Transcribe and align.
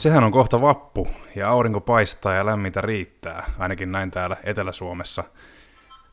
Sehän 0.00 0.24
on 0.24 0.32
kohta 0.32 0.60
vappu 0.60 1.08
ja 1.36 1.48
aurinko 1.50 1.80
paistaa 1.80 2.34
ja 2.34 2.46
lämmintä 2.46 2.80
riittää, 2.80 3.50
ainakin 3.58 3.92
näin 3.92 4.10
täällä 4.10 4.36
Etelä-Suomessa. 4.44 5.24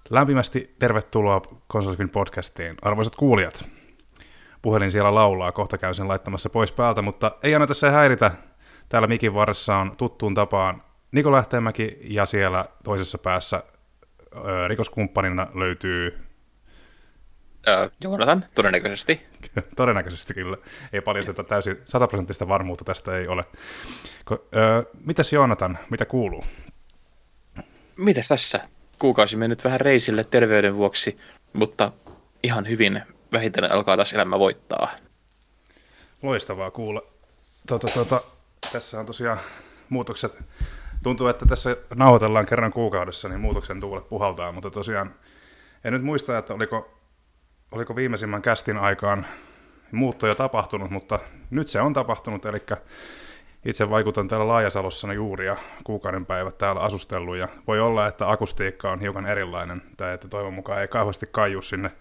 Lämpimästi 0.09 0.75
tervetuloa 0.79 1.41
Konsolifin 1.67 2.09
podcastiin, 2.09 2.75
arvoisat 2.81 3.15
kuulijat. 3.15 3.65
Puhelin 4.61 4.91
siellä 4.91 5.15
laulaa, 5.15 5.51
kohta 5.51 5.77
käyn 5.77 5.95
sen 5.95 6.07
laittamassa 6.07 6.49
pois 6.49 6.71
päältä, 6.71 7.01
mutta 7.01 7.31
ei 7.43 7.55
anneta 7.55 7.73
se 7.73 7.89
häiritä. 7.89 8.31
Täällä 8.89 9.07
mikin 9.07 9.33
varressa 9.33 9.77
on 9.77 9.97
tuttuun 9.97 10.33
tapaan 10.33 10.83
Niko 11.11 11.31
Lähteenmäki 11.31 11.97
ja 12.03 12.25
siellä 12.25 12.65
toisessa 12.83 13.17
päässä 13.17 13.63
ö, 14.35 14.67
rikoskumppanina 14.67 15.47
löytyy 15.53 16.26
Öö, 17.67 17.89
Joonatan, 18.01 18.45
todennäköisesti. 18.55 19.21
Todennäköisesti 19.75 20.33
kyllä. 20.33 20.57
Ei 20.93 21.01
paljasteta 21.01 21.43
täysin 21.43 21.77
sataprosenttista 21.85 22.47
varmuutta 22.47 22.85
tästä 22.85 23.17
ei 23.17 23.27
ole. 23.27 23.45
Ko, 24.25 24.45
öö, 24.55 24.83
mitäs 25.05 25.33
Joonatan, 25.33 25.79
mitä 25.89 26.05
kuuluu? 26.05 26.45
Mitäs 27.97 28.27
tässä? 28.27 28.59
Kuukausi 28.99 29.35
mennyt 29.35 29.63
vähän 29.63 29.81
reisille 29.81 30.23
terveyden 30.23 30.75
vuoksi, 30.75 31.15
mutta 31.53 31.91
ihan 32.43 32.69
hyvin 32.69 33.01
vähitellen 33.31 33.71
alkaa 33.71 33.95
taas 33.95 34.13
elämä 34.13 34.39
voittaa. 34.39 34.89
Loistavaa 36.21 36.71
kuulla. 36.71 37.01
Tuota, 37.67 37.87
tuota, 37.93 38.21
tässä 38.71 38.99
on 38.99 39.05
tosiaan 39.05 39.39
muutokset. 39.89 40.43
Tuntuu, 41.03 41.27
että 41.27 41.45
tässä 41.45 41.77
nauhoitellaan 41.95 42.45
kerran 42.45 42.73
kuukaudessa, 42.73 43.29
niin 43.29 43.39
muutoksen 43.39 43.79
tuulet 43.79 44.09
puhaltaa, 44.09 44.51
mutta 44.51 44.71
tosiaan 44.71 45.15
en 45.83 45.93
nyt 45.93 46.03
muista, 46.03 46.37
että 46.37 46.53
oliko 46.53 46.97
oliko 47.71 47.95
viimeisimmän 47.95 48.41
kästin 48.41 48.77
aikaan 48.77 49.25
muutto 49.91 50.27
jo 50.27 50.35
tapahtunut, 50.35 50.91
mutta 50.91 51.19
nyt 51.49 51.67
se 51.67 51.81
on 51.81 51.93
tapahtunut, 51.93 52.45
eli 52.45 52.59
itse 53.65 53.89
vaikutan 53.89 54.27
täällä 54.27 54.47
Laajasalossa 54.47 55.13
juuri 55.13 55.45
ja 55.45 55.55
kuukauden 55.83 56.25
päivät 56.25 56.57
täällä 56.57 56.81
asustellut. 56.81 57.37
Ja 57.37 57.47
voi 57.67 57.79
olla, 57.79 58.07
että 58.07 58.31
akustiikka 58.31 58.91
on 58.91 59.01
hiukan 59.01 59.25
erilainen, 59.25 59.81
tai 59.97 60.13
että 60.13 60.27
toivon 60.27 60.53
mukaan 60.53 60.81
ei 60.81 60.87
kauheasti 60.87 61.25
kaiju 61.31 61.61
sinne 61.61 61.91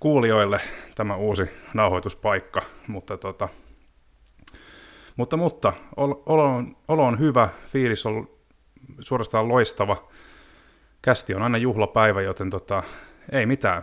kuulijoille 0.00 0.60
tämä 0.94 1.16
uusi 1.16 1.50
nauhoituspaikka, 1.74 2.62
mutta 2.86 3.16
tota, 3.16 3.48
mutta, 5.16 5.36
mutta 5.36 5.72
olo, 5.96 6.22
on, 6.26 6.76
olo 6.88 7.06
on 7.06 7.18
hyvä, 7.18 7.48
fiilis 7.66 8.06
on 8.06 8.28
suorastaan 9.00 9.48
loistava. 9.48 10.08
Kästi 11.02 11.34
on 11.34 11.42
aina 11.42 11.58
juhlapäivä, 11.58 12.22
joten 12.22 12.50
tota, 12.50 12.82
ei 13.32 13.46
mitään 13.46 13.82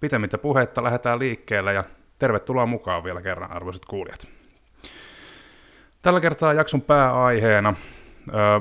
pitemmittä 0.00 0.38
puheitta 0.38 0.82
lähdetään 0.82 1.18
liikkeelle 1.18 1.72
ja 1.72 1.84
tervetuloa 2.18 2.66
mukaan 2.66 3.04
vielä 3.04 3.22
kerran, 3.22 3.52
arvoisat 3.52 3.84
kuulijat. 3.84 4.26
Tällä 6.02 6.20
kertaa 6.20 6.52
jakson 6.52 6.82
pääaiheena 6.82 7.74
ö, 8.28 8.60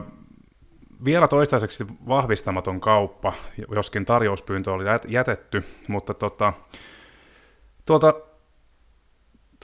vielä 1.06 1.28
toistaiseksi 1.28 1.86
vahvistamaton 2.08 2.82
kauppa, 2.82 3.34
joskin 3.72 4.06
tarjouspyyntö 4.06 4.74
oli 4.74 4.84
jätetty, 5.08 5.64
mutta 5.88 6.14
tota, 6.14 6.54
tuolta 7.86 8.14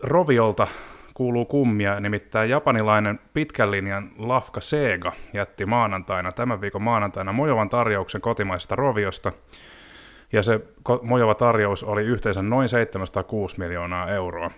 Roviolta 0.04 0.68
kuuluu 1.14 1.46
kummia, 1.46 2.00
nimittäin 2.00 2.50
japanilainen 2.50 3.20
pitkän 3.34 3.72
linjan 3.72 4.12
Lafka 4.18 4.62
Sega 4.62 5.12
jätti 5.34 5.66
maanantaina, 5.66 6.32
tämän 6.32 6.62
viikon 6.62 6.82
maanantaina 6.82 7.34
mojovan 7.34 7.70
tarjouksen 7.70 8.22
kotimaisesta 8.22 8.76
Roviosta, 8.76 9.32
ja 10.36 10.44
se 10.44 10.60
mojova 11.02 11.34
tarjous 11.34 11.84
oli 11.84 12.04
yhteensä 12.04 12.42
noin 12.42 12.70
706 12.70 13.60
miljoonaa 13.60 14.10
euroa. 14.10 14.52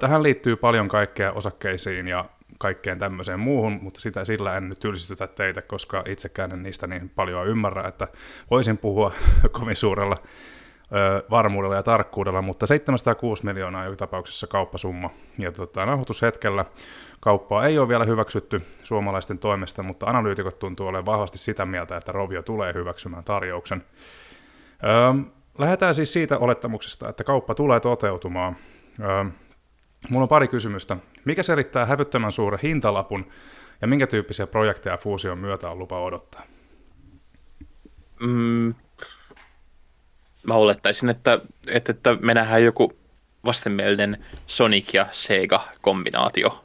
Tähän 0.00 0.22
liittyy 0.22 0.56
paljon 0.56 0.88
kaikkea 0.88 1.32
osakkeisiin 1.32 2.08
ja 2.08 2.24
kaikkeen 2.58 2.98
tämmöiseen 2.98 3.40
muuhun, 3.40 3.72
mutta 3.82 4.00
sitä 4.00 4.24
sillä 4.24 4.56
en 4.56 4.68
nyt 4.68 4.80
tylsistytä 4.80 5.26
teitä, 5.26 5.62
koska 5.62 6.02
itsekään 6.08 6.52
en 6.52 6.62
niistä 6.62 6.86
niin 6.86 7.08
paljon 7.08 7.46
ymmärrä, 7.46 7.88
että 7.88 8.08
voisin 8.50 8.78
puhua 8.78 9.12
kovin 9.60 9.76
suurella 9.76 10.16
varmuudella 11.30 11.76
ja 11.76 11.82
tarkkuudella, 11.82 12.42
mutta 12.42 12.66
706 12.66 13.44
miljoonaa 13.44 13.84
joka 13.84 13.96
tapauksessa 13.96 14.46
kauppasumma. 14.46 15.10
Ja 15.38 15.52
tota, 15.52 15.86
nauhoitushetkellä 15.86 16.64
kauppaa 17.20 17.66
ei 17.66 17.78
ole 17.78 17.88
vielä 17.88 18.04
hyväksytty 18.04 18.62
suomalaisten 18.82 19.38
toimesta, 19.38 19.82
mutta 19.82 20.06
analyytikot 20.06 20.58
tuntuu 20.58 20.86
olevan 20.86 21.06
vahvasti 21.06 21.38
sitä 21.38 21.66
mieltä, 21.66 21.96
että 21.96 22.12
Rovio 22.12 22.42
tulee 22.42 22.74
hyväksymään 22.74 23.24
tarjouksen. 23.24 23.84
Öö, 24.84 25.22
lähdetään 25.58 25.94
siis 25.94 26.12
siitä 26.12 26.38
olettamuksesta, 26.38 27.08
että 27.08 27.24
kauppa 27.24 27.54
tulee 27.54 27.80
toteutumaan. 27.80 28.56
Öö, 29.00 29.24
mulla 30.10 30.22
on 30.22 30.28
pari 30.28 30.48
kysymystä. 30.48 30.96
Mikä 31.24 31.42
selittää 31.42 31.86
hävyttömän 31.86 32.32
suuren 32.32 32.60
hintalapun 32.62 33.26
ja 33.80 33.86
minkä 33.86 34.06
tyyppisiä 34.06 34.46
projekteja 34.46 34.96
fuusion 34.96 35.38
myötä 35.38 35.70
on 35.70 35.78
lupa 35.78 36.02
odottaa? 36.02 36.42
Mm, 38.20 38.74
mä 40.42 40.54
olettaisin, 40.54 41.08
että, 41.08 41.40
että, 41.68 41.92
että 41.92 42.16
me 42.20 42.34
nähdään 42.34 42.64
joku 42.64 42.92
vastenmielinen 43.44 44.24
Sonic 44.46 44.94
ja 44.94 45.06
Sega-kombinaatio. 45.10 46.64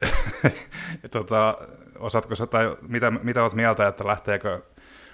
tota, 1.10 1.58
osaatko 1.98 2.34
sä, 2.34 2.46
tai 2.46 2.76
mitä, 2.82 3.10
mitä 3.10 3.42
oot 3.42 3.54
mieltä, 3.54 3.88
että 3.88 4.06
lähteekö 4.06 4.62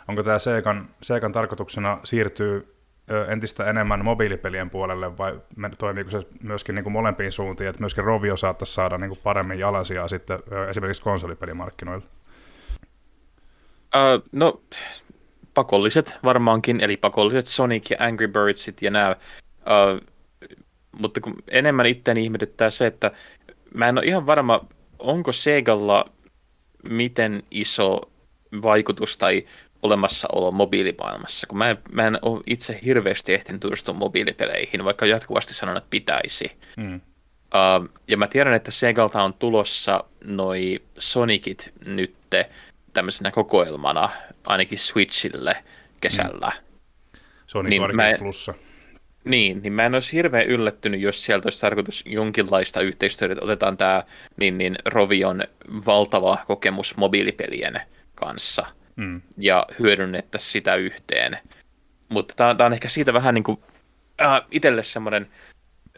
onko 0.09 0.23
tämä 0.23 0.39
Segan, 0.39 0.89
Segan 1.03 1.33
tarkoituksena 1.33 2.01
siirtyy 2.05 2.77
entistä 3.29 3.65
enemmän 3.65 4.05
mobiilipelien 4.05 4.71
puolelle 4.71 5.19
vai 5.19 5.41
toimiiko 5.79 6.11
se 6.11 6.23
myöskin 6.43 6.75
niin 6.75 6.83
kuin 6.83 6.93
molempiin 6.93 7.33
suuntiin, 7.33 7.69
että 7.69 7.83
myöskin 7.83 8.05
Rovio 8.05 8.37
saattaisi 8.37 8.75
saada 8.75 8.99
niin 8.99 9.11
kuin 9.11 9.21
paremmin 9.23 9.59
jalansijaa 9.59 10.09
sitten 10.09 10.39
esimerkiksi 10.71 11.03
konsolipelimarkkinoilla? 11.03 12.07
Uh, 13.95 14.29
no, 14.33 14.61
pakolliset 15.55 16.19
varmaankin, 16.25 16.81
eli 16.81 16.97
pakolliset 16.97 17.47
Sonic 17.47 17.91
ja 17.91 17.97
Angry 18.01 18.29
Birdsit 18.29 18.83
ja 18.83 18.91
nämä. 18.91 19.17
Uh, 19.51 20.07
mutta 20.93 21.21
kun 21.21 21.35
enemmän 21.49 21.87
itseäni 21.87 22.25
ihmetyttää 22.25 22.71
se, 22.71 22.87
että 22.87 23.11
mä 23.75 23.89
en 23.89 23.99
ole 23.99 24.07
ihan 24.07 24.27
varma, 24.27 24.67
onko 24.99 25.33
Segalla 25.33 26.05
miten 26.83 27.43
iso 27.51 28.01
vaikutus 28.63 29.19
tai 29.19 29.47
olemassaolo 29.83 30.53
mobiilimaailmassa, 30.53 31.47
kun 31.47 31.59
mä 31.59 31.71
en, 31.71 31.79
mä 31.93 32.07
en 32.07 32.19
ole 32.23 32.43
itse 32.47 32.81
hirveästi 32.85 33.35
ehtinyt 33.35 33.61
tutustua 33.61 33.95
mobiilipeleihin, 33.95 34.85
vaikka 34.85 35.07
jatkuvasti 35.07 35.55
sanon, 35.55 35.77
että 35.77 35.91
pitäisi. 35.91 36.53
Mm. 36.77 36.95
Uh, 36.95 37.89
ja 38.09 38.17
mä 38.17 38.27
tiedän, 38.27 38.55
että 38.55 38.71
Segalta 38.71 39.23
on 39.23 39.35
tulossa 39.35 40.05
noi 40.25 40.83
Sonicit 40.99 41.73
nytte 41.85 42.51
tämmöisenä 42.93 43.31
kokoelmana, 43.31 44.09
ainakin 44.45 44.79
Switchille 44.79 45.57
kesällä. 46.01 46.53
Mm. 46.55 47.19
Sonic 47.47 47.71
niin 47.71 47.97
mä, 47.97 48.13
plussa. 48.19 48.55
Niin, 49.25 49.63
niin 49.63 49.73
mä 49.73 49.87
en 49.87 49.95
olisi 49.95 50.17
hirveän 50.17 50.47
yllättynyt, 50.47 51.01
jos 51.01 51.25
sieltä 51.25 51.47
olisi 51.47 51.61
tarkoitus 51.61 52.05
jonkinlaista 52.07 52.81
yhteistyötä, 52.81 53.33
että 53.33 53.45
otetaan 53.45 53.77
tämä 53.77 54.05
niin, 54.37 54.59
niin 54.59 54.77
Rovion 54.85 55.45
valtava 55.87 56.39
kokemus 56.47 56.97
mobiilipelien 56.97 57.81
kanssa– 58.15 58.67
mm. 58.97 59.21
ja 59.39 59.67
hyödynnettäisiin 59.79 60.53
sitä 60.53 60.75
yhteen. 60.75 61.39
Mutta 62.09 62.35
tämä 62.55 62.67
on 62.67 62.73
ehkä 62.73 62.89
siitä 62.89 63.13
vähän 63.13 63.35
niin 63.35 63.45
kuin 63.45 63.59
äh, 64.21 64.43
itselle 64.51 64.83
semmoinen 64.83 65.27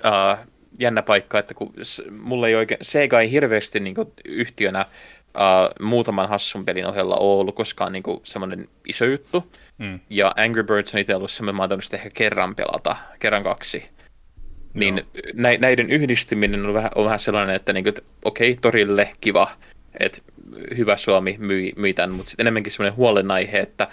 äh, 0.06 0.38
jännä 0.78 1.02
paikka, 1.02 1.38
että 1.38 1.54
kun 1.54 1.74
mulla 2.10 2.48
ei 2.48 2.54
oikein, 2.54 2.78
Sega 2.82 3.20
ei 3.20 3.30
hirveästi 3.30 3.80
niin 3.80 3.94
kuin, 3.94 4.12
yhtiönä 4.24 4.80
äh, 4.80 4.86
muutaman 5.80 6.28
hassun 6.28 6.64
pelin 6.64 6.86
ohella 6.86 7.16
ole 7.16 7.40
ollut 7.40 7.54
koskaan 7.54 7.92
niin 7.92 8.02
kuin, 8.02 8.20
semmoinen 8.24 8.68
iso 8.88 9.04
juttu. 9.04 9.52
Mm. 9.78 10.00
Ja 10.10 10.34
Angry 10.36 10.62
Birds 10.62 10.94
on 10.94 11.00
itse 11.00 11.14
ollut 11.14 11.30
semmoinen, 11.30 11.56
mä 11.56 11.62
oon 11.62 11.80
ehkä 11.92 12.10
kerran 12.14 12.54
pelata, 12.54 12.96
kerran 13.18 13.42
kaksi. 13.42 13.88
Niin 14.74 15.06
nä- 15.34 15.56
näiden 15.58 15.90
yhdistyminen 15.90 16.66
on 16.66 16.74
vähän, 16.74 16.90
on 16.94 17.04
vähän 17.04 17.18
sellainen, 17.18 17.56
että, 17.56 17.72
niin 17.72 17.84
kuin, 17.84 17.88
että 17.88 18.02
okei, 18.24 18.50
okay, 18.50 18.60
torille 18.60 19.10
kiva, 19.20 19.50
että 20.00 20.22
hyvä 20.76 20.96
Suomi 20.96 21.36
myi, 21.38 21.72
myi 21.76 21.94
tämän, 21.94 22.10
mutta 22.10 22.30
sitten 22.30 22.44
enemmänkin 22.44 22.72
semmoinen 22.72 22.96
huolenaihe, 22.96 23.58
että 23.58 23.88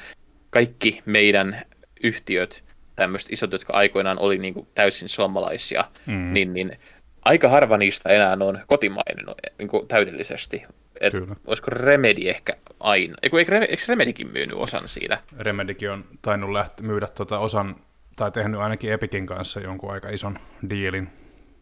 kaikki 0.49 1.01
meidän 1.05 1.61
yhtiöt, 2.03 2.63
tämmöiset 2.95 3.31
isot, 3.31 3.51
jotka 3.51 3.73
aikoinaan 3.73 4.19
oli 4.19 4.37
niin 4.37 4.53
kuin 4.53 4.67
täysin 4.75 5.09
suomalaisia, 5.09 5.85
mm. 6.05 6.33
niin, 6.33 6.53
niin 6.53 6.77
aika 7.25 7.49
harva 7.49 7.77
niistä 7.77 8.09
enää 8.09 8.37
on 8.41 8.59
kotimainen 8.67 9.25
niin 9.59 9.67
kuin 9.67 9.87
täydellisesti. 9.87 10.63
Et 11.01 11.13
olisiko 11.47 11.71
Remedy 11.71 12.29
ehkä 12.29 12.53
aina? 12.79 13.15
Eiku, 13.23 13.37
eikö, 13.37 13.57
eikö 13.57 13.83
Remedykin 13.87 14.31
myynyt 14.31 14.57
osan 14.57 14.87
siitä? 14.87 15.17
Remedykin 15.39 15.91
on 15.91 16.05
tainnut 16.21 16.49
läht- 16.49 16.81
myydä 16.81 17.07
tuota 17.07 17.39
osan, 17.39 17.75
tai 18.15 18.31
tehnyt 18.31 18.59
ainakin 18.59 18.91
Epicin 18.91 19.25
kanssa 19.25 19.59
jonkun 19.59 19.91
aika 19.91 20.09
ison 20.09 20.39
diilin. 20.69 21.09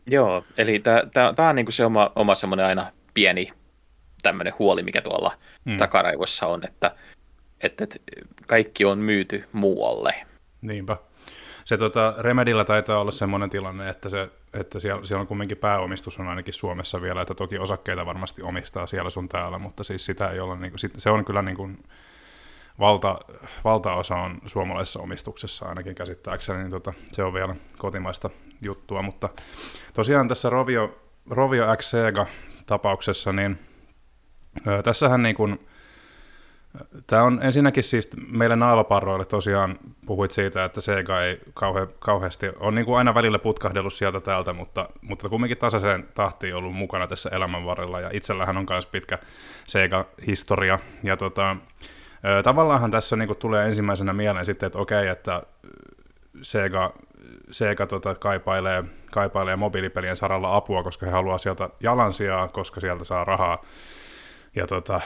Joo, 0.06 0.46
eli 0.58 0.80
tämä 1.36 1.50
on 1.50 1.56
niinku 1.56 1.72
se 1.72 1.86
oma, 1.86 2.12
oma 2.16 2.36
semmoinen 2.36 2.66
aina 2.66 2.86
pieni 3.14 3.50
tämmöinen 4.24 4.54
huoli, 4.60 4.84
mikä 4.84 5.02
tuolla 5.02 5.32
mm. 5.66 5.78
takaraivossa 5.78 6.48
on, 6.48 6.62
että, 6.68 6.96
että, 7.62 7.84
että 7.84 8.00
kaikki 8.48 8.86
on 8.86 8.98
myyty 8.98 9.44
muualle. 9.52 10.16
Niinpä. 10.62 10.98
se 11.66 11.78
tota, 11.78 12.16
Remedillä 12.18 12.66
taitaa 12.66 13.00
olla 13.00 13.12
semmoinen 13.12 13.50
tilanne, 13.50 13.90
että, 13.90 14.10
se, 14.10 14.30
että 14.54 14.80
siellä, 14.80 15.06
siellä 15.06 15.22
on 15.22 15.28
kumminkin 15.28 15.58
pääomistus 15.58 16.20
on 16.20 16.28
ainakin 16.28 16.54
Suomessa 16.54 17.02
vielä, 17.02 17.22
että 17.22 17.34
toki 17.34 17.58
osakkeita 17.58 18.06
varmasti 18.06 18.42
omistaa 18.42 18.88
siellä 18.88 19.10
sun 19.10 19.30
täällä, 19.30 19.60
mutta 19.60 19.84
siis 19.84 20.06
sitä 20.06 20.30
ei 20.30 20.40
ole, 20.40 20.58
niin 20.58 20.72
kuin, 20.72 20.92
se 20.98 21.10
on 21.10 21.26
kyllä 21.26 21.42
niin 21.42 21.58
kuin, 21.58 21.84
valta, 22.80 23.20
valtaosa 23.64 24.16
on 24.16 24.42
suomalaisessa 24.46 25.00
omistuksessa 25.00 25.66
ainakin 25.66 25.96
käsittääkseni, 25.96 26.60
niin 26.60 26.72
tota, 26.72 26.94
se 27.12 27.24
on 27.24 27.34
vielä 27.34 27.56
kotimaista 27.78 28.30
juttua, 28.62 29.02
mutta 29.02 29.30
tosiaan 29.94 30.28
tässä 30.28 30.50
Rovio, 30.50 31.00
Rovio 31.30 31.76
X 31.76 31.92
tapauksessa, 32.66 33.34
niin 33.34 33.60
ö, 34.68 34.82
tässähän 34.82 35.24
niin 35.24 35.36
kuin, 35.36 35.60
Tämä 37.08 37.24
on 37.24 37.40
ensinnäkin 37.42 37.84
siis 37.84 38.10
meille 38.28 38.56
naapaparroille 38.56 39.26
tosiaan 39.26 39.80
puhuit 40.06 40.32
siitä, 40.32 40.66
että 40.66 40.82
Sega 40.82 41.22
ei 41.22 41.40
kauhe, 41.54 41.88
kauheasti, 42.00 42.50
on 42.60 42.76
niin 42.76 42.86
kuin 42.86 42.98
aina 42.98 43.14
välillä 43.14 43.40
putkahdellut 43.40 43.94
sieltä 43.94 44.20
täältä, 44.20 44.54
mutta, 44.54 44.90
mutta 45.02 45.30
kumminkin 45.30 45.58
tasaiseen 45.58 46.08
tahtiin 46.14 46.56
ollut 46.56 46.76
mukana 46.76 47.08
tässä 47.08 47.30
elämän 47.34 47.66
varrella, 47.66 48.02
ja 48.02 48.10
itsellähän 48.14 48.58
on 48.58 48.66
myös 48.70 48.86
pitkä 48.86 49.20
Sega-historia, 49.68 50.80
ja 51.04 51.18
tota, 51.18 51.56
tavallaanhan 52.44 52.92
tässä 52.92 53.16
niin 53.16 53.28
kuin 53.28 53.40
tulee 53.40 53.66
ensimmäisenä 53.66 54.14
mieleen 54.14 54.46
sitten, 54.46 54.68
että 54.68 54.80
okei, 54.80 55.08
että 55.08 55.44
Sega, 56.42 56.94
Sega 57.52 57.88
tota, 57.88 58.16
kaipailee, 58.16 58.84
kaipailee 59.12 59.56
mobiilipelien 59.56 60.16
saralla 60.16 60.56
apua, 60.56 60.84
koska 60.84 61.06
he 61.06 61.12
haluaa 61.12 61.38
sieltä 61.38 61.70
jalansijaa, 61.80 62.48
koska 62.48 62.80
sieltä 62.80 63.04
saa 63.04 63.24
rahaa 63.24 63.64
ja 64.56 64.68
tota, 64.68 65.02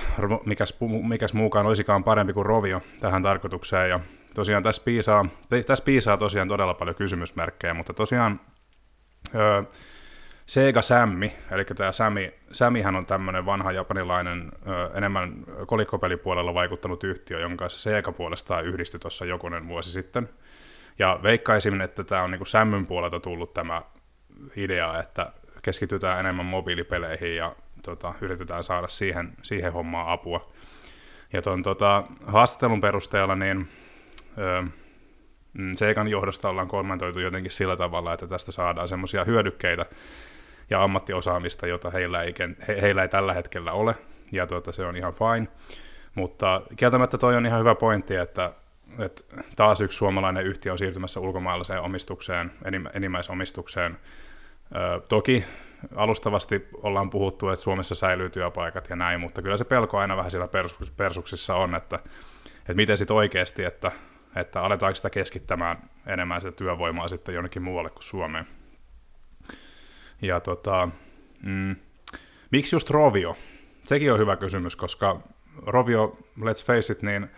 mikäs, 0.45 0.77
mikäs 1.07 1.33
muukaan 1.33 1.65
olisikaan 1.65 2.03
parempi 2.03 2.33
kuin 2.33 2.45
Rovio 2.45 2.81
tähän 2.99 3.23
tarkoitukseen. 3.23 3.89
Ja 3.89 3.99
tosiaan 4.33 4.63
tässä 4.63 4.81
piisaa, 4.85 5.25
tässä 5.67 5.85
piisaa 5.85 6.17
tosiaan 6.17 6.47
todella 6.47 6.73
paljon 6.73 6.95
kysymysmerkkejä, 6.95 7.73
mutta 7.73 7.93
tosiaan 7.93 8.39
öö, 9.35 9.63
Sega 10.45 10.81
Sammi, 10.81 11.33
eli 11.51 11.65
tämä 11.65 11.91
Sami, 11.91 12.33
Samihän 12.51 12.95
on 12.95 13.05
tämmöinen 13.05 13.45
vanha 13.45 13.71
japanilainen, 13.71 14.51
ö, 14.67 14.97
enemmän 14.97 15.43
kolikkopelipuolella 15.67 16.53
vaikuttanut 16.53 17.03
yhtiö, 17.03 17.39
jonka 17.39 17.57
kanssa 17.57 17.79
Sega 17.79 18.11
puolestaan 18.11 18.65
yhdistyi 18.65 18.99
tuossa 18.99 19.25
jokunen 19.25 19.67
vuosi 19.67 19.91
sitten. 19.91 20.29
Ja 20.99 21.19
veikkaisin, 21.23 21.81
että 21.81 22.03
tämä 22.03 22.23
on 22.23 22.31
niinku 22.31 22.45
Sämmyn 22.45 22.85
puolelta 22.85 23.19
tullut 23.19 23.53
tämä 23.53 23.81
idea, 24.55 24.99
että 24.99 25.31
keskitytään 25.61 26.19
enemmän 26.19 26.45
mobiilipeleihin 26.45 27.35
ja 27.35 27.55
tota, 27.87 28.13
yritetään 28.21 28.63
saada 28.63 28.87
siihen, 28.87 29.33
siihen 29.41 29.73
hommaan 29.73 30.07
apua. 30.07 30.51
Ja 31.33 31.41
tuon 31.41 31.63
tota, 31.63 32.03
haastattelun 32.25 32.81
perusteella 32.81 33.35
niin 33.35 33.67
ö, 34.37 34.61
mm, 35.53 35.73
Seikan 35.73 36.07
johdosta 36.07 36.49
ollaan 36.49 36.67
kommentoitu 36.67 37.19
jotenkin 37.19 37.51
sillä 37.51 37.77
tavalla, 37.77 38.13
että 38.13 38.27
tästä 38.27 38.51
saadaan 38.51 38.87
semmoisia 38.87 39.23
hyödykkeitä 39.23 39.85
ja 40.69 40.83
ammattiosaamista, 40.83 41.67
jota 41.67 41.89
heillä 41.89 42.21
ei, 42.21 42.33
he, 42.67 42.81
heillä 42.81 43.01
ei 43.01 43.09
tällä 43.09 43.33
hetkellä 43.33 43.71
ole, 43.71 43.95
ja 44.31 44.47
tuota, 44.47 44.71
se 44.71 44.85
on 44.85 44.97
ihan 44.97 45.13
fine. 45.13 45.47
Mutta 46.15 46.61
kieltämättä 46.75 47.17
toi 47.17 47.35
on 47.35 47.45
ihan 47.45 47.59
hyvä 47.59 47.75
pointti, 47.75 48.15
että, 48.15 48.51
että 48.99 49.23
taas 49.55 49.81
yksi 49.81 49.97
suomalainen 49.97 50.45
yhtiö 50.45 50.71
on 50.71 50.77
siirtymässä 50.77 51.19
ulkomaalaiseen 51.19 51.81
omistukseen, 51.81 52.51
enimmäisomistukseen. 52.93 53.97
Ö, 54.75 55.01
toki 55.09 55.43
alustavasti 55.95 56.67
ollaan 56.73 57.09
puhuttu, 57.09 57.49
että 57.49 57.63
Suomessa 57.63 57.95
säilyy 57.95 58.29
työpaikat 58.29 58.89
ja 58.89 58.95
näin, 58.95 59.19
mutta 59.19 59.41
kyllä 59.41 59.57
se 59.57 59.65
pelko 59.65 59.97
aina 59.97 60.17
vähän 60.17 60.31
siellä 60.31 60.49
persuksissa 60.97 61.55
on, 61.55 61.75
että, 61.75 61.99
että 62.59 62.73
miten 62.73 62.97
sitten 62.97 63.15
oikeasti, 63.15 63.63
että, 63.63 63.91
että 64.35 64.61
aletaanko 64.61 64.95
sitä 64.95 65.09
keskittämään 65.09 65.89
enemmän 66.05 66.41
sitä 66.41 66.51
työvoimaa 66.51 67.07
sitten 67.07 67.35
jonnekin 67.35 67.61
muualle 67.61 67.89
kuin 67.89 68.03
Suomeen. 68.03 68.47
Ja 70.21 70.39
tota, 70.39 70.89
mm, 71.43 71.75
miksi 72.51 72.75
just 72.75 72.89
Rovio? 72.89 73.37
Sekin 73.83 74.13
on 74.13 74.19
hyvä 74.19 74.35
kysymys, 74.35 74.75
koska 74.75 75.19
Rovio, 75.65 76.17
let's 76.39 76.65
face 76.65 76.93
it, 76.93 77.01
niin 77.01 77.29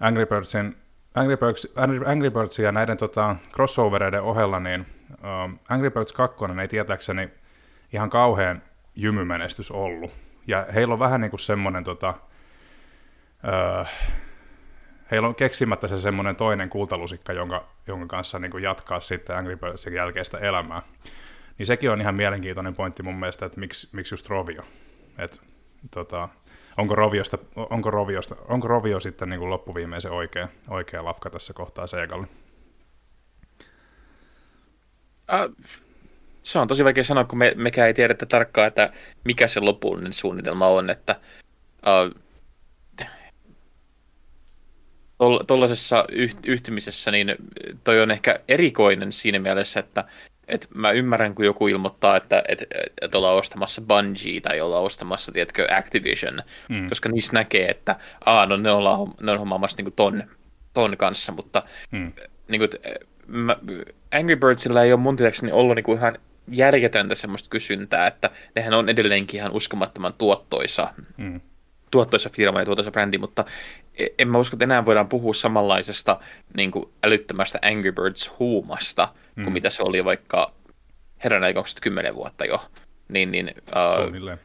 Angry 0.00 0.26
Birdsin 0.26 0.76
Angry 1.14 1.36
Birds, 1.36 1.68
Angry 2.06 2.30
Birds 2.30 2.58
ja 2.58 2.72
näiden 2.72 2.96
tota, 2.96 3.36
crossovereiden 3.52 4.22
ohella, 4.22 4.60
niin 4.60 4.86
Angry 5.68 5.90
Birds 5.90 6.12
2 6.12 6.36
ei 6.60 6.68
tietääkseni 6.68 7.30
ihan 7.92 8.10
kauhean 8.10 8.62
jymymenestys 8.96 9.70
ollut. 9.70 10.10
Ja 10.46 10.66
heillä 10.74 10.92
on 10.92 10.98
vähän 10.98 11.20
niin 11.20 11.30
kuin 11.30 11.40
semmoinen, 11.40 11.84
tota, 11.84 12.14
öö, 13.48 13.84
heillä 15.10 15.28
on 15.28 15.34
keksimättä 15.34 15.88
se 15.88 15.98
semmoinen 15.98 16.36
toinen 16.36 16.70
kultalusikka, 16.70 17.32
jonka, 17.32 17.68
jonka 17.86 18.06
kanssa 18.06 18.38
niin 18.38 18.50
kuin 18.50 18.62
jatkaa 18.62 19.00
sitten 19.00 19.36
Angry 19.36 19.56
Birdsin 19.56 19.94
jälkeistä 19.94 20.38
elämää. 20.38 20.82
Niin 21.58 21.66
sekin 21.66 21.90
on 21.90 22.00
ihan 22.00 22.14
mielenkiintoinen 22.14 22.74
pointti 22.74 23.02
mun 23.02 23.14
mielestä, 23.14 23.46
että 23.46 23.60
miksi, 23.60 23.88
miksi 23.92 24.12
just 24.12 24.28
Rovio. 24.28 24.62
Et, 25.18 25.40
tota, 25.90 26.28
onko, 26.76 26.94
Roviosta, 26.94 27.38
onko, 27.56 27.90
Roviosta, 27.90 28.36
onko 28.48 28.68
Rovio 28.68 29.00
sitten 29.00 29.28
niin 29.28 29.38
kuin 29.40 29.50
loppuviimeisen 29.50 30.12
oikea, 30.12 30.48
oikea 30.68 31.04
lafka 31.04 31.30
tässä 31.30 31.52
kohtaa 31.52 31.86
Segalle? 31.86 32.26
Uh, 35.32 35.56
se 36.42 36.58
on 36.58 36.68
tosi 36.68 36.84
vaikea 36.84 37.04
sanoa, 37.04 37.24
kun 37.24 37.38
me, 37.38 37.52
mekään 37.56 37.86
ei 37.86 37.94
tiedetä 37.94 38.26
tarkkaan, 38.26 38.68
että 38.68 38.92
mikä 39.24 39.48
se 39.48 39.60
lopullinen 39.60 40.12
suunnitelma 40.12 40.66
on, 40.66 40.90
että 40.90 41.16
uh, 41.86 42.20
tuollaisessa 45.46 46.04
yhtymisessä 46.46 47.10
niin 47.10 47.34
toi 47.84 48.00
on 48.00 48.10
ehkä 48.10 48.40
erikoinen 48.48 49.12
siinä 49.12 49.38
mielessä, 49.38 49.80
että 49.80 50.04
et 50.48 50.68
mä 50.74 50.90
ymmärrän, 50.90 51.34
kun 51.34 51.44
joku 51.44 51.68
ilmoittaa, 51.68 52.16
että 52.16 52.42
et, 52.48 52.64
et 53.02 53.14
ollaan 53.14 53.36
ostamassa 53.36 53.82
Bungie 53.82 54.40
tai 54.40 54.60
ollaan 54.60 54.84
ostamassa, 54.84 55.32
tiedätkö, 55.32 55.66
Activision, 55.70 56.42
mm. 56.68 56.88
koska 56.88 57.08
niissä 57.08 57.32
näkee, 57.32 57.68
että 57.68 57.96
aa, 58.26 58.46
no 58.46 58.56
ne, 58.56 58.70
ollaan, 58.70 59.14
ne 59.20 59.32
on 59.32 59.38
hommaamassa 59.38 59.82
niin 59.82 59.92
ton, 59.92 60.22
ton 60.74 60.96
kanssa, 60.96 61.32
mutta 61.32 61.62
mm. 61.90 62.12
niin 62.48 62.60
kuin, 62.60 62.70
mä, 63.26 63.56
Angry 64.12 64.36
Birdsillä 64.36 64.82
ei 64.82 64.92
ole 64.92 65.00
mun 65.00 65.16
tietääkseni 65.16 65.52
ollut 65.52 65.74
niin 65.74 65.84
kuin 65.84 65.98
ihan 65.98 66.18
järjetöntä 66.50 67.14
semmoista 67.14 67.48
kysyntää, 67.48 68.06
että 68.06 68.30
nehän 68.54 68.74
on 68.74 68.88
edelleenkin 68.88 69.40
ihan 69.40 69.52
uskomattoman 69.52 70.14
tuottoisa, 70.18 70.94
mm. 71.16 71.40
tuottoisa 71.90 72.30
firma 72.30 72.58
ja 72.58 72.64
tuottoisa 72.64 72.90
brändi, 72.90 73.18
mutta 73.18 73.44
e, 73.98 74.06
en 74.18 74.28
mä 74.28 74.38
usko, 74.38 74.54
että 74.54 74.64
enää 74.64 74.84
voidaan 74.84 75.08
puhua 75.08 75.34
samanlaisesta 75.34 76.20
niin 76.56 76.70
kuin 76.70 76.84
älyttömästä 77.04 77.58
Angry 77.62 77.92
Birds-huumasta, 77.92 79.08
mm. 79.36 79.42
kuin 79.42 79.52
mitä 79.52 79.70
se 79.70 79.82
oli 79.82 80.04
vaikka 80.04 80.52
herran 81.24 81.44
aika 81.44 81.64
10 81.80 82.14
vuotta 82.14 82.44
jo. 82.44 82.60
Niin, 83.08 83.30
niin, 83.30 83.54
uh, 83.56 84.38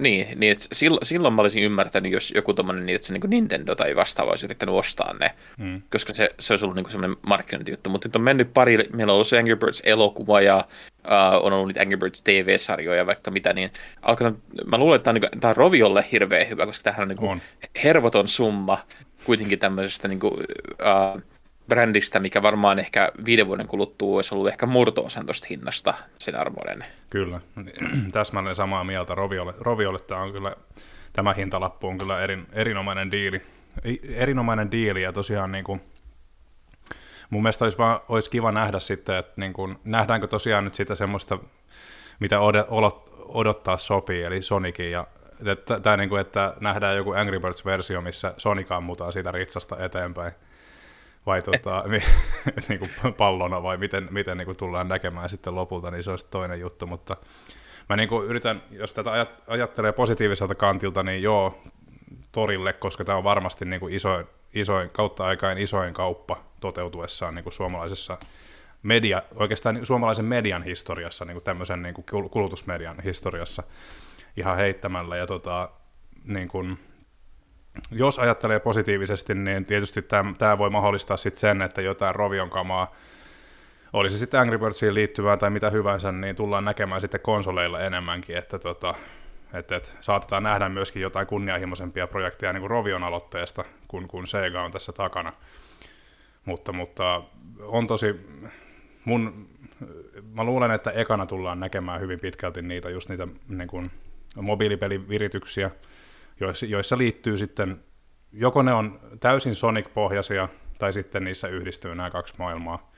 niin, 0.00 0.40
niin 0.40 0.52
että 0.52 0.64
silloin, 0.72 1.06
silloin 1.06 1.34
mä 1.34 1.42
olisin 1.42 1.62
ymmärtänyt, 1.62 2.12
jos 2.12 2.32
joku 2.36 2.54
tommonen, 2.54 2.86
niin, 2.86 2.94
että 2.94 3.06
se 3.06 3.12
niin 3.12 3.20
kuin 3.20 3.30
Nintendo 3.30 3.74
tai 3.74 3.96
vastaava 3.96 4.30
olisi 4.30 4.46
yrittänyt 4.46 4.74
ostaa 4.74 5.14
ne, 5.14 5.30
mm. 5.58 5.82
koska 5.90 6.14
se, 6.14 6.28
se 6.38 6.52
olisi 6.52 6.64
ollut 6.64 6.76
niin 6.76 6.90
semmoinen 6.90 7.16
markkinointijuttu. 7.26 7.90
Mutta 7.90 8.08
nyt 8.08 8.16
on 8.16 8.22
mennyt 8.22 8.54
pari, 8.54 8.76
meillä 8.76 9.10
on 9.10 9.14
ollut 9.14 9.26
se 9.26 9.38
Angry 9.38 9.56
Birds-elokuva 9.56 10.40
ja 10.40 10.64
uh, 11.04 11.46
on 11.46 11.52
ollut 11.52 11.66
niitä 11.66 11.82
Angry 11.82 11.96
Birds 11.96 12.22
TV-sarjoja 12.22 13.06
vaikka 13.06 13.30
mitä, 13.30 13.52
niin 13.52 13.70
alkanut, 14.02 14.38
mä 14.66 14.78
luulen, 14.78 14.96
että 14.96 15.04
tämä 15.04 15.14
on, 15.16 15.20
niin 15.20 15.40
kuin, 15.40 15.56
Roviolle 15.56 16.04
hirveän 16.12 16.48
hyvä, 16.48 16.66
koska 16.66 16.82
tämähän 16.82 17.02
on, 17.02 17.08
niin 17.08 17.18
kuin 17.18 17.30
on. 17.30 17.40
hervoton 17.84 18.28
summa 18.28 18.78
kuitenkin 19.24 19.58
tämmöisestä 19.58 20.08
niin 20.08 20.20
kuin, 20.20 20.32
uh, 20.34 21.22
brändistä, 21.70 22.20
mikä 22.20 22.42
varmaan 22.42 22.78
ehkä 22.78 23.12
viiden 23.24 23.46
vuoden 23.46 23.66
kuluttua 23.66 24.16
olisi 24.16 24.34
ollut 24.34 24.48
ehkä 24.48 24.66
murto-osan 24.66 25.26
tuosta 25.26 25.46
hinnasta 25.50 25.94
sen 26.14 26.40
arvoinen. 26.40 26.84
Kyllä, 27.10 27.40
täsmälleen 28.12 28.54
samaa 28.54 28.84
mieltä. 28.84 29.14
Roviolle, 29.14 29.54
Roviolle 29.58 29.98
tämä 29.98 30.20
on 30.20 30.32
kyllä, 30.32 30.56
tämä 31.12 31.32
hintalappu 31.32 31.86
on 31.86 31.98
kyllä 31.98 32.20
erin, 32.20 32.46
erinomainen 32.52 33.12
diili. 33.12 33.42
Erinomainen 34.14 34.70
diili 34.70 35.02
ja 35.02 35.12
tosiaan 35.12 35.52
niin 35.52 35.64
kuin, 35.64 35.80
mun 37.30 37.42
mielestä 37.42 37.64
olisi, 37.64 37.78
vaan, 37.78 38.00
olisi 38.08 38.30
kiva 38.30 38.52
nähdä 38.52 38.78
sitten, 38.78 39.16
että 39.16 39.32
niin 39.36 39.52
kuin, 39.52 39.78
nähdäänkö 39.84 40.26
tosiaan 40.26 40.64
nyt 40.64 40.74
sitä 40.74 40.94
semmoista, 40.94 41.38
mitä 42.20 42.40
odottaa 43.18 43.78
sopii, 43.78 44.22
eli 44.22 44.42
Sonicin 44.42 44.90
ja 44.90 45.06
tämä, 45.82 45.96
niin 45.96 46.08
kuin, 46.08 46.20
että 46.20 46.54
nähdään 46.60 46.96
joku 46.96 47.12
Angry 47.12 47.40
Birds-versio, 47.40 48.00
missä 48.00 48.34
Sonic 48.36 48.72
ammutaan 48.72 49.12
siitä 49.12 49.32
ritsasta 49.32 49.84
eteenpäin 49.84 50.32
vai 51.30 51.42
tota, 51.42 51.84
niin 52.68 52.78
kuin 52.78 53.14
pallona 53.14 53.62
vai 53.62 53.76
miten, 53.76 54.08
miten 54.10 54.38
niin 54.38 54.46
kuin 54.46 54.56
tullaan 54.56 54.88
näkemään 54.88 55.30
sitten 55.30 55.54
lopulta, 55.54 55.90
niin 55.90 56.02
se 56.02 56.10
on 56.10 56.18
toinen 56.30 56.60
juttu, 56.60 56.86
mutta 56.86 57.16
mä 57.88 57.96
niin 57.96 58.08
kuin 58.08 58.26
yritän, 58.26 58.62
jos 58.70 58.92
tätä 58.92 59.26
ajattelee 59.46 59.92
positiiviselta 59.92 60.54
kantilta, 60.54 61.02
niin 61.02 61.22
joo, 61.22 61.62
torille, 62.32 62.72
koska 62.72 63.04
tämä 63.04 63.18
on 63.18 63.24
varmasti 63.24 63.64
niin 63.64 63.80
kuin 63.80 63.94
isoin, 63.94 64.26
isoin, 64.54 64.90
kautta 64.90 65.24
aikain 65.24 65.58
isoin 65.58 65.94
kauppa 65.94 66.44
toteutuessaan 66.60 67.34
niin 67.34 67.42
kuin 67.42 67.52
suomalaisessa 67.52 68.18
media, 68.82 69.22
oikeastaan 69.34 69.74
niin 69.74 69.86
suomalaisen 69.86 70.24
median 70.24 70.62
historiassa, 70.62 71.24
niin 71.24 71.34
kuin 71.34 71.44
tämmöisen 71.44 71.82
niin 71.82 71.94
kuin 71.94 72.30
kulutusmedian 72.30 73.00
historiassa 73.00 73.62
ihan 74.36 74.56
heittämällä, 74.56 75.16
ja 75.16 75.26
tota, 75.26 75.70
niin 76.24 76.48
kuin, 76.48 76.78
jos 77.90 78.18
ajattelee 78.18 78.60
positiivisesti, 78.60 79.34
niin 79.34 79.64
tietysti 79.64 80.02
tämä, 80.38 80.58
voi 80.58 80.70
mahdollistaa 80.70 81.16
sit 81.16 81.34
sen, 81.34 81.62
että 81.62 81.80
jotain 81.80 82.14
rovion 82.14 82.50
kamaa 82.50 82.94
oli 83.92 84.10
se 84.10 84.18
sitten 84.18 84.40
Angry 84.40 84.58
Birdsiin 84.58 84.94
liittyvää 84.94 85.36
tai 85.36 85.50
mitä 85.50 85.70
hyvänsä, 85.70 86.12
niin 86.12 86.36
tullaan 86.36 86.64
näkemään 86.64 87.00
sitten 87.00 87.20
konsoleilla 87.20 87.80
enemmänkin, 87.80 88.36
että 88.36 88.58
tota, 88.58 88.94
että, 89.54 89.76
että 89.76 89.92
saatetaan 90.00 90.42
nähdä 90.42 90.68
myöskin 90.68 91.02
jotain 91.02 91.26
kunnianhimoisempia 91.26 92.06
projekteja 92.06 92.52
niin 92.52 92.60
kuin 92.60 92.70
Rovion 92.70 93.02
aloitteesta, 93.02 93.64
kun, 93.88 94.08
kun 94.08 94.26
Sega 94.26 94.62
on 94.62 94.72
tässä 94.72 94.92
takana. 94.92 95.32
Mutta, 96.44 96.72
mutta 96.72 97.22
on 97.60 97.86
tosi, 97.86 98.14
mun, 99.04 99.48
mä 100.34 100.44
luulen, 100.44 100.70
että 100.70 100.90
ekana 100.90 101.26
tullaan 101.26 101.60
näkemään 101.60 102.00
hyvin 102.00 102.20
pitkälti 102.20 102.62
niitä, 102.62 102.90
just 102.90 103.08
niitä 103.08 103.28
niin 103.48 103.68
kuin 103.68 103.90
mobiilipelivirityksiä, 104.34 105.70
joissa, 106.40 106.66
joissa 106.66 106.98
liittyy 106.98 107.36
sitten, 107.36 107.84
joko 108.32 108.62
ne 108.62 108.72
on 108.72 109.00
täysin 109.20 109.54
Sonic-pohjaisia, 109.54 110.48
tai 110.78 110.92
sitten 110.92 111.24
niissä 111.24 111.48
yhdistyy 111.48 111.94
nämä 111.94 112.10
kaksi 112.10 112.34
maailmaa. 112.38 112.92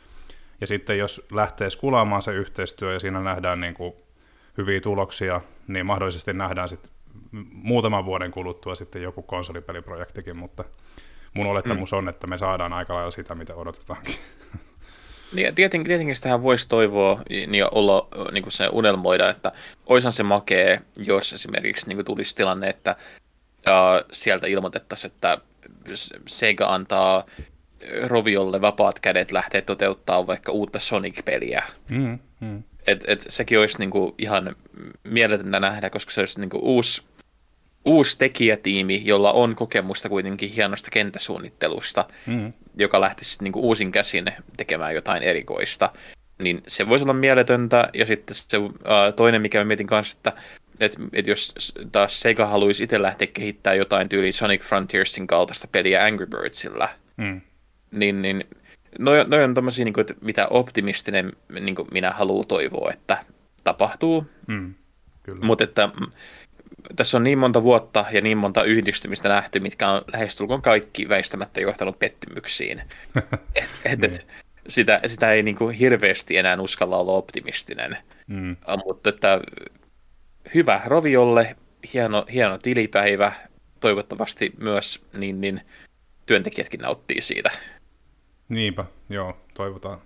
Ja 0.60 0.66
sitten 0.66 0.98
jos 0.98 1.26
lähtee 1.32 1.70
skulaamaan 1.70 2.22
se 2.22 2.32
yhteistyö 2.32 2.92
ja 2.92 3.00
siinä 3.00 3.20
nähdään 3.20 3.60
niin 3.60 3.74
kuin 3.74 3.94
hyviä 4.58 4.80
tuloksia, 4.80 5.40
niin 5.68 5.86
mahdollisesti 5.86 6.32
nähdään 6.32 6.68
sitten 6.68 6.92
muutaman 7.52 8.04
vuoden 8.04 8.30
kuluttua 8.30 8.74
sitten 8.74 9.02
joku 9.02 9.22
konsolipeliprojektikin, 9.22 10.36
mutta 10.36 10.64
mun 11.34 11.46
olettamus 11.46 11.92
mm. 11.92 11.98
on, 11.98 12.08
että 12.08 12.26
me 12.26 12.38
saadaan 12.38 12.72
aika 12.72 12.94
lailla 12.94 13.10
sitä, 13.10 13.34
mitä 13.34 13.54
odotetaankin. 13.54 14.14
Niin, 15.34 15.54
tietenkin, 15.54 15.88
tietenkin 15.88 16.16
sitähän 16.16 16.42
voisi 16.42 16.68
toivoa 16.68 17.22
niin 17.46 17.64
olla 17.70 18.08
niin 18.32 18.42
kuin 18.42 18.52
se 18.52 18.68
unelmoida, 18.72 19.30
että 19.30 19.52
oishan 19.86 20.12
se 20.12 20.22
makee, 20.22 20.80
jos 20.98 21.32
esimerkiksi 21.32 21.88
niin 21.88 21.96
kuin 21.96 22.06
tulisi 22.06 22.36
tilanne, 22.36 22.68
että 22.68 22.96
uh, 23.66 24.08
sieltä 24.12 24.46
ilmoitettaisiin, 24.46 25.12
että 25.12 25.38
Sega 26.26 26.66
antaa 26.66 27.24
Roviolle 28.02 28.60
vapaat 28.60 29.00
kädet 29.00 29.32
lähteä 29.32 29.62
toteuttaa 29.62 30.26
vaikka 30.26 30.52
uutta 30.52 30.78
Sonic-peliä. 30.78 31.62
Mm, 31.88 32.18
mm. 32.40 32.62
Et, 32.86 33.04
et 33.06 33.24
sekin 33.28 33.58
olisi 33.58 33.78
niinku 33.78 34.14
ihan 34.18 34.56
mieletöntä 35.04 35.60
nähdä, 35.60 35.90
koska 35.90 36.12
se 36.12 36.20
olisi 36.20 36.40
niinku 36.40 36.58
uusi, 36.62 37.02
uusi 37.84 38.18
tekijätiimi, 38.18 39.02
jolla 39.04 39.32
on 39.32 39.56
kokemusta 39.56 40.08
kuitenkin 40.08 40.50
hienosta 40.50 40.90
kenttäsuunnittelusta, 40.90 42.04
mm. 42.26 42.52
joka 42.74 43.00
lähtisi 43.00 43.42
niinku 43.42 43.60
uusin 43.60 43.92
käsin 43.92 44.24
tekemään 44.56 44.94
jotain 44.94 45.22
erikoista. 45.22 45.90
Niin 46.42 46.62
se 46.68 46.88
voisi 46.88 47.04
olla 47.04 47.12
mieletöntä, 47.12 47.88
ja 47.94 48.06
sitten 48.06 48.34
se 48.34 48.58
uh, 48.58 48.70
toinen, 49.16 49.42
mikä 49.42 49.58
mä 49.58 49.64
mietin 49.64 49.86
kanssa, 49.86 50.18
että 50.18 50.42
et, 50.82 50.96
et 51.12 51.26
jos 51.26 51.54
taas 51.92 52.20
Sega 52.20 52.46
haluaisi 52.46 52.84
itse 52.84 53.02
lähteä 53.02 53.28
kehittämään 53.34 53.78
jotain 53.78 54.08
tyyli 54.08 54.32
Sonic 54.32 54.62
Frontiersin 54.62 55.26
kaltaista 55.26 55.68
peliä 55.72 56.04
Angry 56.04 56.26
Birdsillä, 56.26 56.88
mm. 57.16 57.40
niin, 57.90 58.22
niin 58.22 58.44
Noi, 58.98 59.24
noi 59.28 59.44
on 59.44 59.54
tommosia, 59.54 59.84
niin 59.84 59.92
kuin, 59.92 60.00
että 60.00 60.14
mitä 60.20 60.46
optimistinen 60.46 61.32
niin 61.60 61.74
kuin 61.74 61.88
minä 61.92 62.10
haluan 62.10 62.46
toivoa, 62.46 62.90
että 62.92 63.24
tapahtuu. 63.64 64.26
Mm, 64.46 64.74
Mutta 65.42 65.64
että 65.64 65.86
mm, 65.86 66.06
tässä 66.96 67.16
on 67.16 67.24
niin 67.24 67.38
monta 67.38 67.62
vuotta 67.62 68.04
ja 68.10 68.20
niin 68.20 68.38
monta 68.38 68.64
yhdistymistä 68.64 69.28
nähty, 69.28 69.60
mitkä 69.60 69.88
on 69.88 70.02
lähestulkoon 70.12 70.62
kaikki 70.62 71.08
väistämättä 71.08 71.60
johtanut 71.60 71.98
pettymyksiin. 71.98 72.82
et, 73.54 73.68
et, 73.84 73.98
niin. 73.98 74.14
et, 74.14 74.26
sitä, 74.68 75.00
sitä 75.06 75.32
ei 75.32 75.42
niin 75.42 75.56
kuin 75.56 75.74
hirveästi 75.74 76.36
enää 76.36 76.60
uskalla 76.60 76.96
olla 76.96 77.12
optimistinen. 77.12 77.96
Mm. 78.26 78.56
Mutta 78.86 79.10
että 79.10 79.40
hyvä 80.54 80.80
Roviolle, 80.84 81.56
hieno, 81.94 82.24
hieno 82.32 82.58
tilipäivä, 82.58 83.32
toivottavasti 83.80 84.52
myös 84.58 85.04
niin, 85.12 85.40
niin 85.40 85.60
työntekijätkin 86.26 86.80
nauttii 86.80 87.20
siitä. 87.20 87.50
Niinpä, 88.48 88.84
joo, 89.08 89.36
toivotaan. 89.54 89.98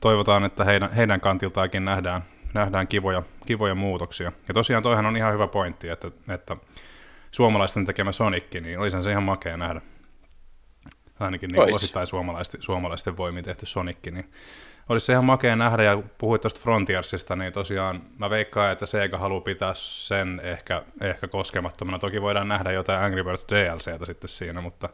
Toivotaan, 0.00 0.44
että 0.44 0.64
heidän, 0.64 0.92
heidän 0.92 1.20
kantiltaakin 1.20 1.84
nähdään, 1.84 2.22
nähdään 2.54 2.88
kivoja, 2.88 3.22
kivoja 3.46 3.74
muutoksia. 3.74 4.32
Ja 4.48 4.54
tosiaan 4.54 4.82
toihan 4.82 5.06
on 5.06 5.16
ihan 5.16 5.32
hyvä 5.32 5.46
pointti, 5.46 5.88
että, 5.88 6.10
että 6.34 6.56
suomalaisten 7.30 7.86
tekemä 7.86 8.12
Sonic, 8.12 8.60
niin 8.60 8.78
olisihan 8.78 9.04
se 9.04 9.10
ihan 9.10 9.22
makea 9.22 9.56
nähdä. 9.56 9.80
Ainakin 11.20 11.50
niin 11.50 11.74
osittain 11.74 12.06
suomalaisten, 12.06 12.62
suomalaisten 12.62 13.16
voimin 13.16 13.44
tehty 13.44 13.66
Sonic, 13.66 13.96
niin 14.10 14.30
olisi 14.88 15.06
se 15.06 15.12
ihan 15.12 15.24
makea 15.24 15.56
nähdä, 15.56 15.82
ja 15.82 16.02
puhuit 16.18 16.42
tuosta 16.42 16.60
Frontiersista, 16.60 17.36
niin 17.36 17.52
tosiaan 17.52 18.02
mä 18.18 18.30
veikkaan, 18.30 18.72
että 18.72 18.86
Sega 18.86 19.18
haluaa 19.18 19.40
pitää 19.40 19.72
sen 19.74 20.40
ehkä, 20.44 20.82
ehkä 21.00 21.28
koskemattomana. 21.28 21.98
Toki 21.98 22.22
voidaan 22.22 22.48
nähdä 22.48 22.72
jotain 22.72 23.00
Angry 23.00 23.24
Birds 23.24 23.46
DLCtä 23.48 24.06
sitten 24.06 24.28
siinä, 24.28 24.60
mutta 24.60 24.88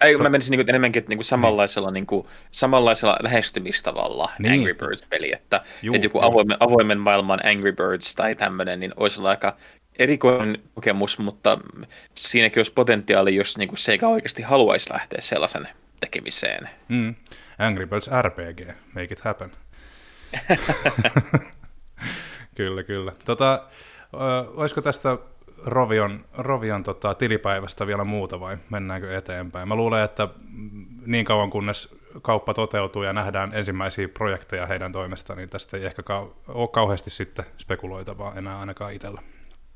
ei, 0.00 0.16
so, 0.16 0.22
mä 0.22 0.28
menisin 0.28 0.50
niin 0.50 0.58
kuin 0.58 0.70
enemmänkin 0.70 1.04
niin 1.08 1.16
kuin 1.16 1.24
samanlaisella, 1.24 1.90
niin 1.90 2.06
kuin, 2.06 2.26
samanlaisella 2.50 3.16
lähestymistavalla 3.22 4.30
niin. 4.38 4.52
Angry 4.52 4.74
Birds-peli, 4.74 5.32
että, 5.32 5.62
Juu, 5.82 5.94
että 5.94 6.06
joku 6.06 6.18
avoimen, 6.22 6.56
avoimen 6.60 6.98
maailman 6.98 7.46
Angry 7.46 7.72
Birds 7.72 8.14
tai 8.14 8.34
tämmöinen, 8.34 8.80
niin 8.80 8.92
olisi 8.96 9.22
aika 9.22 9.56
erikoinen 9.98 10.58
kokemus, 10.74 11.18
mutta 11.18 11.58
siinäkin 12.14 12.58
olisi 12.60 12.72
potentiaali, 12.72 13.34
jos 13.34 13.58
niin 13.58 13.68
kuin 13.68 13.78
Sega 13.78 14.08
oikeasti 14.08 14.42
haluaisi 14.42 14.92
lähteä 14.92 15.20
sellaisen 15.20 15.68
tekemiseen. 16.00 16.68
Mm. 16.88 17.14
Angry 17.58 17.86
Birds 17.86 18.10
RPG, 18.22 18.60
make 18.94 19.12
it 19.12 19.20
happen. 19.20 19.50
kyllä, 22.56 22.82
kyllä. 22.82 23.12
Tota, 23.24 23.62
olisiko 24.56 24.80
tästä 24.80 25.18
Rovion, 25.66 26.24
Rovion 26.36 26.82
tota, 26.82 27.14
tilipäivästä 27.14 27.86
vielä 27.86 28.04
muuta 28.04 28.40
vai 28.40 28.58
mennäänkö 28.70 29.18
eteenpäin? 29.18 29.68
Mä 29.68 29.76
luulen, 29.76 30.04
että 30.04 30.28
niin 31.06 31.24
kauan 31.24 31.50
kunnes 31.50 31.98
kauppa 32.22 32.54
toteutuu 32.54 33.02
ja 33.02 33.12
nähdään 33.12 33.50
ensimmäisiä 33.54 34.08
projekteja 34.08 34.66
heidän 34.66 34.92
toimestaan, 34.92 35.36
niin 35.36 35.48
tästä 35.48 35.76
ei 35.76 35.86
ehkä 35.86 36.02
kau- 36.02 36.32
ole 36.48 36.68
kauheasti 36.68 37.10
sitten 37.10 37.44
spekuloitavaa 37.58 38.34
enää 38.34 38.60
ainakaan 38.60 38.92
itsellä. 38.92 39.22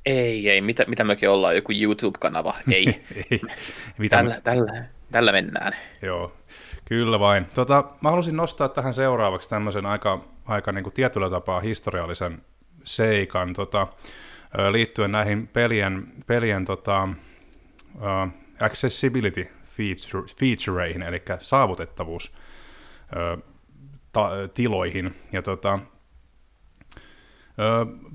Ei, 0.07 0.51
ei. 0.51 0.61
Mitä, 0.61 0.85
mitä 0.89 1.05
mekin 1.05 1.31
ollaan? 1.31 1.57
Joku 1.57 1.73
YouTube-kanava? 1.73 2.55
Ei. 2.73 2.87
ei. 3.31 3.41
Mitä 3.99 4.17
tällä, 4.17 4.35
me... 4.35 4.41
tällä, 4.41 4.85
tällä 5.12 5.33
mennään. 5.33 5.73
Joo, 6.03 6.33
kyllä 6.85 7.21
vain. 7.21 7.47
Tota, 7.55 7.85
mä 8.01 8.11
halusin 8.11 8.37
nostaa 8.37 8.69
tähän 8.69 8.95
seuraavaksi 8.95 9.49
tämmöisen 9.49 9.87
aika, 9.87 10.25
aika 10.45 10.73
niin 10.73 10.83
kuin 10.83 10.95
tietyllä 10.95 11.31
tapaa 11.31 11.61
historiallisen 11.61 12.45
seikan. 12.85 13.53
Tota, 13.53 13.87
liittyen 14.71 15.12
näihin 15.12 15.49
pelien, 15.49 16.12
pelien 16.27 16.65
tota, 16.65 17.09
uh, 17.95 18.33
accessibility 18.61 19.49
feature, 19.65 20.27
featureihin, 20.41 21.03
eli 21.03 21.23
saavutettavuus 21.39 22.35
uh, 23.37 23.43
ta, 24.12 24.31
tiloihin. 24.55 25.15
Ja 25.33 25.43
tota, 25.43 25.79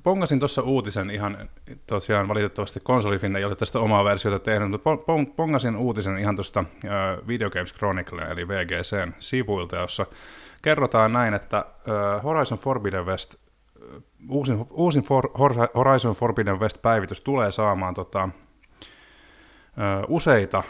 pongasin 0.03 0.39
tuossa 0.39 0.61
uutisen 0.61 1.09
ihan, 1.09 1.49
tosiaan 1.87 2.27
valitettavasti 2.27 2.79
konsolifin 2.79 3.35
ei 3.35 3.45
ole 3.45 3.55
tästä 3.55 3.79
omaa 3.79 4.03
versiota 4.03 4.39
tehnyt, 4.39 4.71
mutta 4.71 4.89
pongasin 5.35 5.75
uutisen 5.75 6.17
ihan 6.17 6.35
tuosta 6.35 6.63
Video 7.27 7.49
Games 7.49 7.73
Chronicle, 7.73 8.21
eli 8.21 8.47
VGCn 8.47 9.13
sivuilta, 9.19 9.75
jossa 9.75 10.05
kerrotaan 10.61 11.13
näin, 11.13 11.33
että 11.33 11.65
Horizon 12.23 12.57
Forbidden 12.57 13.05
West 13.05 13.35
uusin, 14.29 14.65
uusin 14.71 15.03
For, 15.03 15.29
Horizon 15.75 16.13
Forbidden 16.13 16.59
West-päivitys 16.59 17.21
tulee 17.21 17.51
saamaan 17.51 17.93
tota, 17.93 18.29
useita 20.07 20.63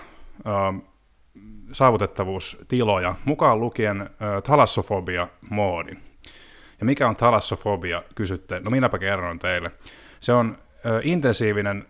saavutettavuustiloja, 1.71 3.15
mukaan 3.25 3.59
lukien 3.59 4.01
ö, 4.01 4.41
thalassofobia-moodin. 4.41 5.97
Ja 6.79 6.85
mikä 6.85 7.07
on 7.07 7.15
thalassofobia, 7.15 8.03
kysytte? 8.15 8.59
No 8.59 8.71
minäpä 8.71 8.99
kerron 8.99 9.39
teille. 9.39 9.71
Se 10.19 10.33
on 10.33 10.57
ö, 10.85 11.01
intensiivinen 11.03 11.85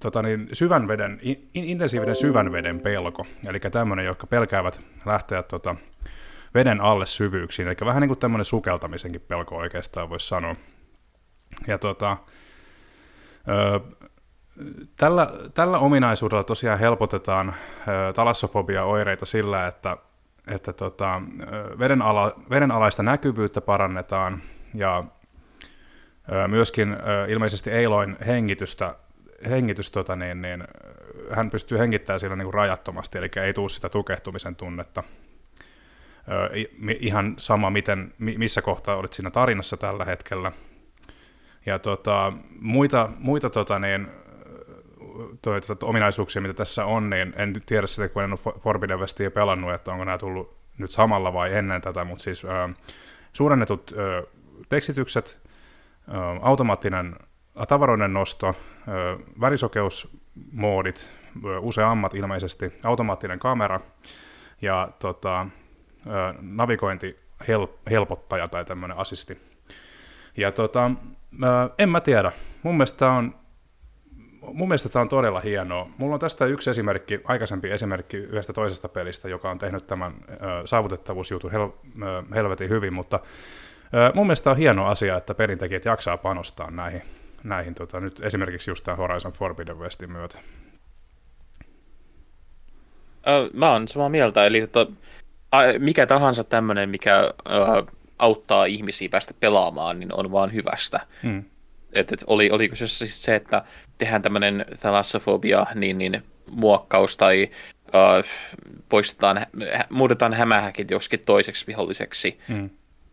tota 0.00 0.22
niin, 0.22 0.48
syvän 0.52 0.88
veden, 0.88 1.18
in, 1.22 1.48
intensiivinen 1.54 2.16
syvän 2.16 2.52
veden 2.52 2.80
pelko, 2.80 3.26
eli 3.46 3.60
tämmöinen, 3.60 4.04
jotka 4.04 4.26
pelkäävät 4.26 4.80
lähteä 5.06 5.42
tota, 5.42 5.76
veden 6.54 6.80
alle 6.80 7.06
syvyyksiin, 7.06 7.68
eli 7.68 7.76
vähän 7.84 8.00
niin 8.00 8.08
kuin 8.08 8.18
tämmöinen 8.18 8.44
sukeltamisenkin 8.44 9.20
pelko 9.20 9.56
oikeastaan 9.56 10.10
voisi 10.10 10.28
sanoa. 10.28 10.56
Ja 11.66 11.78
tota, 11.78 12.16
ö, 13.48 13.80
tällä, 14.96 15.30
tällä 15.54 15.78
ominaisuudella 15.78 16.44
tosiaan 16.44 16.78
helpotetaan 16.78 17.48
ö, 17.48 18.12
talassofobia-oireita 18.12 19.26
sillä, 19.26 19.66
että, 19.66 19.96
että 20.50 20.72
tota, 20.72 21.22
veden, 21.78 22.02
ala, 22.02 22.40
veden 22.50 22.70
alaista 22.70 23.02
näkyvyyttä 23.02 23.60
parannetaan 23.60 24.42
ja 24.74 25.04
myöskin 26.48 26.96
ilmeisesti 27.28 27.70
Eiloin 27.70 28.16
hengitystä, 28.26 28.94
hengitys, 29.50 29.90
tota 29.90 30.16
niin, 30.16 30.42
niin, 30.42 30.64
hän 31.30 31.50
pystyy 31.50 31.78
hengittämään 31.78 32.20
siellä 32.20 32.36
niin 32.36 32.46
kuin 32.46 32.54
rajattomasti, 32.54 33.18
eli 33.18 33.30
ei 33.42 33.52
tule 33.52 33.68
sitä 33.68 33.88
tukehtumisen 33.88 34.56
tunnetta 34.56 35.02
ihan 37.00 37.34
sama, 37.38 37.70
miten, 37.70 38.14
missä 38.18 38.62
kohtaa 38.62 38.96
olit 38.96 39.12
siinä 39.12 39.30
tarinassa 39.30 39.76
tällä 39.76 40.04
hetkellä. 40.04 40.52
Ja 41.66 41.78
tota, 41.78 42.32
muita, 42.60 43.08
muita 43.18 43.50
tota, 43.50 43.78
niin, 43.78 44.08
toi, 45.42 45.60
tota, 45.60 45.86
ominaisuuksia, 45.86 46.42
mitä 46.42 46.54
tässä 46.54 46.84
on, 46.84 47.10
niin 47.10 47.32
en 47.36 47.62
tiedä 47.66 47.86
sitä, 47.86 48.08
kun 48.08 48.22
en 48.22 48.32
ole 48.32 48.54
Forbidden 48.58 49.00
Westia 49.00 49.30
pelannut, 49.30 49.72
että 49.72 49.92
onko 49.92 50.04
nämä 50.04 50.18
tullut 50.18 50.56
nyt 50.78 50.90
samalla 50.90 51.32
vai 51.32 51.54
ennen 51.54 51.80
tätä, 51.80 52.04
mutta 52.04 52.24
siis 52.24 52.44
äh, 52.44 52.74
suurennetut 53.32 53.94
äh, 53.98 54.32
tekstitykset, 54.68 55.40
äh, 56.08 56.14
automaattinen 56.42 57.16
tavaroiden 57.68 58.12
nosto, 58.12 58.48
äh, 58.48 58.54
värisokeusmoodit, 59.40 61.10
äh, 61.36 61.64
useammat 61.64 62.14
ilmeisesti, 62.14 62.72
automaattinen 62.82 63.38
kamera 63.38 63.80
ja 64.62 64.88
tota, 64.98 65.40
äh, 65.40 65.48
navigointi 66.40 67.18
hel- 67.40 67.90
helpottaja 67.90 68.48
tai 68.48 68.64
tämmöinen 68.64 68.98
asisti. 68.98 69.40
Ja 70.36 70.52
tota, 70.52 70.90
en 71.78 71.88
mä 71.88 72.00
tiedä. 72.00 72.32
Mun 72.62 72.74
mielestä 72.74 73.10
on 73.10 73.34
mun 74.52 74.68
mielestä 74.68 74.88
tämä 74.88 75.00
on 75.00 75.08
todella 75.08 75.40
hienoa. 75.40 75.90
Mulla 75.98 76.14
on 76.14 76.20
tästä 76.20 76.44
yksi 76.44 76.70
esimerkki, 76.70 77.20
aikaisempi 77.24 77.70
esimerkki 77.70 78.16
yhdestä 78.16 78.52
toisesta 78.52 78.88
pelistä, 78.88 79.28
joka 79.28 79.50
on 79.50 79.58
tehnyt 79.58 79.86
tämän 79.86 80.14
ö, 80.30 80.36
saavutettavuusjutun 80.64 81.52
hel, 81.52 81.62
ö, 81.62 81.68
helvetin 82.34 82.68
hyvin, 82.68 82.92
mutta 82.92 83.20
ö, 83.94 84.12
mun 84.14 84.26
mielestä 84.26 84.50
on 84.50 84.56
hieno 84.56 84.86
asia, 84.86 85.16
että 85.16 85.34
pelintekijät 85.34 85.84
jaksaa 85.84 86.16
panostaa 86.16 86.70
näihin, 86.70 87.02
näihin 87.44 87.74
tota, 87.74 88.00
nyt 88.00 88.20
esimerkiksi 88.20 88.70
just 88.70 88.84
tämän 88.84 88.98
Horizon 88.98 89.32
Forbidden 89.32 89.78
Westin 89.78 90.12
myötä. 90.12 90.38
Ö, 93.28 93.50
mä 93.52 93.70
oon 93.70 93.88
samaa 93.88 94.08
mieltä, 94.08 94.46
eli 94.46 94.66
to, 94.66 94.90
mikä 95.78 96.06
tahansa 96.06 96.44
tämmöinen, 96.44 96.88
mikä 96.88 97.20
ö, 97.20 97.32
auttaa 98.18 98.64
ihmisiä 98.64 99.08
päästä 99.08 99.34
pelaamaan, 99.40 100.00
niin 100.00 100.14
on 100.14 100.32
vaan 100.32 100.52
hyvästä. 100.52 101.00
Hmm 101.22 101.44
että 101.94 102.14
et 102.14 102.24
oli, 102.26 102.50
oliko 102.50 102.76
se 102.76 102.88
siis 102.88 103.22
se, 103.22 103.34
että 103.34 103.62
tehdään 103.98 104.22
tämmöinen 104.22 104.66
thalassofobia, 104.80 105.66
niin, 105.74 105.98
niin 105.98 106.22
muokkaus 106.50 107.16
tai 107.16 107.50
uh, 107.86 108.24
poistetaan, 108.88 109.38
hä, 109.38 109.84
muutetaan 109.90 110.34
hämähäkit 110.34 110.90
joskin 110.90 111.20
toiseksi 111.20 111.66
viholliseksi. 111.66 112.38
Mm. 112.48 112.70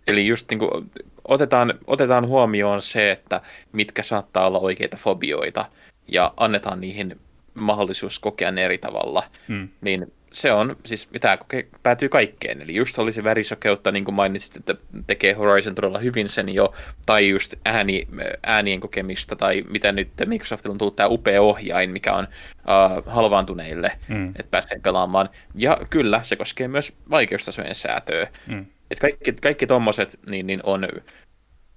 Eli 0.07 0.27
just 0.27 0.49
niin 0.49 0.59
kuin, 0.59 0.91
otetaan, 1.27 1.73
otetaan 1.87 2.27
huomioon 2.27 2.81
se, 2.81 3.11
että 3.11 3.41
mitkä 3.71 4.03
saattaa 4.03 4.47
olla 4.47 4.59
oikeita 4.59 4.97
fobioita 4.97 5.65
ja 6.07 6.33
annetaan 6.37 6.81
niihin 6.81 7.19
mahdollisuus 7.53 8.19
kokea 8.19 8.51
ne 8.51 8.65
eri 8.65 8.77
tavalla. 8.77 9.23
Mm. 9.47 9.69
Niin 9.81 10.13
se 10.31 10.51
on, 10.51 10.75
siis 10.85 11.09
tämä 11.19 11.37
koke, 11.37 11.67
päätyy 11.83 12.09
kaikkeen. 12.09 12.61
Eli 12.61 12.75
just 12.75 12.99
olisi 12.99 13.23
värisokeutta, 13.23 13.91
niin 13.91 14.05
kuin 14.05 14.15
mainitsit, 14.15 14.57
että 14.57 14.75
tekee 15.07 15.33
Horizon 15.33 15.75
todella 15.75 15.99
hyvin 15.99 16.29
sen 16.29 16.49
jo, 16.49 16.73
tai 17.05 17.29
just 17.29 17.53
ääni, 17.65 18.07
äänien 18.43 18.79
kokemista, 18.79 19.35
tai 19.35 19.63
mitä 19.69 19.91
nyt 19.91 20.09
Microsoftilla 20.25 20.73
on 20.73 20.77
tullut 20.77 20.95
tämä 20.95 21.09
upea 21.09 21.41
ohjain, 21.41 21.91
mikä 21.91 22.13
on 22.13 22.27
uh, 22.27 23.05
halvaantuneille, 23.05 23.91
mm. 24.07 24.29
että 24.29 24.51
pääsee 24.51 24.79
pelaamaan. 24.79 25.29
Ja 25.55 25.77
kyllä, 25.89 26.19
se 26.23 26.35
koskee 26.35 26.67
myös 26.67 26.93
vaikeustasojen 27.09 27.75
säätöä. 27.75 28.27
Mm. 28.47 28.65
Et 28.91 28.99
kaikki, 28.99 29.31
kaikki 29.31 29.67
tommoset 29.67 30.19
niin, 30.29 30.47
niin 30.47 30.59
on, 30.63 30.87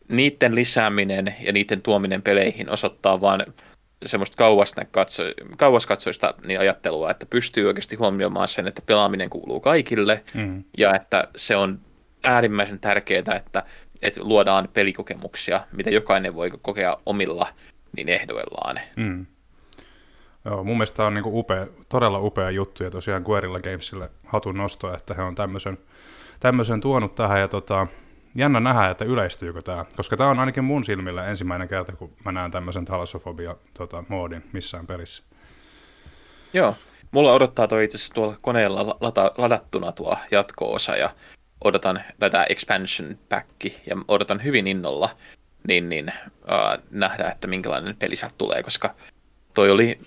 niiden 0.08 0.54
lisääminen 0.54 1.34
ja 1.40 1.52
niiden 1.52 1.82
tuominen 1.82 2.23
peleihin 2.23 2.71
osoittaa 2.71 3.21
vaan 3.21 3.45
semmoista 4.08 4.36
kauas 4.36 4.75
katso, 4.90 5.23
kauaskatsoista 5.56 6.34
niin 6.47 6.60
ajattelua, 6.60 7.10
että 7.10 7.26
pystyy 7.26 7.67
oikeasti 7.67 7.97
huomioimaan 7.97 8.49
sen, 8.49 8.67
että 8.67 8.82
pelaaminen 8.86 9.30
kuuluu 9.30 9.60
kaikille 9.60 10.25
mm. 10.34 10.64
ja 10.78 10.95
että 10.95 11.28
se 11.36 11.56
on 11.56 11.78
äärimmäisen 12.25 12.80
tärkeää, 12.80 13.36
että, 13.36 13.62
että 14.02 14.21
luodaan 14.23 14.69
pelikokemuksia, 14.73 15.60
mitä 15.73 15.90
jokainen 15.90 16.34
voi 16.34 16.50
kokea 16.62 16.97
omilla 17.06 17.49
niin 17.97 18.08
ehdoillaan. 18.08 18.80
Mm. 18.97 19.26
Joo, 20.45 20.64
mun 20.64 20.76
mielestä 20.76 21.04
on 21.04 21.14
niin 21.14 21.25
upea, 21.26 21.67
todella 21.88 22.19
upea 22.19 22.50
juttu 22.50 22.84
ja 22.84 22.90
tosiaan 22.90 23.23
Guerrilla 23.23 23.60
Gamesille 23.60 24.10
hatun 24.26 24.56
nosto, 24.56 24.95
että 24.95 25.14
he 25.14 25.23
on 25.23 25.34
tämmöisen, 25.34 25.78
tämmöisen 26.40 26.80
tuonut 26.80 27.14
tähän 27.14 27.40
ja 27.40 27.49
tota, 27.49 27.86
jännä 28.36 28.60
nähdä, 28.60 28.90
että 28.90 29.04
yleistyykö 29.04 29.62
tämä, 29.62 29.84
koska 29.97 30.16
tämä 30.16 30.30
on 30.30 30.38
ainakin 30.38 30.64
mun 30.64 30.84
silmillä 30.84 31.26
ensimmäinen 31.26 31.68
kerta, 31.68 31.92
kun 31.92 32.12
mä 32.25 32.32
näen 32.32 32.50
tämmöisen 32.50 32.84
talassofobia 32.84 33.56
tota, 33.75 34.04
moodin 34.08 34.44
missään 34.52 34.86
pelissä. 34.86 35.23
Joo, 36.52 36.76
mulla 37.10 37.32
odottaa 37.32 37.66
toi 37.66 37.84
itse 37.84 37.97
asiassa 37.97 38.14
tuolla 38.14 38.36
koneella 38.40 38.97
lata, 39.00 39.32
ladattuna 39.38 39.92
tuo 39.92 40.16
jatko-osa 40.30 40.97
ja 40.97 41.10
odotan 41.64 42.00
tätä 42.18 42.44
expansion 42.44 43.18
packi 43.28 43.80
ja 43.86 43.97
odotan 44.08 44.44
hyvin 44.44 44.66
innolla 44.66 45.10
niin, 45.68 45.88
niin 45.88 46.12
uh, 46.28 46.84
nähdä, 46.90 47.28
että 47.28 47.47
minkälainen 47.47 47.97
peli 47.97 48.16
sieltä 48.16 48.34
tulee, 48.38 48.62
koska 48.62 48.94
toi 49.54 49.70
oli, 49.70 49.99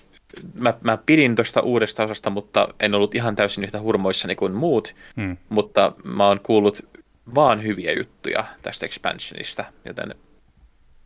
mä, 0.54 0.74
mä 0.80 0.98
pidin 1.06 1.36
tuosta 1.36 1.60
uudesta 1.60 2.04
osasta, 2.04 2.30
mutta 2.30 2.68
en 2.80 2.94
ollut 2.94 3.14
ihan 3.14 3.36
täysin 3.36 3.64
yhtä 3.64 3.80
hurmoissani 3.80 4.36
kuin 4.36 4.52
muut, 4.52 4.94
hmm. 5.16 5.36
mutta 5.48 5.92
mä 6.04 6.26
oon 6.26 6.40
kuullut 6.40 6.88
vaan 7.34 7.62
hyviä 7.62 7.92
juttuja 7.92 8.44
tästä 8.62 8.86
expansionista, 8.86 9.64
joten 9.84 10.14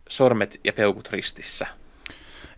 sormet 0.09 0.61
ja 0.65 0.73
peukut 0.73 1.09
ristissä. 1.13 1.67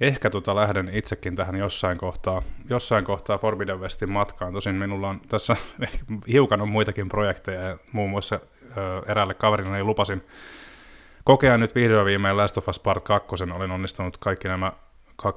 Ehkä 0.00 0.30
tota 0.30 0.56
lähden 0.56 0.90
itsekin 0.92 1.36
tähän 1.36 1.56
jossain 1.56 1.98
kohtaa, 1.98 2.42
jossain 2.70 3.04
kohtaa 3.04 3.38
Forbidden 3.38 3.80
Westin 3.80 4.10
matkaan. 4.10 4.52
Tosin 4.52 4.74
minulla 4.74 5.08
on 5.08 5.20
tässä 5.28 5.56
hiukan 6.32 6.60
on 6.60 6.68
muitakin 6.68 7.08
projekteja 7.08 7.60
ja 7.60 7.78
muun 7.92 8.10
muassa 8.10 8.40
eräälle 9.06 9.34
kaverille 9.34 9.82
lupasin 9.82 10.22
kokea 11.24 11.58
nyt 11.58 11.74
vihdoin 11.74 12.06
viimein 12.06 12.36
Last 12.36 12.58
of 12.58 12.68
Us 12.68 12.78
Part 12.78 13.04
2. 13.04 13.28
Olin 13.54 13.70
onnistunut 13.70 14.16
kaikki 14.16 14.48
nämä 14.48 14.72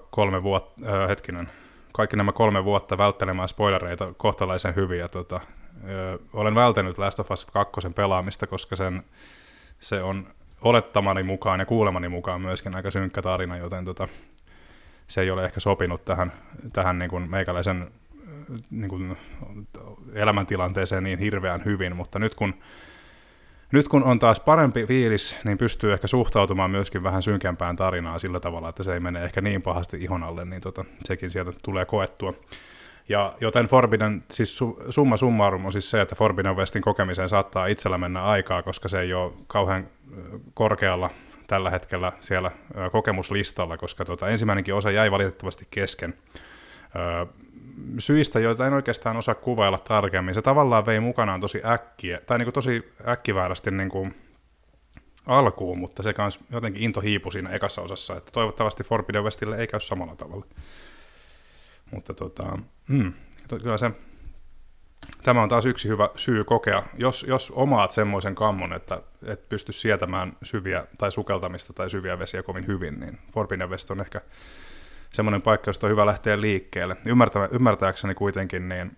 kolme 0.09 0.43
vuotta, 0.43 0.81
ö, 0.85 1.07
hetkinen, 1.07 1.49
kaikki 1.93 2.15
nämä 2.17 2.31
kolme 2.31 2.63
vuotta 2.63 2.97
välttelemään 2.97 3.47
spoilereita 3.47 4.13
kohtalaisen 4.17 4.75
hyvin 4.75 4.99
ja 4.99 5.09
tota, 5.09 5.39
olen 6.33 6.55
vältänyt 6.55 6.97
Last 6.97 7.19
of 7.19 7.31
Us 7.31 7.45
2 7.45 7.89
pelaamista, 7.95 8.47
koska 8.47 8.75
sen, 8.75 9.03
se 9.79 10.03
on 10.03 10.27
olettamani 10.61 11.23
mukaan 11.23 11.59
ja 11.59 11.65
kuulemani 11.65 12.09
mukaan 12.09 12.41
myöskin 12.41 12.75
aika 12.75 12.91
synkkä 12.91 13.21
tarina, 13.21 13.57
joten 13.57 13.85
tota, 13.85 14.07
se 15.07 15.21
ei 15.21 15.31
ole 15.31 15.45
ehkä 15.45 15.59
sopinut 15.59 16.05
tähän, 16.05 16.33
tähän 16.73 16.99
niin 16.99 17.09
kuin 17.09 17.29
meikäläisen 17.29 17.91
niin 18.71 18.89
kuin 18.89 19.17
elämäntilanteeseen 20.13 21.03
niin 21.03 21.19
hirveän 21.19 21.65
hyvin, 21.65 21.95
mutta 21.95 22.19
nyt 22.19 22.35
kun, 22.35 22.53
nyt 23.71 23.87
kun 23.87 24.03
on 24.03 24.19
taas 24.19 24.39
parempi 24.39 24.85
fiilis, 24.85 25.37
niin 25.43 25.57
pystyy 25.57 25.93
ehkä 25.93 26.07
suhtautumaan 26.07 26.71
myöskin 26.71 27.03
vähän 27.03 27.21
synkempään 27.21 27.75
tarinaan 27.75 28.19
sillä 28.19 28.39
tavalla, 28.39 28.69
että 28.69 28.83
se 28.83 28.93
ei 28.93 28.99
mene 28.99 29.23
ehkä 29.23 29.41
niin 29.41 29.61
pahasti 29.61 30.03
ihon 30.03 30.23
alle, 30.23 30.45
niin 30.45 30.61
tota, 30.61 30.85
sekin 31.03 31.29
sieltä 31.29 31.51
tulee 31.63 31.85
koettua. 31.85 32.33
Ja 33.09 33.33
joten 33.41 33.65
Forbidden, 33.65 34.23
siis 34.31 34.59
summa 34.89 35.17
summarum 35.17 35.65
on 35.65 35.71
siis 35.71 35.89
se, 35.89 36.01
että 36.01 36.15
Forbidden 36.15 36.55
Westin 36.55 36.81
kokemiseen 36.81 37.29
saattaa 37.29 37.67
itsellä 37.67 37.97
mennä 37.97 38.23
aikaa, 38.23 38.63
koska 38.63 38.87
se 38.87 38.99
ei 38.99 39.13
ole 39.13 39.33
kauhean 39.47 39.87
korkealla 40.53 41.09
tällä 41.47 41.69
hetkellä 41.69 42.11
siellä 42.19 42.51
kokemuslistalla, 42.91 43.77
koska 43.77 44.05
tuota, 44.05 44.29
ensimmäinenkin 44.29 44.73
osa 44.73 44.91
jäi 44.91 45.11
valitettavasti 45.11 45.67
kesken. 45.71 46.13
syistä, 47.99 48.39
joita 48.39 48.67
en 48.67 48.73
oikeastaan 48.73 49.17
osaa 49.17 49.35
kuvailla 49.35 49.77
tarkemmin. 49.77 50.35
Se 50.35 50.41
tavallaan 50.41 50.85
vei 50.85 50.99
mukanaan 50.99 51.41
tosi 51.41 51.61
äkkiä, 51.65 52.19
tai 52.25 52.37
niin 52.37 52.45
kuin 52.45 52.53
tosi 52.53 52.93
äkkiväärästi 53.07 53.71
niin 53.71 53.89
kuin 53.89 54.15
alkuun, 55.25 55.77
mutta 55.77 56.03
se 56.03 56.13
kans 56.13 56.39
jotenkin 56.51 56.83
into 56.83 57.01
hiipui 57.01 57.31
siinä 57.31 57.49
ekassa 57.49 57.81
osassa, 57.81 58.17
että 58.17 58.31
toivottavasti 58.31 58.83
Forbidden 58.83 59.23
Westille 59.23 59.57
ei 59.57 59.67
käy 59.67 59.79
samalla 59.79 60.15
tavalla. 60.15 60.45
Mutta 61.91 62.13
tota, 62.13 62.59
mm, 62.87 63.13
kyllä 63.63 63.77
se, 63.77 63.91
tämä 65.23 65.43
on 65.43 65.49
taas 65.49 65.65
yksi 65.65 65.87
hyvä 65.87 66.09
syy 66.15 66.43
kokea, 66.43 66.83
jos, 66.97 67.25
jos 67.27 67.51
omaat 67.51 67.91
semmoisen 67.91 68.35
kammon, 68.35 68.73
että 68.73 69.01
et 69.25 69.49
pysty 69.49 69.71
sietämään 69.71 70.37
syviä 70.43 70.87
tai 70.97 71.11
sukeltamista 71.11 71.73
tai 71.73 71.89
syviä 71.89 72.19
vesiä 72.19 72.43
kovin 72.43 72.67
hyvin, 72.67 72.99
niin 72.99 73.19
Forbidden 73.33 73.69
West 73.69 73.91
on 73.91 74.01
ehkä 74.01 74.21
semmoinen 75.11 75.41
paikka, 75.41 75.69
josta 75.69 75.87
on 75.87 75.91
hyvä 75.91 76.05
lähteä 76.05 76.41
liikkeelle. 76.41 76.97
Ymmärtä, 77.07 77.49
ymmärtääkseni 77.51 78.15
kuitenkin 78.15 78.69
niin 78.69 78.97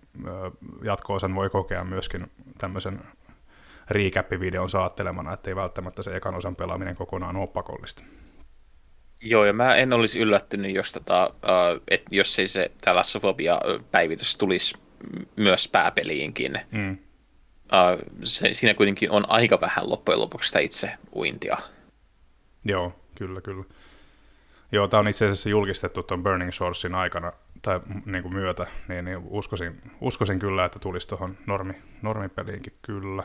jatko-osan 0.82 1.34
voi 1.34 1.50
kokea 1.50 1.84
myöskin 1.84 2.30
tämmöisen 2.58 3.00
recap-videon 3.90 4.70
saattelemana, 4.70 5.32
ettei 5.32 5.56
välttämättä 5.56 6.02
se 6.02 6.16
ekan 6.16 6.34
osan 6.34 6.56
pelaaminen 6.56 6.96
kokonaan 6.96 7.36
ole 7.36 7.46
pakollista. 7.46 8.02
Joo, 9.20 9.44
ja 9.44 9.52
mä 9.52 9.74
en 9.74 9.92
olisi 9.92 10.18
yllättynyt, 10.18 10.74
jos, 10.74 10.92
tota, 10.92 11.30
uh, 11.34 11.82
et, 11.88 12.02
jos 12.10 12.38
ei 12.38 12.46
se 12.46 12.70
tällassofobia-päivitys 12.80 14.36
tulisi 14.36 14.78
myös 15.36 15.68
pääpeliinkin. 15.68 16.60
Mm. 16.70 16.92
Uh, 16.92 18.10
se, 18.22 18.52
siinä 18.52 18.74
kuitenkin 18.74 19.10
on 19.10 19.30
aika 19.30 19.60
vähän 19.60 19.90
loppujen 19.90 20.20
lopuksi 20.20 20.48
sitä 20.48 20.58
itse 20.58 20.92
uintia. 21.14 21.56
Joo, 22.64 23.00
kyllä, 23.14 23.40
kyllä. 23.40 23.64
Joo, 24.72 24.88
tämä 24.88 25.00
on 25.00 25.08
itse 25.08 25.24
asiassa 25.24 25.48
julkistettu 25.48 26.02
tuon 26.02 26.22
Burning 26.22 26.52
Sourcein 26.52 26.94
aikana 26.94 27.32
tai 27.62 27.80
niin 28.06 28.22
kuin 28.22 28.34
myötä, 28.34 28.66
niin, 28.88 29.04
niin 29.04 29.18
uskoisin, 29.18 29.82
uskoisin 30.00 30.38
kyllä, 30.38 30.64
että 30.64 30.78
tulisi 30.78 31.08
tuohon 31.08 31.38
normi, 31.46 31.74
normipeliinkin 32.02 32.72
kyllä 32.82 33.22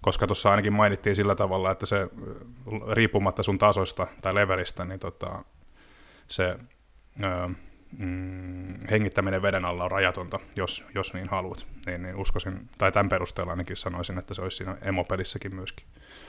koska 0.00 0.26
tuossa 0.26 0.50
ainakin 0.50 0.72
mainittiin 0.72 1.16
sillä 1.16 1.34
tavalla, 1.34 1.70
että 1.70 1.86
se 1.86 2.08
riippumatta 2.92 3.42
sun 3.42 3.58
tasosta 3.58 4.06
tai 4.22 4.34
levelistä, 4.34 4.84
niin 4.84 5.00
tota, 5.00 5.44
se 6.28 6.56
ö, 7.22 7.48
mm, 7.98 8.74
hengittäminen 8.90 9.42
veden 9.42 9.64
alla 9.64 9.84
on 9.84 9.90
rajatonta, 9.90 10.38
jos, 10.56 10.84
jos 10.94 11.14
niin 11.14 11.28
haluat. 11.28 11.66
Niin, 11.86 12.02
niin 12.02 12.16
uskoisin, 12.16 12.68
tai 12.78 12.92
tämän 12.92 13.08
perusteella 13.08 13.52
ainakin 13.52 13.76
sanoisin, 13.76 14.18
että 14.18 14.34
se 14.34 14.42
olisi 14.42 14.56
siinä 14.56 14.76
emopelissäkin 14.82 15.54
myöskin. 15.54 15.86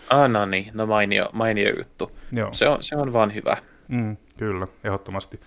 Ah, 0.10 0.30
no 0.30 0.46
niin, 0.46 0.72
no 0.74 0.86
mainio, 0.86 1.30
mainio 1.34 1.74
juttu. 1.78 2.18
Joo. 2.32 2.54
Se, 2.54 2.68
on, 2.68 2.84
se 2.84 2.96
on 2.96 3.14
vaan 3.14 3.36
hyvä. 3.36 3.58
Mm, 3.88 4.18
kyllä, 4.38 4.68
ehdottomasti. 4.84 5.40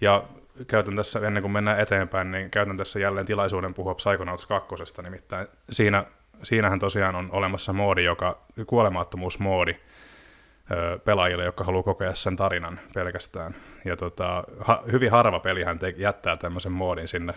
Ja 0.00 0.24
käytän 0.66 0.96
tässä, 0.96 1.26
ennen 1.26 1.42
kuin 1.42 1.52
mennään 1.52 1.80
eteenpäin, 1.80 2.30
niin 2.30 2.50
käytän 2.50 2.76
tässä 2.76 3.00
jälleen 3.00 3.26
tilaisuuden 3.26 3.74
puhua 3.74 3.94
Psychonauts 3.94 4.46
2. 4.46 4.74
Nimittäin 5.02 5.46
siinä, 5.70 6.04
siinähän 6.42 6.78
tosiaan 6.78 7.14
on 7.14 7.28
olemassa 7.32 7.72
moodi, 7.72 8.04
joka, 8.04 8.38
kuolemattomuusmoodi, 8.66 9.76
pelaajille, 11.04 11.44
jotka 11.44 11.64
haluaa 11.64 11.82
kokea 11.82 12.14
sen 12.14 12.36
tarinan 12.36 12.80
pelkästään. 12.94 13.54
Ja 13.84 13.96
tota, 13.96 14.44
ha, 14.60 14.82
hyvin 14.92 15.10
harva 15.10 15.40
pelihän 15.40 15.78
te, 15.78 15.94
jättää 15.96 16.36
tämmöisen 16.36 16.72
moodin 16.72 17.08
sinne 17.08 17.34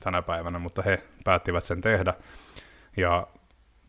tänä 0.00 0.22
päivänä, 0.22 0.58
mutta 0.58 0.82
he 0.82 1.02
päättivät 1.24 1.64
sen 1.64 1.80
tehdä. 1.80 2.14
Ja 2.96 3.26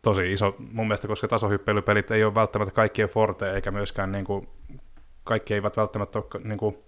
tosi 0.02 0.32
iso, 0.32 0.54
mun 0.58 0.86
mielestä, 0.86 1.08
koska 1.08 1.28
tasohyppelypelit 1.28 2.10
ei 2.10 2.24
ole 2.24 2.34
välttämättä 2.34 2.74
kaikkien 2.74 3.08
forte, 3.08 3.52
eikä 3.52 3.70
myöskään 3.70 4.12
niin 4.12 4.24
kuin, 4.24 4.48
kaikki 5.24 5.54
eivät 5.54 5.76
välttämättä 5.76 6.18
ole 6.18 6.42
niin 6.44 6.58
kuin, 6.58 6.78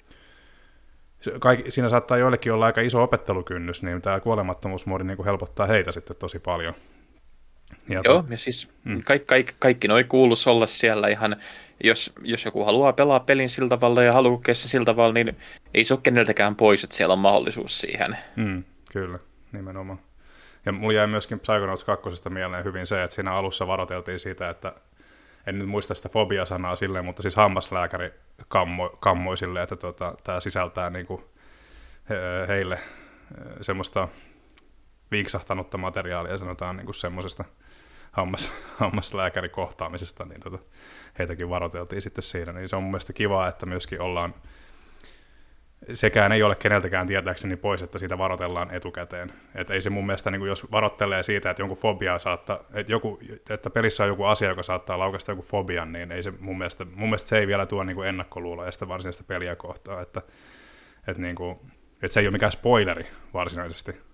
kaikki, 1.38 1.70
siinä 1.70 1.88
saattaa 1.88 2.16
joillekin 2.16 2.52
olla 2.52 2.66
aika 2.66 2.80
iso 2.80 3.02
opettelukynnys, 3.02 3.82
niin 3.82 4.02
tämä 4.02 4.20
kuolemattomuusmoodi 4.20 5.04
niin 5.04 5.16
kuin 5.16 5.26
helpottaa 5.26 5.66
heitä 5.66 5.92
sitten 5.92 6.16
tosi 6.16 6.38
paljon. 6.38 6.74
Ja 7.88 8.00
Joo, 8.04 8.24
ja 8.30 8.38
siis 8.38 8.72
mm. 8.84 9.02
kaikki, 9.04 9.26
kaikki, 9.26 9.54
kaikki 9.58 9.88
noi 9.88 10.04
kuuluisi 10.04 10.50
olla 10.50 10.66
siellä 10.66 11.08
ihan, 11.08 11.36
jos, 11.84 12.12
jos 12.22 12.44
joku 12.44 12.64
haluaa 12.64 12.92
pelaa 12.92 13.20
pelin 13.20 13.48
sillä 13.48 13.68
tavalla 13.68 14.02
ja 14.02 14.12
haluaa 14.12 14.36
kokea 14.36 14.54
se 14.54 14.68
sillä 14.68 14.84
tavalla, 14.84 15.12
niin 15.12 15.36
ei 15.74 15.84
se 15.84 15.94
ole 15.94 16.00
keneltäkään 16.02 16.56
pois, 16.56 16.84
että 16.84 16.96
siellä 16.96 17.12
on 17.12 17.18
mahdollisuus 17.18 17.80
siihen. 17.80 18.18
Mm, 18.36 18.64
kyllä, 18.92 19.18
nimenomaan. 19.52 19.98
Ja 20.66 20.72
mulla 20.72 20.92
jäi 20.92 21.06
myöskin 21.06 21.40
Psychonauts 21.40 21.84
2. 21.84 22.28
mieleen 22.28 22.64
hyvin 22.64 22.86
se, 22.86 23.02
että 23.02 23.14
siinä 23.14 23.32
alussa 23.32 23.66
varoiteltiin 23.66 24.18
siitä, 24.18 24.50
että 24.50 24.72
en 25.46 25.58
nyt 25.58 25.68
muista 25.68 25.94
sitä 25.94 26.08
fobia-sanaa 26.08 26.76
silleen, 26.76 27.04
mutta 27.04 27.22
siis 27.22 27.36
hammaslääkäri 27.36 28.10
kammo, 28.48 28.88
kammoi 28.88 29.36
silleen, 29.36 29.62
että 29.62 29.76
tota, 29.76 30.14
tämä 30.24 30.40
sisältää 30.40 30.90
niinku 30.90 31.30
he, 32.10 32.16
heille 32.48 32.78
semmoista 33.60 34.08
vinksahtanutta 35.10 35.78
materiaalia, 35.78 36.38
sanotaan 36.38 36.76
niinku 36.76 36.92
semmoisesta 36.92 37.44
hammas, 38.12 38.52
hammaslääkärikohtaamisesta, 38.80 40.24
niin 40.24 40.40
tota, 40.40 40.58
heitäkin 41.18 41.48
varoiteltiin 41.48 42.02
sitten 42.02 42.22
siinä. 42.22 42.52
Niin 42.52 42.68
se 42.68 42.76
on 42.76 42.82
mun 42.82 42.90
mielestä 42.90 43.12
kiva, 43.12 43.48
että 43.48 43.66
myöskin 43.66 44.00
ollaan 44.00 44.34
sekään 45.92 46.32
ei 46.32 46.42
ole 46.42 46.54
keneltäkään 46.54 47.06
tietääkseni 47.06 47.56
pois, 47.56 47.82
että 47.82 47.98
siitä 47.98 48.18
varoitellaan 48.18 48.74
etukäteen. 48.74 49.32
Et 49.54 49.70
ei 49.70 49.80
se 49.80 49.90
mun 49.90 50.06
mielestä, 50.06 50.30
niin 50.30 50.46
jos 50.46 50.72
varottelee 50.72 51.22
siitä, 51.22 51.50
että 51.50 51.62
jonkun 51.62 51.78
fobia 51.78 52.18
saattaa, 52.18 52.64
että, 52.74 52.92
joku, 52.92 53.18
että 53.50 53.70
pelissä 53.70 54.02
on 54.02 54.08
joku 54.08 54.24
asia, 54.24 54.48
joka 54.48 54.62
saattaa 54.62 54.98
laukaista 54.98 55.32
joku 55.32 55.42
fobian, 55.42 55.92
niin 55.92 56.12
ei 56.12 56.22
se 56.22 56.32
mun 56.40 56.58
mielestä, 56.58 56.84
mun 56.84 57.08
mielestä 57.08 57.28
se 57.28 57.38
ei 57.38 57.46
vielä 57.46 57.66
tuo 57.66 57.84
niin 57.84 58.04
ennakkoluuloa 58.04 58.66
ja 58.66 58.72
sitä 58.72 58.88
varsinaista 58.88 59.24
peliä 59.24 59.56
kohtaa, 59.56 60.00
että, 60.00 60.22
että, 61.06 61.22
niin 61.22 61.36
kuin, 61.36 61.58
että 61.94 62.08
se 62.08 62.20
ei 62.20 62.26
ole 62.26 62.32
mikään 62.32 62.52
spoileri 62.52 63.06
varsinaisesti. 63.34 64.11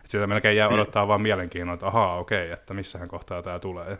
Että 0.00 0.10
sitä 0.10 0.26
melkein 0.26 0.56
jää 0.56 0.68
odottaa 0.68 1.08
vaan 1.08 1.20
mielenkiinnolla, 1.20 1.74
että 1.74 1.86
ahaa, 1.86 2.18
okei, 2.18 2.50
että 2.50 2.74
missähän 2.74 3.08
kohtaa 3.08 3.42
tämä 3.42 3.58
tulee. 3.58 3.98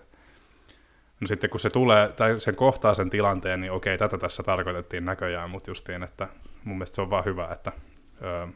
No 1.20 1.26
sitten 1.26 1.50
kun 1.50 1.60
se 1.60 1.70
tulee, 1.70 2.08
tai 2.08 2.40
sen 2.40 2.56
kohtaa 2.56 2.94
sen 2.94 3.10
tilanteen, 3.10 3.60
niin 3.60 3.72
okei, 3.72 3.98
tätä 3.98 4.18
tässä 4.18 4.42
tarkoitettiin 4.42 5.04
näköjään, 5.04 5.50
mutta 5.50 5.70
justiin, 5.70 6.02
että 6.02 6.28
mun 6.64 6.76
mielestä 6.76 6.94
se 6.94 7.02
on 7.02 7.10
vaan 7.10 7.24
hyvä, 7.24 7.48
että 7.52 7.72
ö, 8.22 8.48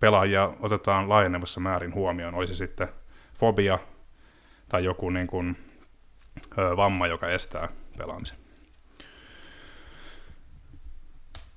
pelaajia 0.00 0.52
otetaan 0.60 1.08
laajenevassa 1.08 1.60
määrin 1.60 1.94
huomioon, 1.94 2.34
olisi 2.34 2.54
sitten 2.54 2.88
fobia 3.34 3.78
tai 4.68 4.84
joku 4.84 5.10
niin 5.10 5.26
kuin, 5.26 5.56
ö, 6.58 6.76
vamma, 6.76 7.06
joka 7.06 7.28
estää 7.28 7.68
pelaamisen. 7.98 8.38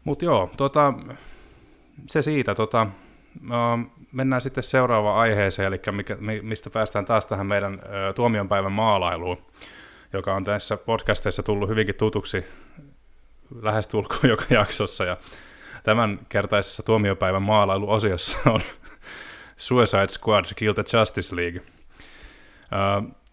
Mutta 0.03 0.25
joo, 0.25 0.51
tota, 0.57 0.93
se 2.07 2.21
siitä. 2.21 2.55
Tota, 2.55 2.87
mennään 4.11 4.41
sitten 4.41 4.63
seuraavaan 4.63 5.19
aiheeseen, 5.19 5.67
eli 5.67 5.81
mikä, 5.91 6.17
mistä 6.41 6.69
päästään 6.69 7.05
taas 7.05 7.25
tähän 7.25 7.45
meidän 7.45 7.81
tuomionpäivän 8.15 8.71
maalailuun, 8.71 9.37
joka 10.13 10.35
on 10.35 10.43
tässä 10.43 10.77
podcasteissa 10.77 11.43
tullut 11.43 11.69
hyvinkin 11.69 11.95
tutuksi 11.95 12.45
lähestulkoon 13.61 14.29
joka 14.33 14.45
jaksossa. 14.49 15.03
Ja 15.03 15.17
tämän 15.83 16.19
kertaisessa 16.29 16.83
tuomiopäivän 16.83 17.41
maalailuosiossa 17.41 18.37
on 18.51 18.61
Suicide 19.57 20.07
Squad 20.07 20.45
Kill 20.55 20.73
the 20.73 20.83
Justice 20.93 21.35
League. 21.35 21.61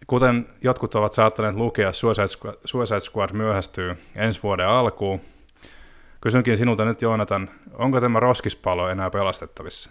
Kuten 0.07 0.49
jotkut 0.61 0.95
ovat 0.95 1.13
saattaneet 1.13 1.55
lukea, 1.55 1.93
Suicide 1.93 2.27
Squad, 2.27 2.55
Suicide 2.65 2.99
Squad 2.99 3.33
myöhästyy 3.33 3.95
ensi 4.15 4.43
vuoden 4.43 4.67
alkuun. 4.67 5.21
Kysynkin 6.21 6.57
sinulta 6.57 6.85
nyt, 6.85 7.01
Joonatan, 7.01 7.49
onko 7.73 8.01
tämä 8.01 8.19
roskispalo 8.19 8.89
enää 8.89 9.09
pelastettavissa? 9.09 9.89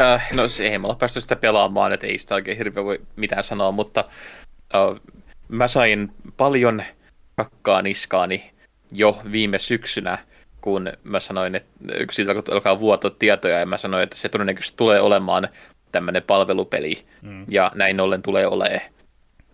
Äh, 0.00 0.28
no 0.32 0.48
se 0.48 0.68
ei 0.68 0.78
me 0.78 0.86
olla 0.86 0.94
päästy 0.94 1.20
sitä 1.20 1.36
pelaamaan, 1.36 1.92
että 1.92 2.06
ei 2.06 2.18
sitä 2.18 2.34
oikein 2.34 2.58
hirveän 2.58 2.86
voi 2.86 3.00
mitään 3.16 3.42
sanoa, 3.42 3.72
mutta 3.72 4.04
äh, 4.74 5.00
mä 5.48 5.68
sain 5.68 6.12
paljon 6.36 6.82
kakkaa 7.36 7.82
niskaani 7.82 8.50
jo 8.92 9.18
viime 9.32 9.58
syksynä, 9.58 10.18
kun 10.60 10.92
mä 11.04 11.20
sanoin, 11.20 11.54
että 11.54 11.70
yksi 11.94 12.26
alkaa 12.52 12.80
vuotoa 12.80 13.10
tietoja, 13.18 13.58
ja 13.58 13.66
mä 13.66 13.78
sanoin, 13.78 14.02
että 14.02 14.16
se 14.16 14.28
todennäköisesti 14.28 14.76
tulee 14.76 15.00
olemaan 15.00 15.48
tämmöinen 15.92 16.22
palvelupeli, 16.22 17.04
mm. 17.22 17.44
ja 17.48 17.72
näin 17.74 18.00
ollen 18.00 18.22
tulee 18.22 18.46
olemaan 18.46 18.80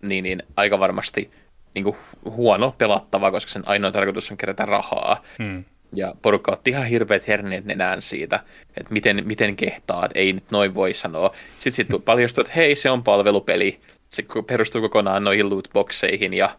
niin, 0.01 0.23
niin 0.23 0.43
aika 0.55 0.79
varmasti 0.79 1.31
niin 1.75 1.83
kuin 1.83 1.95
huono 2.25 2.75
pelattava, 2.77 3.31
koska 3.31 3.51
sen 3.51 3.63
ainoa 3.65 3.91
tarkoitus 3.91 4.31
on 4.31 4.37
kerätä 4.37 4.65
rahaa. 4.65 5.23
Mm. 5.39 5.63
Ja 5.95 6.15
porukka 6.21 6.51
otti 6.51 6.69
ihan 6.69 6.85
hirveät 6.85 7.27
herneet 7.27 7.65
nenään 7.65 8.01
siitä, 8.01 8.39
että 8.77 8.93
miten, 8.93 9.23
miten 9.25 9.55
kehtaa, 9.55 10.05
että 10.05 10.19
ei 10.19 10.33
nyt 10.33 10.51
noin 10.51 10.75
voi 10.75 10.93
sanoa. 10.93 11.31
Sitten 11.53 11.71
sitten 11.71 12.01
paljastui, 12.01 12.41
että 12.41 12.53
hei, 12.55 12.75
se 12.75 12.89
on 12.89 13.03
palvelupeli. 13.03 13.79
Se 14.09 14.25
perustuu 14.47 14.81
kokonaan 14.81 15.23
noihin 15.23 15.49
lootboxeihin 15.49 16.33
ja 16.33 16.57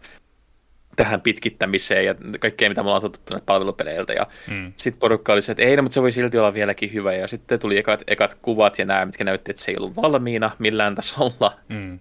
tähän 0.97 1.21
pitkittämiseen 1.21 2.05
ja 2.05 2.15
kaikkea, 2.41 2.69
mitä 2.69 2.83
me 2.83 2.87
ollaan 2.89 3.03
totuttu 3.03 3.35
näitä 3.35 3.47
palvelupeleiltä. 3.47 4.13
Ja 4.13 4.27
mm. 4.51 4.73
sitten 4.77 5.01
porukka 5.01 5.33
oli 5.33 5.43
se, 5.43 5.53
että 5.53 5.63
ei, 5.63 5.77
no, 5.77 5.83
mutta 5.83 5.95
se 5.95 6.03
voi 6.03 6.13
silti 6.13 6.39
olla 6.39 6.55
vieläkin 6.55 6.93
hyvä. 6.93 7.15
Ja 7.15 7.29
sitten 7.29 7.61
tuli 7.61 7.79
ekat, 7.79 8.03
ekat 8.07 8.35
kuvat 8.43 8.79
ja 8.79 8.85
nämä, 8.85 9.07
mitkä 9.07 9.25
näytti, 9.25 9.51
että 9.51 9.63
se 9.63 9.71
ei 9.71 9.77
ollut 9.77 9.97
valmiina 9.97 10.51
millään 10.59 10.95
tasolla. 10.95 11.57
Mm. 11.69 11.99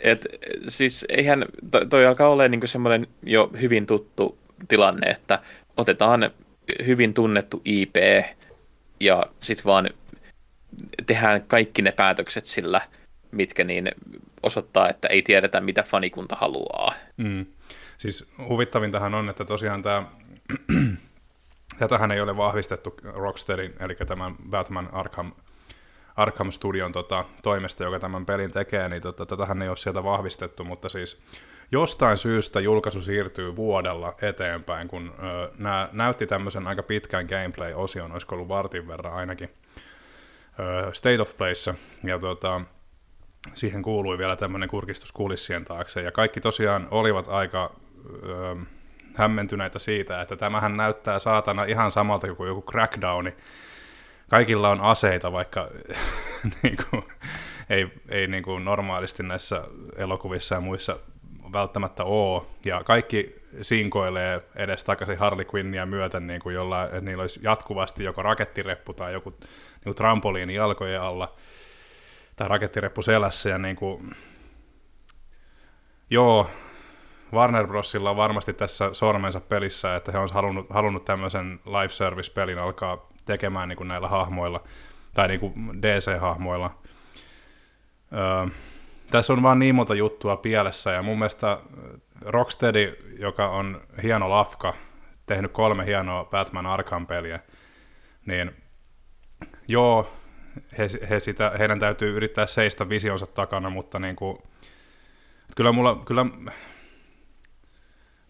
Et, 0.00 0.26
siis 0.68 1.06
eihän, 1.08 1.44
toi, 1.70 1.86
toi 1.86 2.06
alkaa 2.06 2.28
olla 2.28 2.48
niin 2.48 2.68
semmoinen 2.68 3.06
jo 3.22 3.50
hyvin 3.60 3.86
tuttu 3.86 4.38
tilanne, 4.68 5.10
että 5.10 5.38
otetaan 5.76 6.30
hyvin 6.86 7.14
tunnettu 7.14 7.62
IP 7.64 7.96
ja 9.00 9.26
sitten 9.40 9.64
vaan 9.64 9.90
tehdään 11.06 11.42
kaikki 11.42 11.82
ne 11.82 11.92
päätökset 11.92 12.46
sillä, 12.46 12.80
mitkä 13.30 13.64
niin 13.64 13.90
osoittaa, 14.42 14.88
että 14.88 15.08
ei 15.08 15.22
tiedetä, 15.22 15.60
mitä 15.60 15.82
fanikunta 15.82 16.36
haluaa. 16.36 16.94
Mm. 17.16 17.46
Siis 17.98 18.30
huvittavintahan 18.48 19.14
on, 19.14 19.28
että 19.28 19.44
tosiaan 19.44 19.82
tämä, 19.82 20.02
tätähän 21.78 22.12
ei 22.12 22.20
ole 22.20 22.36
vahvistettu 22.36 22.94
Rocksteadin, 23.02 23.74
eli 23.80 23.94
tämän 23.94 24.36
Batman 24.50 24.88
Arkham, 24.92 25.32
Arkham 26.20 26.50
Studion 26.50 26.92
tota, 26.92 27.24
toimesta, 27.42 27.84
joka 27.84 27.98
tämän 27.98 28.26
pelin 28.26 28.52
tekee, 28.52 28.88
niin 28.88 29.02
tota, 29.02 29.26
tätähän 29.26 29.62
ei 29.62 29.68
ole 29.68 29.76
sieltä 29.76 30.04
vahvistettu, 30.04 30.64
mutta 30.64 30.88
siis 30.88 31.22
jostain 31.72 32.16
syystä 32.16 32.60
julkaisu 32.60 33.02
siirtyy 33.02 33.56
vuodella 33.56 34.14
eteenpäin, 34.22 34.88
kun 34.88 35.14
ö, 35.18 35.50
nää, 35.58 35.88
näytti 35.92 36.26
tämmöisen 36.26 36.66
aika 36.66 36.82
pitkän 36.82 37.26
gameplay-osion, 37.26 38.12
olisiko 38.12 38.34
ollut 38.34 38.48
vartin 38.48 38.88
verran 38.88 39.12
ainakin, 39.12 39.50
ö, 40.58 40.90
State 40.92 41.20
of 41.20 41.36
Playssä, 41.36 41.74
ja 42.04 42.18
tota, 42.18 42.60
siihen 43.54 43.82
kuului 43.82 44.18
vielä 44.18 44.36
tämmöinen 44.36 44.68
kurkistus 44.68 45.12
kulissien 45.12 45.64
taakse, 45.64 46.02
ja 46.02 46.12
kaikki 46.12 46.40
tosiaan 46.40 46.88
olivat 46.90 47.28
aika 47.28 47.74
ö, 48.24 48.56
hämmentyneitä 49.14 49.78
siitä, 49.78 50.22
että 50.22 50.36
tämähän 50.36 50.76
näyttää 50.76 51.18
saatana 51.18 51.64
ihan 51.64 51.90
samalta 51.90 52.34
kuin 52.34 52.48
joku 52.48 52.62
crackdowni. 52.62 53.36
Kaikilla 54.30 54.68
on 54.68 54.80
aseita, 54.80 55.32
vaikka 55.32 55.68
niin 56.62 56.76
kuin, 56.90 57.02
ei, 57.70 57.88
ei 58.08 58.26
niin 58.26 58.42
kuin 58.42 58.64
normaalisti 58.64 59.22
näissä 59.22 59.62
elokuvissa 59.96 60.54
ja 60.54 60.60
muissa 60.60 60.96
välttämättä 61.52 62.04
ole. 62.04 62.42
Ja 62.64 62.84
kaikki 62.84 63.34
sinkoilee 63.62 64.42
edes 64.56 64.84
takaisin 64.84 65.18
Harley 65.18 65.46
Quinnia 65.54 65.86
myöten, 65.86 66.26
niin 66.26 66.40
kuin 66.40 66.54
jolla, 66.54 66.84
että 66.84 67.00
niillä 67.00 67.20
olisi 67.20 67.40
jatkuvasti 67.42 68.04
joko 68.04 68.22
rakettireppu 68.22 68.92
tai 68.92 69.12
joku 69.12 69.30
niin 69.30 69.84
kuin 69.84 69.94
trampoliini 69.94 70.54
jalkojen 70.54 71.02
alla 71.02 71.34
tai 72.36 72.48
rakettireppu 72.48 73.02
selässä. 73.02 73.48
Ja 73.48 73.58
niin 73.58 73.76
kuin, 73.76 74.14
joo, 76.10 76.50
Warner 77.32 77.66
Brosilla 77.66 78.10
on 78.10 78.16
varmasti 78.16 78.52
tässä 78.52 78.90
sormensa 78.92 79.40
pelissä, 79.40 79.96
että 79.96 80.12
he 80.12 80.18
on 80.18 80.28
halunnut, 80.32 80.66
halunnut 80.70 81.04
tämmöisen 81.04 81.60
live 81.66 81.88
service-pelin 81.88 82.58
alkaa 82.58 83.09
tekemään 83.24 83.68
niin 83.68 83.76
kuin 83.76 83.88
näillä 83.88 84.08
hahmoilla, 84.08 84.62
tai 85.14 85.28
niin 85.28 85.40
kuin 85.40 85.54
DC-hahmoilla. 85.82 86.70
Öö, 88.12 88.46
tässä 89.10 89.32
on 89.32 89.42
vaan 89.42 89.58
niin 89.58 89.74
monta 89.74 89.94
juttua 89.94 90.36
pielessä, 90.36 90.92
ja 90.92 91.02
mun 91.02 91.18
mielestä 91.18 91.58
Rocksteady, 92.20 93.16
joka 93.18 93.48
on 93.48 93.80
hieno 94.02 94.30
lafka, 94.30 94.74
tehnyt 95.26 95.52
kolme 95.52 95.86
hienoa 95.86 96.24
Batman 96.24 96.66
Arkham-peliä, 96.66 97.40
niin 98.26 98.52
joo, 99.68 100.12
he, 100.78 100.88
he 101.10 101.20
sitä, 101.20 101.52
heidän 101.58 101.80
täytyy 101.80 102.16
yrittää 102.16 102.46
seistä 102.46 102.88
visionsa 102.88 103.26
takana, 103.26 103.70
mutta 103.70 103.98
niin 103.98 104.16
kuin, 104.16 104.38
kyllä 105.56 105.72
mulla, 105.72 106.02
kyllä, 106.04 106.26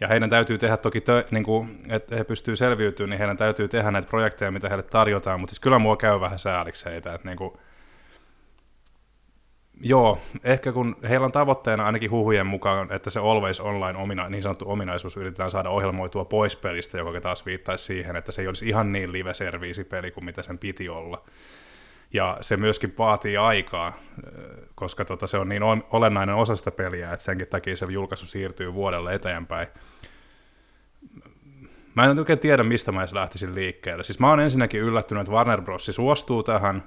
ja 0.01 0.09
heidän 0.09 0.31
täytyy 0.31 0.59
tehdä 0.59 0.77
toki, 0.77 1.01
tö, 1.01 1.25
niin 1.31 1.45
kuin, 1.45 1.79
että 1.89 2.17
he 2.17 2.25
pystyy 2.25 2.57
selviytymään, 2.57 3.11
niin 3.11 3.19
heidän 3.19 3.37
täytyy 3.37 3.69
tehdä 3.69 3.91
näitä 3.91 4.09
projekteja, 4.09 4.51
mitä 4.51 4.69
heille 4.69 4.83
tarjotaan, 4.83 5.41
mutta 5.41 5.51
siis 5.51 5.61
kyllä 5.61 5.79
mua 5.79 5.97
käy 5.97 6.21
vähän 6.21 6.39
sääliksi 6.39 6.85
heitä, 6.85 7.15
että 7.15 7.29
niin 7.29 7.39
kuin, 7.39 7.53
Joo, 9.83 10.19
ehkä 10.45 10.73
kun 10.73 10.97
heillä 11.09 11.25
on 11.25 11.33
tavoitteena 11.33 11.87
ainakin 11.87 12.11
huhujen 12.11 12.47
mukaan, 12.47 12.93
että 12.93 13.11
se 13.11 13.21
Always 13.21 13.61
Online 13.61 13.99
omina, 13.99 14.29
niin 14.29 14.43
sanottu 14.43 14.71
ominaisuus 14.71 15.17
yritetään 15.17 15.51
saada 15.51 15.71
ohjelmoitua 15.71 16.25
pois 16.25 16.57
pelistä, 16.57 16.99
joka 16.99 17.21
taas 17.21 17.47
viittaisi 17.47 17.85
siihen, 17.85 18.17
että 18.17 18.33
se 18.33 18.43
ei 18.43 18.49
olisi 18.49 18.69
ihan 18.69 18.93
niin 18.93 19.13
live-serviisi-peli 19.13 20.11
kuin 20.11 20.25
mitä 20.25 20.43
sen 20.43 20.59
piti 20.59 20.89
olla. 20.89 21.25
Ja 22.13 22.39
se 22.41 22.57
myöskin 22.57 22.95
vaatii 22.99 23.37
aikaa, 23.37 23.99
koska 24.75 25.05
tota, 25.05 25.27
se 25.27 25.39
on 25.39 25.49
niin 25.49 25.63
olennainen 25.91 26.35
osa 26.35 26.57
sitä 26.57 26.71
peliä, 26.71 27.13
että 27.13 27.25
senkin 27.25 27.49
takia 27.49 27.77
se 27.77 27.87
julkaisu 27.91 28.27
siirtyy 28.27 28.75
vuodelle 28.75 29.15
eteenpäin. 29.15 29.69
Mä 31.95 32.05
en 32.05 32.19
oikein 32.19 32.39
tiedä, 32.39 32.63
mistä 32.63 32.93
mä 32.93 33.01
edes 33.01 33.13
lähtisin 33.13 33.55
liikkeelle. 33.55 34.05
Siis 34.05 34.19
mä 34.19 34.31
oon 34.31 34.41
ensinnäkin 34.41 34.81
yllättynyt, 34.81 35.21
että 35.21 35.33
Warner 35.33 35.63
Bros. 35.63 35.87
suostuu 35.87 36.43
tähän. 36.43 36.83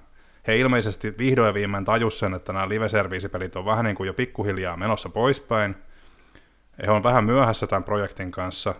He 0.47 0.57
ilmeisesti 0.57 1.17
vihdoin 1.17 1.47
ja 1.47 1.53
viimein 1.53 1.85
tajus 1.85 2.19
sen, 2.19 2.33
että 2.33 2.53
nämä 2.53 2.69
live-serviisipelit 2.69 3.55
on 3.55 3.65
vähän 3.65 3.85
niin 3.85 3.95
kuin 3.95 4.07
jo 4.07 4.13
pikkuhiljaa 4.13 4.77
menossa 4.77 5.09
poispäin. 5.09 5.75
He 6.85 6.91
on 6.91 7.03
vähän 7.03 7.25
myöhässä 7.25 7.67
tämän 7.67 7.83
projektin 7.83 8.31
kanssa. 8.31 8.75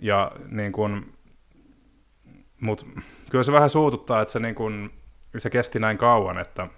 Ja 0.00 0.32
niin 0.48 0.72
kuin, 0.72 1.14
mut 2.60 2.86
kyllä 3.30 3.44
se 3.44 3.52
vähän 3.52 3.70
suututtaa, 3.70 4.20
että 4.20 4.32
se 4.32 4.38
niin 4.38 4.54
kuin, 4.54 4.90
se 5.40 5.50
kesti 5.50 5.78
näin 5.78 5.98
kauan, 5.98 6.38
että 6.38 6.68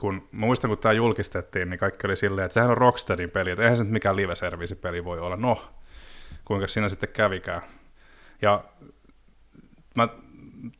kun 0.00 0.28
mä 0.32 0.46
muistan, 0.46 0.68
kun 0.68 0.78
tämä 0.78 0.92
julkistettiin, 0.92 1.70
niin 1.70 1.80
kaikki 1.80 2.06
oli 2.06 2.16
silleen, 2.16 2.44
että 2.44 2.54
sehän 2.54 2.70
on 2.70 2.78
Rocksteadin 2.78 3.30
peli, 3.30 3.50
että 3.50 3.62
eihän 3.62 3.76
se 3.76 3.84
nyt 3.84 3.92
mikään 3.92 4.16
live 4.16 4.34
peli 4.80 5.04
voi 5.04 5.18
olla. 5.18 5.36
No, 5.36 5.64
kuinka 6.44 6.66
siinä 6.66 6.88
sitten 6.88 7.08
kävikään. 7.12 7.62
Ja 8.42 8.64
mä, 9.94 10.08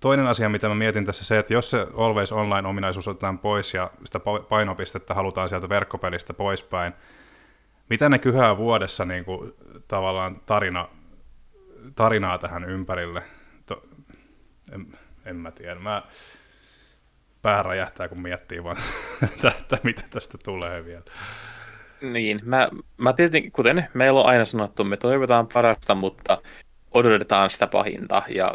toinen 0.01 0.27
asia, 0.27 0.49
mitä 0.49 0.69
mä 0.69 0.75
mietin 0.75 1.05
tässä 1.05 1.25
se, 1.25 1.39
että 1.39 1.53
jos 1.53 1.71
se 1.71 1.87
Always 1.97 2.33
Online-ominaisuus 2.33 3.09
otetaan 3.09 3.39
pois 3.39 3.75
ja 3.75 3.91
sitä 4.05 4.21
painopistettä 4.49 5.15
halutaan 5.15 5.49
sieltä 5.49 5.69
verkkopelistä 5.69 6.35
poispäin, 6.35 6.93
mitä 7.89 8.09
ne 8.09 8.19
kyhää 8.19 8.57
vuodessa 8.57 9.05
niin 9.05 9.25
kuin, 9.25 9.55
tavallaan 9.89 10.41
tarina, 10.47 10.89
tarinaa 11.95 12.39
tähän 12.39 12.65
ympärille? 12.65 13.23
To, 13.67 13.83
en, 14.73 14.87
en 15.25 15.37
mä 15.37 15.51
tiedä. 15.51 15.81
Mä, 15.81 16.03
pää 17.43 17.63
räjähtää, 17.63 18.09
kun 18.09 18.23
miettii 18.23 18.65
vaan, 18.65 18.77
että 19.59 19.79
mitä 19.83 20.03
tästä 20.11 20.39
tulee 20.45 20.85
vielä. 20.85 21.03
Niin, 22.01 22.41
mä, 22.45 22.69
mä 22.97 23.13
tietenkin, 23.13 23.53
kuten 23.53 23.89
meillä 23.95 24.21
on 24.21 24.27
aina 24.27 24.45
sanottu, 24.45 24.85
me 24.85 24.97
toivotaan 24.97 25.49
parasta, 25.53 25.95
mutta 25.95 26.43
odotetaan 26.91 27.51
sitä 27.51 27.67
pahinta, 27.67 28.23
ja 28.29 28.55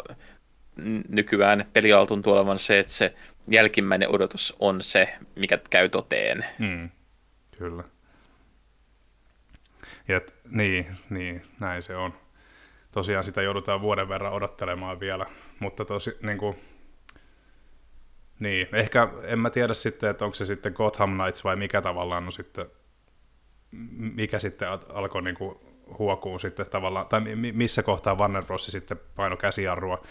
nykyään 1.08 1.64
peliala 1.72 2.06
tuntuu 2.06 2.32
olevan 2.32 2.58
se, 2.58 2.78
että 2.78 2.92
se 2.92 3.14
jälkimmäinen 3.48 4.08
odotus 4.08 4.56
on 4.60 4.82
se, 4.82 5.14
mikä 5.36 5.58
käy 5.70 5.88
toteen. 5.88 6.44
Mm, 6.58 6.90
kyllä. 7.58 7.84
Ja, 10.08 10.20
niin, 10.50 10.86
niin, 11.10 11.42
näin 11.60 11.82
se 11.82 11.96
on. 11.96 12.14
Tosiaan 12.92 13.24
sitä 13.24 13.42
joudutaan 13.42 13.80
vuoden 13.80 14.08
verran 14.08 14.32
odottelemaan 14.32 15.00
vielä, 15.00 15.26
mutta 15.58 15.84
tosi, 15.84 16.16
niin 16.22 16.38
kuin, 16.38 16.56
niin, 18.38 18.68
ehkä 18.72 19.08
en 19.22 19.38
mä 19.38 19.50
tiedä 19.50 19.74
sitten, 19.74 20.10
että 20.10 20.24
onko 20.24 20.34
se 20.34 20.46
sitten 20.46 20.72
Gotham 20.76 21.18
Knights 21.18 21.44
vai 21.44 21.56
mikä 21.56 21.82
tavallaan 21.82 22.24
no 22.24 22.30
sitten, 22.30 22.66
mikä 23.98 24.38
sitten 24.38 24.68
alkoi 24.94 25.22
niin 25.22 25.36
kuin 25.36 25.58
huokuu 25.98 26.38
sitten 26.38 26.70
tavallaan, 26.70 27.06
tai 27.06 27.20
missä 27.52 27.82
kohtaa 27.82 28.18
Warner 28.18 28.44
Bros. 28.44 28.66
sitten 28.66 29.00
paino 29.16 29.36
käsijarrua. 29.36 30.02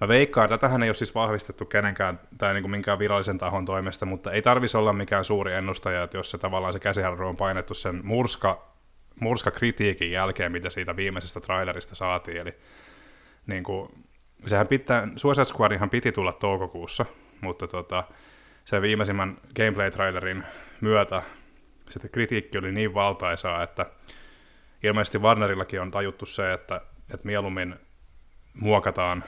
Mä 0.00 0.08
veikkaan, 0.08 0.44
että 0.44 0.58
tähän 0.58 0.82
ei 0.82 0.88
ole 0.88 0.94
siis 0.94 1.14
vahvistettu 1.14 1.64
kenenkään 1.64 2.20
tai 2.38 2.54
niin 2.54 2.62
kuin 2.62 2.70
minkään 2.70 2.98
virallisen 2.98 3.38
tahon 3.38 3.64
toimesta, 3.64 4.06
mutta 4.06 4.32
ei 4.32 4.42
tarvisi 4.42 4.76
olla 4.76 4.92
mikään 4.92 5.24
suuri 5.24 5.54
ennustaja, 5.54 6.02
että 6.02 6.16
jos 6.16 6.30
se 6.30 6.38
tavallaan 6.38 6.72
se 6.72 6.78
käsijarru 6.78 7.28
on 7.28 7.36
painettu 7.36 7.74
sen 7.74 8.00
murska, 8.04 8.68
murska 9.20 9.50
kritiikin 9.50 10.10
jälkeen, 10.10 10.52
mitä 10.52 10.70
siitä 10.70 10.96
viimeisestä 10.96 11.40
trailerista 11.40 11.94
saatiin, 11.94 12.36
eli 12.36 12.54
niin 13.46 13.62
kuin, 13.62 13.88
sehän 14.46 14.66
pitää, 14.66 15.08
Suicide 15.16 15.44
Squadinhan 15.44 15.90
piti 15.90 16.12
tulla 16.12 16.32
toukokuussa, 16.32 17.06
mutta 17.44 17.66
tota, 17.66 18.04
sen 18.64 18.82
viimeisimmän 18.82 19.36
gameplay-trailerin 19.56 20.44
myötä 20.80 21.22
sitten 21.88 22.10
kritiikki 22.10 22.58
oli 22.58 22.72
niin 22.72 22.94
valtaisaa, 22.94 23.62
että 23.62 23.86
ilmeisesti 24.82 25.18
Warnerillakin 25.18 25.80
on 25.80 25.90
tajuttu 25.90 26.26
se, 26.26 26.52
että, 26.52 26.80
että 27.14 27.26
mieluummin 27.26 27.76
muokataan, 28.54 29.24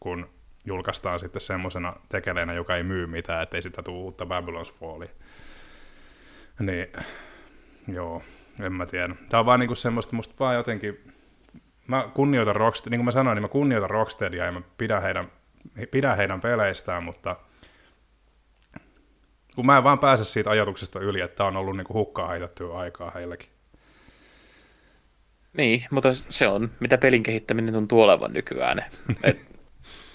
kun 0.00 0.28
julkaistaan 0.64 1.18
sitten 1.18 1.40
semmoisena 1.40 1.96
tekeleenä, 2.08 2.52
joka 2.52 2.76
ei 2.76 2.82
myy 2.82 3.06
mitään, 3.06 3.42
ettei 3.42 3.62
sitä 3.62 3.82
tule 3.82 3.98
uutta 3.98 4.24
Babylon's 4.24 4.78
Fallia. 4.80 5.08
Niin, 6.60 6.86
joo, 7.88 8.22
en 8.60 8.72
mä 8.72 8.86
tiedä. 8.86 9.14
Tämä 9.28 9.38
on 9.38 9.46
vaan 9.46 9.60
niinku 9.60 9.74
semmoista, 9.74 10.16
musta 10.16 10.34
vaan 10.40 10.54
jotenkin, 10.54 11.12
mä 11.86 12.08
kunnioitan 12.14 12.56
Rockstead, 12.56 12.90
niin 12.90 12.98
kuin 12.98 13.04
mä 13.04 13.10
sanoin, 13.10 13.36
niin 13.36 13.42
mä 13.42 13.48
kunnioitan 13.48 13.90
Rocksteadia 13.90 14.44
ja 14.44 14.52
mä 14.52 14.60
pidän 14.78 15.02
heidän 15.02 15.30
pidä 15.90 16.16
heidän 16.16 16.40
peleistään, 16.40 17.02
mutta 17.02 17.36
kun 19.54 19.66
mä 19.66 19.78
en 19.78 19.84
vaan 19.84 19.98
pääse 19.98 20.24
siitä 20.24 20.50
ajatuksesta 20.50 21.00
yli, 21.00 21.20
että 21.20 21.44
on 21.44 21.56
ollut 21.56 21.76
niinku 21.76 21.94
hukkaa 21.94 22.28
heitettyä 22.28 22.74
aikaa 22.74 23.10
heillekin. 23.10 23.48
Niin, 25.52 25.84
mutta 25.90 26.14
se 26.14 26.48
on, 26.48 26.70
mitä 26.80 26.98
pelin 26.98 27.22
kehittäminen 27.22 27.76
on 27.76 27.88
olevan 27.92 28.32
nykyään. 28.32 28.78
et, 28.78 29.00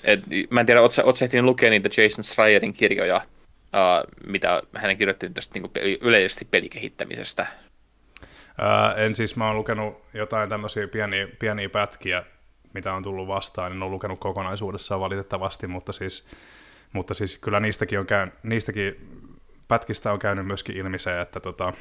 et, 0.04 0.24
mä 0.50 0.60
en 0.60 0.66
tiedä, 0.66 0.82
ootko 0.82 1.02
ehtinyt 1.24 1.46
lukea 1.46 1.70
niitä 1.70 2.02
Jason 2.02 2.24
Schreierin 2.24 2.74
kirjoja, 2.74 3.18
uh, 3.18 4.28
mitä 4.28 4.64
hänen 4.76 4.98
kirjoitti 4.98 5.30
tästä 5.30 5.54
niinku 5.54 5.72
yleisesti 6.02 6.46
pelikehittämisestä? 6.46 7.48
Uh, 8.22 9.00
en 9.00 9.16
siis, 9.16 9.36
mä 9.36 9.48
oon 9.48 9.58
lukenut 9.58 10.04
jotain 10.14 10.50
tämmöisiä 10.50 10.88
pieniä, 10.88 11.28
pieniä 11.40 11.70
pätkiä 11.70 12.24
mitä 12.74 12.94
on 12.94 13.04
tullut 13.04 13.28
vastaan, 13.28 13.72
niin 13.72 13.84
on 13.84 13.92
lukenut 13.92 14.20
kokonaisuudessaan 14.20 15.02
valitettavasti, 15.02 15.68
mutta 15.68 15.92
siis, 15.92 16.28
mutta 16.94 17.14
siis 17.14 17.38
kyllä 17.38 17.60
niistäkin, 17.60 18.00
on 18.00 18.06
käyn, 18.06 18.34
niistäkin 18.44 18.96
pätkistä 19.68 20.12
on 20.12 20.20
käynyt 20.20 20.48
myöskin 20.48 20.78
ilmi 20.78 21.00
se, 21.00 21.22
että 21.22 21.40
tota, 21.40 21.74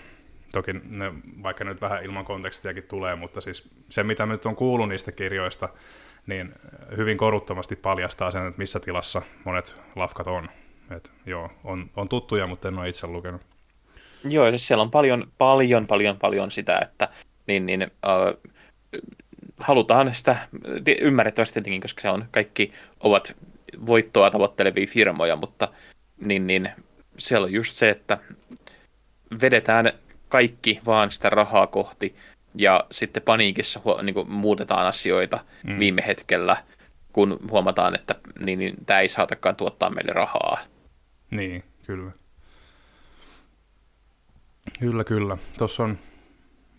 toki 0.52 0.72
ne, 0.72 1.12
vaikka 1.42 1.64
nyt 1.64 1.80
vähän 1.80 2.04
ilman 2.04 2.24
kontekstiakin 2.24 2.82
tulee, 2.82 3.16
mutta 3.16 3.40
siis 3.40 3.70
se, 3.88 4.02
mitä 4.02 4.26
nyt 4.26 4.46
on 4.46 4.56
kuullut 4.56 4.88
niistä 4.88 5.12
kirjoista, 5.12 5.68
niin 6.26 6.54
hyvin 6.96 7.16
koruttomasti 7.16 7.76
paljastaa 7.76 8.30
sen, 8.30 8.46
että 8.46 8.58
missä 8.58 8.80
tilassa 8.80 9.22
monet 9.44 9.76
lafkat 9.96 10.26
on. 10.26 10.48
Et, 10.96 11.12
joo, 11.26 11.50
on, 11.64 11.90
on 11.96 12.08
tuttuja, 12.08 12.46
mutta 12.46 12.68
en 12.68 12.78
ole 12.78 12.88
itse 12.88 13.06
lukenut. 13.06 13.42
Joo, 14.24 14.50
siis 14.50 14.68
siellä 14.68 14.82
on 14.82 14.90
paljon, 14.90 15.32
paljon, 15.38 15.86
paljon, 15.86 16.18
paljon 16.18 16.50
sitä, 16.50 16.78
että 16.78 17.08
niin, 17.46 17.66
niin, 17.66 17.82
uh, 17.82 18.52
halutaan 19.60 20.14
sitä 20.14 20.48
ymmärrettävästi 21.00 21.54
tietenkin, 21.54 21.80
koska 21.80 22.00
se 22.00 22.08
on, 22.08 22.24
kaikki 22.30 22.72
ovat 23.00 23.36
voittoa 23.86 24.30
tavoittelevia 24.30 24.86
firmoja, 24.86 25.36
mutta 25.36 25.68
niin, 26.20 26.46
niin, 26.46 26.70
siellä 27.18 27.44
on 27.44 27.52
just 27.52 27.78
se, 27.78 27.90
että 27.90 28.18
vedetään 29.40 29.92
kaikki 30.28 30.80
vaan 30.86 31.10
sitä 31.10 31.30
rahaa 31.30 31.66
kohti 31.66 32.16
ja 32.54 32.86
sitten 32.90 33.22
paniikissa 33.22 33.80
niin 34.02 34.14
kuin, 34.14 34.30
muutetaan 34.30 34.86
asioita 34.86 35.44
mm. 35.62 35.78
viime 35.78 36.02
hetkellä, 36.06 36.56
kun 37.12 37.38
huomataan, 37.50 37.94
että 37.94 38.14
niin, 38.38 38.58
niin, 38.58 38.74
tämä 38.86 39.00
ei 39.00 39.08
saatakaan 39.08 39.56
tuottaa 39.56 39.90
meille 39.90 40.12
rahaa. 40.12 40.58
Niin, 41.30 41.64
kyllä. 41.86 42.12
Kyllä, 44.80 45.04
kyllä. 45.04 45.38
Tuossa 45.58 45.84
on 45.84 45.98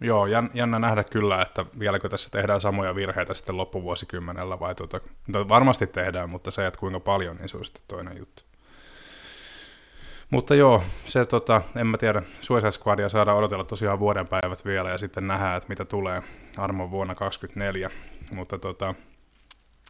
Joo, 0.03 0.25
jännä 0.53 0.79
nähdä 0.79 1.03
kyllä, 1.03 1.41
että 1.41 1.65
vieläkö 1.79 2.09
tässä 2.09 2.29
tehdään 2.29 2.61
samoja 2.61 2.95
virheitä 2.95 3.33
sitten 3.33 3.57
loppuvuosikymmenellä 3.57 4.59
vai 4.59 4.75
tuota, 4.75 5.01
no 5.27 5.49
varmasti 5.49 5.87
tehdään, 5.87 6.29
mutta 6.29 6.51
se, 6.51 6.67
että 6.67 6.79
kuinka 6.79 6.99
paljon, 6.99 7.35
niin 7.35 7.49
se 7.49 7.57
on 7.57 7.65
sitten 7.65 7.83
toinen 7.87 8.17
juttu. 8.17 8.43
Mutta 10.29 10.55
joo, 10.55 10.83
se 11.05 11.25
tota, 11.25 11.61
en 11.75 11.87
mä 11.87 11.97
tiedä, 11.97 12.21
Suicide 12.41 12.71
Squadia 12.71 13.09
saadaan 13.09 13.37
odotella 13.37 13.63
tosiaan 13.63 13.99
vuoden 13.99 14.27
päivät 14.27 14.65
vielä 14.65 14.89
ja 14.89 14.97
sitten 14.97 15.27
nähdään, 15.27 15.57
että 15.57 15.69
mitä 15.69 15.85
tulee 15.85 16.23
armon 16.57 16.91
vuonna 16.91 17.15
2024. 17.15 17.89
Mutta 18.31 18.57
tota, 18.57 18.95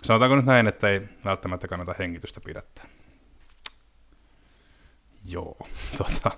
sanotaanko 0.04 0.36
nyt 0.36 0.46
näin, 0.46 0.68
että 0.68 0.90
ei 0.90 1.02
välttämättä 1.26 1.68
kannata 1.68 1.96
hengitystä 2.00 2.42
pidättää. 2.42 2.86
Joo, 5.26 5.58
tota, 5.98 6.32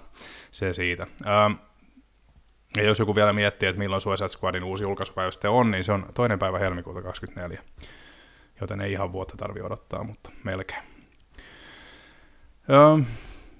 se 0.51 0.73
siitä. 0.73 1.07
Ähm, 1.27 1.53
ja 2.77 2.83
jos 2.83 2.99
joku 2.99 3.15
vielä 3.15 3.33
miettii, 3.33 3.69
että 3.69 3.79
milloin 3.79 4.01
Suicide 4.01 4.27
Squadin 4.27 4.63
uusi 4.63 4.83
julkaisupäivä 4.83 5.31
sitten 5.31 5.51
on, 5.51 5.71
niin 5.71 5.83
se 5.83 5.91
on 5.91 6.05
toinen 6.13 6.39
päivä 6.39 6.59
helmikuuta 6.59 7.01
24. 7.01 7.61
Joten 8.61 8.81
ei 8.81 8.91
ihan 8.91 9.11
vuotta 9.11 9.37
tarvi 9.37 9.61
odottaa, 9.61 10.03
mutta 10.03 10.31
melkein. 10.43 10.83
Öö, 12.69 13.05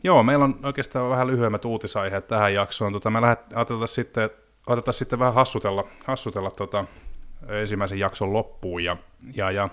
joo, 0.03 0.23
meillä 0.23 0.45
on 0.45 0.59
oikeastaan 0.63 1.09
vähän 1.09 1.27
lyhyemmät 1.27 1.65
uutisaiheet 1.65 2.27
tähän 2.27 2.53
jaksoon. 2.53 2.93
Tota, 2.93 3.09
me 3.09 3.19
ajatellaan 3.55 3.87
sitten, 3.87 4.29
otetaan 4.67 4.93
sitten 4.93 5.19
vähän 5.19 5.33
hassutella, 5.33 5.87
hassutella 6.05 6.51
tota, 6.51 6.85
ensimmäisen 7.47 7.99
jakson 7.99 8.33
loppuun. 8.33 8.83
Ja, 8.83 8.97
ja, 9.33 9.51
ja 9.51 9.69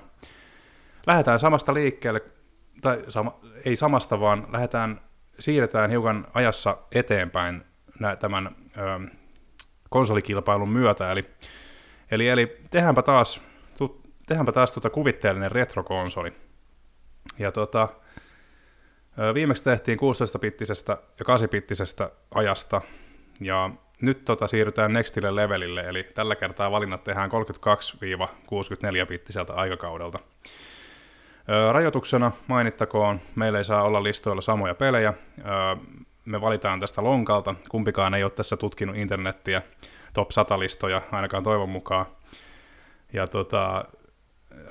lähdetään 1.06 1.38
samasta 1.38 1.74
liikkeelle, 1.74 2.22
tai 2.80 3.04
sama, 3.08 3.38
ei 3.64 3.76
samasta, 3.76 4.20
vaan 4.20 4.46
lähdetään, 4.52 5.00
siirretään 5.38 5.90
hiukan 5.90 6.26
ajassa 6.34 6.76
eteenpäin 6.94 7.64
tämän 8.20 8.56
konsolikilpailun 9.92 10.68
myötä. 10.68 11.12
Eli, 11.12 11.24
eli, 12.10 12.28
eli 12.28 12.56
tehdäänpä 12.70 13.02
taas, 13.02 13.40
tu, 13.78 14.00
tehdäänpä 14.26 14.52
taas 14.52 14.72
tuota 14.72 14.90
kuvitteellinen 14.90 15.52
retrokonsoli. 15.52 16.32
Ja 17.38 17.52
tota, 17.52 17.88
Viimeksi 19.34 19.64
tehtiin 19.64 19.98
16-pittisestä 19.98 20.92
ja 20.92 21.24
8-pittisestä 21.24 22.10
ajasta, 22.34 22.80
ja 23.40 23.70
nyt 24.00 24.24
tota 24.24 24.46
siirrytään 24.46 24.92
nextille 24.92 25.36
levelille, 25.36 25.80
eli 25.80 26.02
tällä 26.02 26.36
kertaa 26.36 26.70
valinnat 26.70 27.04
tehdään 27.04 27.30
32-64-pittiseltä 27.30 29.54
aikakaudelta. 29.54 30.18
Rajoituksena 31.72 32.32
mainittakoon, 32.46 33.20
meillä 33.34 33.58
ei 33.58 33.64
saa 33.64 33.82
olla 33.82 34.02
listoilla 34.02 34.42
samoja 34.42 34.74
pelejä. 34.74 35.14
Me 36.24 36.40
valitaan 36.40 36.80
tästä 36.80 37.04
lonkalta, 37.04 37.54
kumpikaan 37.68 38.14
ei 38.14 38.22
ole 38.22 38.30
tässä 38.30 38.56
tutkinut 38.56 38.96
internettiä, 38.96 39.62
top 40.14 40.30
100-listoja, 40.30 41.02
ainakaan 41.12 41.42
toivon 41.42 41.68
mukaan. 41.68 42.06
Ja 43.12 43.26
tota, 43.26 43.84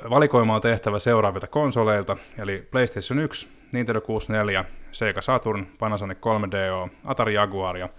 valikoima 0.09 0.55
on 0.55 0.61
tehtävä 0.61 0.99
seuraavilta 0.99 1.47
konsoleilta, 1.47 2.17
eli 2.39 2.67
PlayStation 2.71 3.19
1, 3.19 3.49
Nintendo 3.73 4.01
64, 4.01 4.65
Sega 4.91 5.21
Saturn, 5.21 5.65
Panasonic 5.79 6.17
3DO, 6.17 6.89
Atari 7.05 7.33
Jaguar 7.33 7.77
ja 7.77 7.89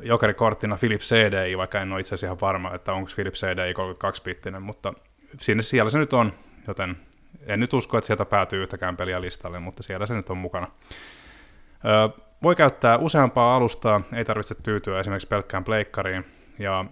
jokerikorttina 0.00 0.76
Philips 0.80 1.08
CDI, 1.08 1.58
vaikka 1.58 1.80
en 1.80 1.92
ole 1.92 2.00
itse 2.00 2.08
asiassa 2.08 2.26
ihan 2.26 2.40
varma, 2.40 2.74
että 2.74 2.92
onko 2.92 3.10
Philips 3.14 3.40
CDI 3.40 3.72
32-bittinen, 3.72 4.60
mutta 4.60 4.94
sinne 5.40 5.62
siellä 5.62 5.90
se 5.90 5.98
nyt 5.98 6.12
on, 6.12 6.32
joten 6.66 6.96
en 7.46 7.60
nyt 7.60 7.74
usko, 7.74 7.98
että 7.98 8.06
sieltä 8.06 8.24
päätyy 8.24 8.62
yhtäkään 8.62 8.96
peliä 8.96 9.20
listalle, 9.20 9.60
mutta 9.60 9.82
siellä 9.82 10.06
se 10.06 10.14
nyt 10.14 10.30
on 10.30 10.36
mukana. 10.36 10.66
Voi 12.42 12.56
käyttää 12.56 12.98
useampaa 12.98 13.56
alustaa, 13.56 14.00
ei 14.14 14.24
tarvitse 14.24 14.54
tyytyä 14.54 15.00
esimerkiksi 15.00 15.28
pelkkään 15.28 15.64
pleikkariin, 15.64 16.24
ja 16.58 16.84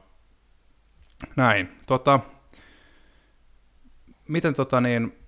näin. 1.37 1.77
Tota, 1.87 2.21
miten 4.29 4.55
tota 4.55 4.81
niin, 4.81 5.19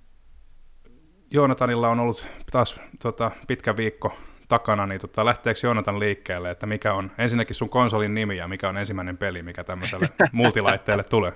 Joonatanilla 1.30 1.88
on 1.88 2.00
ollut 2.00 2.26
taas 2.52 2.80
tota, 3.02 3.30
pitkä 3.46 3.76
viikko 3.76 4.16
takana, 4.48 4.86
niin 4.86 5.00
tota, 5.00 5.24
lähteekö 5.24 5.60
Joonatan 5.62 6.00
liikkeelle, 6.00 6.50
että 6.50 6.66
mikä 6.66 6.94
on 6.94 7.10
ensinnäkin 7.18 7.54
sun 7.54 7.68
konsolin 7.68 8.14
nimi 8.14 8.36
ja 8.36 8.48
mikä 8.48 8.68
on 8.68 8.76
ensimmäinen 8.76 9.16
peli, 9.16 9.42
mikä 9.42 9.64
tämmöiselle 9.64 10.08
multilaitteelle 10.32 11.04
tulee? 11.04 11.32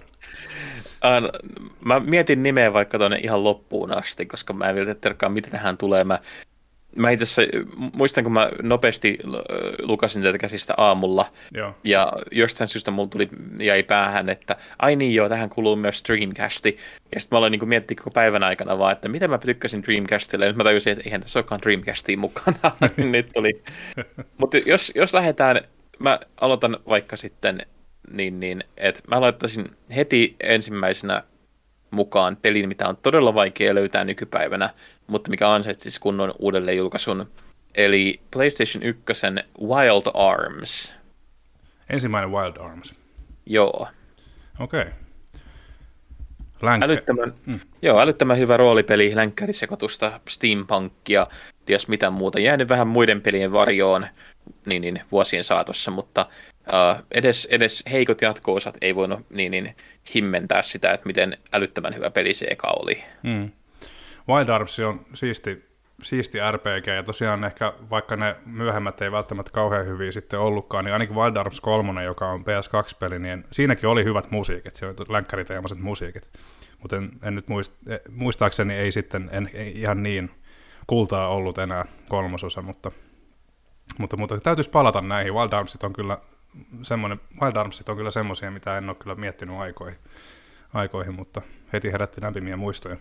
Mä 1.84 2.00
mietin 2.00 2.42
nimeä 2.42 2.72
vaikka 2.72 2.98
tuonne 2.98 3.16
ihan 3.22 3.44
loppuun 3.44 3.98
asti, 3.98 4.26
koska 4.26 4.52
mä 4.52 4.68
en 4.68 4.74
vielä 4.74 4.94
tiedä, 4.94 5.28
mitä 5.28 5.50
tähän 5.50 5.78
tulee. 5.78 6.04
Mä 6.04 6.18
Mä 6.96 7.10
itse 7.10 7.22
asiassa 7.22 7.42
muistan, 7.96 8.24
kun 8.24 8.32
mä 8.32 8.50
nopeasti 8.62 9.18
lukasin 9.82 10.22
tätä 10.22 10.38
käsistä 10.38 10.74
aamulla, 10.76 11.32
joo. 11.54 11.74
ja 11.84 12.12
jostain 12.32 12.68
syystä 12.68 12.90
mulla 12.90 13.08
tuli, 13.08 13.28
jäi 13.60 13.82
päähän, 13.82 14.28
että 14.28 14.56
ai 14.78 14.96
niin 14.96 15.14
joo, 15.14 15.28
tähän 15.28 15.50
kuluu 15.50 15.76
myös 15.76 16.02
Dreamcasti. 16.08 16.78
Ja 17.14 17.20
sitten 17.20 17.36
mä 17.36 17.38
aloin 17.38 17.50
niin 17.50 17.68
miettiä 17.68 17.96
koko 17.96 18.10
päivän 18.10 18.42
aikana 18.42 18.78
vaan, 18.78 18.92
että 18.92 19.08
miten 19.08 19.30
mä 19.30 19.38
tykkäsin 19.38 19.82
Dreamcastille, 19.82 20.44
ja 20.44 20.48
nyt 20.48 20.56
mä 20.56 20.64
tajusin, 20.64 20.92
että 20.92 21.04
eihän 21.06 21.20
tässä 21.20 21.38
olekaan 21.38 21.60
Dreamcastia 21.62 22.18
mukana. 22.18 22.72
nyt 22.96 23.32
tuli. 23.32 23.62
Mutta 24.40 24.58
jos, 24.58 24.92
jos 24.94 25.14
lähdetään, 25.14 25.60
mä 25.98 26.20
aloitan 26.40 26.76
vaikka 26.88 27.16
sitten 27.16 27.66
niin, 28.10 28.40
niin 28.40 28.64
että 28.76 29.02
mä 29.08 29.20
laittaisin 29.20 29.70
heti 29.96 30.36
ensimmäisenä 30.40 31.22
mukaan 31.90 32.36
pelin, 32.36 32.68
mitä 32.68 32.88
on 32.88 32.96
todella 32.96 33.34
vaikea 33.34 33.74
löytää 33.74 34.04
nykypäivänä, 34.04 34.70
mutta 35.06 35.30
mikä 35.30 35.48
siis 35.78 35.98
kunnon 35.98 36.34
uudelleenjulkaisun, 36.38 37.26
eli 37.74 38.20
PlayStation 38.30 38.82
1 38.82 39.02
Wild 39.60 40.10
Arms. 40.14 40.94
Ensimmäinen 41.90 42.32
Wild 42.32 42.56
Arms. 42.56 42.94
Joo. 43.46 43.88
Okei. 44.60 44.80
Okay. 44.80 44.92
Älyttömän, 46.82 47.34
mm. 47.46 47.60
joo, 47.82 48.00
älyttömän 48.00 48.38
hyvä 48.38 48.56
roolipeli, 48.56 49.16
länkkärisekoitusta, 49.16 50.20
steampunkia, 50.28 51.26
ties 51.66 51.88
mitä 51.88 52.10
muuta. 52.10 52.40
Jäänyt 52.40 52.68
vähän 52.68 52.86
muiden 52.86 53.20
pelien 53.20 53.52
varjoon 53.52 54.06
niin, 54.66 54.82
niin, 54.82 55.02
vuosien 55.12 55.44
saatossa, 55.44 55.90
mutta 55.90 56.26
uh, 56.66 57.04
edes, 57.10 57.48
edes 57.50 57.84
heikot 57.92 58.22
jatko-osat 58.22 58.76
ei 58.80 58.94
voinut 58.94 59.30
niin, 59.30 59.50
niin, 59.50 59.76
himmentää 60.14 60.62
sitä, 60.62 60.92
että 60.92 61.06
miten 61.06 61.38
älyttömän 61.52 61.94
hyvä 61.94 62.10
peli 62.10 62.34
se 62.34 62.46
eka 62.50 62.68
oli. 62.68 63.04
Mm. 63.22 63.50
Wild 64.28 64.48
Arms 64.48 64.80
on 64.80 65.06
siisti, 65.14 65.64
siisti 66.02 66.38
RPG, 66.52 66.86
ja 66.86 67.02
tosiaan 67.02 67.44
ehkä 67.44 67.72
vaikka 67.90 68.16
ne 68.16 68.36
myöhemmät 68.46 69.02
ei 69.02 69.12
välttämättä 69.12 69.52
kauhean 69.52 69.86
hyviä 69.86 70.12
sitten 70.12 70.40
ollutkaan, 70.40 70.84
niin 70.84 70.92
ainakin 70.92 71.16
Wild 71.16 71.36
Arms 71.36 71.60
3, 71.60 72.04
joka 72.04 72.28
on 72.28 72.40
PS2-peli, 72.40 73.18
niin 73.18 73.44
siinäkin 73.50 73.88
oli 73.88 74.04
hyvät 74.04 74.30
musiikit, 74.30 74.74
se 74.74 74.86
oli 74.86 74.94
länkkäriteemaiset 75.08 75.78
musiikit. 75.78 76.30
Mutta 76.78 76.96
en, 76.96 77.10
en 77.22 77.34
nyt 77.34 77.48
muist, 77.48 77.72
e, 77.88 77.96
muistaakseni 78.10 78.74
ei 78.74 78.92
sitten 78.92 79.28
en, 79.32 79.50
ei 79.54 79.80
ihan 79.80 80.02
niin 80.02 80.30
kultaa 80.86 81.28
ollut 81.28 81.58
enää 81.58 81.84
kolmososa, 82.08 82.62
mutta, 82.62 82.92
mutta, 83.98 84.16
mutta 84.16 84.40
täytyisi 84.40 84.70
palata 84.70 85.00
näihin. 85.00 85.34
Wild 85.34 85.52
Armsit 85.52 85.84
on 85.84 85.92
kyllä 85.92 86.18
semmoinen, 86.82 87.20
Wild 87.42 87.56
Armsit 87.56 87.88
on 87.88 87.96
kyllä 87.96 88.10
semmoisia, 88.10 88.50
mitä 88.50 88.78
en 88.78 88.88
ole 88.88 88.96
kyllä 88.96 89.14
miettinyt 89.14 89.56
aikoihin, 89.56 89.98
aikoihin 90.74 91.14
mutta 91.14 91.42
heti 91.72 91.92
herätti 91.92 92.22
lämpimiä 92.22 92.56
muistoja. 92.56 92.96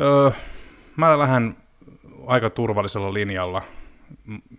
Öö, 0.00 0.30
mä 0.96 1.18
lähden 1.18 1.56
aika 2.26 2.50
turvallisella 2.50 3.14
linjalla 3.14 3.62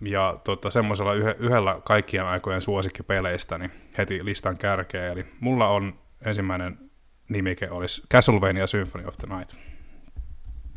ja 0.01 0.39
tota, 0.43 0.69
semmoisella 0.69 1.13
yhe, 1.13 1.35
yhdellä 1.39 1.81
kaikkien 1.83 2.25
aikojen 2.25 2.61
suosikkipeleistä 2.61 3.57
niin 3.57 3.71
heti 3.97 4.25
listan 4.25 4.57
kärkeä. 4.57 5.11
Eli 5.11 5.25
mulla 5.39 5.67
on 5.67 5.99
ensimmäinen 6.25 6.77
nimike 7.29 7.69
olisi 7.69 8.03
Castlevania 8.11 8.67
Symphony 8.67 9.07
of 9.07 9.17
the 9.17 9.35
Night. 9.35 9.53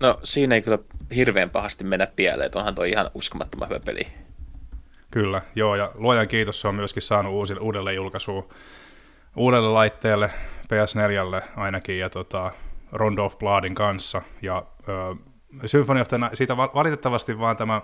No 0.01 0.19
siinä 0.23 0.55
ei 0.55 0.63
kyllä 0.63 0.79
hirveän 1.15 1.51
pahasti 1.51 1.85
mennä 1.85 2.07
pieleen, 2.07 2.51
onhan 2.55 2.75
toi 2.75 2.91
ihan 2.91 3.11
uskomattoman 3.15 3.69
hyvä 3.69 3.81
peli. 3.85 4.07
Kyllä, 5.11 5.43
joo, 5.55 5.75
ja 5.75 5.93
luojan 5.95 6.29
kiitos 6.29 6.61
se 6.61 6.69
on 6.69 6.75
myöskin 6.75 7.03
saanut 7.03 7.33
uusille, 7.33 7.61
uudelle 7.61 7.95
julkaisuun 7.95 8.49
uudelle 9.37 9.69
laitteelle, 9.69 10.31
PS4 10.65 11.43
ainakin, 11.57 11.99
ja 11.99 12.11
tota, 12.11 12.53
Rondo 12.93 13.25
of 13.25 13.39
Bloodin 13.39 13.75
kanssa, 13.75 14.23
ja 14.43 14.67
ö, 14.89 15.17
Symphony 15.67 16.01
of 16.01 16.09
the 16.09 16.19
Night, 16.19 16.35
siitä 16.35 16.57
valitettavasti 16.57 17.39
vaan 17.39 17.57
tämä 17.57 17.83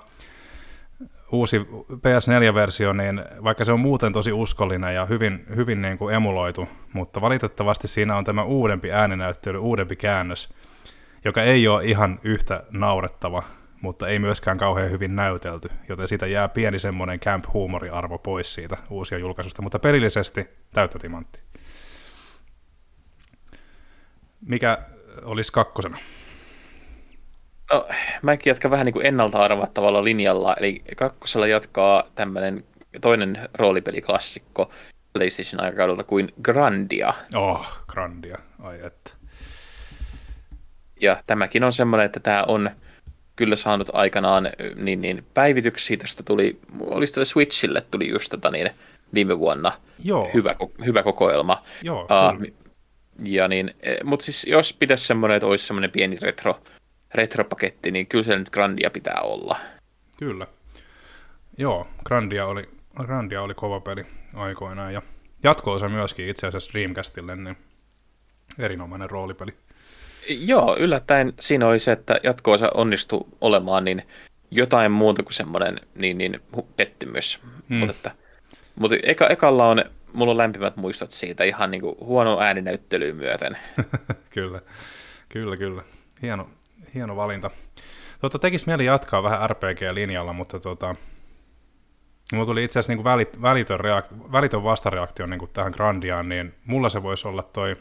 uusi 1.33 1.69
PS4-versio, 1.93 2.93
niin 2.93 3.25
vaikka 3.45 3.65
se 3.65 3.73
on 3.73 3.81
muuten 3.81 4.13
tosi 4.13 4.33
uskollinen 4.33 4.95
ja 4.95 5.07
hyvin, 5.07 5.45
hyvin 5.57 5.83
niin 5.83 5.99
kuin 5.99 6.15
emuloitu, 6.15 6.69
mutta 6.93 7.21
valitettavasti 7.21 7.89
siinä 7.89 8.17
on 8.17 8.25
tämä 8.25 8.45
uudempi 8.45 8.93
ääninäyttely, 8.93 9.59
uudempi 9.59 9.97
käännös, 9.97 10.55
joka 11.25 11.43
ei 11.43 11.69
ole 11.69 11.85
ihan 11.85 12.21
yhtä 12.23 12.63
naurettava, 12.71 13.43
mutta 13.85 14.09
ei 14.09 14.19
myöskään 14.19 14.59
kauhean 14.59 14.91
hyvin 14.91 15.17
näytelty, 15.17 15.69
joten 15.89 16.09
siitä 16.09 16.27
jää 16.27 16.49
pieni 16.49 16.79
semmoinen 16.79 17.21
camp-huumoriarvo 17.21 18.19
pois 18.19 18.55
siitä 18.55 18.77
uusia 18.91 19.19
julkaisusta, 19.19 19.63
mutta 19.63 19.79
pelillisesti 19.79 20.49
täyttä 20.73 20.99
timantti. 20.99 21.43
Mikä 24.41 24.79
olisi 25.23 25.53
kakkosena? 25.53 25.99
No, 27.73 27.89
mäkin 28.23 28.51
jatkan 28.51 28.71
vähän 28.71 28.87
niin 28.87 28.93
kuin 28.93 29.07
ennalta 29.07 29.39
arvattavalla 29.39 30.05
linjalla, 30.05 30.55
eli 30.55 30.83
kakkosella 30.97 31.47
jatkaa 31.47 32.05
tämmöinen 32.15 32.65
toinen 33.01 33.49
roolipeliklassikko 33.55 34.73
PlayStation 35.13 35.65
aikakaudelta 35.65 36.05
kuin 36.05 36.33
Grandia. 36.43 37.15
Oh, 37.35 37.67
Grandia, 37.87 38.39
ai 38.63 38.81
että. 38.87 39.11
Ja 41.01 41.17
tämäkin 41.27 41.65
on 41.65 41.73
semmoinen, 41.73 42.07
että 42.07 42.21
tämä 42.21 42.45
on 42.49 42.71
kyllä 43.37 43.57
saanut 43.57 43.91
aikanaan 43.93 44.51
niin, 44.77 45.03
niin 45.03 45.25
päivityksiä. 45.35 45.97
Tästä 45.97 46.23
tuli, 46.23 46.59
olisi 46.81 47.15
tälle 47.15 47.25
Switchille 47.25 47.83
tuli 47.91 48.09
just 48.09 48.31
tota 48.31 48.51
niin, 48.51 48.71
viime 49.15 49.39
vuonna 49.39 49.73
Joo. 50.05 50.31
Hyvä, 50.35 50.57
hyvä 50.85 51.03
kokoelma. 51.03 51.63
Joo, 51.83 52.03
uh, 52.03 52.53
ja 53.25 53.49
niin, 53.49 53.71
e, 53.83 53.97
mutta 54.05 54.25
siis 54.25 54.47
jos 54.47 54.73
pitäisi 54.73 55.07
semmoinen, 55.07 55.37
että 55.37 55.47
olisi 55.47 55.67
semmoinen 55.67 55.91
pieni 55.91 56.17
retro, 56.23 56.61
retropaketti, 57.15 57.91
niin 57.91 58.07
kyllä 58.07 58.25
se 58.25 58.37
nyt 58.37 58.51
Grandia 58.51 58.91
pitää 58.91 59.21
olla. 59.21 59.57
Kyllä. 60.19 60.47
Joo, 61.59 61.89
Grandia 62.05 62.47
oli, 62.47 62.69
Grandia 62.97 63.43
oli 63.43 63.55
kova 63.55 63.81
peli 63.81 64.07
aikoinaan 64.35 64.95
ja 64.95 65.03
jatko-osa 65.43 65.89
myöskin 65.89 66.29
itse 66.29 66.47
asiassa 66.47 66.73
Dreamcastille, 66.73 67.37
niin 67.37 67.57
erinomainen 68.59 69.11
roolipeli. 69.11 69.55
Joo, 70.29 70.77
yllättäen 70.77 71.33
siinä 71.41 71.67
oli 71.67 71.79
se, 71.79 71.93
että 71.93 72.21
jatkoosa 72.23 72.71
onnistui 72.75 73.27
olemaan 73.41 73.85
niin 73.85 74.03
jotain 74.51 74.93
muuta 74.93 75.23
kuin 75.23 75.33
semmoinen 75.33 75.81
niin, 75.95 76.19
niin 76.19 76.41
pettymys. 76.77 77.41
Hmm. 77.69 77.77
Mutta, 77.77 77.95
että, 77.95 78.11
mutta 78.75 78.97
eka, 79.03 79.27
ekalla 79.27 79.69
on, 79.69 79.85
mulla 80.13 80.31
on 80.31 80.39
lämpimät 80.39 80.77
muistot 80.77 81.11
siitä 81.11 81.45
ihan 81.45 81.71
niin 81.71 81.81
kuin 81.81 81.97
huono 82.01 82.41
ääninäyttelyyn 82.41 83.17
myöten. 83.17 83.59
kyllä, 84.35 84.61
kyllä, 85.29 85.57
kyllä. 85.57 85.83
Hieno, 86.23 86.51
hieno 86.95 87.17
valinta. 87.17 87.51
Tuota, 88.21 88.39
tekisi 88.39 88.67
mieli 88.67 88.85
jatkaa 88.85 89.23
vähän 89.23 89.51
RPG-linjalla, 89.51 90.33
mutta 90.33 90.61
tuota, 90.61 90.95
mulla 92.33 92.47
tuli 92.47 92.65
itse 92.65 92.79
asiassa 92.79 92.93
niin 92.93 93.05
välit, 93.05 93.43
välitön, 93.43 93.79
välitön 94.33 94.65
vastareaktio 94.65 95.27
niin 95.27 95.49
tähän 95.53 95.73
Grandiaan, 95.73 96.29
niin 96.29 96.55
mulla 96.67 96.89
se 96.89 97.03
voisi 97.03 97.29
olla 97.29 97.43
toi, 97.43 97.77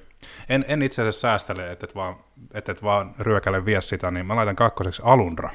en, 0.49 0.65
en 0.67 0.81
itse 0.81 1.01
asiassa 1.01 1.21
säästele, 1.21 1.71
että 1.71 1.85
et 1.85 1.95
vaan, 1.95 2.15
et 2.53 2.69
et 2.69 2.83
vaan 2.83 3.15
ryökäle 3.19 3.65
vie 3.65 3.81
sitä, 3.81 4.11
niin 4.11 4.25
mä 4.25 4.35
laitan 4.35 4.55
kakkoseksi 4.55 5.01
Alundra. 5.05 5.49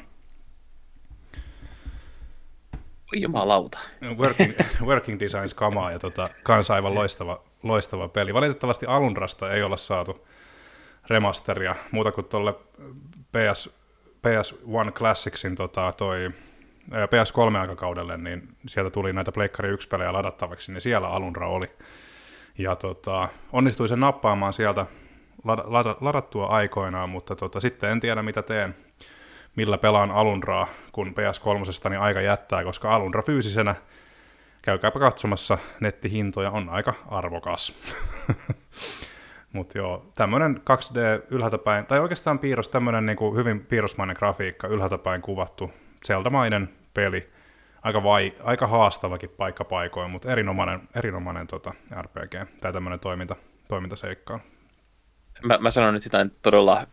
Jumalauta. 3.12 3.78
Working, 4.18 4.52
working 4.88 5.20
Designs 5.20 5.54
kamaa 5.54 5.90
ja 5.90 5.98
tota, 5.98 6.28
kanssa 6.42 6.74
aivan 6.74 6.94
loistava, 6.94 7.42
loistava 7.62 8.08
peli. 8.08 8.34
Valitettavasti 8.34 8.86
Alundrasta 8.86 9.52
ei 9.52 9.62
olla 9.62 9.76
saatu 9.76 10.26
remasteria 11.06 11.76
muuta 11.90 12.12
kuin 12.12 12.24
tuolle 12.24 12.54
PS, 13.32 13.70
PS1 14.26 14.92
Classicsin 14.92 15.54
tota, 15.54 15.92
toi 15.96 16.30
PS3-aikakaudelle, 16.90 18.16
niin 18.16 18.48
sieltä 18.66 18.90
tuli 18.90 19.12
näitä 19.12 19.32
Pleikkari 19.32 19.74
1-pelejä 19.74 20.12
ladattavaksi, 20.12 20.72
niin 20.72 20.80
siellä 20.80 21.08
Alundra 21.08 21.48
oli. 21.48 21.70
Ja 22.58 22.76
tota, 22.76 23.28
onnistui 23.52 23.88
sen 23.88 24.00
nappaamaan 24.00 24.52
sieltä 24.52 24.86
ladattua 26.00 26.46
aikoinaan, 26.46 27.10
mutta 27.10 27.36
tota, 27.36 27.60
sitten 27.60 27.90
en 27.90 28.00
tiedä 28.00 28.22
mitä 28.22 28.42
teen, 28.42 28.76
millä 29.56 29.78
pelaan 29.78 30.10
Alundraa, 30.10 30.68
kun 30.92 31.08
PS3 31.08 31.88
niin 31.90 32.00
aika 32.00 32.20
jättää, 32.20 32.64
koska 32.64 32.94
Alundra 32.94 33.22
fyysisenä, 33.22 33.74
käykääpä 34.62 34.98
katsomassa, 34.98 35.58
nettihintoja 35.80 36.50
on 36.50 36.68
aika 36.68 36.94
arvokas. 37.08 37.74
Mutta 39.52 39.78
joo, 39.78 40.06
tämmöinen 40.14 40.56
2D 40.56 41.26
ylhäältä 41.30 41.58
päin, 41.58 41.86
tai 41.86 42.00
oikeastaan 42.00 42.38
piirros, 42.38 42.68
tämmöinen 42.68 43.06
niinku 43.06 43.34
hyvin 43.34 43.60
piirrosmainen 43.60 44.16
grafiikka, 44.18 44.68
ylhäältä 44.68 44.98
päin 44.98 45.22
kuvattu, 45.22 45.72
Zelda-mainen 46.06 46.68
peli, 46.94 47.30
aika, 47.82 48.02
vai, 48.02 48.32
aika 48.44 48.66
haastavakin 48.66 49.30
paikka 49.30 49.64
paikoin, 49.64 50.10
mutta 50.10 50.32
erinomainen, 50.32 50.80
erinomainen 50.94 51.46
tota 51.46 51.74
RPG 52.02 52.34
tai 52.60 52.72
tämmöinen 52.72 53.00
toiminta, 53.00 53.36
toimintaseikka. 53.68 54.40
Mä, 55.44 55.58
mä 55.58 55.70
sanon 55.70 55.94
nyt 55.94 56.04
jotain 56.04 56.30
todella 56.42 56.86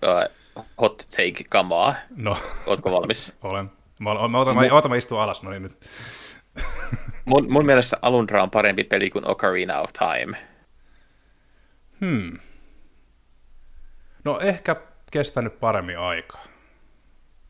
uh, 0.57 0.65
hot 0.81 0.97
take-kamaa. 0.97 1.95
No. 2.15 2.37
Ootko 2.65 2.91
valmis? 2.91 3.35
Olen. 3.43 3.71
Mä, 3.99 4.09
mä, 4.29 4.39
otan, 4.39 4.55
mä, 4.55 4.61
otan, 4.71 4.91
mä 4.91 4.97
istun 4.97 5.21
alas, 5.21 5.43
no 5.43 5.49
niin 5.49 5.63
nyt. 5.63 5.85
mun, 7.25 7.51
mun 7.51 7.65
mielestä 7.65 7.97
Alundra 8.01 8.43
on 8.43 8.51
parempi 8.51 8.83
peli 8.83 9.09
kuin 9.09 9.27
Ocarina 9.27 9.79
of 9.79 9.89
Time. 9.93 10.37
Hmm. 12.01 12.39
No 14.23 14.39
ehkä 14.39 14.75
kestänyt 15.11 15.59
paremmin 15.59 15.99
aikaa. 15.99 16.44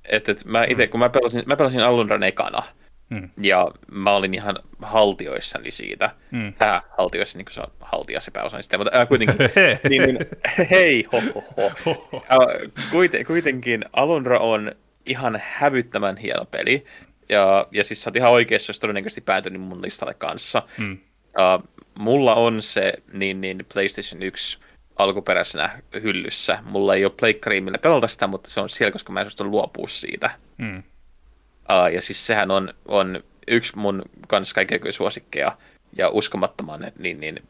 Et, 0.09 0.29
et 0.29 0.45
mä 0.45 0.65
ite, 0.69 0.87
kun 0.87 0.99
mä 0.99 1.09
pelasin, 1.09 1.43
mä 1.45 1.55
pelasin 1.55 1.83
Alundran 1.83 2.23
ekana, 2.23 2.63
mm. 3.09 3.29
ja 3.41 3.71
mä 3.91 4.11
olin 4.11 4.33
ihan 4.33 4.55
haltioissani 4.81 5.71
siitä. 5.71 6.11
Mm. 6.31 6.53
Hää, 6.59 6.81
haltioissa, 6.97 7.37
niin 7.37 7.45
kuin 7.45 7.53
se 7.53 7.61
on 7.61 7.71
haltia 7.79 8.19
se 8.19 8.31
pääosa, 8.31 8.57
niin 8.57 8.79
mutta 8.79 8.97
ää, 8.97 9.05
kuitenkin, 9.05 9.37
niin, 9.89 10.01
niin, 10.01 10.17
hei, 10.71 11.05
ho, 11.11 11.21
ho, 11.35 11.71
ho. 11.85 12.05
Ää, 12.29 12.39
kuiten, 12.91 13.25
kuitenkin 13.25 13.85
Alundra 13.93 14.39
on 14.39 14.71
ihan 15.05 15.41
hävyttömän 15.43 16.17
hieno 16.17 16.45
peli, 16.45 16.85
ja, 17.29 17.67
ja 17.71 17.83
siis 17.83 18.03
sä 18.03 18.09
oot 18.09 18.15
ihan 18.15 18.31
oikeassa, 18.31 18.69
jos 18.69 18.79
todennäköisesti 18.79 19.21
päätynyt 19.21 19.61
mun 19.61 19.81
listalle 19.81 20.13
kanssa. 20.13 20.63
Mm. 20.77 20.97
Uh, 21.37 21.69
mulla 21.99 22.35
on 22.35 22.61
se 22.61 22.93
niin, 23.13 23.41
niin 23.41 23.65
PlayStation 23.73 24.23
1 24.23 24.59
alkuperäisenä 24.95 25.69
hyllyssä. 25.93 26.59
Mulla 26.65 26.95
ei 26.95 27.05
ole 27.05 27.13
pleikkariin 27.19 27.63
millä 27.63 27.77
pelata 27.77 28.07
sitä, 28.07 28.27
mutta 28.27 28.49
se 28.49 28.59
on 28.59 28.69
siellä, 28.69 28.91
koska 28.91 29.13
mä 29.13 29.19
en 29.19 29.25
suostu 29.25 29.43
luopua 29.43 29.87
siitä. 29.87 30.31
Mm. 30.57 30.77
Uh, 30.77 31.93
ja 31.93 32.01
siis 32.01 32.27
sehän 32.27 32.51
on, 32.51 32.73
on 32.87 33.23
yksi 33.47 33.77
mun 33.77 34.01
kanssa 34.27 34.55
kaikkein 34.55 34.93
suosikkeja 34.93 35.57
ja 35.97 36.09
uskomattoman 36.09 36.91
niin, 36.99 37.19
niin 37.19 37.43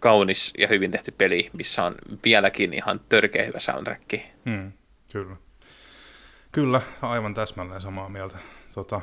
kaunis 0.00 0.54
ja 0.58 0.68
hyvin 0.68 0.90
tehty 0.90 1.10
peli, 1.10 1.50
missä 1.52 1.84
on 1.84 1.94
vieläkin 2.24 2.74
ihan 2.74 3.00
törkeä 3.08 3.44
hyvä 3.44 3.58
soundtrack. 3.58 4.12
Mm, 4.44 4.72
kyllä. 5.12 5.36
Kyllä, 6.52 6.80
aivan 7.02 7.34
täsmälleen 7.34 7.80
samaa 7.80 8.08
mieltä. 8.08 8.38
Tota, 8.74 9.00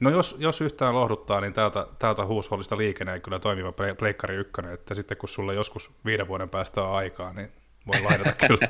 No 0.00 0.10
jos, 0.10 0.36
jos 0.38 0.60
yhtään 0.60 0.94
lohduttaa, 0.94 1.40
niin 1.40 1.52
täältä, 1.52 1.86
täältä 1.98 2.26
huushollista 2.26 2.76
liikenee 2.76 3.20
kyllä 3.20 3.38
toimiva 3.38 3.72
Pleikkari 3.98 4.36
1, 4.36 4.52
että 4.72 4.94
sitten 4.94 5.16
kun 5.16 5.28
sulla 5.28 5.52
joskus 5.52 5.90
viiden 6.04 6.28
vuoden 6.28 6.48
päästä 6.48 6.82
on 6.82 6.96
aikaa, 6.96 7.32
niin 7.32 7.52
voi 7.86 8.00
lainata 8.00 8.32
kyllä. 8.46 8.68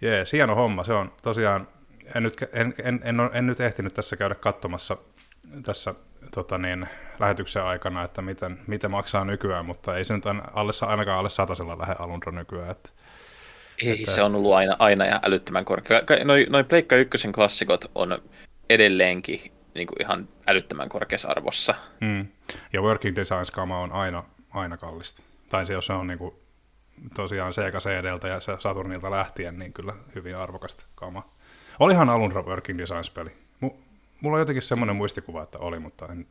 Jees, 0.00 0.32
hieno 0.32 0.54
homma. 0.54 0.84
Se 0.84 0.92
on 0.92 1.12
tosiaan, 1.22 1.68
en 2.14 2.22
nyt, 2.22 2.36
en, 2.52 2.74
en, 2.84 3.00
en, 3.04 3.16
en, 3.32 3.46
nyt 3.46 3.60
ehtinyt 3.60 3.94
tässä 3.94 4.16
käydä 4.16 4.34
katsomassa 4.34 4.96
tässä 5.62 5.94
tota 6.34 6.58
niin, 6.58 6.88
lähetyksen 7.20 7.62
aikana, 7.62 8.04
että 8.04 8.22
miten, 8.22 8.58
miten 8.66 8.90
maksaa 8.90 9.24
nykyään, 9.24 9.66
mutta 9.66 9.96
ei 9.96 10.04
se 10.04 10.14
nyt 10.14 10.24
alle, 10.52 10.72
ainakaan 10.86 11.18
alle 11.18 11.28
satasella 11.28 11.78
lähde 11.78 11.94
alundra 11.98 12.32
nykyään. 12.32 12.70
Että, 12.70 12.90
ei, 13.82 13.90
että... 13.90 14.10
se 14.10 14.22
on 14.22 14.34
ollut 14.34 14.54
aina, 14.54 14.76
aina 14.78 15.06
ja 15.06 15.20
älyttömän 15.22 15.64
korkea. 15.64 16.00
Noin 16.24 16.46
noi 16.50 16.64
Pleikka 16.64 16.96
ykkösen 16.96 17.32
klassikot 17.32 17.90
on 17.94 18.18
edelleenkin 18.70 19.52
niin 19.74 19.86
kuin 19.86 20.02
ihan 20.02 20.28
älyttömän 20.46 20.88
korkeassa 20.88 21.28
arvossa. 21.28 21.74
Mm. 22.00 22.26
Ja 22.72 22.82
Working 22.82 23.16
Designs-kama 23.16 23.80
on 23.80 23.92
aina, 23.92 24.24
aina 24.50 24.76
kallista. 24.76 25.22
Tai 25.48 25.66
se, 25.66 25.72
jos 25.72 25.86
se 25.86 25.92
on 25.92 26.06
niin 26.06 26.18
kuin, 26.18 26.34
tosiaan 27.14 27.54
Sega 27.54 27.78
CDltä 27.78 28.28
ja 28.28 28.40
Saturnilta 28.40 29.10
lähtien, 29.10 29.58
niin 29.58 29.72
kyllä 29.72 29.94
hyvin 30.14 30.36
arvokasta 30.36 30.86
kama. 30.94 31.30
Olihan 31.78 32.08
alun 32.08 32.34
Working 32.34 32.78
Designs-peli. 32.78 33.30
Mulla 34.20 34.36
on 34.36 34.40
jotenkin 34.40 34.62
semmoinen 34.62 34.96
muistikuva, 34.96 35.42
että 35.42 35.58
oli, 35.58 35.78
mutta 35.78 36.06
en... 36.06 36.26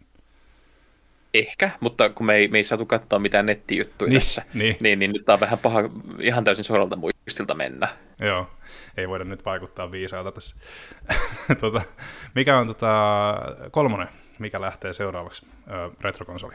Ehkä, 1.33 1.69
mutta 1.79 2.09
kun 2.09 2.25
me 2.25 2.35
ei, 2.35 2.47
me 2.47 2.57
ei 2.57 2.63
saatu 2.63 2.85
katsoa 2.85 3.19
mitään 3.19 3.45
nettijuttuja 3.45 4.09
niin, 4.09 4.21
tässä, 4.21 4.43
niin. 4.53 4.77
Niin, 4.81 4.99
niin 4.99 5.11
nyt 5.13 5.29
on 5.29 5.39
vähän 5.39 5.59
paha 5.59 5.79
ihan 6.19 6.43
täysin 6.43 6.63
suoralta 6.63 6.95
muistilta 6.95 7.53
mennä. 7.53 7.87
Joo 8.19 8.47
ei 8.97 9.09
voida 9.09 9.23
nyt 9.23 9.45
vaikuttaa 9.45 9.91
viisaalta 9.91 10.31
tässä. 10.31 10.55
tota, 11.61 11.81
mikä 12.35 12.57
on 12.57 12.67
tota, 12.67 13.35
kolmonen, 13.71 14.07
mikä 14.39 14.61
lähtee 14.61 14.93
seuraavaksi 14.93 15.47
ö, 15.67 15.91
retrokonsoli? 16.01 16.53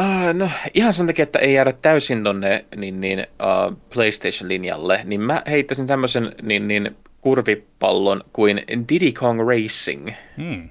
Uh, 0.00 0.34
no 0.34 0.50
ihan 0.74 0.94
sen 0.94 1.06
takia, 1.06 1.22
että 1.22 1.38
ei 1.38 1.54
jäädä 1.54 1.72
täysin 1.72 2.24
tonne 2.24 2.64
niin, 2.76 3.00
niin, 3.00 3.18
uh, 3.20 3.76
PlayStation-linjalle, 3.94 5.00
niin 5.04 5.20
mä 5.20 5.42
heittäisin 5.46 5.86
tämmöisen 5.86 6.34
niin, 6.42 6.68
niin, 6.68 6.96
kurvipallon 7.20 8.24
kuin 8.32 8.62
Diddy 8.88 9.12
Kong 9.12 9.40
Racing. 9.48 10.10
Hmm. 10.36 10.70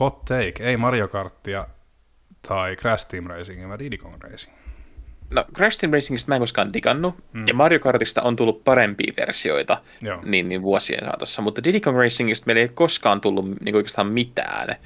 Hot 0.00 0.24
take, 0.24 0.54
ei 0.60 0.76
Mario 0.76 1.08
Karttia 1.08 1.66
tai 2.48 2.76
Crash 2.76 3.08
Team 3.08 3.26
Racing, 3.26 3.68
vaan 3.68 3.78
Diddy 3.78 3.96
Kong 3.96 4.22
Racing. 4.22 4.56
No 5.30 5.44
Crash 5.54 5.80
Team 5.80 5.92
Racingista 5.92 6.28
mä 6.28 6.34
en 6.34 6.40
koskaan 6.40 6.72
digannut, 6.72 7.14
mm. 7.32 7.48
ja 7.48 7.54
Mario 7.54 7.78
Kartista 7.78 8.22
on 8.22 8.36
tullut 8.36 8.64
parempia 8.64 9.12
versioita 9.16 9.82
niin, 10.24 10.48
niin 10.48 10.62
vuosien 10.62 11.04
saatossa, 11.04 11.42
mutta 11.42 11.64
Diddy 11.64 11.80
Kong 11.80 11.98
Racingista 11.98 12.46
meillä 12.46 12.62
ei 12.62 12.68
koskaan 12.68 13.20
tullut 13.20 13.60
niin 13.60 13.76
oikeastaan 13.76 14.12
mitään. 14.12 14.76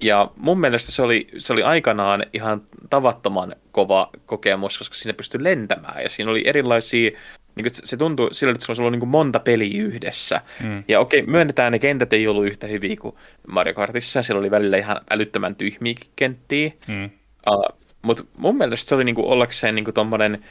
Ja 0.00 0.30
mun 0.36 0.60
mielestä 0.60 0.92
se 0.92 1.02
oli, 1.02 1.26
se 1.38 1.52
oli 1.52 1.62
aikanaan 1.62 2.26
ihan 2.32 2.62
tavattoman 2.90 3.56
kova 3.72 4.10
kokemus, 4.26 4.78
koska 4.78 4.94
siinä 4.94 5.14
pystyi 5.14 5.44
lentämään, 5.44 6.02
ja 6.02 6.08
siinä 6.08 6.30
oli 6.30 6.42
erilaisia 6.46 7.10
niin 7.56 7.66
se 7.70 7.96
tuntuu 7.96 8.28
sillä, 8.32 8.52
että 8.52 8.74
sulla 8.74 8.86
on 8.86 8.92
niin 8.92 9.08
monta 9.08 9.40
peliä 9.40 9.82
yhdessä. 9.82 10.40
Mm. 10.64 10.84
Ja 10.88 11.00
okei, 11.00 11.22
myönnetään, 11.22 11.72
ne 11.72 11.78
kentät 11.78 12.12
ei 12.12 12.28
ollut 12.28 12.46
yhtä 12.46 12.66
hyviä 12.66 12.96
kuin 12.96 13.14
Mario 13.46 13.74
Kartissa. 13.74 14.22
Siellä 14.22 14.40
oli 14.40 14.50
välillä 14.50 14.76
ihan 14.76 15.00
älyttömän 15.10 15.56
tyhmiäkin 15.56 16.10
kenttiä. 16.16 16.70
Mm. 16.88 17.10
Uh, 17.50 17.78
mutta 18.06 18.24
mun 18.36 18.56
mielestä 18.56 18.88
se 18.88 18.94
oli 18.94 19.04
niinku 19.04 19.30
ollakseen 19.30 19.74
niinku 19.74 19.92
tommonen 19.92 20.44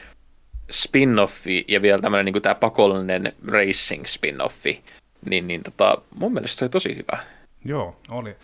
spin-offi 0.71 1.65
ja 1.67 1.81
vielä 1.81 1.99
tämmöinen 1.99 2.25
niinku 2.25 2.39
tämä 2.39 2.55
pakollinen 2.55 3.33
racing 3.47 4.03
spin-offi, 4.05 4.81
niin, 5.29 5.47
niin 5.47 5.63
tota, 5.63 5.97
mun 6.15 6.33
mielestä 6.33 6.57
se 6.57 6.65
oli 6.65 6.69
tosi 6.69 6.95
hyvä. 6.95 7.23
Joo, 7.65 7.95
oli. 8.09 8.35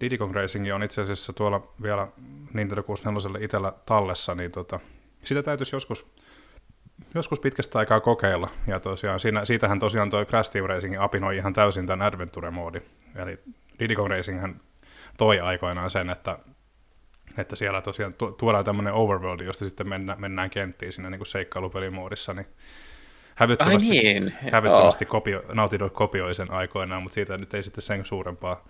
Diddy 0.00 0.18
Kong 0.18 0.34
Racing 0.34 0.74
on 0.74 0.82
itse 0.82 1.00
asiassa 1.00 1.32
tuolla 1.32 1.68
vielä 1.82 2.08
Nintendo 2.54 2.82
64 2.82 3.44
itsellä 3.44 3.72
tallessa, 3.86 4.34
niin 4.34 4.50
tota, 4.50 4.80
sitä 5.24 5.42
täytyisi 5.42 5.76
joskus, 5.76 6.16
joskus 7.14 7.40
pitkästä 7.40 7.78
aikaa 7.78 8.00
kokeilla. 8.00 8.48
Ja 8.66 8.80
tosiaan 8.80 9.20
siinä, 9.20 9.44
siitähän 9.44 9.78
tosiaan 9.78 10.10
tuo 10.10 10.24
Crash 10.24 10.52
Team 10.52 10.66
Racing 10.66 11.02
apinoi 11.02 11.36
ihan 11.36 11.52
täysin 11.52 11.86
tämän 11.86 12.12
Adventure-moodi. 12.12 12.80
Eli 13.16 13.38
Diddy 13.78 13.94
Kong 13.94 14.10
Racing 14.10 14.56
toi 15.16 15.40
aikoinaan 15.40 15.90
sen, 15.90 16.10
että, 16.10 16.38
että 17.38 17.56
siellä 17.56 17.80
tosiaan 17.80 18.14
tuodaan 18.38 18.64
tämmöinen 18.64 18.92
overworld, 18.92 19.40
josta 19.40 19.64
sitten 19.64 19.88
mennään, 19.88 20.20
mennään 20.20 20.50
kenttiin 20.50 20.92
siinä 20.92 21.10
niin 21.10 21.26
seikkailupelimoodissa, 21.26 22.34
niin 22.34 22.46
hävyttömästi, 23.34 23.88
niin. 23.88 24.34
hävyttömästi 24.52 25.06
kopio, 25.06 25.42
Naughty 25.52 25.78
Dog 25.78 25.92
kopioi 25.92 26.34
sen 26.34 26.50
aikoinaan, 26.50 27.02
mutta 27.02 27.14
siitä 27.14 27.38
nyt 27.38 27.54
ei 27.54 27.62
sitten 27.62 27.82
sen 27.82 28.04
suurempaa, 28.04 28.64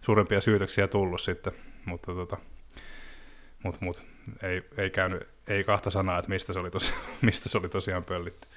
suurempia 0.00 0.40
syytöksiä 0.40 0.88
tullut 0.88 1.20
sitten, 1.20 1.52
mutta 1.84 2.14
tota, 2.14 2.36
mut, 3.62 3.80
mut, 3.80 4.04
ei, 4.42 4.62
ei 4.76 4.90
käynyt, 4.90 5.28
ei 5.48 5.64
kahta 5.64 5.90
sanaa, 5.90 6.18
että 6.18 6.28
mistä 6.28 6.52
se 6.52 6.58
oli, 6.58 6.70
tosi, 6.70 6.92
mistä 7.22 7.48
se 7.48 7.58
oli 7.58 7.68
tosiaan 7.68 8.04
pöllitty. 8.04 8.48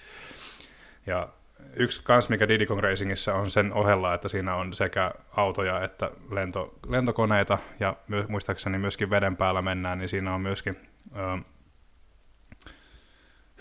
Ja 1.07 1.29
yksi 1.75 2.01
kans, 2.03 2.29
mikä 2.29 2.47
Diddy 2.47 2.65
Kong 2.65 2.79
Racingissa 2.79 3.35
on 3.35 3.49
sen 3.49 3.73
ohella, 3.73 4.13
että 4.13 4.27
siinä 4.27 4.55
on 4.55 4.73
sekä 4.73 5.11
autoja 5.31 5.83
että 5.83 6.11
lento, 6.31 6.73
lentokoneita, 6.87 7.57
ja 7.79 7.95
my, 8.07 8.25
muistaakseni 8.27 8.77
myöskin 8.77 9.09
veden 9.09 9.37
päällä 9.37 9.61
mennään, 9.61 9.97
niin 9.97 10.09
siinä 10.09 10.35
on 10.35 10.41
myöskin 10.41 10.77
ö, 11.15 11.43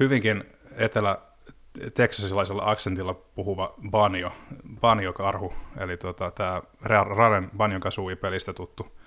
hyvinkin 0.01 0.45
etelä 0.77 1.19
teksasilaisella 1.95 2.63
aksentilla 2.65 3.15
puhuva 3.15 3.75
Banjo, 3.91 4.33
Banjo-karhu, 4.81 5.55
eli 5.79 5.97
tota, 5.97 6.31
tämä 6.31 6.63
Raren 6.83 7.51
Banjo 7.57 7.81
Kazooie-pelistä 7.81 8.53
tuttu 8.53 8.99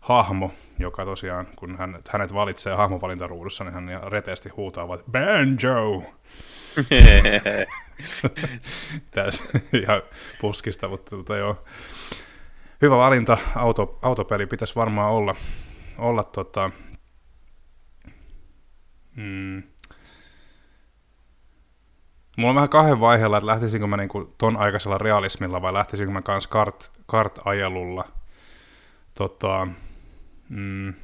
hahmo, 0.00 0.50
joka 0.78 1.04
tosiaan, 1.04 1.46
kun 1.56 1.76
hän, 1.76 1.98
hänet 2.10 2.34
valitsee 2.34 2.74
hahmovalintaruudussa, 2.74 3.64
niin 3.64 3.74
hän 3.74 4.00
reteesti 4.06 4.48
huutaa 4.48 4.86
Banjo! 5.10 6.02
Tässä 9.10 9.44
ihan 9.82 10.02
puskista, 10.40 10.88
mutta 10.88 11.16
tota, 11.16 11.36
joo. 11.36 11.64
Hyvä 12.82 12.96
valinta, 12.96 13.38
Auto, 13.54 13.98
autopeli 14.02 14.46
pitäisi 14.46 14.76
varmaan 14.76 15.10
olla, 15.10 15.34
olla 15.98 16.24
tota, 16.24 16.70
mm, 19.16 19.62
Mulla 22.36 22.50
on 22.50 22.54
vähän 22.54 22.68
kahden 22.68 23.00
vaiheella, 23.00 23.36
että 23.36 23.46
lähtisinkö 23.46 23.86
mä 23.86 23.96
niinku 23.96 24.34
ton 24.38 24.56
aikaisella 24.56 24.98
realismilla 24.98 25.62
vai 25.62 25.72
lähtisinkö 25.72 26.12
mä 26.12 26.22
kans 26.22 26.46
kart, 26.46 26.92
kart-ajelulla. 27.06 28.04
Tota, 29.14 29.68
mm, 30.48 30.94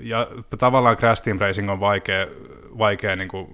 ja 0.00 0.26
tavallaan 0.58 0.96
Crash 0.96 1.22
Team 1.22 1.38
Racing 1.38 1.70
on 1.70 1.80
vaikea, 1.80 2.26
vaikea 2.78 3.16
niin 3.16 3.28
kuin 3.28 3.46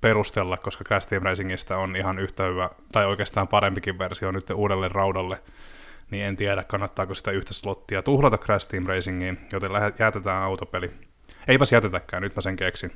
perustella, 0.00 0.56
koska 0.56 0.84
Crash 0.84 1.08
Team 1.08 1.22
Racingista 1.22 1.76
on 1.76 1.96
ihan 1.96 2.18
yhtä 2.18 2.44
hyvä, 2.44 2.70
tai 2.92 3.06
oikeastaan 3.06 3.48
parempikin 3.48 3.98
versio 3.98 4.30
nyt 4.30 4.50
uudelle 4.50 4.88
raudalle, 4.88 5.42
niin 6.10 6.24
en 6.24 6.36
tiedä, 6.36 6.64
kannattaako 6.64 7.14
sitä 7.14 7.30
yhtä 7.30 7.54
slottia 7.54 8.02
tuhlata 8.02 8.38
Crash 8.38 8.68
Team 8.68 8.86
Racingiin, 8.86 9.38
joten 9.52 9.70
jätetään 9.98 10.42
autopeli. 10.42 10.90
Eipäs 11.48 11.72
jätetäkään, 11.72 12.22
nyt 12.22 12.36
mä 12.36 12.40
sen 12.40 12.56
keksin. 12.56 12.92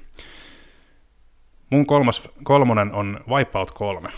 Mun 1.70 1.86
kolmas, 1.86 2.28
kolmonen 2.42 2.92
on 2.92 3.24
Wipeout 3.28 3.70
3. 3.70 4.08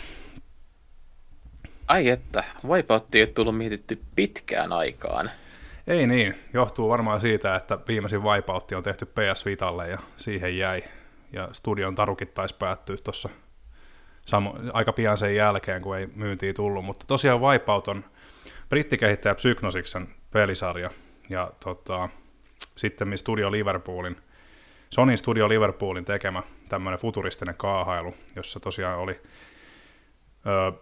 Ai 1.89 2.09
että, 2.09 2.45
Wipeout 2.67 3.15
ei 3.15 3.27
tullut 3.27 3.57
mietitty 3.57 4.03
pitkään 4.17 4.73
aikaan. 4.73 5.31
Ei 5.87 6.07
niin, 6.07 6.35
johtuu 6.53 6.89
varmaan 6.89 7.21
siitä, 7.21 7.57
että 7.57 7.79
viimeisin 7.89 8.23
Wipeout 8.23 8.73
on 8.73 8.83
tehty 8.83 9.07
PS 9.07 9.47
Vitalle 9.47 9.89
ja 9.89 9.99
siihen 10.17 10.59
jäi. 10.59 10.83
Ja 11.33 11.49
studion 11.53 11.95
tarukit 11.95 12.35
taisi 12.35 12.55
päättyä 12.59 12.97
tuossa 13.05 13.29
aika 14.73 14.93
pian 14.93 15.19
sen 15.19 15.37
jälkeen, 15.37 15.83
kun 15.83 15.97
ei 15.97 16.07
myyntiin 16.15 16.55
tullut. 16.55 16.85
Mutta 16.85 17.07
tosiaan 17.07 17.41
Wipeout 17.41 17.89
on 17.89 18.05
brittikehittäjä 18.69 19.35
Psychnosiksen 19.35 20.09
pelisarja. 20.31 20.91
Ja 21.29 21.53
tota, 21.65 22.09
sitten 22.77 23.19
Studio 23.19 23.53
Liverpoolin, 23.53 24.17
Sony 24.91 25.17
Studio 25.17 25.49
Liverpoolin 25.49 26.05
tekemä 26.05 26.43
tämmöinen 26.69 27.01
futuristinen 27.01 27.55
kaahailu, 27.55 28.15
jossa 28.37 28.61
tosiaan 28.61 28.99
oli 28.99 29.21
ö, 30.47 30.73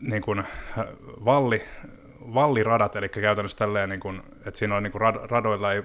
niin 0.00 0.22
kuin 0.22 0.44
valli, 1.24 1.62
valliradat, 2.34 2.96
eli 2.96 3.08
käytännössä 3.08 3.58
tälleen, 3.58 3.88
niin 3.88 4.00
kuin, 4.00 4.22
että 4.46 4.58
siinä 4.58 4.74
oli 4.74 4.82
niin 4.82 4.92
kuin 4.92 5.00
rad, 5.00 5.16
radoilla 5.30 5.72
ei 5.72 5.82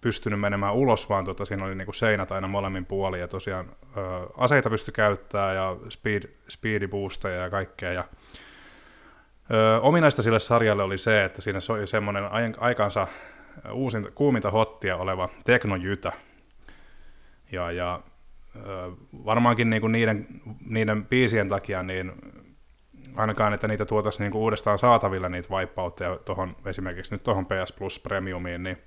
pystynyt 0.00 0.40
menemään 0.40 0.74
ulos, 0.74 1.08
vaan 1.08 1.24
tota, 1.24 1.44
siinä 1.44 1.64
oli 1.64 1.74
niin 1.74 1.86
kuin 1.86 1.94
seinät 1.94 2.32
aina 2.32 2.48
molemmin 2.48 2.86
puolin, 2.86 3.20
ja 3.20 3.28
tosiaan 3.28 3.66
ö, 3.96 4.00
aseita 4.36 4.70
pystyi 4.70 4.92
käyttämään, 4.92 5.54
ja 5.56 5.76
speed, 5.88 6.22
speediboosteja 6.48 7.42
ja 7.42 7.50
kaikkea, 7.50 7.92
ja 7.92 8.04
ö, 9.54 9.80
ominaista 9.80 10.22
sille 10.22 10.38
sarjalle 10.38 10.82
oli 10.82 10.98
se, 10.98 11.24
että 11.24 11.42
siinä 11.42 11.58
oli 11.68 11.86
semmoinen 11.86 12.24
aikansa 12.58 13.06
uusinta, 13.72 14.10
kuuminta 14.10 14.50
hottia 14.50 14.96
oleva 14.96 15.28
teknojytä, 15.44 16.12
ja, 17.52 17.70
ja 17.70 18.00
varmaankin 19.24 19.70
niin 19.70 19.80
kuin 19.80 19.92
niiden, 19.92 20.26
niiden 20.66 21.06
biisien 21.06 21.48
takia 21.48 21.82
niin 21.82 22.12
ainakaan, 23.16 23.52
että 23.54 23.68
niitä 23.68 23.84
tuotaisiin 23.84 24.24
niin 24.24 24.32
kuin 24.32 24.42
uudestaan 24.42 24.78
saatavilla 24.78 25.28
niitä 25.28 25.54
wipeoutteja 25.54 26.18
tohon, 26.24 26.56
esimerkiksi 26.66 27.14
nyt 27.14 27.22
tuohon 27.22 27.46
PS 27.46 27.72
Plus 27.72 28.00
Premiumiin, 28.00 28.62
niin 28.62 28.78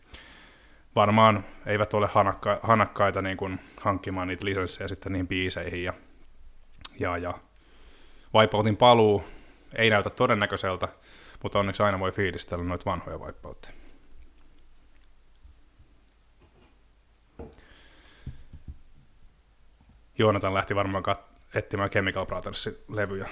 varmaan 0.96 1.46
eivät 1.66 1.94
ole 1.94 2.08
hanakka, 2.08 2.60
hanakkaita 2.64 3.22
niin 3.22 3.60
hankkimaan 3.82 4.28
niitä 4.28 4.46
lisenssejä 4.46 4.88
sitten 4.88 5.12
niihin 5.12 5.28
biiseihin. 5.28 5.84
Ja, 5.84 5.94
ja, 7.00 7.18
ja 7.18 7.34
Wipeoutin 8.36 8.78
paluu 8.78 9.24
ei 9.76 9.90
näytä 9.90 10.10
todennäköiseltä, 10.10 10.88
mutta 11.44 11.60
onneksi 11.60 11.84
aina 11.84 12.00
voi 12.00 12.12
fiilistellä 12.12 12.64
noita 12.64 12.92
vanhoja 12.92 13.18
Wipeoutteja. 13.18 13.74
Joonatan 20.18 20.54
lähti 20.54 20.76
varmaan 20.76 21.04
kat- 21.04 21.29
etsimään 21.56 21.90
Chemical 21.90 22.26
Brothersin 22.26 22.76
levyjä. 22.90 23.30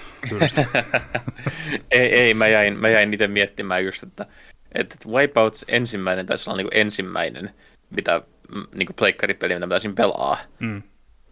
ei, 1.90 2.14
ei, 2.14 2.34
mä 2.34 2.48
jäin, 2.48 2.78
mä 2.78 2.88
jäin 2.88 3.14
itse 3.14 3.28
miettimään 3.28 3.84
just, 3.84 4.02
että, 4.02 4.26
että 4.74 4.96
Wipeouts 5.08 5.64
ensimmäinen 5.68 6.26
taisi 6.26 6.50
olla 6.50 6.56
niin 6.56 6.68
ensimmäinen, 6.72 7.50
mitä 7.90 8.22
niin 8.74 8.88
pleikkaripeli, 8.96 9.54
mitä 9.54 9.66
mä 9.66 9.70
taisin 9.70 9.94
pelaa. 9.94 10.38
Mm. 10.58 10.82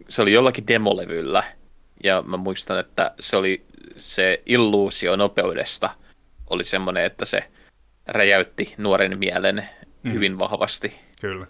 Se 0.07 0.21
oli 0.21 0.33
jollakin 0.33 0.67
demolevyllä, 0.67 1.43
ja 2.03 2.23
mä 2.27 2.37
muistan, 2.37 2.79
että 2.79 3.11
se 3.19 3.37
oli 3.37 3.65
se 3.97 4.41
illuusio 4.45 5.15
nopeudesta 5.15 5.89
oli 6.49 6.63
semmoinen, 6.63 7.05
että 7.05 7.25
se 7.25 7.43
räjäytti 8.07 8.75
nuoren 8.77 9.19
mielen 9.19 9.69
mm. 10.03 10.13
hyvin 10.13 10.39
vahvasti. 10.39 10.99
Kyllä, 11.21 11.47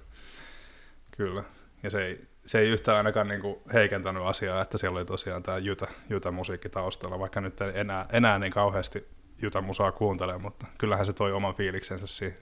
kyllä. 1.17 1.43
Ja 1.83 1.89
se 1.89 2.05
ei, 2.05 2.26
se 2.47 2.59
ei 2.59 2.67
yhtään 2.67 2.97
ainakaan 2.97 3.27
niin 3.27 3.41
kuin 3.41 3.59
heikentänyt 3.73 4.23
asiaa, 4.23 4.61
että 4.61 4.77
siellä 4.77 4.97
oli 4.97 5.05
tosiaan 5.05 5.43
tämä 5.43 5.57
Jytä, 5.57 5.87
Jytä 6.09 6.31
musiikki 6.31 6.69
taustalla, 6.69 7.19
vaikka 7.19 7.41
nyt 7.41 7.61
en 7.61 7.71
enää, 7.75 8.05
enää 8.11 8.39
niin 8.39 8.51
kauheasti 8.51 9.07
Jytä 9.41 9.61
musaa 9.61 9.91
kuuntele, 9.91 10.37
mutta 10.37 10.65
kyllähän 10.77 11.05
se 11.05 11.13
toi 11.13 11.31
oman 11.31 11.55
fiiliksensä 11.55 12.07
siihen. 12.07 12.37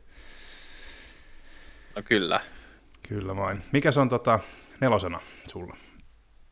No 1.95 2.01
kyllä. 2.05 2.41
Kyllä 3.09 3.35
vain. 3.35 3.61
Mikä 3.71 3.91
se 3.91 3.99
on 3.99 4.09
tota, 4.09 4.39
nelosena 4.81 5.19
sulla? 5.51 5.77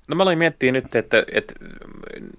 No 0.08 0.16
mä 0.16 0.24
aloin 0.24 0.38
miettiä 0.38 0.72
nyt, 0.72 0.96
että, 0.96 1.24
että 1.32 1.54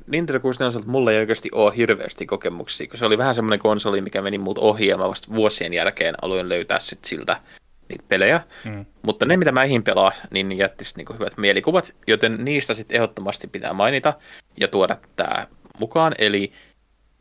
Nintendo 0.06 0.40
64 0.40 0.92
mulla 0.92 1.12
ei 1.12 1.18
oikeasti 1.18 1.48
ole 1.52 1.76
hirveästi 1.76 2.26
kokemuksia, 2.26 2.88
kun 2.88 2.98
se 2.98 3.06
oli 3.06 3.18
vähän 3.18 3.34
semmoinen 3.34 3.58
konsoli, 3.58 4.00
mikä 4.00 4.22
meni 4.22 4.38
multa 4.38 4.60
ohi 4.60 4.86
ja 4.86 4.98
mä 4.98 5.08
vasta 5.08 5.34
vuosien 5.34 5.72
jälkeen 5.72 6.14
aloin 6.22 6.48
löytää 6.48 6.78
sit 6.78 7.04
siltä 7.04 7.40
niitä 7.88 8.04
pelejä, 8.08 8.40
mm. 8.64 8.84
mutta 9.02 9.26
ne 9.26 9.36
mitä 9.36 9.52
mä 9.52 9.62
eihin 9.62 9.82
pelaa, 9.82 10.12
niin 10.30 10.58
jätti 10.58 10.84
niinku 10.96 11.12
hyvät 11.12 11.38
mielikuvat, 11.38 11.94
joten 12.06 12.44
niistä 12.44 12.74
sitten 12.74 12.96
ehdottomasti 12.96 13.46
pitää 13.46 13.72
mainita 13.72 14.14
ja 14.60 14.68
tuoda 14.68 14.96
tämä 15.16 15.46
mukaan, 15.78 16.14
eli 16.18 16.52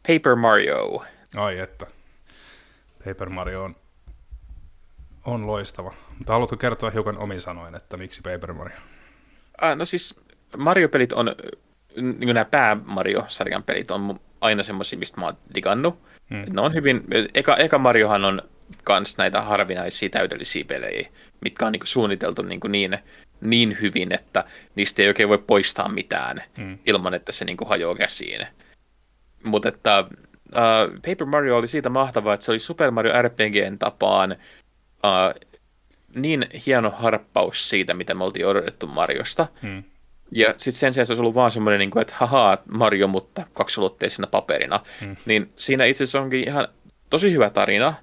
Paper 0.07 0.35
Mario. 0.35 1.03
Ai 1.35 1.59
että. 1.59 1.87
Paper 3.05 3.29
Mario 3.29 3.63
on, 3.63 3.75
on 5.25 5.47
loistava. 5.47 5.93
Mutta 6.17 6.33
haluatko 6.33 6.57
kertoa 6.57 6.89
hiukan 6.89 7.17
omin 7.17 7.41
sanoin, 7.41 7.75
että 7.75 7.97
miksi 7.97 8.21
Paper 8.21 8.53
Mario? 8.53 8.77
Ah, 9.61 9.77
no 9.77 9.85
siis 9.85 10.23
Mario-pelit 10.57 11.13
on, 11.13 11.35
niin 11.97 12.33
nämä 12.33 12.45
pää-Mario-sarjan 12.45 13.63
pelit 13.63 13.91
on 13.91 14.19
aina 14.41 14.63
semmoisia, 14.63 14.99
mistä 14.99 15.19
mä 15.19 15.25
oon 15.25 15.37
digannut. 15.55 15.99
Hmm. 16.29 16.45
Ne 16.49 16.61
on 16.61 16.73
hyvin, 16.73 17.03
eka, 17.33 17.55
eka 17.55 17.77
Mariohan 17.77 18.25
on 18.25 18.41
kans 18.83 19.17
näitä 19.17 19.41
harvinaisia 19.41 20.09
täydellisiä 20.09 20.65
pelejä, 20.67 21.09
mitkä 21.41 21.65
on 21.65 21.71
niin 21.71 21.81
suunniteltu 21.83 22.41
niin, 22.41 22.59
niin, 22.69 22.97
niin 23.41 23.77
hyvin, 23.81 24.13
että 24.13 24.43
niistä 24.75 25.01
ei 25.01 25.07
oikein 25.07 25.29
voi 25.29 25.37
poistaa 25.37 25.89
mitään 25.89 26.43
mm. 26.57 26.77
ilman, 26.85 27.13
että 27.13 27.31
se 27.31 27.45
niin 27.45 27.57
hajoaa 27.65 27.95
käsiin. 27.95 28.47
Mutta 29.43 29.69
että 29.69 29.99
uh, 29.99 30.93
Paper 30.93 31.25
Mario 31.25 31.57
oli 31.57 31.67
siitä 31.67 31.89
mahtava, 31.89 32.33
että 32.33 32.45
se 32.45 32.51
oli 32.51 32.59
Super 32.59 32.91
Mario 32.91 33.21
RPGn 33.21 33.77
tapaan 33.79 34.31
uh, 34.31 35.53
niin 36.15 36.45
hieno 36.65 36.89
harppaus 36.89 37.69
siitä, 37.69 37.93
mitä 37.93 38.13
me 38.13 38.23
oltiin 38.23 38.47
odotettu 38.47 38.87
Mariosta. 38.87 39.47
Hmm. 39.61 39.83
Ja 40.31 40.53
sitten 40.57 40.79
sen 40.79 40.93
sijaan 40.93 41.05
se 41.05 41.11
olisi 41.11 41.21
ollut 41.21 41.35
vaan 41.35 41.51
semmoinen, 41.51 41.79
niin 41.79 41.91
kuin, 41.91 42.01
että 42.01 42.15
haha, 42.17 42.57
Mario, 42.71 43.07
mutta 43.07 43.45
kaksulotteisena 43.53 44.27
paperina. 44.27 44.79
Hmm. 45.01 45.15
Niin 45.25 45.51
siinä 45.55 45.85
itse 45.85 46.03
asiassa 46.03 46.21
onkin 46.21 46.47
ihan 46.47 46.67
tosi 47.09 47.31
hyvä 47.31 47.49
tarina, 47.49 47.93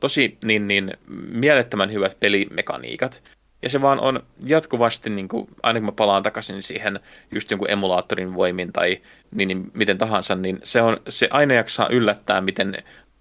tosi 0.00 0.38
niin, 0.44 0.68
niin 0.68 0.92
mielettömän 1.28 1.92
hyvät 1.92 2.20
pelimekaniikat. 2.20 3.22
Ja 3.62 3.68
se 3.68 3.80
vaan 3.80 4.00
on 4.00 4.22
jatkuvasti, 4.46 5.10
niin 5.10 5.28
kuin, 5.28 5.48
aina 5.62 5.80
kun 5.80 5.86
mä 5.86 5.92
palaan 5.92 6.22
takaisin 6.22 6.62
siihen 6.62 7.00
just 7.32 7.50
jonkun 7.50 7.70
emulaattorin 7.70 8.36
voimin 8.36 8.72
tai 8.72 9.00
niin, 9.34 9.48
niin 9.48 9.70
miten 9.74 9.98
tahansa, 9.98 10.34
niin 10.34 10.58
se, 10.62 10.82
on, 10.82 10.96
se 11.08 11.28
aina 11.30 11.54
jaksaa 11.54 11.88
yllättää, 11.88 12.40
miten 12.40 12.76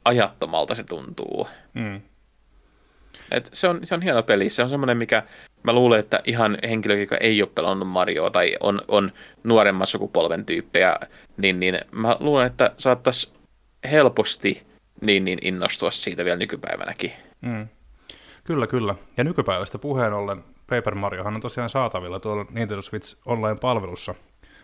ajattomalta 0.05 0.75
se 0.75 0.83
tuntuu. 0.83 1.47
Mm. 1.73 2.01
Et 3.31 3.49
se, 3.53 3.67
on, 3.67 3.79
se 3.83 3.95
on 3.95 4.01
hieno 4.01 4.23
peli. 4.23 4.49
Se 4.49 4.63
on 4.63 4.69
semmoinen, 4.69 4.97
mikä 4.97 5.23
mä 5.63 5.73
luulen, 5.73 5.99
että 5.99 6.21
ihan 6.25 6.57
henkilö, 6.69 6.97
joka 6.97 7.17
ei 7.17 7.41
ole 7.41 7.49
pelannut 7.55 7.87
Marioa 7.87 8.29
tai 8.29 8.55
on, 8.59 8.81
on 8.87 9.11
nuoremman 9.43 9.87
sukupolven 9.87 10.45
tyyppejä, 10.45 10.95
niin, 11.37 11.59
niin 11.59 11.79
mä 11.91 12.17
luulen, 12.19 12.47
että 12.47 12.71
saattaisi 12.77 13.33
helposti 13.91 14.63
niin, 15.05 15.25
niin 15.25 15.39
innostua 15.41 15.91
siitä 15.91 16.25
vielä 16.25 16.37
nykypäivänäkin. 16.37 17.11
Mm. 17.41 17.67
Kyllä, 18.43 18.67
kyllä. 18.67 18.95
Ja 19.17 19.23
nykypäivästä 19.23 19.77
puheen 19.77 20.13
ollen 20.13 20.43
Paper 20.69 20.95
Mariohan 20.95 21.35
on 21.35 21.41
tosiaan 21.41 21.69
saatavilla 21.69 22.19
tuolla 22.19 22.45
Nintendo 22.49 22.81
Switch 22.81 23.17
Online-palvelussa. 23.25 24.15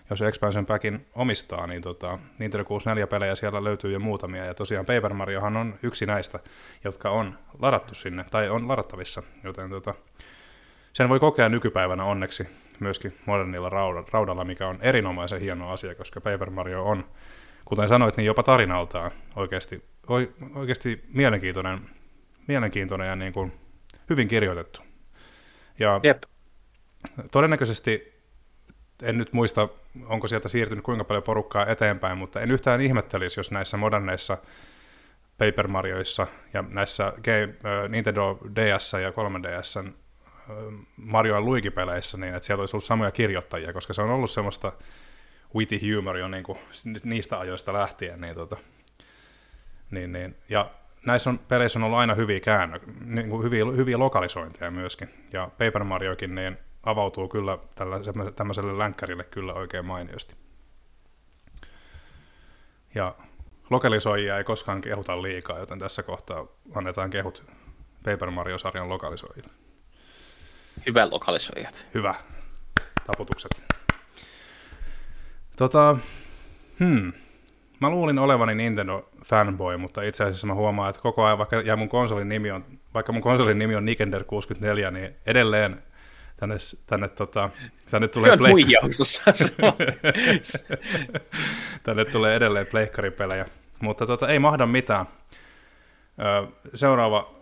Jos 0.09 0.21
Expansion 0.21 0.65
Packin 0.65 1.05
omistaa, 1.15 1.67
niin 1.67 1.81
tota, 1.81 2.19
Nintendo 2.39 2.63
64-pelejä 2.63 3.35
siellä 3.35 3.63
löytyy 3.63 3.91
jo 3.91 3.99
muutamia. 3.99 4.45
Ja 4.45 4.53
tosiaan 4.53 4.85
Paper 4.85 5.13
Mariohan 5.13 5.57
on 5.57 5.79
yksi 5.83 6.05
näistä, 6.05 6.39
jotka 6.83 7.09
on 7.09 7.37
ladattu 7.59 7.95
sinne, 7.95 8.25
tai 8.31 8.49
on 8.49 8.67
ladattavissa. 8.67 9.23
Joten 9.43 9.69
tota, 9.69 9.93
sen 10.93 11.09
voi 11.09 11.19
kokea 11.19 11.49
nykypäivänä 11.49 12.03
onneksi 12.03 12.47
myöskin 12.79 13.17
modernilla 13.25 13.69
raudalla, 14.11 14.45
mikä 14.45 14.67
on 14.67 14.77
erinomaisen 14.81 15.41
hieno 15.41 15.71
asia, 15.71 15.95
koska 15.95 16.21
Paper 16.21 16.49
Mario 16.49 16.83
on, 16.83 17.05
kuten 17.65 17.87
sanoit, 17.87 18.17
niin 18.17 18.25
jopa 18.25 18.43
tarinaltaan 18.43 19.11
oikeasti, 19.35 19.83
oikeasti 20.55 21.03
mielenkiintoinen, 21.13 21.89
mielenkiintoinen 22.47 23.07
ja 23.07 23.15
niin 23.15 23.33
kuin 23.33 23.53
hyvin 24.09 24.27
kirjoitettu. 24.27 24.81
Ja 25.79 25.99
Jep. 26.03 26.23
todennäköisesti, 27.31 28.13
en 29.03 29.17
nyt 29.17 29.33
muista, 29.33 29.69
onko 30.05 30.27
sieltä 30.27 30.49
siirtynyt 30.49 30.83
kuinka 30.83 31.03
paljon 31.03 31.23
porukkaa 31.23 31.65
eteenpäin, 31.65 32.17
mutta 32.17 32.41
en 32.41 32.51
yhtään 32.51 32.81
ihmettelisi, 32.81 33.39
jos 33.39 33.51
näissä 33.51 33.77
moderneissa 33.77 34.37
Paper 35.37 35.67
Marioissa 35.67 36.27
ja 36.53 36.63
näissä 36.69 37.13
game, 37.23 37.43
äh, 37.43 37.89
Nintendo 37.89 38.37
DS 38.55 38.93
ja 38.93 39.11
3DS 39.11 39.87
äh, 39.87 39.93
Mario 40.97 41.33
ja 41.35 41.41
Luigi-peleissä, 41.41 42.17
niin 42.17 42.35
että 42.35 42.45
siellä 42.45 42.61
olisi 42.61 42.75
ollut 42.75 42.83
samoja 42.83 43.11
kirjoittajia, 43.11 43.73
koska 43.73 43.93
se 43.93 44.01
on 44.01 44.09
ollut 44.09 44.31
semmoista 44.31 44.71
witty 45.55 45.95
humor 45.95 46.17
jo 46.17 46.27
niin 46.27 46.43
kuin 46.43 46.59
niistä 47.03 47.39
ajoista 47.39 47.73
lähtien. 47.73 48.21
Niin, 48.21 48.35
tota, 48.35 48.57
niin, 49.91 50.13
niin. 50.13 50.35
Ja 50.49 50.71
näissä 51.05 51.29
on, 51.29 51.39
peleissä 51.39 51.79
on 51.79 51.83
ollut 51.83 51.99
aina 51.99 52.15
hyviä 52.15 52.39
käännö, 52.39 52.79
niin 53.05 53.29
kuin 53.29 53.43
hyviä, 53.43 53.65
hyviä 53.65 53.97
lokalisointeja 53.97 54.71
myöskin. 54.71 55.09
Ja 55.33 55.49
Paper 55.57 55.83
Mariokin 55.83 56.35
niin 56.35 56.57
avautuu 56.83 57.27
kyllä 57.27 57.57
tällä, 57.75 57.99
tämmöiselle 58.35 58.77
länkkärille 58.77 59.23
kyllä 59.23 59.53
oikein 59.53 59.85
mainiosti. 59.85 60.35
Ja 62.95 63.15
lokalisoijia 63.69 64.37
ei 64.37 64.43
koskaan 64.43 64.81
kehuta 64.81 65.21
liikaa, 65.21 65.59
joten 65.59 65.79
tässä 65.79 66.03
kohtaa 66.03 66.47
annetaan 66.75 67.09
kehut 67.09 67.43
Paper 68.03 68.31
Mario-sarjan 68.31 68.89
lokalisoijille. 68.89 69.49
Hyvä 70.85 71.09
lokalisoijat. 71.09 71.87
Hyvä. 71.93 72.15
Taputukset. 73.07 73.63
Tota, 75.55 75.97
hmm. 76.79 77.13
Mä 77.79 77.89
luulin 77.89 78.19
olevani 78.19 78.55
Nintendo 78.55 79.09
fanboy, 79.25 79.77
mutta 79.77 80.01
itse 80.01 80.23
asiassa 80.23 80.47
mä 80.47 80.53
huomaan, 80.53 80.89
että 80.89 81.01
koko 81.01 81.25
ajan, 81.25 81.37
vaikka, 81.37 81.55
ja 81.55 81.75
mun 81.75 81.89
konsolin 81.89 82.29
nimi 82.29 82.51
on, 82.51 82.65
vaikka 82.93 83.13
mun 83.13 83.21
konsolin 83.21 83.59
nimi 83.59 83.75
on 83.75 83.85
Nikender 83.85 84.23
64, 84.23 84.91
niin 84.91 85.15
edelleen 85.25 85.83
tänne, 86.37 86.55
tänne, 86.85 87.07
tota, 87.07 87.49
tänne 87.91 88.07
tulee... 88.07 88.37
Play... 88.37 88.53
tänne 91.83 92.05
tulee 92.05 92.35
edelleen 92.35 92.67
pleikkaripelejä, 92.67 93.45
mutta 93.81 94.05
tota, 94.05 94.27
ei 94.27 94.39
mahda 94.39 94.65
mitään. 94.65 95.05
Seuraava 96.73 97.33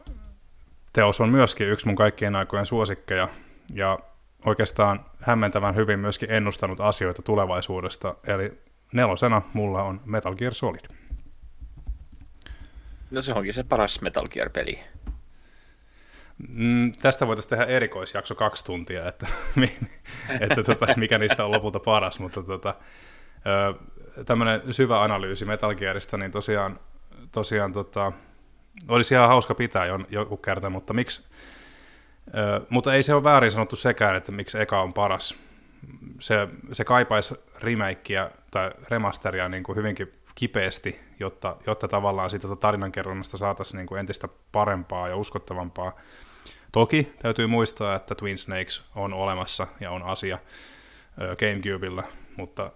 teos 0.94 1.22
on 1.22 1.30
myöskin 1.30 1.68
yksi 1.68 1.86
mun 1.86 1.96
kaikkien 1.96 2.36
aikojen 2.36 2.66
suosikkeja, 2.66 3.28
ja 3.74 4.00
oikeastaan 4.46 5.06
hämmentävän 5.22 5.76
hyvin 5.76 6.00
myöskin 6.00 6.32
ennustanut 6.32 6.82
asioita 6.82 7.22
tulevaisuudesta, 7.22 8.16
eli 8.28 8.66
nelosena 8.94 9.42
mulla 9.54 9.84
on 9.84 10.02
Metal 10.06 10.36
Gear 10.36 10.54
Solid. 10.54 10.86
No 13.12 13.22
se 13.22 13.34
onkin 13.34 13.54
se 13.54 13.64
paras 13.64 14.02
Metal 14.02 14.28
Gear-peli. 14.28 14.80
Mm, 16.50 16.92
tästä 16.92 17.28
voitaisiin 17.28 17.50
tehdä 17.50 17.66
erikoisjakso 17.66 18.36
kaksi 18.36 18.66
tuntia, 18.66 19.08
että, 19.08 19.28
että 20.42 20.64
tota, 20.64 20.86
mikä 20.96 21.18
niistä 21.18 21.46
on 21.46 21.52
lopulta 21.52 21.80
paras, 21.80 22.20
mutta 22.20 22.44
tota, 22.44 22.76
tämmöinen 24.26 24.74
syvä 24.74 25.04
analyysi 25.04 25.46
Metal 25.46 25.76
Gearista, 25.76 26.18
niin 26.18 26.32
tosiaan, 26.32 26.80
tosiaan 27.32 27.74
tota, 27.74 28.12
olisi 28.88 29.14
ihan 29.14 29.28
hauska 29.28 29.56
pitää 29.56 29.86
joku 30.10 30.38
kerta, 30.38 30.70
mutta 30.70 30.94
miksi, 30.94 31.28
mutta 32.70 32.94
ei 32.94 33.04
se 33.04 33.14
ole 33.14 33.24
väärin 33.24 33.52
sanottu 33.52 33.76
sekään, 33.76 34.16
että 34.16 34.32
miksi 34.32 34.60
eka 34.60 34.82
on 34.82 34.94
paras. 34.94 35.47
Se, 36.19 36.47
se 36.71 36.84
kaipaisi 36.86 37.36
remakea 37.59 38.30
tai 38.51 38.71
remasteria 38.89 39.49
niin 39.49 39.63
kuin 39.63 39.75
hyvinkin 39.75 40.13
kipeästi, 40.36 40.99
jotta, 41.19 41.55
jotta 41.67 41.88
tavallaan 41.88 42.30
siitä 42.30 42.47
tarinankerronnasta 42.55 43.38
saataisiin 43.38 43.78
niin 43.78 43.88
kuin 43.88 43.99
entistä 43.99 44.28
parempaa 44.51 45.07
ja 45.07 45.15
uskottavampaa. 45.15 45.93
Toki 46.71 47.13
täytyy 47.21 47.47
muistaa, 47.47 47.95
että 47.95 48.15
Twin 48.15 48.38
Snakes 48.38 48.86
on 48.95 49.13
olemassa 49.13 49.67
ja 49.80 49.91
on 49.91 50.03
asia 50.03 50.38
GameCubella, 51.39 52.03
mutta 52.36 52.71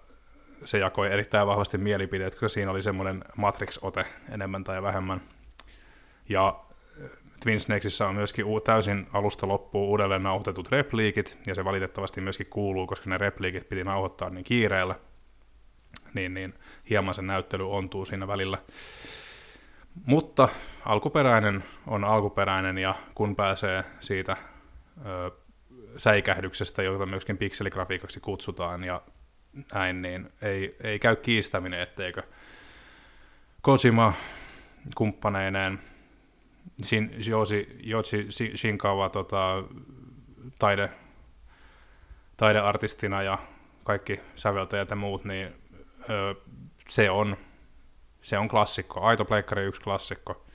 se 0.65 0.77
jakoi 0.77 1.11
erittäin 1.11 1.47
vahvasti 1.47 1.77
mielipiteet, 1.77 2.35
koska 2.35 2.49
siinä 2.49 2.71
oli 2.71 2.81
semmoinen 2.81 3.23
Matrix-ote 3.37 4.05
enemmän 4.31 4.63
tai 4.63 4.81
vähemmän. 4.81 5.21
Ja 6.29 6.59
Twin 7.43 7.59
Snakesissa 7.59 8.07
on 8.07 8.15
myöskin 8.15 8.45
täysin 8.63 9.07
alusta 9.13 9.47
loppuun 9.47 9.89
uudelleen 9.89 10.23
nauhoitetut 10.23 10.71
repliikit, 10.71 11.37
ja 11.47 11.55
se 11.55 11.65
valitettavasti 11.65 12.21
myöskin 12.21 12.47
kuuluu, 12.47 12.87
koska 12.87 13.09
ne 13.09 13.17
repliikit 13.17 13.69
piti 13.69 13.83
nauhoittaa 13.83 14.29
niin 14.29 14.43
kiireellä, 14.43 14.95
niin, 16.13 16.33
niin 16.33 16.53
hieman 16.89 17.13
se 17.13 17.21
näyttely 17.21 17.71
ontuu 17.71 18.05
siinä 18.05 18.27
välillä. 18.27 18.57
Mutta 20.05 20.49
alkuperäinen 20.85 21.63
on 21.87 22.03
alkuperäinen, 22.03 22.77
ja 22.77 22.95
kun 23.15 23.35
pääsee 23.35 23.83
siitä 23.99 24.37
ö, 25.05 25.31
säikähdyksestä, 25.97 26.83
jota 26.83 27.05
myöskin 27.05 27.37
pikseligrafiikaksi 27.37 28.19
kutsutaan, 28.19 28.83
ja 28.83 29.01
näin, 29.73 30.01
niin 30.01 30.29
ei, 30.41 30.75
ei 30.83 30.99
käy 30.99 31.15
kiistäminen, 31.15 31.79
etteikö 31.79 32.23
Kojima 33.61 34.13
kumppaneineen 34.95 35.79
Shin, 36.83 37.15
Joji, 37.27 37.77
Joji 37.83 38.55
Shinkawa 38.55 39.09
tota, 39.09 39.63
taide, 40.59 40.89
taideartistina 42.37 43.23
ja 43.23 43.37
kaikki 43.83 44.19
säveltäjät 44.35 44.89
ja 44.89 44.95
muut, 44.95 45.25
niin 45.25 45.53
ö, 46.09 46.35
se 46.89 47.09
on, 47.09 47.37
se 48.21 48.37
on 48.37 48.47
klassikko, 48.47 49.01
aito 49.01 49.25
pleikkari 49.25 49.63
yksi 49.63 49.81
klassikko. 49.81 50.45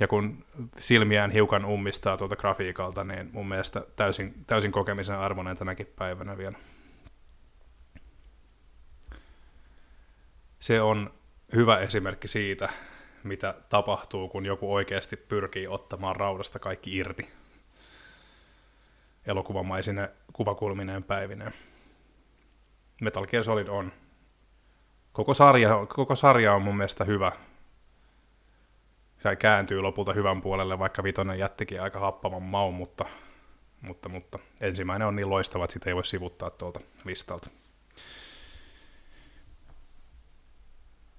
Ja 0.00 0.08
kun 0.08 0.44
silmiään 0.78 1.30
hiukan 1.30 1.64
ummistaa 1.64 2.16
tuota 2.16 2.36
grafiikalta, 2.36 3.04
niin 3.04 3.30
mun 3.32 3.48
mielestä 3.48 3.84
täysin, 3.96 4.34
täysin 4.46 4.72
kokemisen 4.72 5.18
arvoinen 5.18 5.56
tänäkin 5.56 5.86
päivänä 5.96 6.38
vielä. 6.38 6.58
Se 10.60 10.80
on 10.80 11.14
hyvä 11.54 11.78
esimerkki 11.78 12.28
siitä, 12.28 12.68
mitä 13.24 13.54
tapahtuu, 13.68 14.28
kun 14.28 14.46
joku 14.46 14.74
oikeasti 14.74 15.16
pyrkii 15.16 15.66
ottamaan 15.66 16.16
raudasta 16.16 16.58
kaikki 16.58 16.96
irti 16.96 17.28
elokuvamaisine 19.26 20.10
kuvakulmineen 20.32 21.02
päivineen. 21.02 21.52
Metal 23.00 23.26
Gear 23.26 23.44
Solid 23.44 23.68
on. 23.68 23.92
Koko 25.12 25.34
sarja, 25.34 25.86
koko 25.88 26.14
sarja 26.14 26.54
on 26.54 26.62
mun 26.62 26.76
mielestä 26.76 27.04
hyvä. 27.04 27.32
Se 29.18 29.36
kääntyy 29.36 29.80
lopulta 29.80 30.12
hyvän 30.12 30.40
puolelle, 30.40 30.78
vaikka 30.78 31.02
vitonen 31.02 31.38
jättikin 31.38 31.82
aika 31.82 32.00
happaman 32.00 32.42
maun, 32.42 32.74
mutta, 32.74 33.04
mutta, 33.80 34.08
mutta 34.08 34.38
ensimmäinen 34.60 35.08
on 35.08 35.16
niin 35.16 35.30
loistava, 35.30 35.64
että 35.64 35.72
sitä 35.72 35.90
ei 35.90 35.94
voi 35.94 36.04
sivuttaa 36.04 36.50
tuolta 36.50 36.80
listalta. 37.04 37.50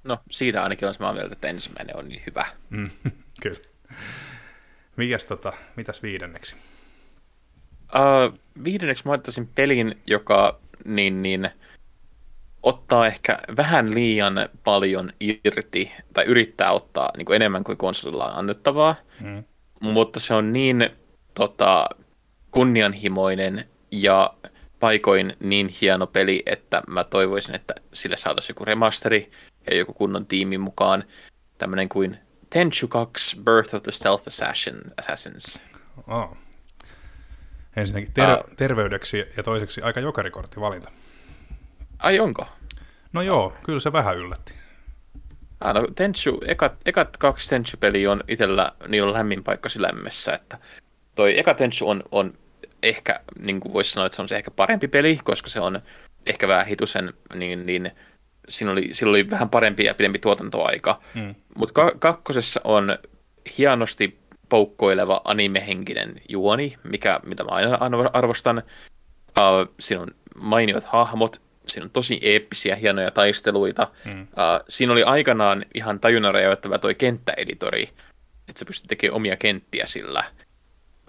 No, 0.03 0.17
siitä 0.31 0.63
ainakin 0.63 0.87
on 0.87 0.93
samaa 0.93 1.13
mieltä, 1.13 1.33
että 1.33 1.47
ensimmäinen 1.47 1.97
on 1.97 2.09
niin 2.09 2.21
hyvä. 2.27 2.45
Mm, 2.69 2.89
kyllä. 3.43 3.59
Mikäs 4.95 5.25
tota, 5.25 5.53
mitäs 5.75 6.03
viidenneksi? 6.03 6.55
Uh, 7.83 8.39
viidenneksi 8.63 9.05
mä 9.05 9.11
ottaisin 9.11 9.47
pelin, 9.47 10.01
joka 10.07 10.59
niin, 10.85 11.21
niin, 11.21 11.49
ottaa 12.63 13.07
ehkä 13.07 13.39
vähän 13.57 13.93
liian 13.93 14.49
paljon 14.63 15.13
irti, 15.19 15.91
tai 16.13 16.25
yrittää 16.25 16.71
ottaa 16.71 17.11
niin 17.17 17.25
kuin 17.25 17.35
enemmän 17.35 17.63
kuin 17.63 17.77
konsolilla 17.77 18.25
on 18.25 18.39
annettavaa, 18.39 18.95
mm. 19.21 19.43
mutta 19.79 20.19
se 20.19 20.33
on 20.33 20.53
niin 20.53 20.89
tota, 21.33 21.89
kunnianhimoinen 22.51 23.65
ja 23.91 24.33
paikoin 24.79 25.33
niin 25.39 25.69
hieno 25.81 26.07
peli, 26.07 26.43
että 26.45 26.81
mä 26.87 27.03
toivoisin, 27.03 27.55
että 27.55 27.75
sille 27.93 28.17
saataisiin 28.17 28.53
joku 28.53 28.65
remasteri 28.65 29.31
ja 29.71 29.77
joku 29.77 29.93
kunnon 29.93 30.25
tiimi 30.25 30.57
mukaan. 30.57 31.03
Tämmöinen 31.57 31.89
kuin 31.89 32.17
Tenchu 32.49 32.87
2 32.87 33.41
Birth 33.43 33.75
of 33.75 33.83
the 33.83 33.91
Stealth 33.91 34.27
Assassin, 34.27 34.75
Assassins. 34.97 35.63
Oh. 36.07 36.37
Ensinnäkin 37.75 38.13
ter- 38.13 38.29
uh, 38.29 38.55
terveydeksi 38.57 39.25
ja 39.37 39.43
toiseksi 39.43 39.81
aika 39.81 39.99
jokerikortti 39.99 40.59
valinta. 40.59 40.91
Ai 41.99 42.19
onko? 42.19 42.47
No 43.13 43.21
joo, 43.21 43.53
kyllä 43.63 43.79
se 43.79 43.93
vähän 43.93 44.17
yllätti. 44.17 44.53
Ah, 45.59 45.73
no 45.73 45.87
Tenchu, 45.95 46.41
ekat, 46.47 46.73
ekat 46.85 47.17
kaksi 47.17 47.49
Tenchu-peliä 47.49 48.11
on 48.11 48.23
itsellä, 48.27 48.71
niin 48.87 49.03
on 49.03 49.13
lämmin 49.13 49.43
paikka 49.43 49.69
sydämessä, 49.69 50.33
että 50.33 50.57
toi 51.15 51.39
eka 51.39 51.53
Tenchu 51.53 51.89
on, 51.89 52.03
on 52.11 52.33
ehkä, 52.83 53.19
niin 53.39 53.59
kuin 53.59 53.73
voisi 53.73 53.91
sanoa, 53.91 54.05
että 54.05 54.15
se 54.15 54.21
on 54.21 54.29
se 54.29 54.35
ehkä 54.35 54.51
parempi 54.51 54.87
peli, 54.87 55.19
koska 55.23 55.49
se 55.49 55.59
on 55.59 55.81
ehkä 56.25 56.47
vähän 56.47 56.65
hitusen, 56.65 57.13
niin, 57.35 57.65
niin 57.65 57.91
siinä 58.49 58.71
oli, 58.71 58.89
siinä 58.91 59.09
oli 59.09 59.29
vähän 59.29 59.49
parempi 59.49 59.83
ja 59.83 59.93
pidempi 59.93 60.19
tuotantoaika. 60.19 61.01
Mm. 61.13 61.35
Mutta 61.57 61.73
ka- 61.73 61.95
kakkosessa 61.99 62.61
on 62.63 62.97
hienosti 63.57 64.19
poukkoileva 64.49 65.21
animehenkinen 65.25 66.21
juoni, 66.29 66.77
mikä, 66.83 67.19
mitä 67.25 67.43
mä 67.43 67.51
aina 67.51 67.77
arvostan. 68.13 68.63
Uh, 69.27 69.73
siinä 69.79 70.01
on 70.01 70.07
mainiot 70.35 70.83
hahmot, 70.83 71.41
siinä 71.67 71.85
on 71.85 71.91
tosi 71.91 72.19
eeppisiä, 72.21 72.75
hienoja 72.75 73.11
taisteluita. 73.11 73.87
Mm. 74.05 74.21
Uh, 74.21 74.27
siinä 74.69 74.93
oli 74.93 75.03
aikanaan 75.03 75.65
ihan 75.73 75.99
tajunnan 75.99 76.33
rajoittava 76.33 76.77
toi 76.77 76.95
kenttäeditori, 76.95 77.83
että 78.49 78.59
se 78.59 78.65
pystyy 78.65 78.87
tekemään 78.87 79.15
omia 79.15 79.35
kenttiä 79.35 79.85
sillä. 79.85 80.23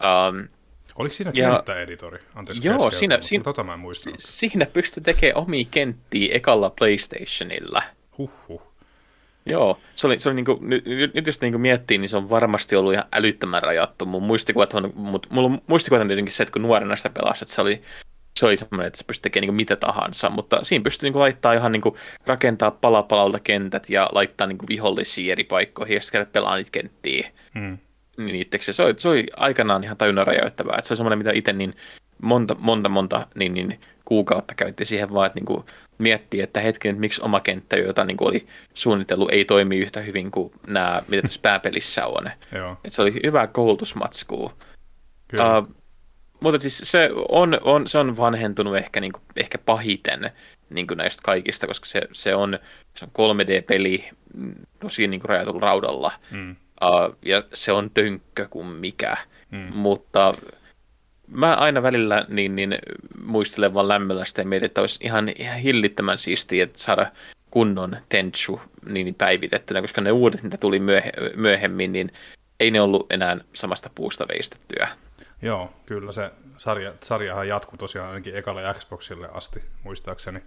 Um, 0.00 0.48
Oliko 0.96 1.12
siinä 1.12 1.32
ja, 1.34 1.50
kenttäeditori? 1.50 2.18
Anteeksi, 2.34 2.68
joo, 2.68 2.90
siinä, 2.90 3.18
siinä, 3.20 3.44
tota 3.44 3.64
mä 3.64 3.74
en 3.74 3.80
muistanut. 3.80 4.18
siinä 4.20 4.66
pystyy 4.66 5.02
tekemään 5.02 5.36
omia 5.36 5.64
kenttiä 5.70 6.34
ekalla 6.34 6.70
PlayStationilla. 6.70 7.82
Huhhuh. 8.18 8.74
Joo, 9.46 9.80
se 9.94 10.06
oli, 10.06 10.18
se 10.18 10.28
oli 10.28 10.36
niinku, 10.36 10.58
nyt, 10.60 10.84
nyt 11.14 11.26
jos 11.26 11.40
niinku 11.40 11.58
miettii, 11.58 11.98
niin 11.98 12.08
se 12.08 12.16
on 12.16 12.30
varmasti 12.30 12.76
ollut 12.76 12.92
ihan 12.92 13.04
älyttömän 13.12 13.62
rajattu. 13.62 14.06
Mun 14.06 14.22
muistikuvat 14.22 14.74
on, 14.74 14.92
mut, 14.94 15.26
mulla 15.30 15.48
on 15.48 15.58
muistikuvat 15.66 16.00
on 16.00 16.08
tietenkin 16.08 16.32
se, 16.32 16.42
että 16.42 16.52
kun 16.52 16.62
nuorena 16.62 16.96
sitä 16.96 17.10
pelasi, 17.10 17.44
että 17.44 17.54
se 17.54 17.60
oli, 17.60 17.82
se 18.38 18.46
oli 18.46 18.56
semmoinen, 18.56 18.86
että 18.86 18.98
se 18.98 19.04
pystyi 19.04 19.22
tekemään 19.22 19.42
niinku 19.42 19.56
mitä 19.56 19.76
tahansa, 19.76 20.30
mutta 20.30 20.62
siinä 20.62 20.82
pystyi 20.82 21.06
niinku 21.06 21.18
laittaa 21.18 21.52
ihan 21.52 21.72
niinku, 21.72 21.96
rakentaa 22.26 22.70
palapalalta 22.70 23.40
kentät 23.40 23.90
ja 23.90 24.08
laittaa 24.12 24.46
niinku 24.46 24.64
vihollisia 24.68 25.32
eri 25.32 25.44
paikkoihin 25.44 25.94
ja 25.94 26.00
sitten 26.00 26.18
käydä 26.18 26.30
pelaa 26.32 26.56
niitä 26.56 26.70
kenttiä. 26.70 27.30
Hmm. 27.58 27.78
Niin 28.16 28.36
itseksi. 28.36 28.72
Se 28.72 28.82
oli, 28.82 28.94
se 28.96 29.08
oli 29.08 29.26
aikanaan 29.36 29.84
ihan 29.84 29.96
tajunnan 29.96 30.26
rajoittavaa. 30.26 30.76
Että 30.78 30.88
se 30.88 30.92
oli 30.92 30.96
semmoinen, 30.96 31.18
mitä 31.18 31.32
itse 31.34 31.52
niin 31.52 31.74
monta, 32.22 32.56
monta, 32.58 32.88
monta 32.88 33.26
niin, 33.34 33.54
niin, 33.54 33.80
kuukautta 34.04 34.54
käytti 34.54 34.84
siihen 34.84 35.14
vaan, 35.14 35.26
että 35.26 35.36
niin 35.36 35.46
kuin, 35.46 35.64
miettii, 35.98 36.40
että 36.40 36.60
hetken, 36.60 36.90
että 36.90 37.00
miksi 37.00 37.22
oma 37.24 37.40
kenttä, 37.40 37.76
jota 37.76 38.04
niin 38.04 38.16
kuin 38.16 38.28
oli 38.28 38.46
suunnitellut, 38.74 39.30
ei 39.32 39.44
toimi 39.44 39.78
yhtä 39.78 40.00
hyvin 40.00 40.30
kuin 40.30 40.52
nämä, 40.66 41.02
mitä 41.08 41.22
tässä 41.22 41.40
pääpelissä 41.42 42.06
on. 42.06 42.26
Että 42.84 42.90
se 42.90 43.02
oli 43.02 43.14
hyvä 43.24 43.46
koulutusmatskuu. 43.46 44.52
Uh, 45.34 45.74
mutta 46.40 46.60
siis 46.60 46.78
se 46.84 47.10
on, 47.28 47.58
on, 47.62 47.88
se 47.88 47.98
on 47.98 48.16
vanhentunut 48.16 48.76
ehkä, 48.76 49.00
niin 49.00 49.12
kuin, 49.12 49.22
ehkä 49.36 49.58
pahiten 49.58 50.30
niin 50.70 50.86
kuin 50.86 50.98
näistä 50.98 51.22
kaikista, 51.24 51.66
koska 51.66 51.86
se, 51.86 52.02
se, 52.12 52.34
on, 52.34 52.58
se 52.94 53.04
on 53.04 53.36
3D-peli 53.36 54.10
tosi 54.80 55.08
niin 55.08 55.20
kuin 55.20 55.28
rajatulla 55.28 55.60
raudalla. 55.60 56.12
Mm. 56.30 56.56
Uh, 56.84 57.16
ja 57.22 57.42
se 57.52 57.72
on 57.72 57.90
tönkkö 57.90 58.48
kuin 58.50 58.66
mikä. 58.66 59.16
Mm. 59.50 59.70
Mutta 59.74 60.34
mä 61.28 61.54
aina 61.54 61.82
välillä 61.82 62.26
niin, 62.28 62.56
niin 62.56 62.78
muistelen 63.24 63.74
vaan 63.74 63.88
lämmöllä 63.88 64.24
sitä 64.24 64.40
ja 64.40 64.46
mietin, 64.46 64.66
että 64.66 64.80
olisi 64.80 65.00
ihan, 65.04 65.32
ihan 65.36 65.58
hillittömän 65.58 66.18
siistiä, 66.18 66.64
että 66.64 66.78
saada 66.78 67.06
kunnon 67.50 67.96
Tenchu 68.08 68.60
niin 68.86 69.14
päivitettynä, 69.14 69.80
koska 69.80 70.00
ne 70.00 70.12
uudet, 70.12 70.42
mitä 70.42 70.56
tuli 70.56 70.78
myöhe- 70.78 71.36
myöhemmin, 71.36 71.92
niin 71.92 72.12
ei 72.60 72.70
ne 72.70 72.80
ollut 72.80 73.12
enää 73.12 73.36
samasta 73.52 73.90
puusta 73.94 74.28
veistettyä. 74.28 74.88
Joo, 75.42 75.72
kyllä 75.86 76.12
se 76.12 76.30
sarja, 76.56 76.92
sarjahan 77.00 77.48
jatkuu 77.48 77.76
tosiaan 77.78 78.08
ainakin 78.08 78.36
ekalle 78.36 78.74
Xboxille 78.74 79.28
asti, 79.32 79.62
muistaakseni. 79.82 80.40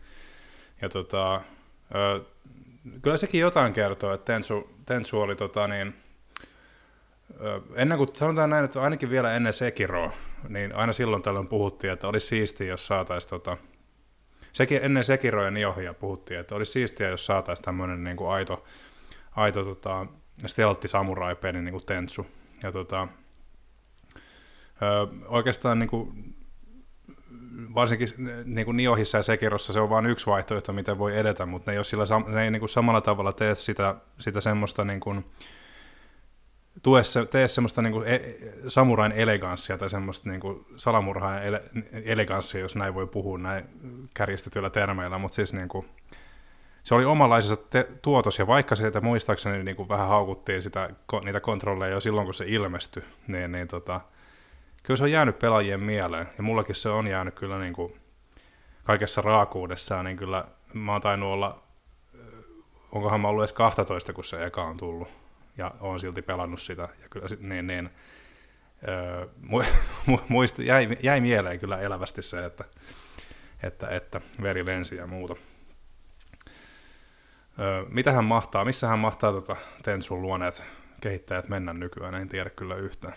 Ja 0.81 0.89
tota, 0.89 1.41
ö, 1.95 2.21
kyllä 3.01 3.17
sekin 3.17 3.41
jotain 3.41 3.73
kertoo, 3.73 4.13
että 4.13 4.33
Tensu, 4.33 4.69
Tensu 4.85 5.21
oli 5.21 5.35
tota 5.35 5.67
niin, 5.67 5.95
ennen 7.75 7.97
kuin, 7.97 8.09
sanotaan 8.13 8.49
näin, 8.49 8.65
että 8.65 8.81
ainakin 8.81 9.09
vielä 9.09 9.33
ennen 9.33 9.53
Sekiroa, 9.53 10.11
niin 10.49 10.75
aina 10.75 10.93
silloin 10.93 11.21
tällöin 11.21 11.47
puhuttiin, 11.47 11.93
että 11.93 12.07
olisi 12.07 12.27
siistiä, 12.27 12.67
jos 12.67 12.87
saataisiin 12.87 13.29
tota, 13.29 13.57
sekin, 14.53 14.79
ennen 14.83 15.03
Sekiroja 15.03 15.51
Niohia 15.51 15.93
puhuttiin, 15.93 16.39
että 16.39 16.55
olisi 16.55 16.71
siistiä, 16.71 17.09
jos 17.09 17.25
saataisiin 17.25 17.65
tämmöinen 17.65 18.03
niin 18.03 18.17
kuin 18.17 18.29
aito, 18.29 18.63
aito 19.35 19.63
tota, 19.63 20.05
stealtti 20.45 20.87
samurai 20.87 21.35
peli 21.35 21.61
niin 21.61 21.71
kuin 21.71 21.85
Tentsu. 21.85 22.27
Ja 22.63 22.71
tota, 22.71 23.07
ö, 24.81 25.07
oikeastaan 25.27 25.79
niin 25.79 25.89
kuin, 25.89 26.35
varsinkin 27.75 28.07
niin 28.45 28.65
kuin 28.65 28.77
Niohissa 28.77 29.17
ja 29.17 29.23
Sekirossa 29.23 29.73
se 29.73 29.79
on 29.79 29.89
vain 29.89 30.05
yksi 30.05 30.25
vaihtoehto, 30.25 30.73
miten 30.73 30.97
voi 30.97 31.17
edetä, 31.17 31.45
mutta 31.45 31.71
ne 31.71 31.77
ei, 31.77 31.83
sillä, 31.83 32.03
ne 32.27 32.43
ei 32.43 32.51
niin 32.51 32.59
kuin 32.59 32.69
samalla 32.69 33.01
tavalla 33.01 33.33
tee 33.33 33.55
sitä, 33.55 33.95
sitä 34.19 34.41
semmoista 34.41 34.85
niin 34.85 34.99
kuin, 34.99 35.25
tue 36.83 37.03
se, 37.03 37.25
tee 37.25 37.47
semmoista 37.47 37.81
niinku 37.81 38.01
e, 38.01 38.19
samurain 38.67 39.11
eleganssia 39.11 39.77
tai 39.77 39.89
semmoista 39.89 40.29
niinku 40.29 40.65
salamurhaan 40.75 41.43
ele, 41.43 41.63
eleganssia, 42.05 42.61
jos 42.61 42.75
näin 42.75 42.93
voi 42.93 43.07
puhua 43.07 43.37
näin 43.37 43.65
kärjistetyillä 44.13 44.69
termeillä, 44.69 45.17
mutta 45.17 45.35
siis 45.35 45.53
niinku, 45.53 45.85
se 46.83 46.95
oli 46.95 47.05
omanlaisensa 47.05 47.63
te- 47.69 47.87
tuotos, 48.01 48.39
ja 48.39 48.47
vaikka 48.47 48.75
se, 48.75 48.87
että 48.87 49.01
muistaakseni 49.01 49.63
niinku 49.63 49.89
vähän 49.89 50.07
haukuttiin 50.07 50.61
sitä, 50.61 50.89
niitä 51.23 51.39
kontrolleja 51.39 51.93
jo 51.93 51.99
silloin, 51.99 52.27
kun 52.27 52.33
se 52.33 52.45
ilmestyi, 52.47 53.03
niin, 53.27 53.51
niin 53.51 53.67
tota, 53.67 54.01
kyllä 54.83 54.97
se 54.97 55.03
on 55.03 55.11
jäänyt 55.11 55.39
pelaajien 55.39 55.83
mieleen, 55.83 56.27
ja 56.37 56.43
mullakin 56.43 56.75
se 56.75 56.89
on 56.89 57.07
jäänyt 57.07 57.35
kyllä 57.35 57.59
niinku 57.59 57.97
kaikessa 58.83 59.21
raakuudessaan, 59.21 60.05
niin 60.05 60.17
kyllä 60.17 60.45
mä 60.73 60.91
oon 60.91 61.01
tainnut 61.01 61.33
olla, 61.33 61.63
onkohan 62.91 63.21
mä 63.21 63.27
ollut 63.27 63.41
edes 63.41 63.53
12, 63.53 64.13
kun 64.13 64.23
se 64.23 64.45
eka 64.45 64.63
on 64.63 64.77
tullut 64.77 65.07
ja 65.57 65.71
olen 65.79 65.99
silti 65.99 66.21
pelannut 66.21 66.61
sitä. 66.61 66.81
Ja 66.81 67.09
kyllä 67.09 67.27
niin, 67.39 67.67
niin, 67.67 67.89
öö, 68.87 69.27
muist, 70.29 70.59
jäi, 70.59 70.97
jäi 71.03 71.21
mieleen 71.21 71.59
kyllä 71.59 71.79
elävästi 71.79 72.21
se, 72.21 72.45
että, 72.45 72.63
että, 73.63 73.87
että 73.87 74.21
veri 74.41 74.65
lensi 74.65 74.95
ja 74.95 75.07
muuta. 75.07 75.35
Öö, 77.59 77.85
mitä 77.89 78.11
hän 78.11 78.25
mahtaa, 78.25 78.65
missä 78.65 78.87
hän 78.87 78.99
mahtaa 78.99 79.31
tota 79.31 79.55
Tensun 79.83 80.21
luoneet 80.21 80.63
kehittäjät 81.01 81.49
mennä 81.49 81.73
nykyään, 81.73 82.15
en 82.15 82.29
tiedä 82.29 82.49
kyllä 82.49 82.75
yhtään. 82.75 83.13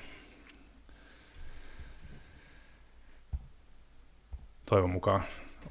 Toivon 4.66 4.91
mukaan 4.91 5.24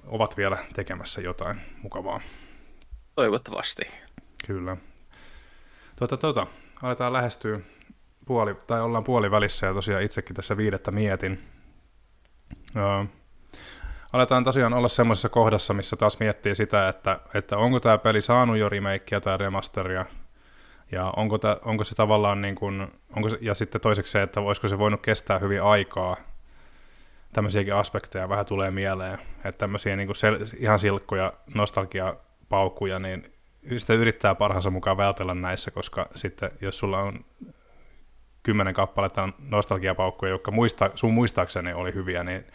ovat 0.06 0.38
vielä 0.38 0.58
tekemässä 0.74 1.22
jotain 1.22 1.62
mukavaa. 1.82 2.22
Toivottavasti. 3.16 3.82
Kyllä. 4.48 4.78
Tuota, 6.00 6.18
tuota, 6.18 6.48
aletaan 6.82 7.14
lähestyä 7.14 7.60
puoli, 8.26 8.56
tai 8.68 8.82
ollaan 8.82 9.04
puolivälissä 9.04 9.68
ja 9.68 9.74
tosiaan 9.74 10.04
itsekin 10.04 10.36
tässä 10.36 10.58
viidettä 10.58 10.92
mietin. 10.92 11.44
Öö, 12.76 13.06
aletaan 14.14 14.44
tosiaan 14.44 14.74
olla 14.74 14.88
semmoisessa 14.88 15.30
kohdassa, 15.30 15.74
missä 15.74 15.96
taas 15.96 16.20
miettii 16.20 16.56
sitä, 16.56 16.90
että, 16.90 17.20
että 17.34 17.58
onko 17.58 17.80
tämä 17.80 17.98
peli 17.98 18.22
saanut 18.22 18.58
jo 18.58 18.70
remakea 18.70 19.22
tai 19.22 19.38
remasteria, 19.38 20.06
ja 20.92 21.14
onko, 21.16 21.38
tää, 21.38 21.58
onko 21.66 21.84
se 21.84 21.96
tavallaan 21.96 22.42
niin 22.42 22.56
kuin, 22.56 22.88
onko 23.16 23.30
se, 23.30 23.38
ja 23.42 23.56
sitten 23.56 23.82
toiseksi 23.82 24.12
se, 24.12 24.22
että 24.22 24.42
voisiko 24.44 24.68
se 24.68 24.78
voinut 24.78 25.02
kestää 25.02 25.40
hyvin 25.40 25.64
aikaa, 25.64 26.18
tämmöisiäkin 27.34 27.76
aspekteja 27.76 28.30
vähän 28.30 28.46
tulee 28.46 28.72
mieleen, 28.72 29.20
että 29.36 29.60
tämmöisiä 29.60 29.96
niin 29.96 30.08
kuin 30.08 30.16
sel, 30.16 30.46
ihan 30.58 30.80
silkkoja 30.80 31.34
nostalgiapaukkuja, 31.54 33.00
niin 33.00 33.39
sitä 33.78 33.94
yrittää 33.94 34.36
parhaansa 34.36 34.70
mukaan 34.70 34.98
vältellä 34.98 35.34
näissä, 35.34 35.72
koska 35.72 36.10
sitten 36.16 36.52
jos 36.62 36.80
sulla 36.80 37.00
on 37.00 37.26
kymmenen 38.44 38.74
kappaletta 38.74 39.30
nostalgiapaukkuja, 39.40 40.32
jotka 40.32 40.52
muista, 40.52 40.92
sun 40.96 41.14
muistaakseni 41.14 41.74
oli 41.74 41.94
hyviä, 41.94 42.24
niin 42.24 42.46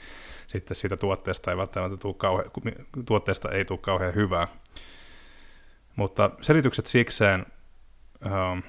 sitten 0.46 0.74
siitä 0.74 0.96
tuotteesta 0.96 1.50
ei 1.50 1.56
välttämättä 1.56 1.96
tule 1.96 2.14
kauhean, 2.14 2.50
tuotteesta 3.06 3.50
ei 3.50 3.64
tule 3.64 3.78
kauhean 3.78 4.14
hyvää. 4.14 4.48
Mutta 5.96 6.30
selitykset 6.40 6.86
sikseen, 6.86 7.46
uh, 8.24 8.62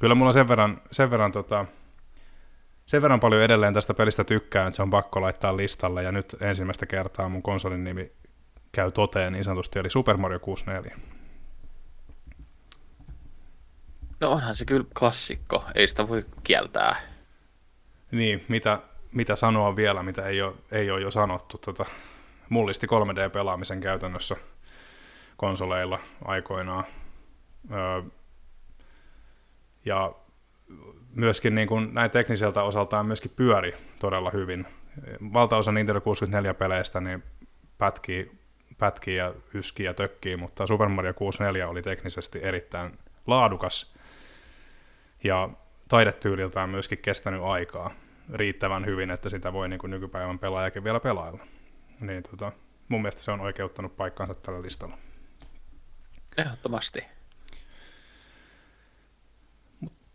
kyllä 0.00 0.14
mulla 0.14 0.32
sen 0.32 0.48
verran, 0.48 0.82
sen 0.90 1.10
verran 1.10 1.32
tota, 1.32 1.66
sen 2.86 3.02
verran 3.02 3.20
paljon 3.20 3.42
edelleen 3.42 3.74
tästä 3.74 3.94
pelistä 3.94 4.24
tykkään, 4.24 4.68
että 4.68 4.76
se 4.76 4.82
on 4.82 4.90
pakko 4.90 5.20
laittaa 5.20 5.56
listalle, 5.56 6.02
ja 6.02 6.12
nyt 6.12 6.36
ensimmäistä 6.40 6.86
kertaa 6.86 7.28
mun 7.28 7.42
konsolin 7.42 7.84
nimi 7.84 8.12
käy 8.72 8.92
toteen 8.92 9.32
niin 9.32 9.44
sanotusti, 9.44 9.78
eli 9.78 9.90
Super 9.90 10.16
Mario 10.16 10.40
64. 10.40 10.96
No 14.20 14.30
onhan 14.30 14.54
se 14.54 14.64
kyllä 14.64 14.86
klassikko, 14.98 15.64
ei 15.74 15.86
sitä 15.86 16.08
voi 16.08 16.24
kieltää. 16.44 16.96
Niin, 18.10 18.44
mitä, 18.48 18.78
mitä 19.12 19.36
sanoa 19.36 19.76
vielä, 19.76 20.02
mitä 20.02 20.26
ei 20.26 20.42
ole, 20.42 20.54
ei 20.72 20.90
ole 20.90 21.00
jo 21.00 21.10
sanottu. 21.10 21.58
Tota, 21.58 21.84
mullisti 22.48 22.86
3D-pelaamisen 22.86 23.80
käytännössä 23.80 24.36
konsoleilla 25.36 25.98
aikoinaan. 26.24 26.84
Öö, 27.72 28.02
ja 29.84 30.14
myöskin 31.14 31.54
niin 31.54 31.68
kuin 31.68 31.94
näin 31.94 32.10
tekniseltä 32.10 32.62
osaltaan 32.62 33.06
myöskin 33.06 33.32
pyöri 33.36 33.76
todella 33.98 34.30
hyvin. 34.30 34.66
Valtaosa 35.32 35.72
Nintendo 35.72 36.00
64-peleistä 36.00 37.00
niin 37.00 37.22
pätkii, 37.78 38.41
pätkii 38.82 39.16
ja 39.16 39.34
yskii 39.54 39.86
ja 39.86 39.94
tökkii, 39.94 40.36
mutta 40.36 40.66
Super 40.66 40.88
Mario 40.88 41.14
64 41.14 41.68
oli 41.68 41.82
teknisesti 41.82 42.38
erittäin 42.42 42.98
laadukas 43.26 43.94
ja 45.24 45.48
taidetyyliltään 45.88 46.68
myöskin 46.68 46.98
kestänyt 46.98 47.42
aikaa 47.42 47.94
riittävän 48.32 48.86
hyvin, 48.86 49.10
että 49.10 49.28
sitä 49.28 49.52
voi 49.52 49.68
niin 49.68 49.78
kuin 49.78 49.90
nykypäivän 49.90 50.38
pelaajakin 50.38 50.84
vielä 50.84 51.00
pelailla. 51.00 51.46
Niin 52.00 52.22
tota, 52.22 52.52
mun 52.88 53.02
mielestä 53.02 53.22
se 53.22 53.30
on 53.30 53.40
oikeuttanut 53.40 53.96
paikkaansa 53.96 54.34
tällä 54.34 54.62
listalla. 54.62 54.98
Ehdottomasti. 56.36 57.04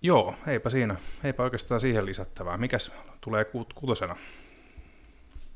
Joo, 0.01 0.35
eipä 0.47 0.69
siinä. 0.69 0.95
Eipä 1.23 1.43
oikeastaan 1.43 1.79
siihen 1.79 2.05
lisättävää. 2.05 2.57
Mikäs 2.57 2.91
tulee 3.21 3.45
kutosena? 3.75 4.15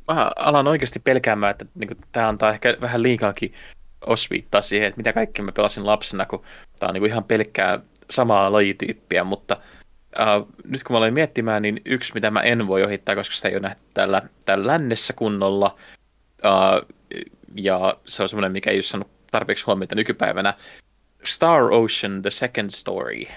Mä 0.07 0.31
alan 0.35 0.67
oikeasti 0.67 0.99
pelkäämään, 0.99 1.51
että 1.51 1.65
niin 1.75 1.97
tämä 2.11 2.27
antaa 2.27 2.51
ehkä 2.51 2.77
vähän 2.81 3.03
liikaakin 3.03 3.53
osviittaa 4.05 4.61
siihen, 4.61 4.87
että 4.87 4.97
mitä 4.97 5.13
kaikkea 5.13 5.45
mä 5.45 5.51
pelasin 5.51 5.85
lapsena, 5.85 6.25
kun 6.25 6.43
tämä 6.79 6.87
on 6.87 6.93
niin 6.93 7.05
ihan 7.05 7.23
pelkkää 7.23 7.79
samaa 8.09 8.51
lajityyppiä, 8.51 9.23
mutta 9.23 9.57
äh, 10.19 10.27
nyt 10.65 10.83
kun 10.83 10.93
mä 10.93 10.97
aloin 10.97 11.13
miettimään, 11.13 11.61
niin 11.61 11.81
yksi, 11.85 12.13
mitä 12.13 12.31
mä 12.31 12.39
en 12.39 12.67
voi 12.67 12.83
ohittaa, 12.83 13.15
koska 13.15 13.35
sitä 13.35 13.47
ei 13.47 13.55
ole 13.55 13.61
nähty 13.61 13.81
täällä, 13.93 14.21
täällä 14.45 14.67
lännessä 14.67 15.13
kunnolla, 15.13 15.75
äh, 16.45 16.97
ja 17.55 17.97
se 18.05 18.23
on 18.23 18.29
semmoinen, 18.29 18.51
mikä 18.51 18.69
ei 18.69 18.77
ole 18.77 18.83
saanut 18.83 19.11
tarpeeksi 19.31 19.65
huomiota 19.65 19.95
nykypäivänä, 19.95 20.53
Star 21.23 21.63
Ocean 21.63 22.21
The 22.21 22.29
Second 22.29 22.69
Story– 22.69 23.25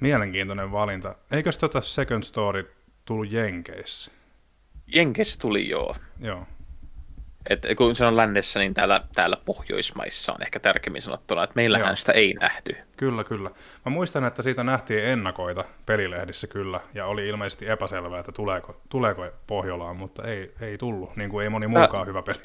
Mielenkiintoinen 0.00 0.72
valinta. 0.72 1.14
Eikös 1.30 1.58
tota 1.58 1.80
Second 1.80 2.22
Story 2.22 2.70
tullut 3.04 3.32
Jenkeissä? 3.32 4.10
Jenkeissä 4.86 5.40
tuli 5.40 5.68
joo. 5.68 5.96
Joo. 6.20 6.46
Et 7.48 7.66
kun 7.76 7.96
se 7.96 8.04
on 8.04 8.16
lännessä, 8.16 8.60
niin 8.60 8.74
täällä, 8.74 9.00
täällä 9.14 9.36
Pohjoismaissa 9.44 10.32
on 10.32 10.42
ehkä 10.42 10.60
tärkeämmin 10.60 11.02
sanottuna, 11.02 11.44
että 11.44 11.56
meillähän 11.56 11.86
Joo. 11.86 11.96
sitä 11.96 12.12
ei 12.12 12.34
nähty. 12.34 12.76
Kyllä, 12.96 13.24
kyllä. 13.24 13.50
Mä 13.86 13.90
muistan, 13.90 14.24
että 14.24 14.42
siitä 14.42 14.64
nähtiin 14.64 15.04
ennakoita 15.04 15.64
pelilehdissä 15.86 16.46
kyllä, 16.46 16.80
ja 16.94 17.06
oli 17.06 17.28
ilmeisesti 17.28 17.68
epäselvää, 17.68 18.20
että 18.20 18.32
tuleeko, 18.32 18.80
tuleeko 18.88 19.26
Pohjolaan, 19.46 19.96
mutta 19.96 20.22
ei, 20.22 20.54
ei 20.60 20.78
tullut, 20.78 21.16
niin 21.16 21.30
kuin 21.30 21.44
ei 21.44 21.50
moni 21.50 21.66
muukaan 21.66 21.90
Tää... 21.90 22.04
hyvä 22.04 22.22
peli. 22.22 22.38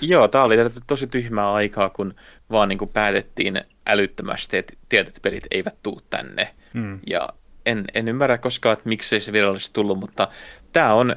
Joo, 0.12 0.28
tämä 0.28 0.44
oli 0.44 0.56
tosi 0.86 1.06
tyhmää 1.06 1.52
aikaa, 1.52 1.90
kun 1.90 2.14
vaan 2.50 2.68
niin 2.68 2.78
kuin 2.78 2.90
päätettiin 2.90 3.60
älyttömästi, 3.86 4.56
että 4.56 4.72
tietyt 4.88 5.18
pelit 5.22 5.46
eivät 5.50 5.76
tuu 5.82 6.00
tänne. 6.10 6.54
Hmm. 6.74 7.00
Ja 7.06 7.28
en, 7.70 7.84
en 7.94 8.08
ymmärrä 8.08 8.38
koskaan, 8.38 8.72
että 8.72 8.88
miksei 8.88 9.20
se 9.20 9.32
virallisesti 9.32 9.74
tullut, 9.74 10.00
mutta 10.00 10.28
tämä 10.72 10.94
on 10.94 11.16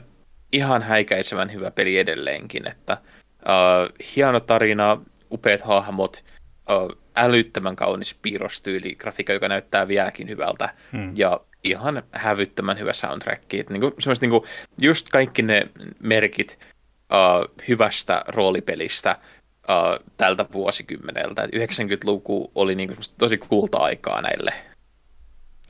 ihan 0.51 0.81
häikäisevän 0.81 1.53
hyvä 1.53 1.71
peli 1.71 1.97
edelleenkin, 1.97 2.67
että 2.67 2.97
uh, 3.39 4.05
hieno 4.15 4.39
tarina, 4.39 5.01
upeat 5.31 5.61
hahmot, 5.61 6.23
uh, 6.69 6.97
älyttömän 7.15 7.75
kaunis 7.75 8.19
piirrostyyli, 8.21 8.95
grafiikka, 8.95 9.33
joka 9.33 9.47
näyttää 9.47 9.87
vieläkin 9.87 10.29
hyvältä, 10.29 10.69
hmm. 10.91 11.11
ja 11.15 11.39
ihan 11.63 12.03
hävyttömän 12.11 12.79
hyvä 12.79 12.93
soundtrack. 12.93 13.53
Että 13.53 13.73
niinku, 13.73 13.91
niinku, 14.21 14.45
just 14.81 15.09
kaikki 15.09 15.41
ne 15.41 15.67
merkit 16.03 16.59
uh, 16.59 17.55
hyvästä 17.67 18.23
roolipelistä 18.27 19.17
uh, 19.19 20.05
tältä 20.17 20.45
vuosikymmeneltä. 20.53 21.43
Et 21.43 21.51
90-luku 21.55 22.51
oli 22.55 22.75
niinku 22.75 22.95
tosi 23.17 23.37
kulta-aikaa 23.37 24.21
näille. 24.21 24.53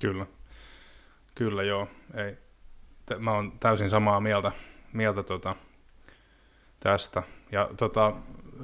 Kyllä. 0.01 0.25
Kyllä, 1.35 1.63
joo. 1.63 1.87
Ei. 2.15 2.37
Mä 3.19 3.31
oon 3.31 3.51
täysin 3.59 3.89
samaa 3.89 4.19
mieltä 4.19 4.51
mieltä 4.93 5.23
tota, 5.23 5.55
tästä. 6.79 7.23
Ja 7.51 7.69
tota, 7.77 8.13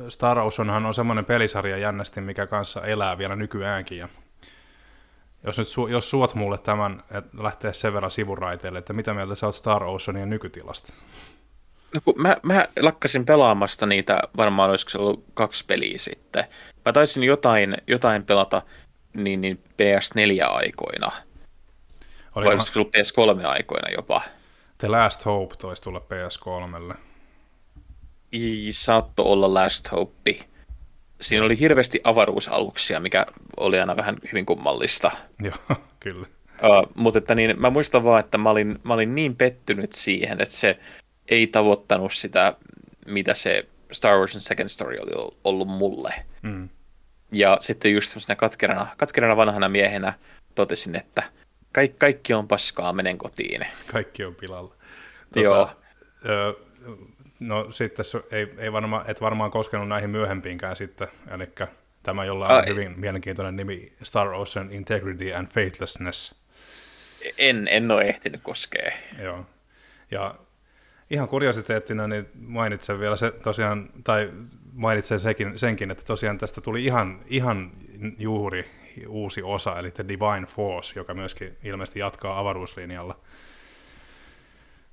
Star 0.10 0.40
Oceanhan 0.40 0.86
on 0.86 0.94
semmoinen 0.94 1.26
pelisarja 1.26 1.78
jännästi, 1.78 2.22
mikä 2.22 2.48
kanssa 2.48 2.86
elää 2.86 3.18
vielä 3.18 3.36
nykyäänkin. 3.36 3.98
Ja 3.98 4.10
jos 5.44 5.58
nyt 5.58 5.68
su- 5.68 5.90
jos 5.90 6.10
suot 6.10 6.36
mulle 6.36 6.58
tämän, 6.58 7.04
että 7.12 7.44
lähtee 7.44 7.74
sen 7.74 7.94
verran 7.94 8.12
sivuraiteelle, 8.12 8.80
että 8.80 8.94
mitä 8.94 9.14
mieltä 9.14 9.36
sä 9.36 9.46
oot 9.46 9.56
Star 9.56 9.84
Oceanien 9.84 10.30
nykytilasta? 10.30 10.94
No 11.94 12.02
kun 12.04 12.22
mä, 12.22 12.38
mä 12.44 12.68
lakkasin 12.80 13.26
pelaamasta 13.26 13.86
niitä, 13.86 14.20
varmaan 14.38 14.70
olisiko 14.70 14.90
se 14.90 14.98
ollut 14.98 15.26
kaksi 15.34 15.66
peliä 15.66 15.98
sitten. 15.98 16.46
Mä 16.86 16.94
taisin 16.94 17.24
jotain, 17.24 17.78
jotain 17.88 18.26
pelata 18.26 18.62
niin, 19.14 19.42
niin 19.42 19.64
PS4-aikoina. 19.72 21.12
Oli 22.36 22.46
Vai 22.46 22.54
olisiko 22.54 22.80
ollut 22.80 22.96
PS3-aikoina 22.96 23.92
jopa? 23.96 24.22
The 24.78 24.88
Last 24.88 25.26
Hope 25.26 25.56
taisi 25.56 25.82
tulla 25.82 26.00
PS3. 26.00 26.96
Saatto 28.72 29.24
olla 29.24 29.54
Last 29.54 29.92
Hope. 29.92 30.40
Siinä 31.22 31.46
oli 31.46 31.60
hirveästi 31.60 32.02
avaruusaluksia, 32.04 33.00
mikä 33.00 33.26
oli 33.58 33.80
aina 33.80 33.96
vähän 33.96 34.18
hyvin 34.32 34.46
kummallista. 34.46 35.12
Joo, 35.44 35.78
kyllä. 36.00 36.28
Uh, 36.64 36.92
mutta 36.96 37.20
että 37.20 37.36
niin, 37.36 37.62
mä 37.62 37.70
muistan 37.70 38.04
vaan, 38.04 38.20
että 38.20 38.38
mä 38.38 38.50
olin, 38.50 38.80
mä 38.84 38.94
olin 38.94 39.16
niin 39.16 39.36
pettynyt 39.36 39.94
siihen, 39.94 40.42
että 40.42 40.56
se 40.56 40.80
ei 41.28 41.48
tavoittanut 41.48 42.14
sitä, 42.14 42.56
mitä 43.06 43.34
se 43.34 43.66
Star 43.92 44.18
Wars 44.18 44.38
Second 44.40 44.70
Story 44.70 44.96
oli 45.02 45.34
ollut 45.44 45.68
mulle. 45.68 46.14
Mm. 46.42 46.70
Ja 47.32 47.58
sitten 47.60 47.94
just 47.94 48.08
semmoisena 48.10 48.36
katkerana, 48.36 48.88
katkerana 48.98 49.38
vanhana 49.38 49.70
miehenä 49.70 50.14
totesin, 50.56 50.96
että 50.96 51.24
Kaik, 51.72 52.00
kaikki 52.00 52.34
on 52.34 52.48
paskaa, 52.48 52.94
menen 52.94 53.18
kotiin. 53.18 53.68
Kaikki 53.92 54.24
on 54.24 54.36
pilalla. 54.36 54.76
Tuota, 55.34 55.40
Joo. 55.40 55.70
Ö, 56.26 56.54
no 57.40 57.72
sitten 57.72 58.06
ei, 58.32 58.48
ei 58.58 58.72
varma, 58.72 59.06
et 59.08 59.22
varmaan 59.22 59.52
koskenut 59.52 59.88
näihin 59.88 60.10
myöhempiinkään 60.10 60.76
sitten, 60.76 61.08
eli 61.32 61.48
tämä 62.04 62.26
jolla 62.26 62.48
on 62.48 62.64
hyvin 62.68 63.00
mielenkiintoinen 63.00 63.56
nimi 63.56 63.94
Star 64.04 64.28
Ocean 64.28 64.72
Integrity 64.72 65.34
and 65.34 65.48
Faithlessness. 65.48 66.36
En, 67.38 67.68
en 67.68 67.92
ole 67.92 68.02
ehtinyt 68.02 68.42
koskea. 68.44 68.92
Joo. 69.22 69.46
Ja 70.12 70.36
ihan 71.10 71.28
kuriositeettina 71.28 72.08
niin 72.08 72.28
mainitsen 72.42 73.00
vielä 73.00 73.16
se 73.16 73.32
tosiaan, 73.32 73.90
tai 74.04 74.32
mainitsen 74.74 75.20
senkin, 75.20 75.60
senkin, 75.60 75.92
että 75.92 76.04
tosiaan 76.04 76.38
tästä 76.38 76.62
tuli 76.62 76.86
ihan, 76.86 77.20
ihan 77.28 77.72
juuri 78.18 78.72
uusi 79.08 79.44
osa, 79.44 79.80
eli 79.80 79.92
The 79.92 80.08
Divine 80.08 80.46
Force, 80.46 81.00
joka 81.00 81.14
myöskin 81.14 81.58
ilmeisesti 81.64 82.00
jatkaa 82.00 82.40
avaruuslinjalla. 82.40 83.20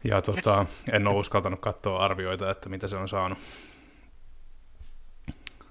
Ja 0.05 0.23
tota, 0.23 0.67
en 0.93 1.07
ole 1.07 1.17
uskaltanut 1.17 1.61
katsoa 1.61 2.05
arvioita, 2.05 2.51
että 2.51 2.69
mitä 2.69 2.89
se 2.89 2.97
on 2.97 3.09
saanut. 3.09 3.39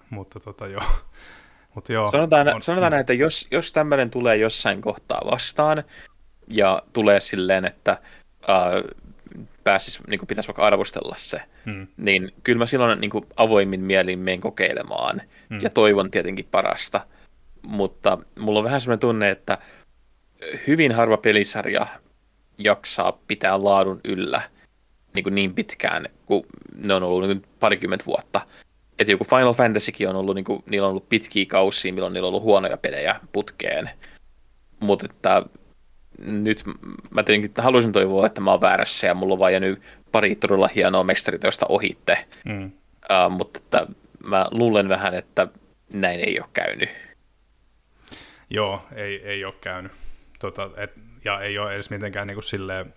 Mutta 0.10 0.40
tota 0.40 0.68
joo. 0.68 0.84
Mut 1.76 1.90
joo 1.90 2.08
sanotaan, 2.08 2.56
on, 2.56 2.62
sanotaan 2.62 2.92
näin, 2.92 3.02
että 3.02 3.14
jos, 3.14 3.48
jos 3.52 3.74
tämmöinen 3.74 4.10
tulee 4.10 4.38
jossain 4.38 4.82
kohtaa 4.82 5.22
vastaan, 5.32 5.84
ja 6.50 6.82
tulee 6.94 7.20
silleen, 7.20 7.66
että 7.66 7.92
äh, 7.92 8.96
pääsis, 9.64 10.08
niin 10.08 10.20
kuin 10.20 10.28
pitäisi 10.28 10.48
vaikka 10.48 10.66
arvostella 10.68 11.16
se, 11.18 11.42
hmm. 11.66 11.88
niin 11.98 12.32
kyllä 12.44 12.60
mä 12.60 12.66
silloin 12.66 13.02
niin 13.02 13.12
kuin 13.12 13.26
avoimin 13.38 13.82
mielin 13.82 14.20
menen 14.20 14.42
kokeilemaan, 14.42 15.22
hmm. 15.50 15.60
ja 15.62 15.70
toivon 15.70 16.12
tietenkin 16.12 16.48
parasta 16.52 17.02
mutta 17.68 18.18
mulla 18.40 18.60
on 18.60 18.66
vähän 18.66 18.82
sellainen 18.82 19.00
tunne, 19.00 19.30
että 19.30 19.58
hyvin 20.68 20.92
harva 20.92 21.18
pelisarja 21.18 21.88
jaksaa 22.60 23.20
pitää 23.28 23.64
laadun 23.64 24.00
yllä 24.04 24.42
niin, 25.14 25.24
kuin 25.24 25.36
niin 25.36 25.54
pitkään, 25.54 26.06
kun 26.26 26.46
ne 26.76 26.94
on 26.94 27.04
ollut 27.04 27.28
niin 27.28 27.44
parikymmentä 27.60 28.06
vuotta. 28.06 28.42
Että 29.00 29.12
joku 29.12 29.24
Final 29.24 29.54
Fantasykin 29.54 30.10
on 30.10 30.16
ollut, 30.16 30.36
niin 30.36 30.46
kuin, 30.46 30.64
niillä 30.66 30.86
on 30.86 30.90
ollut 30.90 31.10
pitkiä 31.10 31.46
kausia, 31.46 31.94
milloin 31.94 32.14
niillä 32.14 32.28
on 32.28 32.30
ollut 32.30 32.44
huonoja 32.44 32.78
pelejä 32.78 33.20
putkeen. 33.32 33.90
Mutta 34.80 35.06
että 35.06 35.44
nyt 36.32 36.64
mä 37.10 37.24
tietenkin 37.24 37.52
haluaisin 37.64 37.92
toivoa, 37.92 38.26
että 38.26 38.42
mä 38.42 38.52
oon 38.52 38.62
väärässä 38.62 39.08
ja 39.08 39.14
mulla 39.14 39.34
on 39.34 39.40
vaan 39.40 39.54
jäänyt 39.54 39.82
pari 40.12 40.36
todella 40.36 40.70
hienoa 40.76 41.04
mestariteosta 41.04 41.66
ohitte. 41.70 42.26
Mm. 42.46 42.66
Uh, 42.66 43.32
mutta 43.38 43.60
että 43.60 43.88
mä 44.24 44.48
luulen 44.52 44.90
vähän, 44.90 45.14
että 45.14 45.48
näin 45.94 46.20
ei 46.20 46.40
ole 46.40 46.50
käynyt. 46.54 46.90
Joo, 48.56 48.82
ei, 48.96 49.22
ei 49.24 49.46
ole 49.46 49.54
käynyt. 49.62 49.92
Tota, 50.40 50.70
et, 50.78 50.94
ja 51.24 51.40
ei 51.40 51.60
ole 51.60 51.74
edes 51.74 51.90
mitenkään 51.90 52.28
niin 52.28 52.36
kuin 52.36 52.44
silleen 52.44 52.94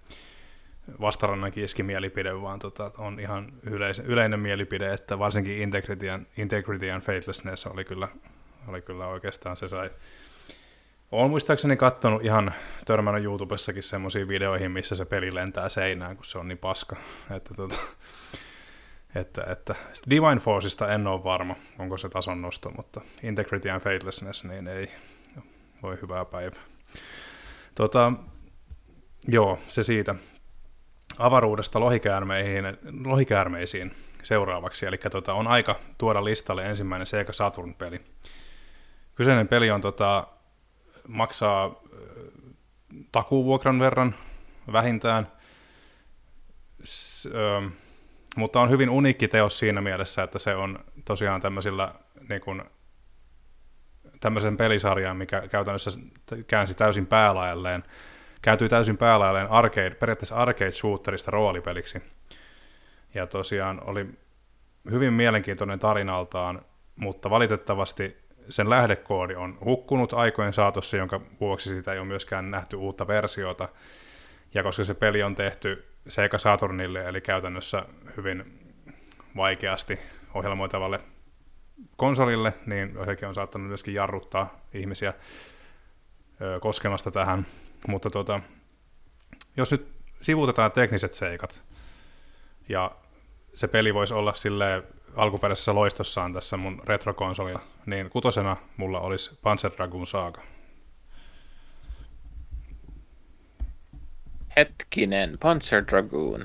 vastarannan 1.00 1.52
mielipide, 1.82 2.42
vaan 2.42 2.58
tota, 2.58 2.90
on 2.98 3.20
ihan 3.20 3.52
yleis, 3.62 3.98
yleinen 3.98 4.40
mielipide, 4.40 4.92
että 4.92 5.18
varsinkin 5.18 5.58
Integrity 5.58 6.10
and, 6.10 6.26
Integrity 6.36 6.90
and 6.90 7.02
Faithlessness 7.02 7.66
oli 7.66 7.84
kyllä, 7.84 8.08
oli 8.68 8.82
kyllä 8.82 9.06
oikeastaan 9.06 9.56
se 9.56 9.68
sai. 9.68 9.90
Olen 11.12 11.30
muistaakseni 11.30 11.76
katsonut 11.76 12.24
ihan 12.24 12.54
törmännyt 12.84 13.24
YouTubessakin 13.24 13.82
semmoisiin 13.82 14.28
videoihin, 14.28 14.70
missä 14.70 14.94
se 14.94 15.04
peli 15.04 15.34
lentää 15.34 15.68
seinään, 15.68 16.16
kun 16.16 16.24
se 16.24 16.38
on 16.38 16.48
niin 16.48 16.58
paska. 16.58 16.96
Että, 17.36 17.54
tota, 17.54 17.76
että, 19.14 19.44
että 19.52 19.74
Divine 20.10 20.40
Forceista 20.40 20.92
en 20.92 21.06
ole 21.06 21.24
varma, 21.24 21.56
onko 21.78 21.98
se 21.98 22.08
tason 22.08 22.42
nosto, 22.42 22.70
mutta 22.76 23.00
Integrity 23.22 23.70
and 23.70 23.80
Faithlessness, 23.80 24.44
niin 24.44 24.68
ei 24.68 24.90
voi 25.82 25.98
hyvää 26.02 26.24
päivää. 26.24 26.62
Tota, 27.74 28.12
joo, 29.28 29.58
se 29.68 29.82
siitä 29.82 30.14
avaruudesta 31.18 31.80
lohikäärmeihin, 31.80 32.64
lohikäärmeisiin 33.04 33.94
seuraavaksi. 34.22 34.86
Eli 34.86 34.98
tota, 34.98 35.34
on 35.34 35.46
aika 35.46 35.76
tuoda 35.98 36.24
listalle 36.24 36.66
ensimmäinen 36.66 37.06
Sega 37.06 37.32
Saturn-peli. 37.32 38.00
Kyseinen 39.14 39.48
peli 39.48 39.70
on 39.70 39.80
tota, 39.80 40.26
maksaa 41.08 41.82
takuvuokran 43.12 43.80
verran 43.80 44.14
vähintään, 44.72 45.32
S, 46.84 47.26
ö, 47.26 47.70
mutta 48.36 48.60
on 48.60 48.70
hyvin 48.70 48.90
uniikki 48.90 49.28
teos 49.28 49.58
siinä 49.58 49.80
mielessä, 49.80 50.22
että 50.22 50.38
se 50.38 50.54
on 50.54 50.84
tosiaan 51.04 51.40
tämmöisillä 51.40 51.94
niin 52.28 52.40
kuin, 52.40 52.62
tämmöisen 54.20 54.56
pelisarjan, 54.56 55.16
mikä 55.16 55.48
käytännössä 55.48 55.90
käänsi 56.46 56.74
täysin 56.74 57.06
päälajalleen 57.06 57.84
kääntyy 58.42 58.68
täysin 58.68 58.96
päälailleen 58.96 59.50
arcade, 59.50 59.90
periaatteessa 59.90 60.36
arcade-shooterista 60.36 61.30
roolipeliksi. 61.30 62.02
Ja 63.14 63.26
tosiaan 63.26 63.82
oli 63.84 64.06
hyvin 64.90 65.12
mielenkiintoinen 65.12 65.78
tarinaltaan, 65.78 66.62
mutta 66.96 67.30
valitettavasti 67.30 68.16
sen 68.48 68.70
lähdekoodi 68.70 69.34
on 69.34 69.58
hukkunut 69.64 70.12
aikojen 70.12 70.52
saatossa, 70.52 70.96
jonka 70.96 71.20
vuoksi 71.40 71.68
sitä 71.68 71.92
ei 71.92 71.98
ole 71.98 72.06
myöskään 72.06 72.50
nähty 72.50 72.76
uutta 72.76 73.06
versiota. 73.06 73.68
Ja 74.54 74.62
koska 74.62 74.84
se 74.84 74.94
peli 74.94 75.22
on 75.22 75.34
tehty 75.34 75.86
Sega 76.08 76.38
Saturnille, 76.38 77.08
eli 77.08 77.20
käytännössä 77.20 77.82
hyvin 78.16 78.58
vaikeasti 79.36 79.98
ohjelmoitavalle 80.34 81.00
konsolille, 81.96 82.54
niin 82.66 82.96
sekin 83.06 83.28
on 83.28 83.34
saattanut 83.34 83.68
myöskin 83.68 83.94
jarruttaa 83.94 84.60
ihmisiä 84.74 85.14
koskemasta 86.60 87.10
tähän. 87.10 87.46
Mutta 87.88 88.10
tota, 88.10 88.40
jos 89.56 89.72
nyt 89.72 89.88
sivuutetaan 90.22 90.72
tekniset 90.72 91.14
seikat, 91.14 91.62
ja 92.68 92.90
se 93.54 93.68
peli 93.68 93.94
voisi 93.94 94.14
olla 94.14 94.34
sille 94.34 94.82
alkuperäisessä 95.16 95.74
loistossaan 95.74 96.32
tässä 96.32 96.56
mun 96.56 96.82
retrokonsolilla, 96.84 97.60
niin 97.86 98.10
kutosena 98.10 98.56
mulla 98.76 99.00
olisi 99.00 99.38
Panzer 99.42 99.72
Dragoon 99.76 100.06
Saga. 100.06 100.42
Hetkinen, 104.56 105.38
Panzer 105.42 105.84
Dragoon. 105.86 106.44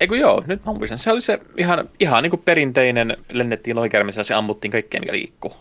Eikö 0.00 0.16
joo, 0.16 0.42
nyt 0.46 0.64
mä 0.64 0.72
muistan. 0.72 0.98
Se 0.98 1.12
oli 1.12 1.20
se 1.20 1.40
ihan, 1.56 1.88
ihan 2.00 2.22
niin 2.22 2.30
kuin 2.30 2.42
perinteinen, 2.44 3.16
lennettiin 3.32 3.76
loikärmissä 3.76 4.20
ja 4.20 4.24
se 4.24 4.34
ammuttiin 4.34 4.70
kaikkea, 4.70 5.00
mikä 5.00 5.12
liikkuu. 5.12 5.56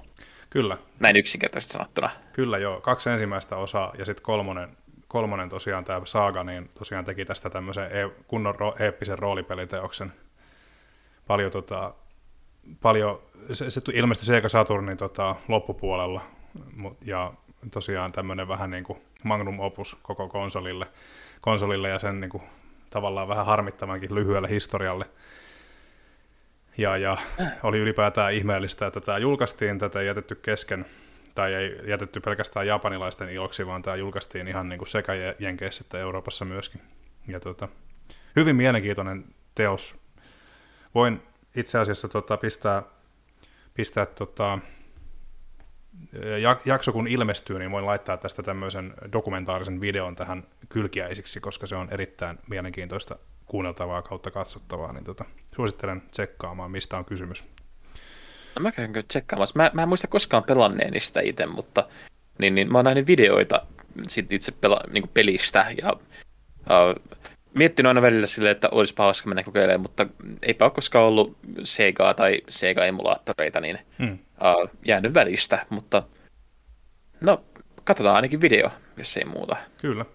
Kyllä. 0.50 0.78
Näin 1.00 1.16
yksinkertaisesti 1.16 1.74
sanottuna. 1.74 2.10
Kyllä 2.34 2.58
joo, 2.58 2.82
kaksi 2.82 3.10
ensimmäistä 3.10 3.56
osaa 3.56 3.94
ja 3.98 4.06
sitten 4.06 4.24
kolmonen, 4.24 4.78
kolmonen 5.08 5.50
tosiaan 5.50 5.86
tämä 5.86 6.02
Saga, 6.04 6.44
niin 6.44 6.70
tosiaan 6.78 7.06
teki 7.06 7.26
tästä 7.26 7.50
tämmöisen 7.50 7.84
e- 7.92 8.24
kunnon 8.28 8.56
ro- 8.56 8.84
eeppisen 8.84 9.20
roolipeliteoksen. 9.20 10.14
Paljon, 11.28 11.52
tota, 11.52 11.94
paljon 12.82 13.22
se, 13.52 13.70
se 13.70 13.82
ilmestyi 13.94 14.26
Sega 14.26 14.50
Saturnin 14.50 14.98
tota, 14.98 15.36
loppupuolella 15.48 16.22
ja 17.06 17.34
tosiaan 17.72 18.12
tämmöinen 18.12 18.48
vähän 18.48 18.72
niin 18.72 18.84
kuin 18.84 19.00
magnum 19.24 19.60
opus 19.60 19.96
koko 20.04 20.28
konsolille, 20.28 20.86
konsolille 21.42 21.90
ja 21.90 22.00
sen 22.00 22.20
niin 22.20 22.30
kuin, 22.30 22.44
tavallaan 22.96 23.28
vähän 23.28 23.46
harmittavankin 23.46 24.16
lyhyelle 24.16 24.50
historialle. 24.50 25.06
Ja, 26.78 26.98
ja 26.98 27.18
oli 27.64 27.80
ylipäätään 27.80 28.34
ihmeellistä, 28.34 28.88
että 28.88 29.02
tämä 29.02 29.18
julkaistiin, 29.18 29.80
tätä 29.80 30.00
ei 30.00 30.08
jätetty 30.08 30.36
kesken, 30.36 30.86
tai 31.36 31.54
ei 31.54 31.80
jätetty 31.88 32.20
pelkästään 32.20 32.68
japanilaisten 32.68 33.30
iloksi, 33.30 33.68
vaan 33.68 33.82
tämä 33.82 33.96
julkaistiin 33.96 34.48
ihan 34.48 34.70
niin 34.70 34.78
kuin 34.78 34.88
sekä 34.88 35.14
Jenkeissä 35.40 35.84
että 35.86 36.00
Euroopassa 36.00 36.46
myöskin. 36.46 36.82
Ja 37.28 37.40
tota, 37.40 37.68
hyvin 38.36 38.56
mielenkiintoinen 38.56 39.26
teos. 39.56 39.96
Voin 40.96 41.22
itse 41.56 41.80
asiassa 41.80 42.08
tota, 42.08 42.38
pistää, 42.38 42.84
pistää 43.74 44.06
tota, 44.06 44.60
jakso 46.66 46.92
kun 46.92 47.08
ilmestyy, 47.08 47.60
niin 47.60 47.72
voin 47.72 47.86
laittaa 47.86 48.18
tästä 48.18 48.44
tämmöisen 48.44 48.94
dokumentaarisen 49.12 49.82
videon 49.82 50.16
tähän 50.16 50.44
kylkiäisiksi, 50.70 51.40
koska 51.40 51.68
se 51.68 51.76
on 51.76 51.88
erittäin 51.92 52.40
mielenkiintoista 52.50 53.16
kuunneltavaa 53.46 54.02
kautta 54.02 54.32
katsottavaa, 54.32 54.94
niin 54.94 55.04
tota, 55.04 55.26
suosittelen 55.56 56.02
tsekkaamaan, 56.12 56.72
mistä 56.72 56.98
on 56.98 57.06
kysymys. 57.06 57.44
No 58.56 58.62
mä 58.62 58.72
käyn 58.72 58.94
tsekkaamassa. 59.08 59.60
Mä, 59.60 59.72
mä 59.74 59.82
en 59.82 59.88
muista 59.88 60.08
koskaan 60.08 60.44
pelanneeni 60.44 61.00
sitä 61.00 61.22
itse, 61.22 61.46
mutta 61.46 61.88
niin, 62.40 62.56
niin, 62.56 62.72
mä 62.72 62.78
oon 62.78 62.86
nähnyt 62.86 63.08
videoita 63.08 63.62
sit 64.08 64.32
itse 64.32 64.52
pela, 64.52 64.80
niin 64.92 65.10
pelistä 65.14 65.66
ja 65.84 65.94
uh, 65.94 67.20
miettinyt 67.56 67.88
aina 67.88 68.02
välillä 68.02 68.28
silleen, 68.28 68.52
että 68.52 68.70
olisi 68.72 68.94
hauska 68.98 69.30
mennä 69.30 69.44
kokeilemaan, 69.44 69.82
mutta 69.82 70.08
eipä 70.42 70.66
ole 70.66 70.72
koskaan 70.72 71.06
ollut 71.06 71.38
Sega 71.64 72.14
tai 72.14 72.42
Sega-emulaattoreita, 72.50 73.62
niin 73.62 73.80
hmm. 74.00 74.14
uh, 74.14 74.70
jäänyt 74.86 75.14
välistä, 75.14 75.66
mutta 75.70 76.04
no, 77.22 77.46
katsotaan 77.84 78.16
ainakin 78.16 78.42
video, 78.42 78.70
jos 78.98 79.18
ei 79.18 79.26
muuta. 79.26 79.56
Kyllä. 79.82 80.06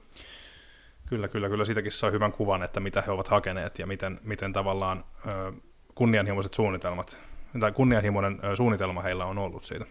Kyllä, 1.09 1.29
kyllä, 1.29 1.49
kyllä 1.49 1.65
siitäkin 1.65 1.93
saa 1.93 2.11
hyvän 2.11 2.33
kuvan, 2.33 2.63
että 2.63 2.81
mitä 2.81 3.03
he 3.07 3.11
ovat 3.11 3.29
hakeneet 3.29 3.79
ja 3.79 3.87
miten, 3.87 4.21
miten 4.23 4.53
tavallaan 4.53 5.05
ö, 5.27 5.53
kunnianhimoiset 5.95 6.55
suunnitelmat, 6.55 7.19
tai 7.61 7.73
kunnianhimoinen 7.73 8.41
ö, 8.45 8.57
suunnitelma 8.57 9.03
heillä 9.03 9.25
on 9.25 9.39
ollut 9.39 9.65
siitä 9.65 9.85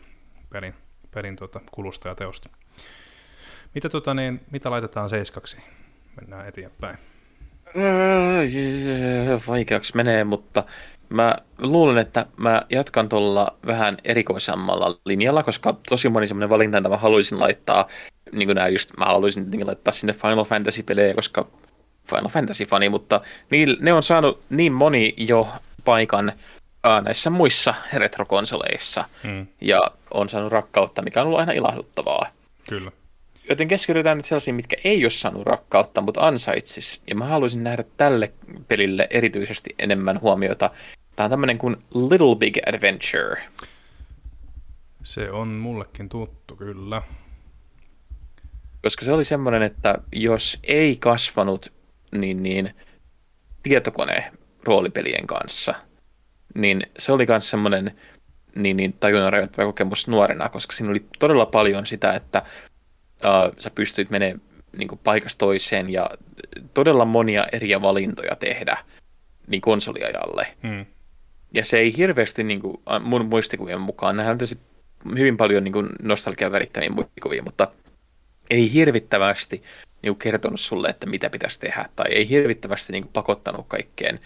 perin, 0.49 0.75
perin 1.11 1.35
tota, 1.35 1.61
kulusta 1.71 2.07
ja 2.07 2.15
teosta. 2.15 2.49
Mitä, 3.75 3.89
tota, 3.89 4.13
niin, 4.13 4.41
mitä 4.51 4.71
laitetaan 4.71 5.09
seiskaksi? 5.09 5.57
Mennään 6.21 6.47
eteenpäin. 6.47 6.97
Vaikeaksi 9.47 9.95
menee, 9.95 10.23
mutta 10.23 10.63
mä 11.09 11.35
luulen, 11.57 11.97
että 11.97 12.25
mä 12.37 12.61
jatkan 12.69 13.09
tuolla 13.09 13.57
vähän 13.65 13.97
erikoisemmalla 14.03 14.99
linjalla, 15.05 15.43
koska 15.43 15.75
tosi 15.89 16.09
moni 16.09 16.27
semmoinen 16.27 16.49
valinta, 16.49 16.77
että 16.77 16.89
mä 16.89 16.97
haluaisin 16.97 17.39
laittaa 17.39 17.87
niin 18.31 18.47
kuin 18.47 18.55
nämä 18.55 18.67
just, 18.67 18.97
mä 18.97 19.05
haluaisin 19.05 19.67
laittaa 19.67 19.91
sinne 19.91 20.13
Final 20.13 20.45
Fantasy-pelejä, 20.45 21.13
koska 21.13 21.47
Final 22.09 22.29
Fantasy-fani, 22.29 22.89
mutta 22.89 23.21
niin, 23.49 23.77
ne 23.79 23.93
on 23.93 24.03
saanut 24.03 24.41
niin 24.49 24.73
moni 24.73 25.13
jo 25.17 25.47
paikan 25.85 26.31
ää, 26.83 27.01
näissä 27.01 27.29
muissa 27.29 27.73
retrokonsoleissa, 27.93 29.05
hmm. 29.23 29.47
ja 29.61 29.81
on 30.11 30.29
saanut 30.29 30.51
rakkautta, 30.51 31.01
mikä 31.01 31.21
on 31.21 31.27
ollut 31.27 31.39
aina 31.39 31.51
ilahduttavaa. 31.51 32.27
Kyllä. 32.69 32.91
Joten 33.49 33.67
keskitytään 33.67 34.17
nyt 34.17 34.25
sellaisiin, 34.25 34.55
mitkä 34.55 34.75
ei 34.83 35.03
ole 35.03 35.09
saanut 35.09 35.45
rakkautta, 35.45 36.01
mutta 36.01 36.27
ansaitsis. 36.27 37.03
Ja 37.07 37.15
mä 37.15 37.25
haluaisin 37.25 37.63
nähdä 37.63 37.83
tälle 37.97 38.33
pelille 38.67 39.07
erityisesti 39.09 39.75
enemmän 39.79 40.21
huomiota. 40.21 40.71
Tämä 41.15 41.25
on 41.25 41.29
tämmöinen 41.31 41.57
kuin 41.57 41.77
Little 41.93 42.35
Big 42.35 42.57
Adventure. 42.67 43.41
Se 45.03 45.31
on 45.31 45.47
mullekin 45.47 46.09
tuttu, 46.09 46.55
kyllä 46.55 47.01
koska 48.83 49.05
se 49.05 49.11
oli 49.11 49.25
semmoinen, 49.25 49.61
että 49.61 49.95
jos 50.11 50.59
ei 50.63 50.97
kasvanut 50.97 51.73
niin, 52.11 52.43
niin 52.43 52.75
tietokone 53.63 54.31
roolipelien 54.63 55.27
kanssa, 55.27 55.73
niin 56.55 56.83
se 56.97 57.11
oli 57.11 57.25
myös 57.27 57.49
semmoinen 57.49 57.99
niin, 58.55 58.77
niin 58.77 58.93
tajunnan 58.93 59.33
rajoittava 59.33 59.65
kokemus 59.65 60.07
nuorena, 60.07 60.49
koska 60.49 60.75
siinä 60.75 60.91
oli 60.91 61.05
todella 61.19 61.45
paljon 61.45 61.85
sitä, 61.85 62.13
että 62.13 62.41
uh, 63.25 63.55
sä 63.57 63.69
pystyit 63.69 64.09
menemään 64.09 64.41
niin 64.77 64.99
paikasta 65.03 65.39
toiseen 65.39 65.89
ja 65.89 66.09
todella 66.73 67.05
monia 67.05 67.45
eri 67.51 67.81
valintoja 67.81 68.35
tehdä 68.35 68.77
niin 69.47 69.61
konsoliajalle. 69.61 70.47
Hmm. 70.67 70.85
Ja 71.53 71.65
se 71.65 71.77
ei 71.77 71.97
hirveästi 71.97 72.43
niin 72.43 72.61
kuin, 72.61 72.77
mun 73.01 73.25
muistikuvien 73.25 73.81
mukaan, 73.81 74.17
nähdään 74.17 74.37
hyvin 75.17 75.37
paljon 75.37 75.63
niin 75.63 75.89
nostalgian 76.01 76.51
värittäviä 76.51 76.89
muistikuvia, 76.89 77.43
mutta 77.43 77.67
ei 78.49 78.73
hirvittävästi 78.73 79.63
niin 80.01 80.13
kuin 80.13 80.19
kertonut 80.19 80.59
sulle, 80.59 80.89
että 80.89 81.05
mitä 81.05 81.29
pitäisi 81.29 81.59
tehdä, 81.59 81.85
tai 81.95 82.11
ei 82.11 82.29
hirvittävästi 82.29 82.93
niin 82.93 83.03
kuin 83.03 83.13
pakottanut 83.13 83.65
kaikkeen 83.67 84.19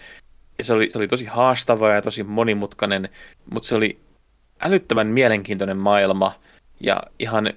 Ja 0.58 0.64
se 0.64 0.72
oli, 0.72 0.90
se 0.90 0.98
oli 0.98 1.08
tosi 1.08 1.24
haastava 1.24 1.90
ja 1.90 2.02
tosi 2.02 2.22
monimutkainen, 2.22 3.08
mutta 3.50 3.68
se 3.68 3.74
oli 3.74 4.00
älyttömän 4.60 5.06
mielenkiintoinen 5.06 5.76
maailma 5.76 6.34
ja 6.80 7.02
ihan 7.18 7.52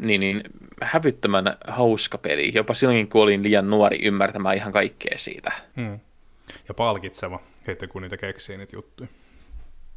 niin, 0.00 0.20
niin 0.20 0.42
hävyttömän 0.82 1.56
hauska 1.68 2.18
peli, 2.18 2.52
jopa 2.54 2.74
silloin 2.74 3.08
kun 3.08 3.22
olin 3.22 3.42
liian 3.42 3.70
nuori 3.70 3.98
ymmärtämään 4.02 4.56
ihan 4.56 4.72
kaikkea 4.72 5.18
siitä. 5.18 5.52
Hmm. 5.76 6.00
Ja 6.68 6.74
palkitseva, 6.74 7.40
heti 7.66 7.86
kun 7.86 8.02
niitä 8.02 8.16
keksii 8.16 8.56
niitä 8.56 8.76
juttuja. 8.76 9.08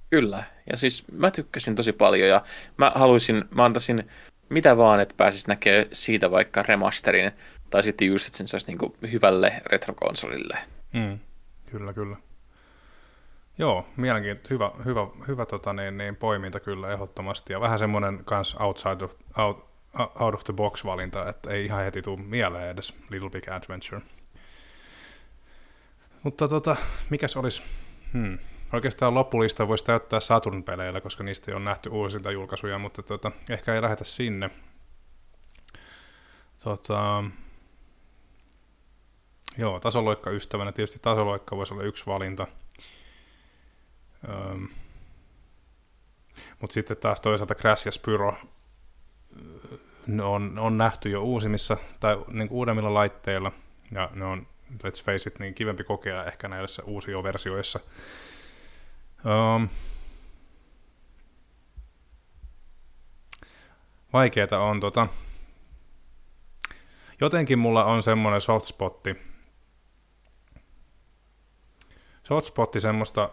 Kyllä, 0.09 0.43
ja 0.71 0.77
siis 0.77 1.05
mä 1.11 1.31
tykkäsin 1.31 1.75
tosi 1.75 1.93
paljon 1.93 2.29
ja 2.29 2.43
mä 2.77 2.91
haluaisin, 2.95 3.45
mä 3.55 3.65
antaisin 3.65 4.09
mitä 4.49 4.77
vaan, 4.77 4.99
että 4.99 5.15
pääsis 5.17 5.47
näkemään 5.47 5.85
siitä 5.93 6.31
vaikka 6.31 6.63
remasterin, 6.67 7.31
tai 7.69 7.83
sitten 7.83 8.07
just, 8.07 8.27
että 8.27 8.37
sen 8.37 8.47
saisi 8.47 8.67
niinku 8.67 8.95
hyvälle 9.11 9.61
retrokonsolille. 9.65 10.57
Mm, 10.93 11.19
kyllä, 11.71 11.93
kyllä. 11.93 12.17
Joo, 13.57 13.85
mielenkiintoinen, 13.97 14.49
hyvä, 14.49 14.71
hyvä, 14.85 15.07
hyvä 15.27 15.45
tota 15.45 15.73
niin, 15.73 15.97
niin, 15.97 16.15
poiminta 16.15 16.59
kyllä 16.59 16.91
ehdottomasti, 16.93 17.53
ja 17.53 17.61
vähän 17.61 17.79
semmoinen 17.79 18.21
kans 18.25 18.55
outside 18.59 19.05
of, 19.05 19.13
out, 19.37 19.68
out 19.99 20.35
of 20.35 20.43
the 20.43 20.53
box 20.53 20.85
valinta, 20.85 21.29
että 21.29 21.51
ei 21.51 21.65
ihan 21.65 21.83
heti 21.83 22.01
tule 22.01 22.21
mieleen 22.21 22.69
edes 22.69 22.93
Little 23.09 23.29
Big 23.29 23.49
Adventure. 23.49 24.01
Mutta 26.23 26.47
tota, 26.47 26.75
mikäs 27.09 27.37
olisi, 27.37 27.63
hmm, 28.13 28.37
Oikeastaan 28.73 29.13
loppulista 29.13 29.67
voisi 29.67 29.85
täyttää 29.85 30.19
Saturn-peleillä, 30.19 31.01
koska 31.01 31.23
niistä 31.23 31.55
on 31.55 31.65
nähty 31.65 31.89
uusinta 31.89 32.31
julkaisuja, 32.31 32.77
mutta 32.77 33.03
tota, 33.03 33.31
ehkä 33.49 33.75
ei 33.75 33.81
lähetä 33.81 34.03
sinne. 34.03 34.49
Tota, 36.63 37.23
joo, 39.57 39.79
tasoloikka 39.79 40.29
ystävänä. 40.29 40.71
Tietysti 40.71 40.99
tasoloikka 41.01 41.57
voisi 41.57 41.73
olla 41.73 41.83
yksi 41.83 42.05
valinta. 42.05 42.47
Öm, 44.29 44.67
mutta 46.61 46.73
sitten 46.73 46.97
taas 46.97 47.21
toisaalta 47.21 47.55
Crash 47.55 47.85
ja 47.85 47.91
Spyro 47.91 48.35
ne 50.09 50.23
on, 50.23 50.59
on 50.59 50.77
nähty 50.77 51.09
jo 51.09 51.23
uusimmissa 51.23 51.77
tai 51.99 52.17
niin 52.27 52.49
uudemmilla 52.51 52.93
laitteilla, 52.93 53.51
ja 53.91 54.09
ne 54.13 54.25
on, 54.25 54.47
let's 54.71 55.03
face 55.05 55.29
it, 55.29 55.39
niin 55.39 55.53
kivempi 55.53 55.83
kokea 55.83 56.23
ehkä 56.23 56.47
näissä 56.47 56.83
uusio 56.83 57.23
versioissa. 57.23 57.79
Um, 59.25 59.69
vaikeeta 64.13 64.59
on 64.59 64.79
tota, 64.79 65.07
jotenkin 67.21 67.59
mulla 67.59 67.85
on 67.85 68.03
semmoinen 68.03 68.41
softspotti, 68.41 69.15
sotspotti 72.23 72.79
semmoista, 72.79 73.29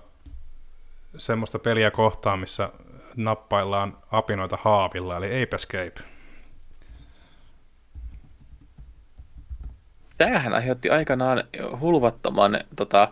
semmoista 1.18 1.58
peliä 1.58 1.90
kohtaan, 1.90 2.38
missä 2.38 2.70
nappaillaan 3.16 3.98
apinoita 4.10 4.58
haavilla, 4.62 5.16
eli 5.16 5.42
Ape 5.42 5.54
Escape. 5.54 6.15
Tämähän 10.18 10.54
aiheutti 10.54 10.90
aikanaan 10.90 11.44
hulvattoman 11.80 12.60
tota, 12.76 13.08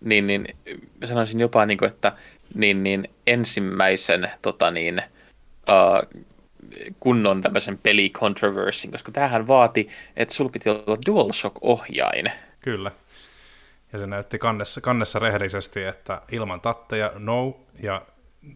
niin, 0.00 0.26
niin 0.26 0.46
sanoisin 1.04 1.40
jopa, 1.40 1.66
niin 1.66 1.78
kuin, 1.78 1.90
että 1.90 2.12
niin, 2.54 2.82
niin 2.82 3.08
ensimmäisen 3.26 4.30
tota 4.42 4.70
niin, 4.70 5.02
uh, 5.68 6.22
kunnon 7.00 7.40
tämmöisen 7.40 7.78
pelicontroversin, 7.78 8.90
koska 8.90 9.12
tämähän 9.12 9.46
vaati, 9.46 9.88
että 10.16 10.34
sulla 10.34 10.50
piti 10.50 10.70
olla 10.70 10.98
DualShock-ohjain. 11.06 12.32
Kyllä. 12.62 12.90
Ja 13.92 13.98
se 13.98 14.06
näytti 14.06 14.38
kannessa, 14.38 14.80
kannessa 14.80 15.18
rehellisesti, 15.18 15.82
että 15.82 16.22
ilman 16.32 16.60
tatteja 16.60 17.12
no 17.18 17.60
ja 17.82 18.02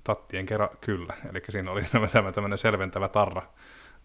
tattien 0.05 0.47
kerran 0.47 0.69
kyllä. 0.81 1.15
Eli 1.31 1.43
siinä 1.49 1.71
oli 1.71 1.83
tämä 2.13 2.33
tämmöinen 2.33 2.59
selventävä 2.59 3.09
tarra 3.09 3.43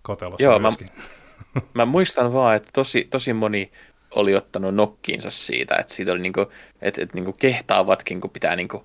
kotelossa 0.01 0.43
Joo, 0.43 0.59
myöskin. 0.59 0.87
Mä, 0.97 1.03
mä 1.73 1.85
muistan 1.85 2.33
vaan, 2.33 2.55
että 2.55 2.69
tosi, 2.73 3.07
tosi 3.09 3.33
moni 3.33 3.71
oli 4.11 4.35
ottanut 4.35 4.75
nokkiinsa 4.75 5.31
siitä, 5.31 5.75
että 5.75 5.93
siitä 5.93 6.11
oli 6.11 6.21
niinku, 6.21 6.41
että, 6.81 7.01
että 7.01 7.15
niinku 7.15 7.33
kehtaavatkin, 7.33 8.21
kun 8.21 8.29
pitää 8.29 8.55
niinku, 8.55 8.83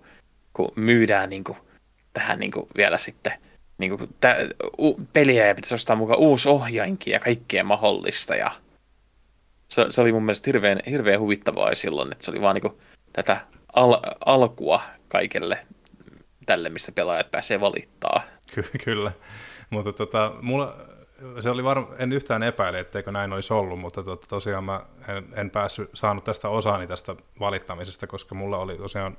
kun 0.52 0.72
myydään 0.76 1.30
niinku 1.30 1.56
tähän 2.12 2.38
niinku 2.38 2.68
vielä 2.76 2.98
sitten 2.98 3.32
niinku, 3.78 3.98
tä, 4.20 4.36
u, 4.78 4.94
peliä 5.12 5.46
ja 5.46 5.54
pitäisi 5.54 5.74
ostaa 5.74 5.96
mukaan 5.96 6.18
uusi 6.18 6.48
ohjainkin 6.48 7.12
ja 7.12 7.20
kaikkea 7.20 7.64
mahdollista 7.64 8.34
ja 8.34 8.50
se, 9.68 9.86
se 9.90 10.00
oli 10.00 10.12
mun 10.12 10.22
mielestä 10.22 10.48
hirveän, 10.48 10.80
hirveän 10.90 11.20
huvittavaa 11.20 11.74
silloin, 11.74 12.12
että 12.12 12.24
se 12.24 12.30
oli 12.30 12.40
vaan 12.40 12.54
niinku 12.54 12.80
tätä 13.12 13.40
al, 13.72 14.00
alkua 14.26 14.80
kaikelle 15.08 15.58
tälle, 16.46 16.68
mistä 16.68 16.92
pelaajat 16.92 17.30
pääsee 17.30 17.60
valittaa. 17.60 18.22
Ky- 18.54 18.70
kyllä, 18.84 19.12
mutta 19.70 19.92
tota, 19.92 20.32
mulla, 20.42 20.76
se 21.40 21.50
oli 21.50 21.64
varma, 21.64 21.88
en 21.98 22.12
yhtään 22.12 22.42
epäile, 22.42 22.80
etteikö 22.80 23.12
näin 23.12 23.32
olisi 23.32 23.52
ollut, 23.52 23.80
mutta 23.80 24.02
to, 24.02 24.16
tosiaan 24.16 24.64
mä 24.64 24.80
en, 25.08 25.28
en 25.34 25.50
päässyt 25.50 25.90
saanut 25.92 26.24
tästä 26.24 26.48
osaani 26.48 26.86
tästä 26.86 27.16
valittamisesta, 27.40 28.06
koska 28.06 28.34
mulla 28.34 28.58
oli 28.58 28.76
tosiaan 28.76 29.16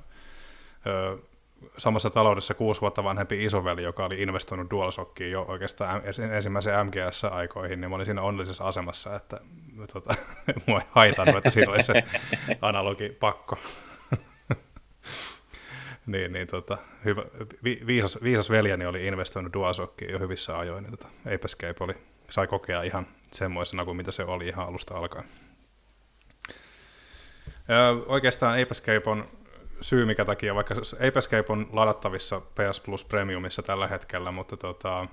ö, 0.87 1.17
samassa 1.77 2.09
taloudessa 2.09 2.53
kuusi 2.53 2.81
vuotta 2.81 3.03
vanhempi 3.03 3.45
isoveli, 3.45 3.83
joka 3.83 4.05
oli 4.05 4.21
investoinut 4.21 4.71
DualShockiin 4.71 5.31
jo 5.31 5.45
oikeastaan 5.47 6.01
ensimmäisen 6.31 6.73
MGS-aikoihin, 6.87 7.81
niin 7.81 7.89
mä 7.89 7.95
olin 7.95 8.05
siinä 8.05 8.21
onnellisessa 8.21 8.67
asemassa, 8.67 9.15
että 9.15 9.41
tota, 9.93 10.15
mua 10.67 10.79
ei 10.79 10.87
haitannut, 10.91 11.37
että 11.37 11.49
siinä 11.49 11.71
oli 11.71 11.83
se 11.83 12.03
analogi 12.61 13.09
pakko. 13.09 13.57
Niin, 16.11 16.33
niin 16.33 16.47
tota, 16.47 16.77
hyvä, 17.05 17.23
vi, 17.63 17.81
viisas, 17.87 18.23
viisas 18.23 18.49
veljeni 18.49 18.85
oli 18.85 19.05
investoinut 19.05 19.53
DualShockiin 19.53 20.11
jo 20.11 20.19
hyvissä 20.19 20.59
ajoin, 20.59 20.83
niin 20.83 20.91
tota, 20.91 21.07
Ape 21.19 21.39
Escape 21.45 21.83
oli, 21.83 21.93
sai 22.29 22.47
kokea 22.47 22.81
ihan 22.81 23.07
semmoisena 23.31 23.85
kuin 23.85 23.97
mitä 23.97 24.11
se 24.11 24.23
oli 24.23 24.47
ihan 24.47 24.67
alusta 24.67 24.97
alkaen. 24.97 25.25
Ja 27.67 27.89
oikeastaan 28.05 28.53
Ape 28.53 28.71
Escape 28.71 29.09
on 29.09 29.27
syy, 29.81 30.05
mikä 30.05 30.25
takia, 30.25 30.55
vaikka 30.55 30.75
Ape 30.93 31.19
Escape 31.19 31.53
on 31.53 31.69
ladattavissa 31.71 32.41
PS 32.41 32.81
Plus 32.85 33.05
Premiumissa 33.05 33.63
tällä 33.63 33.87
hetkellä, 33.87 34.31
mutta 34.31 34.57
tota, 34.57 35.07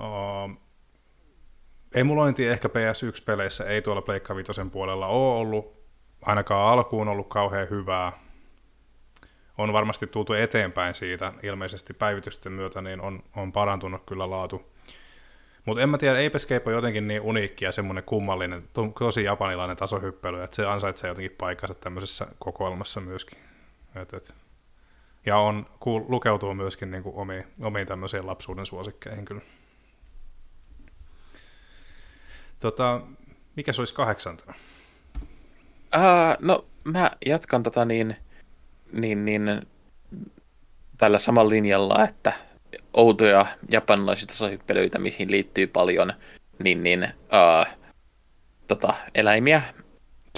o, 0.00 0.50
emulointi 1.94 2.46
ehkä 2.46 2.68
PS1-peleissä 2.68 3.64
ei 3.64 3.82
tuolla 3.82 4.02
Pleikka 4.02 4.36
Vitosen 4.36 4.70
puolella 4.70 5.06
ole 5.06 5.38
ollut, 5.38 5.82
ainakaan 6.22 6.72
alkuun 6.72 7.08
ollut 7.08 7.28
kauhean 7.28 7.70
hyvää, 7.70 8.12
on 9.58 9.72
varmasti 9.72 10.06
tultu 10.06 10.32
eteenpäin 10.32 10.94
siitä, 10.94 11.32
ilmeisesti 11.42 11.94
päivitysten 11.94 12.52
myötä 12.52 12.82
niin 12.82 13.00
on, 13.00 13.22
on 13.36 13.52
parantunut 13.52 14.02
kyllä 14.06 14.30
laatu. 14.30 14.72
Mutta 15.64 15.82
en 15.82 15.88
mä 15.88 15.98
tiedä, 15.98 16.26
Ape 16.26 16.36
Escape 16.36 16.62
on 16.66 16.72
jotenkin 16.72 17.08
niin 17.08 17.20
uniikki 17.20 17.64
ja 17.64 17.72
semmoinen 17.72 18.04
kummallinen, 18.04 18.68
tosi 18.98 19.24
japanilainen 19.24 19.76
tasohyppely, 19.76 20.42
että 20.42 20.56
se 20.56 20.66
ansaitsee 20.66 21.08
jotenkin 21.08 21.36
paikkansa 21.38 21.74
tämmöisessä 21.74 22.26
kokoelmassa 22.38 23.00
myöskin. 23.00 23.38
Et, 23.94 24.14
et. 24.14 24.34
Ja 25.26 25.38
on, 25.38 25.66
kuul, 25.80 26.04
lukeutuu 26.08 26.54
myöskin 26.54 26.90
niin 26.90 27.02
kuin 27.02 27.16
omiin, 27.16 27.44
omiin 27.60 27.86
tämmöisiin 27.86 28.26
lapsuuden 28.26 28.66
suosikkeihin 28.66 29.24
kyllä. 29.24 29.42
Tota, 32.60 33.00
mikä 33.56 33.72
se 33.72 33.80
olisi 33.80 33.94
kahdeksantena? 33.94 34.54
Uh, 35.96 36.36
no, 36.40 36.64
mä 36.84 37.10
jatkan 37.26 37.62
tota 37.62 37.84
niin, 37.84 38.16
niin, 38.92 39.24
niin 39.24 39.62
tällä 40.98 41.18
samalla 41.18 41.50
linjalla, 41.50 42.04
että 42.04 42.32
outoja 42.92 43.46
japanilaisia 43.70 44.26
tasohyppelyitä, 44.26 44.98
mihin 44.98 45.30
liittyy 45.30 45.66
paljon 45.66 46.12
niin, 46.62 46.82
niin, 46.82 47.08
uh, 47.12 47.78
tota, 48.68 48.94
eläimiä. 49.14 49.62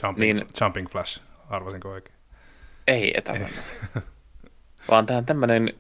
Jumping, 0.03 0.39
niin, 0.39 0.49
jumping 0.61 0.89
Flash, 0.89 1.23
arvasinko 1.51 1.89
oikein? 1.91 2.17
Ei, 2.87 3.19
etä. 3.19 3.33
Ei. 3.33 3.47
Vaan 4.91 5.07
tämä 5.07 5.19
on 5.19 5.27
tämmöinen 5.27 5.75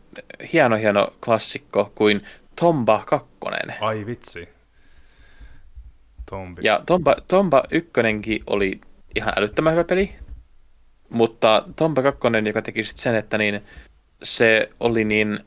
hieno 0.52 0.76
hieno 0.76 1.08
klassikko 1.24 1.92
kuin 1.94 2.24
Tomba 2.60 3.02
2. 3.06 3.28
Ai 3.80 4.06
vitsi. 4.06 4.48
Tombi. 6.30 6.62
Ja 6.64 6.80
Tomba, 6.86 7.16
Tomba 7.28 7.62
1 7.70 7.90
oli 8.46 8.80
ihan 9.14 9.32
älyttömän 9.36 9.72
hyvä 9.72 9.84
peli. 9.84 10.14
Mutta 11.14 11.64
Tomba 11.76 12.02
2, 12.02 12.20
joka 12.46 12.62
teki 12.62 12.84
sit 12.84 12.96
sen, 12.96 13.14
että 13.14 13.38
niin, 13.38 13.60
se 14.22 14.70
oli 14.80 15.04
niin, 15.04 15.38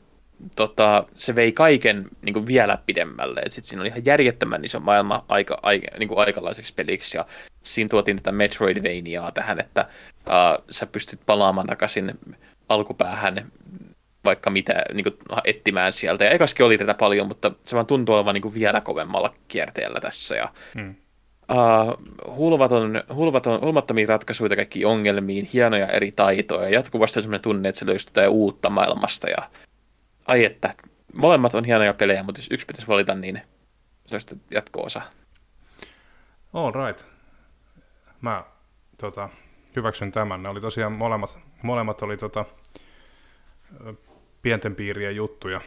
tota, 0.56 1.04
se 1.14 1.34
vei 1.34 1.52
kaiken 1.52 2.08
niin 2.22 2.34
kuin 2.34 2.46
vielä 2.46 2.78
pidemmälle. 2.86 3.42
Sitten 3.48 3.68
siinä 3.68 3.80
oli 3.80 3.88
ihan 3.88 4.04
järjettömän 4.04 4.64
iso 4.64 4.80
maailma 4.80 5.24
aika, 5.28 5.58
aika, 5.62 5.98
niin 5.98 6.08
kuin 6.08 6.18
aikalaiseksi 6.18 6.74
peliksi, 6.74 7.16
ja 7.16 7.26
siinä 7.62 7.88
tuotiin 7.88 8.16
tätä 8.16 8.32
Metroidvaniaa 8.32 9.32
tähän, 9.32 9.60
että 9.60 9.88
uh, 10.26 10.64
sä 10.70 10.86
pystyt 10.86 11.20
palaamaan 11.26 11.66
takaisin 11.66 12.18
alkupäähän 12.68 13.50
vaikka 14.24 14.50
mitä 14.50 14.82
niin 14.94 15.04
kuin, 15.04 15.16
etsimään 15.44 15.92
sieltä. 15.92 16.24
Ja 16.24 16.30
ekaskin 16.30 16.66
oli 16.66 16.78
tätä 16.78 16.94
paljon, 16.94 17.28
mutta 17.28 17.52
se 17.64 17.74
vaan 17.74 17.86
tuntuu 17.86 18.14
olevan 18.14 18.34
niin 18.34 18.42
kuin 18.42 18.54
vielä 18.54 18.80
kovemmalla 18.80 19.34
kierteellä 19.48 20.00
tässä. 20.00 20.36
Ja, 20.36 20.52
hmm. 20.74 20.94
Uh, 21.52 22.36
hulvaton, 22.36 23.02
hulvaton, 23.14 23.60
ratkaisuja 24.08 24.56
kaikkiin 24.56 24.86
ongelmiin, 24.86 25.48
hienoja 25.52 25.86
eri 25.86 26.12
taitoja, 26.12 26.68
jatkuvasti 26.68 27.22
sellainen 27.22 27.42
tunne, 27.42 27.68
että 27.68 27.78
se 27.78 27.86
löysi 27.86 28.08
uutta 28.28 28.70
maailmasta. 28.70 29.28
Ja... 29.28 29.50
Ai 30.26 30.44
että, 30.44 30.74
molemmat 31.14 31.54
on 31.54 31.64
hienoja 31.64 31.94
pelejä, 31.94 32.22
mutta 32.22 32.38
jos 32.38 32.48
yksi 32.50 32.66
pitäisi 32.66 32.88
valita, 32.88 33.14
niin 33.14 33.42
se 34.06 34.14
olisi 34.14 34.40
jatko-osa. 34.50 35.02
All 36.52 36.72
right. 36.86 37.04
Mä 38.20 38.44
tota, 38.98 39.28
hyväksyn 39.76 40.12
tämän. 40.12 40.42
Ne 40.42 40.48
oli 40.48 40.60
tosiaan 40.60 40.92
molemmat, 40.92 41.38
molemmat 41.62 42.02
oli 42.02 42.16
tota, 42.16 42.44
pienten 44.42 44.74
piirien 44.74 45.16
juttuja 45.16 45.60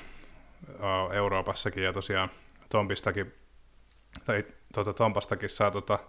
Euroopassakin 1.14 1.84
ja 1.84 1.94
tosiaan 1.94 2.30
Tompistakin, 2.70 3.34
tai 4.26 4.44
tota, 4.74 4.94
Tompastakin 4.94 5.50
saa 5.50 5.72
tota, 5.72 6.00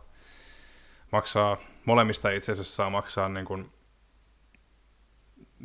maksaa, 1.12 1.56
molemmista 1.84 2.30
itse 2.30 2.52
asiassa 2.52 2.74
saa 2.74 2.90
maksaa 2.90 3.28
niin 3.28 3.46
kuin, 3.46 3.72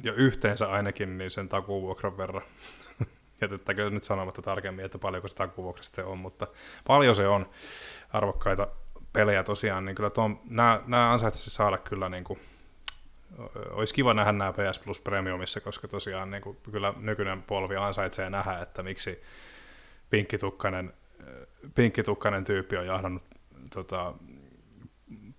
jo 0.03 0.13
yhteensä 0.13 0.71
ainakin 0.71 1.17
niin 1.17 1.31
sen 1.31 1.49
takuvuokran 1.49 2.17
verran. 2.17 2.43
Jätettäkö 3.41 3.89
nyt 3.89 4.03
sanomatta 4.03 4.41
tarkemmin, 4.41 4.85
että 4.85 4.97
paljonko 4.97 5.27
se 5.27 5.35
takuvuokra 5.35 5.83
sitten 5.83 6.05
on, 6.05 6.17
mutta 6.17 6.47
paljon 6.87 7.15
se 7.15 7.27
on 7.27 7.49
arvokkaita 8.13 8.67
pelejä 9.13 9.43
tosiaan, 9.43 9.85
niin 9.85 9.95
kyllä 9.95 10.09
tuon, 10.09 10.39
nämä, 10.49 10.81
nämä 10.87 11.11
ansaitsisi 11.11 11.49
saada 11.49 11.77
kyllä 11.77 12.09
niin 12.09 12.23
kuin, 12.23 12.39
olisi 13.69 13.93
kiva 13.93 14.13
nähdä 14.13 14.31
nämä 14.31 14.53
PS 14.53 14.79
Plus 14.79 15.01
Premiumissa, 15.01 15.61
koska 15.61 15.87
tosiaan 15.87 16.31
niin 16.31 16.43
kuin, 16.43 16.57
kyllä 16.71 16.93
nykyinen 16.97 17.43
polvi 17.43 17.75
ansaitsee 17.75 18.29
nähdä, 18.29 18.61
että 18.61 18.83
miksi 18.83 19.23
pinkkitukkainen, 20.09 20.93
pinkkitukkainen 21.75 22.43
tyyppi 22.43 22.77
on 22.77 22.87
jahdannut 22.87 23.23
tota, 23.73 24.13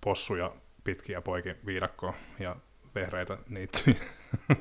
possuja 0.01 0.51
pitkiä 0.83 1.21
poikin 1.21 1.55
viidakkoon 1.65 2.13
ja 2.39 2.55
vehreitä 2.95 3.37
niittyjä. 3.49 3.95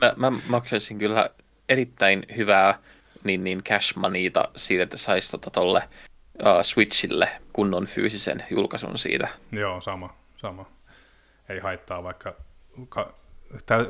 Mä, 0.00 0.12
mä 0.16 0.38
maksaisin 0.48 0.98
kyllä 0.98 1.30
erittäin 1.68 2.26
hyvää 2.36 2.78
niin, 3.24 3.44
niin 3.44 3.64
cash 3.64 3.96
moneyta 3.96 4.48
siitä, 4.56 4.82
että 4.82 4.96
saisi 4.96 5.30
tota 5.30 5.50
tolle 5.50 5.82
uh, 6.34 6.62
Switchille 6.62 7.28
kunnon 7.52 7.86
fyysisen 7.86 8.44
julkaisun 8.50 8.98
siitä. 8.98 9.28
Joo, 9.52 9.80
sama, 9.80 10.16
sama. 10.36 10.70
Ei 11.48 11.58
haittaa, 11.58 12.02
vaikka 12.02 12.34
ka, 12.88 13.14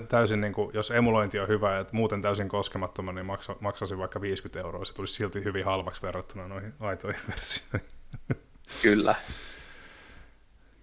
täysin, 0.09 0.40
niin 0.40 0.52
kuin, 0.52 0.70
jos 0.74 0.90
emulointi 0.90 1.38
on 1.38 1.48
hyvä 1.48 1.76
ja 1.76 1.84
muuten 1.93 2.22
täysin 2.22 2.48
koskemattoman, 2.48 3.14
niin 3.14 3.26
maksa, 3.26 3.56
maksasin 3.60 3.98
vaikka 3.98 4.20
50 4.20 4.60
euroa. 4.60 4.84
Se 4.84 4.94
tulisi 4.94 5.14
silti 5.14 5.44
hyvin 5.44 5.64
halvaksi 5.64 6.02
verrattuna 6.02 6.48
noihin 6.48 6.74
aitoihin 6.80 7.20
versioihin. 7.28 7.88
Kyllä. 8.82 9.14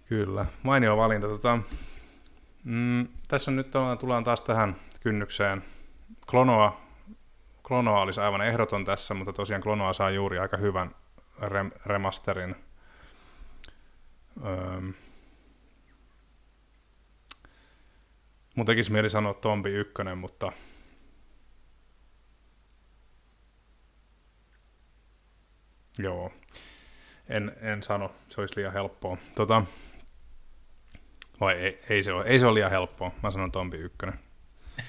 Kyllä, 0.08 0.46
mainio 0.62 0.96
valinta. 0.96 1.28
Tota, 1.28 1.58
mm, 2.64 3.08
tässä 3.28 3.50
on 3.50 3.56
nyt 3.56 3.70
tullaan 4.00 4.24
taas 4.24 4.42
tähän 4.42 4.76
kynnykseen. 5.00 5.64
Klonoa, 6.30 6.80
Klonoa 7.68 8.00
olisi 8.00 8.20
aivan 8.20 8.42
ehdoton 8.42 8.84
tässä, 8.84 9.14
mutta 9.14 9.32
tosiaan 9.32 9.62
Klonoa 9.62 9.92
saa 9.92 10.10
juuri 10.10 10.38
aika 10.38 10.56
hyvän 10.56 10.94
rem, 11.42 11.70
remasterin. 11.86 12.56
Öö, 14.46 14.80
mun 18.54 18.66
tekisi 18.66 18.92
mieli 18.92 19.08
sanoa 19.08 19.34
Tombi 19.34 19.70
1, 19.70 19.92
mutta 20.16 20.52
joo, 25.98 26.32
en, 27.28 27.56
en 27.60 27.82
sano, 27.82 28.14
se 28.28 28.40
olisi 28.40 28.56
liian 28.56 28.72
helppoa. 28.72 29.16
Tota, 29.34 29.62
vai 31.40 31.54
ei, 31.54 31.80
ei, 31.88 32.02
se 32.02 32.12
ole, 32.12 32.24
ei 32.24 32.38
se 32.38 32.46
ole 32.46 32.54
liian 32.54 32.70
helppoa, 32.70 33.12
mä 33.22 33.30
sanon 33.30 33.52
Tombi 33.52 33.76
1. 33.76 33.98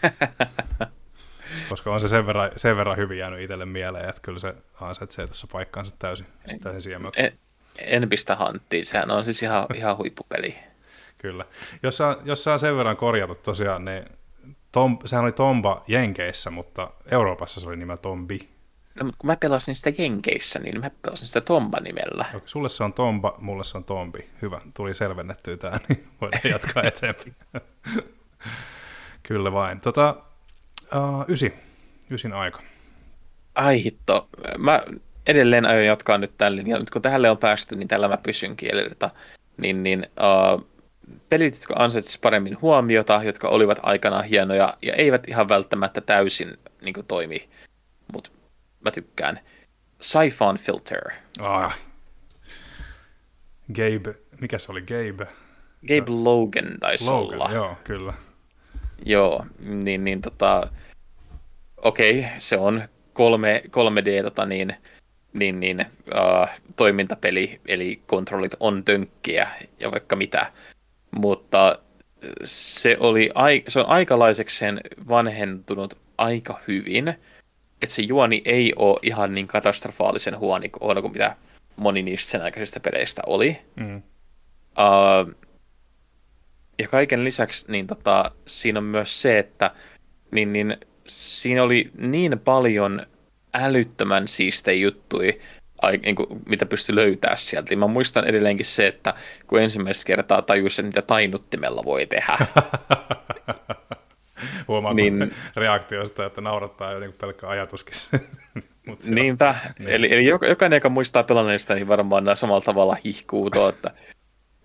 koska 1.70 1.94
on 1.94 2.02
se 2.02 2.08
sen 2.08 2.28
verran, 2.28 2.52
sen 2.56 2.78
verran 2.78 2.98
hyvin 2.98 3.18
jäänyt 3.18 3.42
itselle 3.42 3.66
mieleen, 3.66 4.10
että 4.10 4.22
kyllä 4.22 4.40
se 4.40 4.56
ansaitsee 4.82 5.26
tuossa 5.26 5.48
paikkaansa 5.52 5.96
täysin, 6.00 6.28
täysin 6.62 6.82
siemöksi. 6.82 7.22
En, 7.22 7.40
en 7.78 8.10
pistä 8.10 8.36
hanttiin, 8.36 8.86
sehän 8.86 9.12
on 9.12 9.24
siis 9.24 9.44
ihan, 9.44 9.68
ihan 9.76 9.98
huippupeli. 9.98 10.56
Kyllä. 11.26 11.46
Jos 11.84 11.98
saa, 11.98 12.16
jos 12.26 12.44
saa 12.44 12.58
sen 12.58 12.78
verran 12.78 12.98
korjata 12.98 13.36
tosiaan, 13.36 13.86
niin 13.86 14.06
Tom, 14.72 14.98
sehän 15.06 15.24
oli 15.26 15.32
Tomba 15.32 15.84
Jenkeissä, 15.88 16.50
mutta 16.52 16.92
Euroopassa 17.12 17.62
se 17.62 17.68
oli 17.68 17.78
nimellä 17.78 17.98
Tombi. 17.98 18.50
No, 18.96 19.06
mutta 19.06 19.18
kun 19.18 19.28
mä 19.28 19.36
pelasin 19.36 19.76
sitä 19.76 20.02
Jenkeissä, 20.02 20.60
niin 20.60 20.82
mä 20.82 20.92
pelasin 21.02 21.28
sitä 21.28 21.42
Tomba-nimellä. 21.42 22.26
Okay, 22.30 22.42
sulle 22.46 22.70
se 22.70 22.84
on 22.84 22.94
Tomba, 22.94 23.36
mulle 23.38 23.64
se 23.64 23.78
on 23.78 23.84
Tombi. 23.84 24.30
Hyvä, 24.42 24.62
tuli 24.74 24.94
selvennettyä 24.94 25.58
tämä, 25.58 25.78
niin 25.90 26.08
voidaan 26.22 26.42
jatkaa 26.54 26.84
eteenpäin. 26.84 27.36
Kyllä 29.24 29.52
vain. 29.52 29.80
Tota, 29.80 30.16
Uh, 30.86 31.26
ysi. 31.28 31.54
Ysin 32.12 32.34
aika. 32.34 32.62
Ai 33.56 33.84
hitto. 33.84 34.28
Mä 34.58 34.84
edelleen 35.28 35.66
aion 35.66 35.86
jatkaa 35.86 36.18
nyt 36.18 36.32
tällä 36.38 36.58
linjalla. 36.58 36.82
Nyt 36.82 36.90
kun 36.90 37.02
tälle 37.02 37.30
on 37.30 37.38
päästy, 37.38 37.76
niin 37.76 37.88
tällä 37.88 38.08
mä 38.08 38.18
pysyn 38.18 38.56
kieleltä. 38.56 39.10
Niin, 39.58 39.84
niin 39.84 40.08
uh, 40.56 40.68
pelit, 41.30 41.56
jotka 41.56 41.74
ansaitsisivat 41.78 42.22
paremmin 42.22 42.62
huomiota, 42.62 43.22
jotka 43.24 43.48
olivat 43.48 43.80
aikanaan 43.84 44.24
hienoja 44.24 44.74
ja 44.82 44.94
eivät 44.94 45.28
ihan 45.28 45.50
välttämättä 45.50 46.02
täysin 46.02 46.54
niin 46.82 46.94
kuin, 46.94 47.06
toimi. 47.06 47.50
Mutta 48.14 48.30
mä 48.86 48.92
tykkään. 48.92 49.40
Siphon 50.02 50.58
Filter. 50.58 51.12
Ah. 51.40 51.80
Gabe, 53.74 54.16
mikä 54.42 54.58
se 54.58 54.72
oli? 54.72 54.82
Gabe? 54.82 55.28
Gabe 55.88 56.12
Logan 56.12 56.80
taisi 56.80 57.12
Logan, 57.12 57.42
olla. 57.42 57.54
Joo, 57.54 57.78
kyllä. 57.84 58.14
Joo, 59.06 59.46
niin, 59.60 60.04
niin 60.04 60.22
tota, 60.22 60.70
okei, 61.78 62.20
okay, 62.20 62.32
se 62.40 62.58
on 62.58 62.84
3, 63.14 63.64
3D 63.68 64.24
tota, 64.24 64.46
niin, 64.46 64.76
niin, 65.34 65.60
niin, 65.60 65.86
uh, 66.08 66.50
toimintapeli, 66.76 67.62
eli 67.68 68.02
kontrollit 68.06 68.56
on 68.60 68.84
tönkkiä 68.84 69.50
ja 69.80 69.92
vaikka 69.92 70.16
mitä, 70.16 70.52
mutta 71.16 71.80
se, 72.44 72.98
oli, 73.00 73.30
se 73.68 73.80
on 73.80 73.90
aikalaisekseen 73.90 74.82
vanhentunut 75.10 75.98
aika 76.18 76.60
hyvin, 76.68 77.08
että 77.82 77.96
se 77.96 78.02
juoni 78.02 78.42
ei 78.46 78.74
ole 78.76 79.00
ihan 79.02 79.34
niin 79.34 79.48
katastrofaalisen 79.48 80.40
huono 80.40 81.02
kuin 81.02 81.12
mitä 81.12 81.36
moni 81.76 82.02
niistä 82.02 82.32
sen 82.32 82.42
aikaisista 82.42 82.80
peleistä 82.80 83.22
oli. 83.28 83.58
Mm. 83.76 83.98
Uh, 83.98 85.36
ja 86.80 86.88
kaiken 86.88 87.24
lisäksi 87.24 87.72
niin 87.72 87.88
tota, 87.88 88.32
siinä 88.48 88.80
on 88.80 88.86
myös 88.86 89.22
se, 89.22 89.40
että 89.40 89.72
niin, 90.32 90.54
niin, 90.54 90.78
siinä 91.08 91.64
oli 91.64 91.92
niin 91.98 92.40
paljon 92.40 93.06
älyttömän 93.54 94.28
siistejä 94.28 94.92
niin 96.04 96.16
kuin, 96.16 96.28
mitä 96.50 96.66
pystyi 96.66 96.96
löytää 96.96 97.36
sieltä. 97.36 97.74
Ja 97.74 97.78
mä 97.78 97.88
muistan 97.88 98.26
edelleenkin 98.26 98.66
se, 98.66 98.88
että 98.88 99.14
kun 99.48 99.62
ensimmäistä 99.62 100.08
kertaa 100.08 100.42
tajusin, 100.42 100.86
mitä 100.86 101.02
tainuttimella 101.02 101.84
voi 101.86 102.06
tehdä. 102.06 102.38
Huomaan 104.68 104.96
niin, 104.96 105.36
reaktiosta, 105.56 106.26
että 106.26 106.42
naurattaa 106.42 106.92
jo 106.92 107.00
niin 107.00 107.14
pelkkä 107.14 107.48
ajatuskin. 107.48 107.94
Mut 108.88 109.04
Niinpä. 109.04 109.56
Niin. 109.80 109.90
Eli, 109.90 110.14
eli 110.14 110.26
jokainen, 110.26 110.78
joka 110.78 110.90
muistaa 110.90 111.24
pelanneista, 111.24 111.74
niin 111.74 111.88
varmaan 111.88 112.38
samalla 112.38 112.62
tavalla 112.62 112.98
hihkuu 113.06 113.50
tuo, 113.50 113.70
että 113.70 113.92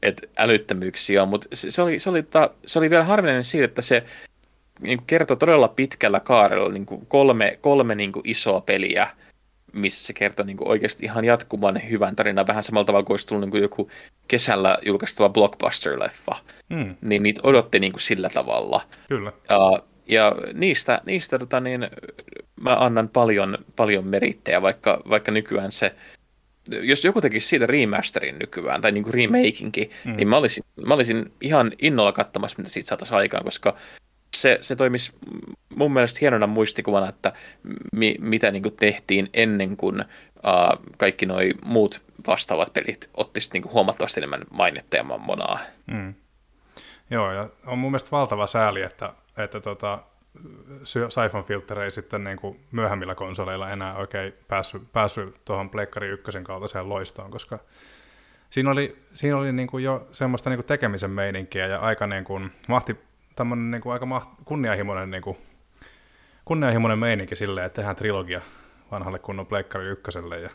että 0.03 0.27
älyttömyyksiä 0.39 1.23
on, 1.23 1.29
mutta 1.29 1.49
se, 1.53 1.71
se, 1.71 1.83
oli, 1.83 1.99
se, 1.99 2.11
oli, 2.11 2.23
ta, 2.23 2.51
se 2.67 2.79
oli 2.79 2.91
vielä 2.91 3.05
harvinainen 3.05 3.45
siitä, 3.45 3.65
että 3.65 3.83
se 3.83 4.05
niin 4.81 5.03
kertoi 5.07 5.37
todella 5.37 5.69
pitkällä 5.69 6.21
kaarella 6.21 6.73
niin 6.73 6.87
kolme, 7.09 7.59
kolme 7.61 7.95
niin 7.95 8.13
isoa 8.25 8.61
peliä, 8.61 9.11
missä 9.73 10.07
se 10.07 10.13
kertoi 10.13 10.47
niin 10.47 10.57
oikeasti 10.61 11.05
ihan 11.05 11.25
jatkuvan 11.25 11.81
hyvän 11.91 12.17
tarinan, 12.17 12.47
vähän 12.47 12.65
samalla 12.65 12.85
tavalla 12.85 13.05
kuin 13.05 13.13
olisi 13.13 13.27
tullut 13.27 13.43
niin 13.43 13.51
kuin 13.51 13.63
joku 13.63 13.91
kesällä 14.29 14.79
julkaistava 14.87 15.29
blockbuster-leffa. 15.29 16.37
Mm. 16.69 16.97
Niin 17.01 17.23
niitä 17.23 17.41
odotti 17.45 17.81
niin 17.81 17.93
kuin 17.93 18.01
sillä 18.01 18.29
tavalla. 18.29 18.83
Kyllä. 19.09 19.33
Ja, 19.49 19.83
ja 20.09 20.37
niistä, 20.53 21.01
niistä 21.07 21.39
tota, 21.39 21.61
niin, 21.61 21.89
mä 22.61 22.77
annan 22.77 23.09
paljon, 23.09 23.59
paljon 23.77 24.07
merittejä, 24.07 24.63
vaikka, 24.63 25.03
vaikka 25.09 25.33
nykyään 25.33 25.73
se 25.73 25.95
jos 26.69 27.05
joku 27.05 27.21
tekisi 27.21 27.49
siitä 27.49 27.67
remasterin 27.67 28.39
nykyään, 28.39 28.81
tai 28.81 28.93
niin 28.93 29.05
kuin 29.05 29.15
remakinkin, 29.15 29.91
mm. 30.05 30.17
niin 30.17 30.29
mä 30.29 30.37
olisin, 30.37 30.65
mä 30.87 30.95
olisin 30.95 31.33
ihan 31.41 31.73
innolla 31.79 32.13
katsomassa, 32.13 32.59
mitä 32.59 32.71
siitä 32.71 32.89
saataisiin 32.89 33.19
aikaan, 33.19 33.45
koska 33.45 33.77
se, 34.41 34.59
se 34.61 34.77
toimisi 34.77 35.13
mun 35.77 35.93
mielestä 35.93 36.19
hienona 36.21 36.47
muistikuvana, 36.47 37.09
että 37.09 37.33
mi, 37.97 38.17
mitä 38.21 38.51
niin 38.51 38.63
kuin 38.63 38.77
tehtiin 38.77 39.29
ennen 39.35 39.77
kuin 39.77 40.01
uh, 40.01 40.95
kaikki 40.99 41.27
nuo 41.27 41.39
muut 41.65 42.03
vastaavat 42.27 42.73
pelit 42.73 43.11
ottisivat 43.15 43.55
niin 43.55 43.73
huomattavasti 43.73 44.21
enemmän 44.21 44.43
mainetta 44.51 44.97
ja 44.97 45.05
mammonaa. 45.05 45.59
Mm. 45.87 46.15
Joo, 47.11 47.33
ja 47.33 47.49
on 47.67 47.79
mun 47.79 47.91
mielestä 47.91 48.11
valtava 48.11 48.47
sääli, 48.47 48.83
että, 48.83 49.13
että 49.37 49.61
tota, 49.61 49.99
Siphon 50.85 51.45
Filter 51.45 51.81
ei 51.81 51.91
sitten 51.91 52.25
niin 52.25 52.37
kuin 52.37 52.61
myöhemmillä 52.73 53.15
konsoleilla 53.15 53.71
enää 53.71 53.97
oikein 53.97 54.35
päässyt, 54.49 54.83
päässyt 54.93 55.45
tuohon 55.45 55.71
Pleikkari 55.71 56.09
ykkösen 56.09 56.45
kaltaiseen 56.45 56.89
loistoon, 56.89 57.31
koska 57.31 57.59
siinä 58.51 58.71
oli, 58.71 58.97
siinä 59.15 59.37
oli 59.37 59.53
niin 59.53 59.69
kuin 59.69 59.85
jo 59.85 60.09
semmoista 60.13 60.51
niin 60.51 60.59
kuin 60.59 60.67
tekemisen 60.67 61.11
meininkiä 61.11 61.67
ja 61.67 61.79
aika 61.79 62.07
niin 62.07 62.25
kuin, 62.25 62.53
mahti, 62.69 62.97
niin 63.71 63.83
kuin 63.83 63.93
aika 63.93 64.07
maht, 64.07 64.31
kunnianhimoinen, 64.45 65.11
niin 65.11 65.23
kuin, 65.23 65.37
kunnianhimoinen 66.45 66.99
meininki 66.99 67.37
silleen, 67.37 67.67
että 67.67 67.77
tehdään 67.77 67.97
trilogia 67.97 68.41
vanhalle 68.91 69.19
kunnon 69.19 69.47
Pleikkari 69.47 69.87
ykköselle 69.87 70.41
ja 70.41 70.51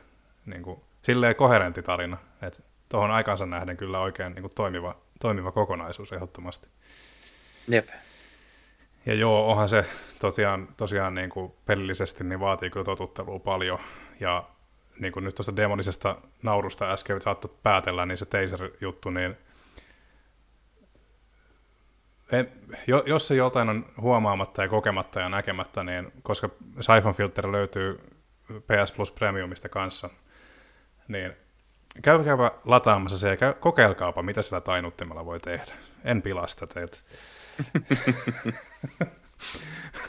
niin 0.45 0.63
kuin, 0.63 0.81
silleen 1.01 1.35
koherentti 1.35 1.81
tarina. 1.81 2.17
Että 2.41 2.63
tuohon 2.89 3.11
aikansa 3.11 3.45
nähden 3.45 3.77
kyllä 3.77 3.99
oikein 3.99 4.33
niin 4.33 4.43
kuin 4.43 4.55
toimiva, 4.55 4.95
toimiva 5.19 5.51
kokonaisuus 5.51 6.13
ehdottomasti. 6.13 6.69
Jep. 7.67 7.89
Ja 9.05 9.13
joo, 9.13 9.51
onhan 9.51 9.69
se 9.69 9.85
tosiaan, 10.19 10.67
tosiaan 10.77 11.15
niin 11.15 11.29
kuin 11.29 11.53
pelillisesti 11.65 12.23
niin 12.23 12.39
vaatii 12.39 12.69
kyllä 12.69 12.83
totuttelua 12.83 13.39
paljon. 13.39 13.79
Ja 14.19 14.43
niin 14.99 15.13
kuin 15.13 15.23
nyt 15.23 15.35
tuosta 15.35 15.55
demonisesta 15.55 16.15
naurusta 16.43 16.91
äsken 16.91 17.21
saattoi 17.21 17.51
päätellä, 17.63 18.05
niin 18.05 18.17
se 18.17 18.25
taser-juttu, 18.25 19.09
niin 19.09 19.37
en, 22.39 22.51
jos 23.05 23.27
se 23.27 23.35
jotain 23.35 23.69
on 23.69 23.85
huomaamatta 24.01 24.61
ja 24.61 24.67
kokematta 24.67 25.19
ja 25.19 25.29
näkemättä, 25.29 25.83
niin 25.83 26.11
koska 26.23 26.49
Siphon 26.79 27.13
Filter 27.13 27.51
löytyy 27.51 27.99
PS 28.45 28.91
Plus 28.91 29.11
Premiumista 29.11 29.69
kanssa, 29.69 30.09
niin 31.07 31.33
käykääpä 32.01 32.51
lataamassa 32.65 33.17
se 33.17 33.29
ja 33.29 33.37
käy, 33.37 33.53
kokeilkaapa, 33.53 34.21
mitä 34.23 34.41
sillä 34.41 34.61
tainuttimella 34.61 35.25
voi 35.25 35.39
tehdä. 35.39 35.73
En 36.03 36.21
pilasta 36.21 36.67
teitä. 36.67 36.97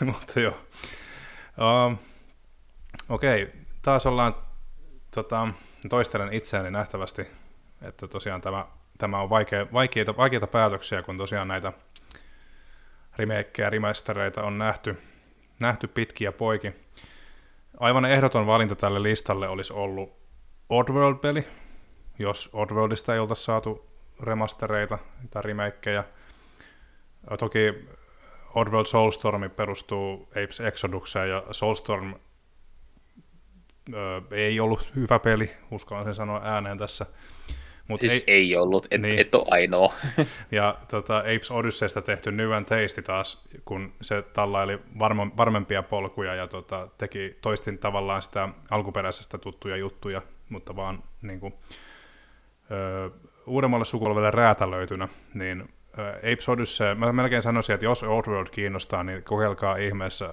Mutta 0.13 0.41
joo. 0.41 0.59
Um, 1.87 1.99
Okei, 3.09 3.43
okay. 3.43 3.55
taas 3.83 4.07
ollaan, 4.07 4.35
tota, 5.15 5.49
toistelen 5.89 6.33
itseäni 6.33 6.71
nähtävästi, 6.71 7.27
että 7.83 8.09
tosiaan 8.09 8.41
tämä, 8.41 8.67
tämä 8.99 9.21
on 9.21 9.31
vaikea, 9.31 9.67
vaikeita, 9.73 10.17
vaikeita 10.17 10.47
päätöksiä, 10.47 11.03
kun 11.03 11.17
tosiaan 11.17 11.49
näitä 11.49 11.73
remakeja, 13.19 13.71
remastereita 13.71 14.43
on 14.43 14.59
nähty, 14.59 14.99
nähty 15.61 15.87
pitkiä 15.87 16.33
poiki. 16.33 16.73
Aivan 17.81 18.05
ehdoton 18.05 18.47
valinta 18.47 18.77
tälle 18.77 19.03
listalle 19.03 19.49
olisi 19.49 19.73
ollut 19.73 20.17
Oddworld-peli, 20.69 21.49
jos 22.19 22.51
Oddworldista 22.53 23.15
ei 23.15 23.21
oltaisi 23.21 23.45
saatu 23.45 23.87
remastereita 24.21 24.99
tai 25.31 25.43
remakeja. 25.43 26.05
Toki 27.39 27.89
Oddworld 28.55 28.87
Soulstorm 28.87 29.51
perustuu 29.51 30.29
Apes 30.31 30.61
Exodukseen 30.61 31.31
ja 31.31 31.45
Soulstorm 31.51 32.15
ö, 33.95 34.23
ei 34.31 34.61
ollut 34.61 34.91
hyvä 34.97 35.19
peli, 35.19 35.57
uskallan 35.71 36.05
sen 36.05 36.15
sanoa 36.15 36.41
ääneen 36.45 36.79
tässä. 36.79 37.07
Mut 37.89 38.01
siis 38.01 38.25
ei, 38.27 38.35
ei 38.35 38.57
ollut, 38.57 38.87
et, 38.91 39.03
niin. 39.03 39.19
et 39.19 39.35
ole 39.35 39.47
ainoa. 39.51 39.93
ja 40.51 40.79
tota, 40.89 41.19
Apes 41.19 41.51
Odysseysta 41.51 42.03
tehty 42.03 42.33
New 42.33 42.53
and 42.53 42.65
Tasty 42.65 43.03
taas, 43.03 43.49
kun 43.65 43.93
se 44.01 44.23
tallaili 44.23 44.79
varma, 44.99 45.31
varmempia 45.37 45.83
polkuja 45.83 46.35
ja 46.35 46.47
tota, 46.47 46.89
teki 46.99 47.37
toistin 47.41 47.79
tavallaan 47.79 48.23
sitä 48.23 48.49
alkuperäisestä 48.71 49.39
tuttuja 49.39 49.77
juttuja, 49.77 50.23
mutta 50.49 50.77
vaan 50.77 51.03
niin 51.23 51.41
kuin, 51.41 51.55
ö, 52.71 53.11
uudemmalle 53.47 53.85
sukupolvelle 53.85 54.31
räätälöitynä, 54.31 55.09
niin 55.35 55.69
Apes 56.33 56.49
Odyssey, 56.49 56.95
mä 56.95 57.13
melkein 57.13 57.43
sanoisin, 57.43 57.75
että 57.75 57.87
jos 57.87 58.03
Oddworld 58.03 58.49
kiinnostaa, 58.51 59.05
niin 59.05 59.23
kokeilkaa 59.23 59.77
ihmeessä 59.77 60.33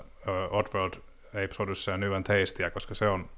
Oddworld, 0.49 0.93
Apes 1.27 1.59
Odyssey 1.59 1.93
ja 1.93 1.97
New 1.97 2.13
and 2.13 2.23
Tastea, 2.23 2.71
koska 2.71 2.95
se 2.95 3.07
on, 3.07 3.29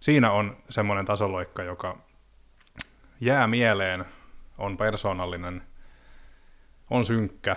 siinä 0.00 0.32
on 0.32 0.56
semmoinen 0.70 1.04
tasoloikka, 1.04 1.62
joka 1.62 1.98
jää 3.20 3.46
mieleen, 3.46 4.04
on 4.58 4.76
persoonallinen, 4.76 5.62
on 6.90 7.04
synkkä, 7.04 7.56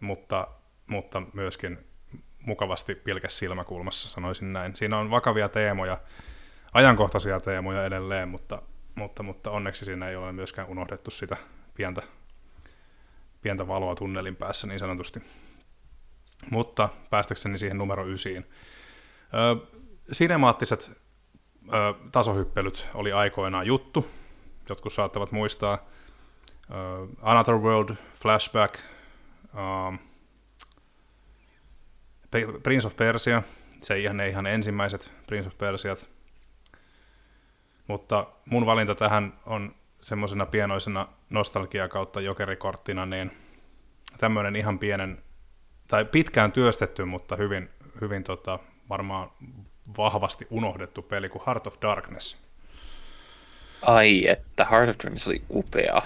mutta, 0.00 0.48
mutta 0.86 1.22
myöskin 1.32 1.78
mukavasti 2.46 2.94
pilkäs 2.94 3.38
silmäkulmassa, 3.38 4.08
sanoisin 4.08 4.52
näin. 4.52 4.76
Siinä 4.76 4.98
on 4.98 5.10
vakavia 5.10 5.48
teemoja, 5.48 5.98
ajankohtaisia 6.72 7.40
teemoja 7.40 7.84
edelleen, 7.84 8.28
mutta, 8.28 8.62
mutta, 8.94 9.22
mutta 9.22 9.50
onneksi 9.50 9.84
siinä 9.84 10.08
ei 10.08 10.16
ole 10.16 10.32
myöskään 10.32 10.68
unohdettu 10.68 11.10
sitä 11.10 11.36
pientä, 11.74 12.02
pientä 13.42 13.68
valoa 13.68 13.94
tunnelin 13.94 14.36
päässä 14.36 14.66
niin 14.66 14.78
sanotusti. 14.78 15.22
Mutta 16.50 16.88
päästäkseni 17.10 17.58
siihen 17.58 17.78
numero 17.78 18.06
ysiin. 18.06 18.46
Sinemaattiset 20.12 21.05
ö, 21.74 21.94
tasohyppelyt 22.12 22.88
oli 22.94 23.12
aikoinaan 23.12 23.66
juttu, 23.66 24.06
jotkut 24.68 24.92
saattavat 24.92 25.32
muistaa. 25.32 25.78
Ö, 26.70 26.74
Another 27.22 27.54
World, 27.54 27.96
Flashback, 28.14 28.80
ö, 29.54 29.98
Prince 32.62 32.86
of 32.86 32.96
Persia, 32.96 33.42
se 33.80 33.94
ei 33.94 34.02
ihan 34.02 34.16
ne 34.16 34.28
ihan 34.28 34.46
ensimmäiset 34.46 35.12
Prince 35.26 35.48
of 35.48 35.58
Persiat, 35.58 36.10
mutta 37.86 38.26
mun 38.44 38.66
valinta 38.66 38.94
tähän 38.94 39.32
on 39.46 39.74
semmoisena 40.00 40.46
pienoisena 40.46 41.08
nostalgia 41.30 41.88
kautta 41.88 42.20
jokerikorttina, 42.20 43.06
niin 43.06 43.32
tämmöinen 44.18 44.56
ihan 44.56 44.78
pienen, 44.78 45.22
tai 45.88 46.04
pitkään 46.04 46.52
työstetty, 46.52 47.04
mutta 47.04 47.36
hyvin, 47.36 47.70
hyvin 48.00 48.24
tota, 48.24 48.58
varmaan 48.88 49.30
vahvasti 49.98 50.46
unohdettu 50.50 51.02
peli 51.02 51.28
kuin 51.28 51.42
Heart 51.46 51.66
of 51.66 51.76
Darkness. 51.82 52.36
Ai 53.82 54.28
että, 54.28 54.66
Heart 54.70 54.88
of 54.88 54.96
Darkness 54.98 55.28
oli 55.28 55.42
upea. 55.50 56.02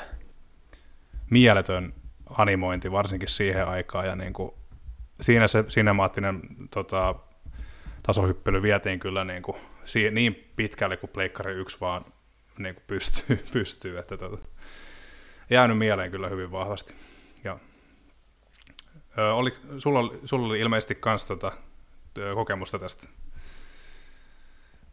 Mieletön 1.31 1.95
animointi, 2.31 2.93
varsinkin 2.93 3.29
siihen 3.29 3.69
aikaan, 3.69 4.07
ja 4.07 4.17
niin 4.17 4.33
kuin, 4.33 4.55
siinä 5.21 5.49
se 5.49 5.65
sinemaattinen 5.69 6.41
tota, 6.71 7.15
tasohyppely 8.03 8.63
vietiin 8.63 9.01
kyllä 9.01 9.25
niin, 9.25 9.43
kuin, 9.43 9.57
niin 10.11 10.51
pitkälle 10.57 10.97
kuin 10.97 11.11
Pleikkari 11.11 11.53
1 11.55 11.81
vaan 11.81 12.05
niin 12.59 12.75
kuin 12.75 12.85
pystyy, 12.87 13.37
pystyy 13.53 13.99
että 13.99 14.17
tota, 14.17 14.39
jäänyt 15.51 15.79
mieleen 15.79 16.11
kyllä 16.11 16.29
hyvin 16.29 16.53
vahvasti. 16.53 16.95
Ja, 17.45 17.59
ö, 19.19 19.35
oli, 19.35 19.53
sulla, 19.79 19.99
oli, 19.99 20.21
sulla 20.25 20.47
oli 20.47 20.61
ilmeisesti 20.61 20.99
myös 21.07 21.27
tota, 21.27 21.53
kokemusta 22.35 22.79
tästä. 22.79 23.09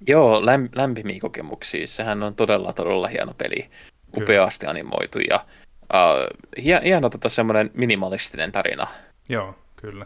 Joo, 0.07 0.40
lämp- 0.40 0.76
lämpimiä 0.76 1.19
kokemuksia. 1.22 1.88
Sehän 1.88 2.24
on 2.24 2.36
todella, 2.36 2.74
todella 2.74 3.07
hieno 3.07 3.34
peli. 3.38 3.69
Upeasti 4.18 4.65
kyllä. 4.65 4.72
animoitu 4.72 5.19
ja 5.19 5.45
uh, 5.94 6.64
hieno 6.84 7.10
tota, 7.10 7.30
semmoinen 7.30 7.72
minimalistinen 7.74 8.52
tarina. 8.52 8.88
Joo, 9.30 9.56
kyllä. 9.76 10.06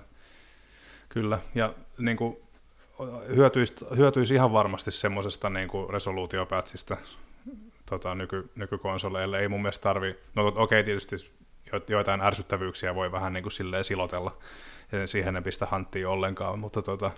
Kyllä, 1.10 1.40
ja 1.56 1.74
niin 1.98 2.18
kuin, 2.18 2.38
hyötyisi, 3.36 3.74
hyötyisi 3.98 4.34
ihan 4.34 4.54
varmasti 4.54 4.92
semmoisesta 4.92 5.50
niin 5.50 5.70
resoluutiopätsistä 5.90 6.98
tota, 7.86 8.16
nyky, 8.16 8.50
nykykonsoleille. 8.56 9.40
Ei 9.40 9.48
mun 9.48 9.62
mielestä 9.62 9.84
tarvi, 9.84 10.16
no 10.36 10.48
okei 10.48 10.62
okay, 10.64 10.84
tietysti 10.84 11.16
joitain 11.88 12.22
ärsyttävyyksiä 12.22 12.96
voi 12.96 13.12
vähän 13.12 13.34
niin 13.34 13.44
kuin 13.44 13.52
silleen 13.52 13.84
silotella, 13.84 14.38
ja 14.92 15.08
siihen 15.08 15.36
ei 15.36 15.42
pistä 15.42 15.66
hanttiin 15.66 16.08
ollenkaan, 16.08 16.60
mutta 16.60 16.82
tota, 16.82 17.12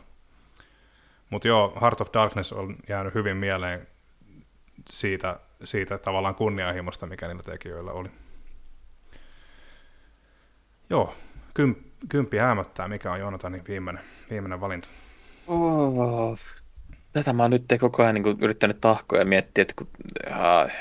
mutta 1.33 1.47
joo, 1.47 1.77
Heart 1.81 2.01
of 2.01 2.07
Darkness 2.13 2.53
on 2.53 2.75
jäänyt 2.89 3.13
hyvin 3.13 3.37
mieleen 3.37 3.87
siitä, 4.89 5.39
siitä 5.63 5.97
tavallaan 5.97 6.35
kunnianhimosta, 6.35 7.05
mikä 7.05 7.27
niillä 7.27 7.43
tekijöillä 7.43 7.91
oli. 7.91 8.09
Joo, 10.89 11.15
kym, 11.53 11.75
kymppi 12.09 12.37
hämöttää, 12.37 12.87
mikä 12.87 13.11
on 13.11 13.19
Joonatanin 13.19 13.63
viimeinen, 13.67 14.03
viimeinen 14.29 14.61
valinta. 14.61 14.87
Oh, 15.47 16.39
Tätä 17.13 17.33
mä 17.33 17.43
oon 17.43 17.51
nyt 17.51 17.63
koko 17.79 18.03
ajan 18.03 18.15
niin 18.15 18.37
yrittänyt 18.41 18.81
tahkoa 18.81 19.19
ja 19.19 19.25
miettiä, 19.25 19.61
että 19.61 19.73
kun, 19.77 19.87
äh, 20.31 20.71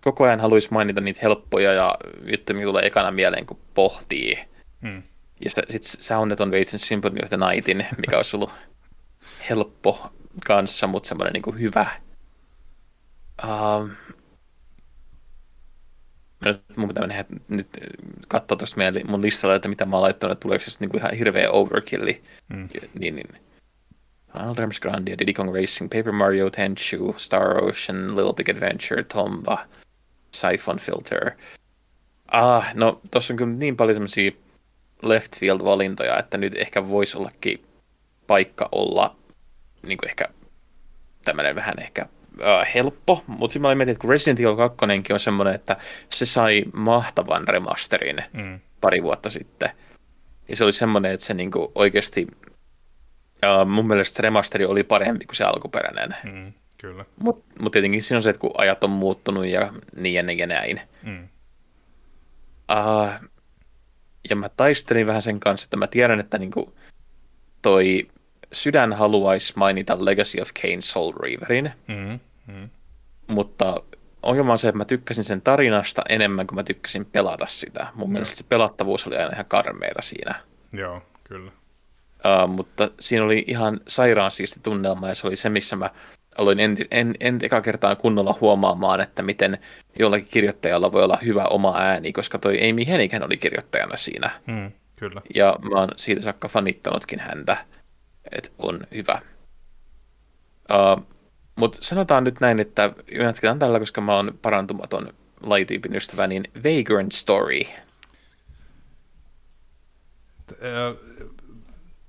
koko 0.00 0.24
ajan 0.24 0.40
haluaisi 0.40 0.68
mainita 0.70 1.00
niitä 1.00 1.20
helppoja 1.22 1.72
ja 1.72 1.96
juttuja, 2.32 2.56
mikä 2.56 2.66
tulee 2.66 2.86
ekana 2.86 3.10
mieleen, 3.10 3.46
kun 3.46 3.58
pohtii. 3.74 4.38
Hmm. 4.82 5.02
Ja 5.44 5.50
sitten 5.50 5.80
Sounded 5.82 6.40
on 6.40 6.50
Waits 6.50 6.74
Symphony 6.76 7.18
of 7.22 7.28
the 7.28 7.36
Nightin, 7.36 7.86
mikä 7.96 8.16
olisi 8.16 8.36
ollut 8.36 8.50
helppo 9.48 10.12
kanssa, 10.46 10.86
mutta 10.86 11.08
semmoinen 11.08 11.42
niin 11.42 11.60
hyvä. 11.60 11.90
Um, 13.44 13.90
nyt 16.44 16.62
mun 16.76 16.88
pitää 16.88 17.06
mennä 17.06 17.24
nyt 17.48 17.68
katsoa 18.28 18.58
tuosta 18.58 18.76
meidän, 18.76 19.02
mun 19.08 19.22
listalla, 19.22 19.54
että 19.54 19.68
mitä 19.68 19.84
mä 19.84 19.96
oon 19.96 20.02
laittanut, 20.02 20.32
että 20.32 20.42
tuleeko 20.42 20.64
se 20.64 20.76
niin 20.80 20.90
kuin 20.90 21.00
ihan 21.00 21.14
hirveä 21.14 21.50
overkilli. 21.50 22.22
Mm. 22.48 22.68
Niin, 22.98 23.16
niin 23.16 23.28
Alderms 24.34 24.80
Grandia, 24.80 25.18
Diddy 25.18 25.32
Kong 25.32 25.54
Racing, 25.54 25.90
Paper 25.90 26.12
Mario, 26.12 26.50
Tenchu, 26.50 27.14
Star 27.18 27.64
Ocean, 27.64 28.16
Little 28.16 28.32
Big 28.32 28.48
Adventure, 28.48 29.02
Tomba, 29.02 29.66
Siphon 30.34 30.78
Filter. 30.78 31.30
Ah, 32.28 32.74
no 32.74 33.00
tossa 33.10 33.32
on 33.32 33.36
kyllä 33.36 33.52
niin 33.52 33.76
paljon 33.76 33.94
semmosia 33.94 34.32
left 35.02 35.38
field 35.38 35.64
valintoja, 35.64 36.18
että 36.18 36.38
nyt 36.38 36.54
ehkä 36.54 36.88
voisi 36.88 37.18
ollakin 37.18 37.67
paikka 38.28 38.68
olla 38.72 39.16
niin 39.82 39.98
kuin 39.98 40.08
ehkä 40.08 40.24
tämmöinen 41.24 41.54
vähän 41.54 41.78
ehkä 41.78 42.06
äh, 42.42 42.74
helppo, 42.74 43.24
mutta 43.26 43.52
sitten 43.52 43.62
mä 43.62 43.68
olin 43.68 43.78
miettinyt, 43.78 43.96
että 43.96 44.00
kun 44.00 44.10
Resident 44.10 44.40
Evil 44.40 44.56
2 44.56 45.12
on 45.12 45.20
semmoinen, 45.20 45.54
että 45.54 45.76
se 46.10 46.26
sai 46.26 46.64
mahtavan 46.72 47.48
remasterin 47.48 48.22
mm. 48.32 48.60
pari 48.80 49.02
vuotta 49.02 49.30
sitten. 49.30 49.70
Ja 50.48 50.56
se 50.56 50.64
oli 50.64 50.72
semmoinen, 50.72 51.12
että 51.12 51.26
se 51.26 51.34
niinku 51.34 51.72
oikeasti, 51.74 52.26
uh, 53.44 53.68
mun 53.68 53.88
mielestä 53.88 54.16
se 54.16 54.22
remasteri 54.22 54.64
oli 54.64 54.84
parempi 54.84 55.24
kuin 55.24 55.36
se 55.36 55.44
alkuperäinen. 55.44 56.16
Mm, 56.24 56.52
kyllä. 56.78 57.04
Mutta 57.20 57.62
mut 57.62 57.72
tietenkin 57.72 58.02
siinä 58.02 58.16
on 58.16 58.22
se, 58.22 58.30
että 58.30 58.40
kun 58.40 58.50
ajat 58.54 58.84
on 58.84 58.90
muuttunut 58.90 59.46
ja 59.46 59.72
niin 59.96 60.14
ja, 60.14 60.22
niin 60.22 60.38
ja 60.38 60.46
näin. 60.46 60.80
Mm. 61.02 61.28
Uh, 62.72 63.28
ja 64.30 64.36
mä 64.36 64.48
taistelin 64.48 65.06
vähän 65.06 65.22
sen 65.22 65.40
kanssa, 65.40 65.66
että 65.66 65.76
mä 65.76 65.86
tiedän, 65.86 66.20
että 66.20 66.38
niinku 66.38 66.74
toi 67.62 68.08
sydän 68.52 68.92
haluaisi 68.92 69.52
mainita 69.56 70.04
Legacy 70.04 70.40
of 70.40 70.50
Kane 70.62 70.80
Soul 70.80 71.12
Reaverin, 71.20 71.72
mm, 71.88 72.18
mm. 72.46 72.68
mutta 73.26 73.82
ongelma 74.22 74.52
on 74.52 74.58
se, 74.58 74.68
että 74.68 74.78
mä 74.78 74.84
tykkäsin 74.84 75.24
sen 75.24 75.40
tarinasta 75.40 76.02
enemmän 76.08 76.46
kuin 76.46 76.56
mä 76.56 76.62
tykkäsin 76.62 77.06
pelata 77.06 77.46
sitä. 77.46 77.86
Mun 77.94 78.08
no. 78.08 78.12
mielestä 78.12 78.36
se 78.36 78.44
pelattavuus 78.48 79.06
oli 79.06 79.16
aina 79.16 79.32
ihan 79.32 79.46
karmeita 79.48 80.02
siinä. 80.02 80.34
Joo, 80.72 81.02
kyllä. 81.24 81.50
Uh, 82.18 82.48
mutta 82.48 82.90
siinä 83.00 83.24
oli 83.24 83.44
ihan 83.46 83.80
sairaan 83.88 84.30
siisti 84.30 84.60
tunnelma 84.62 85.08
ja 85.08 85.14
se 85.14 85.26
oli 85.26 85.36
se, 85.36 85.48
missä 85.48 85.76
mä 85.76 85.90
aloin 86.38 86.60
en, 86.60 86.76
en, 86.90 87.14
en 87.20 87.38
eka 87.42 87.60
kertaa 87.60 87.96
kunnolla 87.96 88.38
huomaamaan, 88.40 89.00
että 89.00 89.22
miten 89.22 89.58
jollakin 89.98 90.28
kirjoittajalla 90.30 90.92
voi 90.92 91.04
olla 91.04 91.18
hyvä 91.24 91.44
oma 91.44 91.78
ääni, 91.78 92.12
koska 92.12 92.38
toi 92.38 92.70
Amy 92.70 92.86
Hennigan 92.86 93.22
oli 93.22 93.36
kirjoittajana 93.36 93.96
siinä. 93.96 94.30
Mm, 94.46 94.72
kyllä. 94.96 95.22
Ja 95.34 95.56
mä 95.70 95.80
oon 95.80 95.88
siitä 95.96 96.22
saakka 96.22 96.48
fanittanutkin 96.48 97.20
häntä, 97.20 97.56
että 98.32 98.50
on 98.58 98.80
hyvä. 98.94 99.20
Uh, 100.72 101.06
Mutta 101.56 101.78
sanotaan 101.82 102.24
nyt 102.24 102.40
näin, 102.40 102.60
että 102.60 102.92
jatketaan 103.12 103.58
tällä, 103.58 103.78
koska 103.78 104.00
mä 104.00 104.14
oon 104.14 104.38
parantumaton 104.42 105.12
lajityypin 105.40 105.96
ystävä, 105.96 106.26
niin 106.26 106.44
Vagrant 106.56 107.12
Story. 107.12 107.60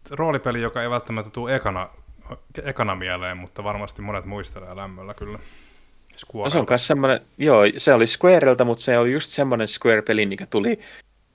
Roolipeli, 0.10 0.62
joka 0.62 0.84
ei 0.84 0.90
välttämättä 0.90 1.32
tule 1.32 1.56
ekana 1.56 1.90
ekana 2.64 2.96
mieleen, 2.96 3.38
mutta 3.38 3.64
varmasti 3.64 4.02
monet 4.02 4.26
muistelee 4.26 4.76
lämmöllä 4.76 5.14
kyllä. 5.14 5.40
No 6.34 6.50
se 6.50 6.58
on 6.58 6.66
myös 6.70 6.88
semmoinen, 6.88 7.20
joo, 7.38 7.62
se 7.78 7.94
oli 7.94 8.08
Squarelta, 8.08 8.66
mutta 8.66 8.84
se 8.84 8.98
oli 8.98 9.12
just 9.12 9.30
semmoinen 9.30 9.68
Square-peli, 9.68 10.26
mikä 10.26 10.46
tuli 10.46 10.80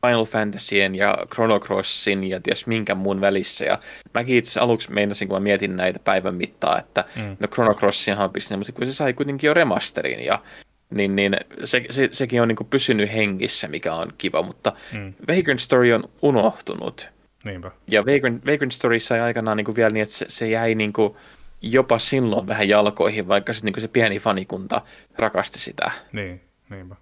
Final 0.04 0.24
Fantasyin 0.24 0.94
ja 0.94 1.18
Chrono 1.34 1.60
Crossin 1.60 2.24
ja 2.24 2.40
ties 2.40 2.66
minkä 2.66 2.94
muun 2.94 3.20
välissä. 3.20 3.64
Ja 3.64 3.78
mäkin 4.14 4.36
itse 4.36 4.60
aluksi 4.60 4.92
meinasin, 4.92 5.28
kun 5.28 5.36
mä 5.36 5.40
mietin 5.40 5.76
näitä 5.76 5.98
päivän 5.98 6.34
mittaa, 6.34 6.78
että 6.78 7.04
mm. 7.16 7.36
no 7.40 7.48
Chrono 7.48 7.74
Crossinhan 7.74 8.30
pisti 8.30 8.56
mutta 8.56 8.72
kun 8.72 8.86
se 8.86 8.92
sai 8.92 9.12
kuitenkin 9.12 9.48
jo 9.48 9.54
remasterin 9.54 10.24
ja 10.24 10.42
niin, 10.90 11.16
niin 11.16 11.36
se, 11.64 11.84
se, 11.90 12.08
sekin 12.12 12.42
on 12.42 12.48
niin 12.48 12.66
pysynyt 12.70 13.12
hengissä, 13.12 13.68
mikä 13.68 13.94
on 13.94 14.12
kiva, 14.18 14.42
mutta 14.42 14.72
mm. 14.92 15.14
Vagrant 15.28 15.60
Story 15.60 15.92
on 15.92 16.04
unohtunut. 16.22 17.08
Niinpä. 17.44 17.70
Ja 17.90 18.06
Vagrant, 18.06 18.46
Vagrant 18.46 18.72
Story 18.72 19.00
sai 19.00 19.20
aikanaan 19.20 19.56
niin 19.56 19.64
kuin 19.64 19.76
vielä 19.76 19.90
niin, 19.90 20.02
että 20.02 20.14
se, 20.14 20.26
se 20.28 20.48
jäi 20.48 20.74
niin 20.74 20.92
kuin 20.92 21.16
jopa 21.62 21.98
silloin 21.98 22.46
vähän 22.46 22.68
jalkoihin, 22.68 23.28
vaikka 23.28 23.52
sit, 23.52 23.64
niin 23.64 23.72
kuin 23.72 23.82
se 23.82 23.88
pieni 23.88 24.18
fanikunta 24.18 24.82
rakasti 25.18 25.58
sitä. 25.58 25.90
Niin, 26.12 26.40
niinpä. 26.70 26.96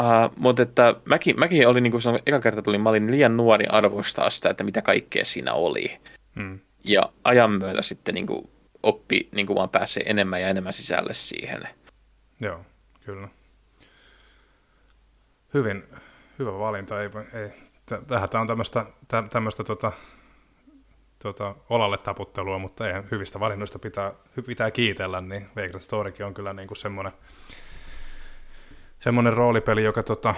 Uh, 0.00 0.36
mutta 0.36 0.62
että 0.62 0.94
mäkin, 1.04 1.38
mäkin 1.38 1.68
olin, 1.68 1.82
niin 1.82 1.90
kuin 1.90 2.02
sanoin, 2.02 2.22
eka 2.26 2.40
kerta 2.40 2.62
tuli, 2.62 2.78
mä 2.78 2.88
olin 2.88 3.10
liian 3.10 3.36
nuori 3.36 3.66
arvostaa 3.66 4.30
sitä, 4.30 4.50
että 4.50 4.64
mitä 4.64 4.82
kaikkea 4.82 5.24
siinä 5.24 5.52
oli. 5.52 5.98
Hmm. 6.36 6.58
Ja 6.84 7.12
ajan 7.24 7.50
myötä 7.50 7.82
sitten 7.82 8.14
niin 8.14 8.26
kuin, 8.26 8.50
oppi 8.82 9.28
niin 9.34 9.46
kuin 9.46 9.56
vaan 9.56 9.70
pääsee 9.70 10.02
enemmän 10.06 10.42
ja 10.42 10.48
enemmän 10.48 10.72
sisälle 10.72 11.14
siihen. 11.14 11.68
Joo, 12.40 12.60
kyllä. 13.04 13.28
Hyvin, 15.54 15.84
hyvä 16.38 16.58
valinta. 16.58 17.02
Ei, 17.02 17.10
ei, 17.32 17.48
tähän 18.06 18.28
tämä 18.28 18.40
on 18.40 18.46
tämmöistä, 18.46 18.86
tämmöistä 19.30 19.64
tota, 19.64 19.92
tota, 21.18 21.54
olalle 21.70 21.98
taputtelua, 21.98 22.58
mutta 22.58 22.88
ei, 22.88 23.02
hyvistä 23.10 23.40
valinnoista 23.40 23.78
pitää, 23.78 24.12
pitää 24.46 24.70
kiitellä, 24.70 25.20
niin 25.20 25.48
Vagrant 25.56 25.82
Storykin 25.82 26.26
on 26.26 26.34
kyllä 26.34 26.52
niin 26.52 26.68
kuin 26.68 26.78
semmoinen, 26.78 27.12
semmoinen 29.04 29.32
roolipeli, 29.32 29.84
joka 29.84 30.02
tota, 30.02 30.34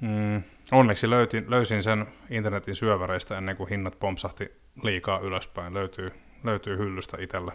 mm, 0.00 0.42
onneksi 0.72 1.10
löytin, 1.10 1.50
löysin 1.50 1.82
sen 1.82 2.06
internetin 2.30 2.74
syöväreistä 2.74 3.38
ennen 3.38 3.56
kuin 3.56 3.68
hinnat 3.70 3.98
pompsahti 3.98 4.52
liikaa 4.82 5.18
ylöspäin. 5.18 5.74
Löytyy, 5.74 6.12
löytyy 6.44 6.78
hyllystä 6.78 7.16
itsellä, 7.20 7.52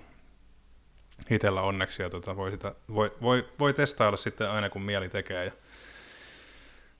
itellä 1.30 1.61
onneksi 1.61 2.03
ja 2.03 2.09
tota, 2.09 2.35
voi, 2.35 2.51
sitä, 2.51 2.75
voi, 2.93 3.11
voi, 3.21 3.47
voi 3.59 3.73
testailla 3.73 4.17
sitten 4.17 4.49
aina 4.49 4.69
kun 4.69 4.81
mieli 4.81 5.09
tekee 5.09 5.45
ja, 5.45 5.51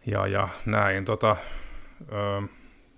ja, 0.05 0.27
ja 0.27 0.47
näin. 0.65 1.05
Tota, 1.05 1.35
öö, 2.11 2.41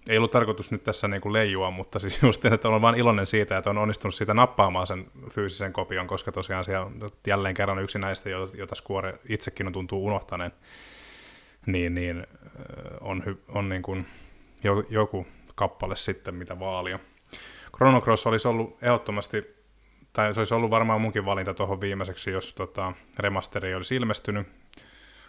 ei 0.10 0.18
ollut 0.18 0.32
tarkoitus 0.32 0.72
nyt 0.72 0.84
tässä 0.84 1.08
niin 1.08 1.22
kuin 1.22 1.34
leijua, 1.34 1.72
mutta 1.72 2.00
siis 2.00 2.24
just, 2.24 2.46
että 2.46 2.68
olen 2.68 2.82
vain 2.82 2.96
iloinen 2.96 3.26
siitä, 3.26 3.58
että 3.58 3.70
on 3.70 3.78
onnistunut 3.78 4.16
siitä 4.16 4.34
nappaamaan 4.34 4.88
sen 4.88 5.12
fyysisen 5.32 5.74
kopion, 5.74 6.08
koska 6.08 6.32
tosiaan 6.32 6.64
siellä 6.64 6.86
on 6.86 7.10
jälleen 7.28 7.56
kerran 7.56 7.80
yksi 7.80 8.00
näistä, 8.00 8.30
jota 8.30 8.76
Square 8.76 9.20
itsekin 9.30 9.68
on 9.68 9.74
tuntuu 9.74 10.06
unohtaneen, 10.06 10.52
niin, 11.66 11.96
niin 11.96 12.28
on, 13.02 13.24
on 13.48 13.70
niin 13.70 13.82
kuin 13.82 14.06
joku 14.90 15.28
kappale 15.56 15.96
sitten, 15.96 16.36
mitä 16.36 16.60
vaalia. 16.60 17.00
Chrono 17.76 18.02
Cross 18.02 18.28
olisi 18.28 18.48
ollut 18.48 18.78
ehdottomasti, 18.82 19.56
tai 20.14 20.34
se 20.34 20.40
olisi 20.40 20.54
ollut 20.54 20.72
varmaan 20.72 21.02
munkin 21.02 21.26
valinta 21.26 21.54
tuohon 21.54 21.82
viimeiseksi, 21.82 22.32
jos 22.32 22.54
tota, 22.54 22.94
remasteri 23.20 23.76
olisi 23.76 23.96
ilmestynyt, 23.96 24.48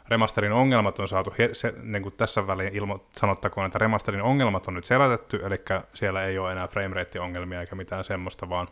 remasterin 0.09 0.53
ongelmat 0.53 0.99
on 0.99 1.09
saatu, 1.09 1.35
se, 1.53 1.74
niin 1.83 2.03
kuin 2.03 2.15
tässä 2.16 2.47
väliin 2.47 2.73
ilmo, 2.77 3.07
sanottakoon, 3.12 3.66
että 3.66 3.78
remasterin 3.78 4.23
ongelmat 4.23 4.69
on 4.69 4.74
nyt 4.74 4.85
selätetty, 4.85 5.41
eli 5.43 5.57
siellä 5.95 6.24
ei 6.24 6.39
ole 6.39 6.53
enää 6.53 6.69
framerate-ongelmia 6.69 7.61
eikä 7.61 7.74
mitään 7.74 8.05
semmoista, 8.05 8.49
vaan 8.49 8.69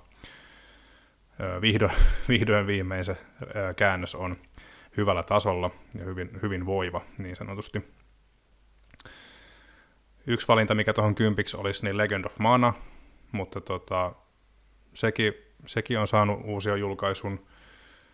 vihdo, 1.60 1.90
vihdoin 2.28 2.66
viimein 2.66 3.04
se 3.04 3.16
käännös 3.76 4.14
on 4.14 4.36
hyvällä 4.96 5.22
tasolla 5.22 5.70
ja 5.98 6.04
hyvin, 6.04 6.30
hyvin 6.42 6.66
voiva 6.66 7.00
niin 7.18 7.36
sanotusti. 7.36 7.94
Yksi 10.26 10.48
valinta, 10.48 10.74
mikä 10.74 10.92
tuohon 10.92 11.14
kympiksi 11.14 11.56
olisi, 11.56 11.84
niin 11.84 11.96
Legend 11.96 12.24
of 12.24 12.38
Mana, 12.38 12.74
mutta 13.32 13.60
tota, 13.60 14.12
sekin, 14.94 15.34
sekin 15.66 15.98
on 15.98 16.06
saanut 16.06 16.40
uusia 16.44 16.76
julkaisun. 16.76 17.46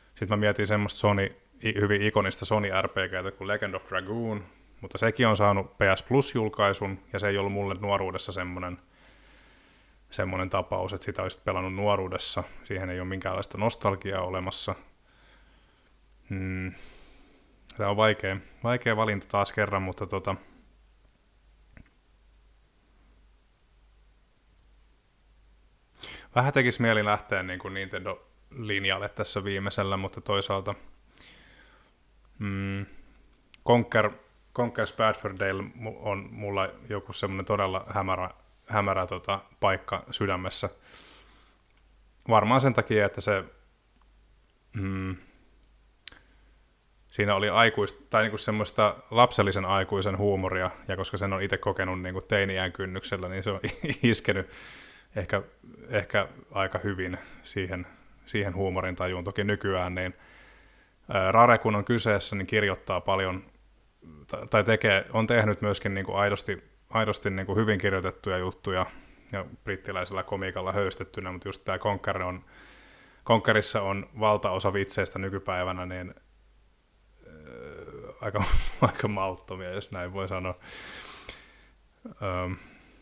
Sitten 0.09 0.29
mä 0.29 0.37
mietin 0.37 0.67
semmoista 0.67 0.99
Sony 0.99 1.37
hyvin 1.65 2.03
ikonista 2.03 2.45
Sony 2.45 2.69
RPGtä 2.83 3.31
kuin 3.39 3.49
Legend 3.49 3.75
of 3.75 3.89
Dragoon, 3.89 4.45
mutta 4.81 4.99
sekin 4.99 5.27
on 5.27 5.37
saanut 5.37 5.79
PS 5.79 6.03
Plus-julkaisun, 6.03 6.99
ja 7.13 7.19
se 7.19 7.29
ei 7.29 7.39
ollut 7.39 7.53
mulle 7.53 7.75
nuoruudessa 7.75 8.33
semmoinen, 8.33 8.79
semmoinen 10.11 10.51
tapaus, 10.51 10.93
että 10.93 11.05
sitä 11.05 11.23
olisi 11.23 11.39
pelannut 11.45 11.75
nuoruudessa. 11.75 12.45
Siihen 12.65 12.91
ei 12.91 13.01
ole 13.01 13.09
minkäänlaista 13.09 13.59
nostalgiaa 13.59 14.23
olemassa. 14.23 14.75
Hmm. 16.31 16.73
Tämä 17.77 17.91
on 17.91 17.97
vaikea, 17.97 18.37
vaikea 18.65 18.97
valinta 18.97 19.27
taas 19.31 19.53
kerran, 19.53 19.83
mutta 19.83 20.07
tota, 20.07 20.37
vähän 26.35 26.53
tekisi 26.53 26.83
mieli 26.83 27.05
lähteä 27.05 27.43
niin 27.43 27.59
kuin 27.59 27.75
Nintendo-linjalle 27.75 29.09
tässä 29.09 29.45
viimeisellä, 29.45 29.97
mutta 29.97 30.21
toisaalta– 30.21 30.75
Mm, 32.41 32.87
Conquer, 33.67 34.11
Conquer 34.55 34.87
Spadfordale 34.87 35.65
on 36.01 36.29
mulla 36.31 36.69
joku 36.89 37.13
semmoinen 37.13 37.45
todella 37.47 37.85
hämärä, 37.89 38.31
hämärä 38.67 39.07
tota, 39.07 39.41
paikka 39.61 40.05
sydämessä. 40.11 40.71
Varmaan 42.29 42.61
sen 42.61 42.75
takia, 42.75 43.07
että 43.07 43.21
se 43.21 43.45
mm, 44.73 45.17
siinä 47.09 47.35
oli 47.35 47.49
aikuista, 47.49 48.03
tai 48.11 48.23
niinku 48.23 48.39
semmoista 48.39 48.97
lapsellisen 49.11 49.65
aikuisen 49.65 50.19
huumoria, 50.19 50.71
ja 50.89 50.97
koska 50.97 51.17
sen 51.17 51.33
on 51.33 51.43
itse 51.43 51.59
kokenut 51.59 52.03
niinku 52.03 52.21
teiniään 52.21 52.73
kynnyksellä, 52.73 53.29
niin 53.29 53.43
se 53.43 53.51
on 53.51 53.61
iskenyt 54.03 54.51
ehkä, 55.17 55.43
ehkä 55.89 56.29
aika 56.51 56.79
hyvin 56.79 57.19
siihen, 57.43 57.87
siihen 58.27 58.55
huumorin 58.55 58.97
tajuun. 58.97 59.25
Toki 59.25 59.45
nykyään 59.45 59.95
niin– 59.95 60.15
Rare, 61.31 61.59
kun 61.59 61.77
on 61.77 61.85
kyseessä, 61.85 62.37
niin 62.37 62.47
kirjoittaa 62.47 63.01
paljon, 63.01 63.45
tai 64.51 64.65
tekee, 64.65 65.07
on 65.13 65.27
tehnyt 65.27 65.61
myöskin 65.61 65.95
niin 65.95 66.07
kuin 66.07 66.17
aidosti, 66.17 66.65
aidosti 66.91 67.31
niin 67.31 67.47
kuin 67.47 67.59
hyvin 67.59 67.79
kirjoitettuja 67.79 68.39
juttuja, 68.39 68.87
ja 69.33 69.45
brittiläisellä 69.65 70.23
komiikalla 70.23 70.73
höystettynä, 70.73 71.33
mutta 71.33 71.49
just 71.49 71.65
tämä 71.65 71.79
Conquer 71.79 72.23
on, 72.23 72.45
Conquerissa 73.27 73.83
on 73.83 74.09
valtaosa 74.21 74.73
vitseistä 74.73 75.19
nykypäivänä, 75.19 75.87
niin 75.87 76.15
äh, 77.29 78.15
aika, 78.21 78.45
aika 78.81 79.09
malttomia, 79.09 79.71
jos 79.71 79.91
näin 79.91 80.13
voi 80.13 80.29
sanoa. 80.29 80.55
Ähm, 82.07 82.53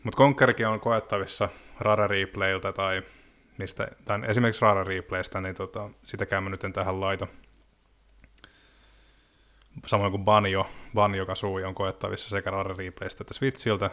mutta 0.03 0.17
Conquerkin 0.17 0.67
on 0.67 0.79
koettavissa 0.79 1.49
Rare 1.79 2.07
Replayltä 2.07 2.73
tai 2.73 3.03
mistä, 3.57 3.87
tai 4.05 4.19
esimerkiksi 4.27 4.61
Rara 4.61 4.83
Replaystä, 4.83 5.41
niin 5.41 5.55
tota, 5.55 5.89
sitäkään 6.03 6.43
mä 6.43 6.49
nyt 6.49 6.63
en 6.63 6.73
tähän 6.73 7.01
laita. 7.01 7.27
Samoin 9.85 10.11
kuin 10.11 10.25
Banjo, 10.25 10.69
Banjo 10.93 11.25
Kazooie 11.25 11.65
on 11.65 11.75
koettavissa 11.75 12.29
sekä 12.29 12.51
Rara 12.51 12.75
Replaystä 12.77 13.23
että 13.23 13.33
Switchiltä. 13.33 13.89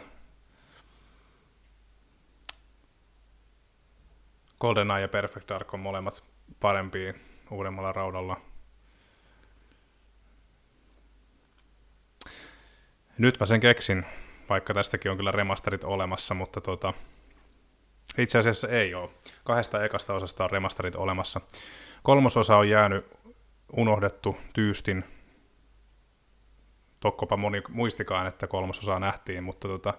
GoldenEye 4.59 5.01
ja 5.01 5.07
Perfect 5.07 5.49
Dark 5.49 5.73
on 5.73 5.79
molemmat 5.79 6.23
parempia 6.59 7.13
uudemmalla 7.51 7.91
raudalla. 7.91 8.41
Nyt 13.17 13.39
mä 13.39 13.45
sen 13.45 13.59
keksin, 13.59 14.05
vaikka 14.49 14.73
tästäkin 14.73 15.11
on 15.11 15.17
kyllä 15.17 15.31
remasterit 15.31 15.83
olemassa, 15.83 16.33
mutta 16.33 16.61
tota, 16.61 16.93
itse 18.17 18.37
asiassa 18.37 18.67
ei 18.67 18.93
ole. 18.93 19.09
Kahdesta 19.43 19.83
ekasta 19.83 20.13
osasta 20.13 20.43
on 20.43 20.51
remasterit 20.51 20.95
olemassa. 20.95 21.41
Kolmososa 22.03 22.57
on 22.57 22.69
jäänyt 22.69 23.05
unohdettu 23.77 24.37
tyystin. 24.53 25.16
Tokkopa 26.99 27.37
moni 27.37 27.61
muistikaan, 27.69 28.27
että 28.27 28.47
kolmososa 28.47 28.99
nähtiin, 28.99 29.43
mutta 29.43 29.67
tota, 29.67 29.93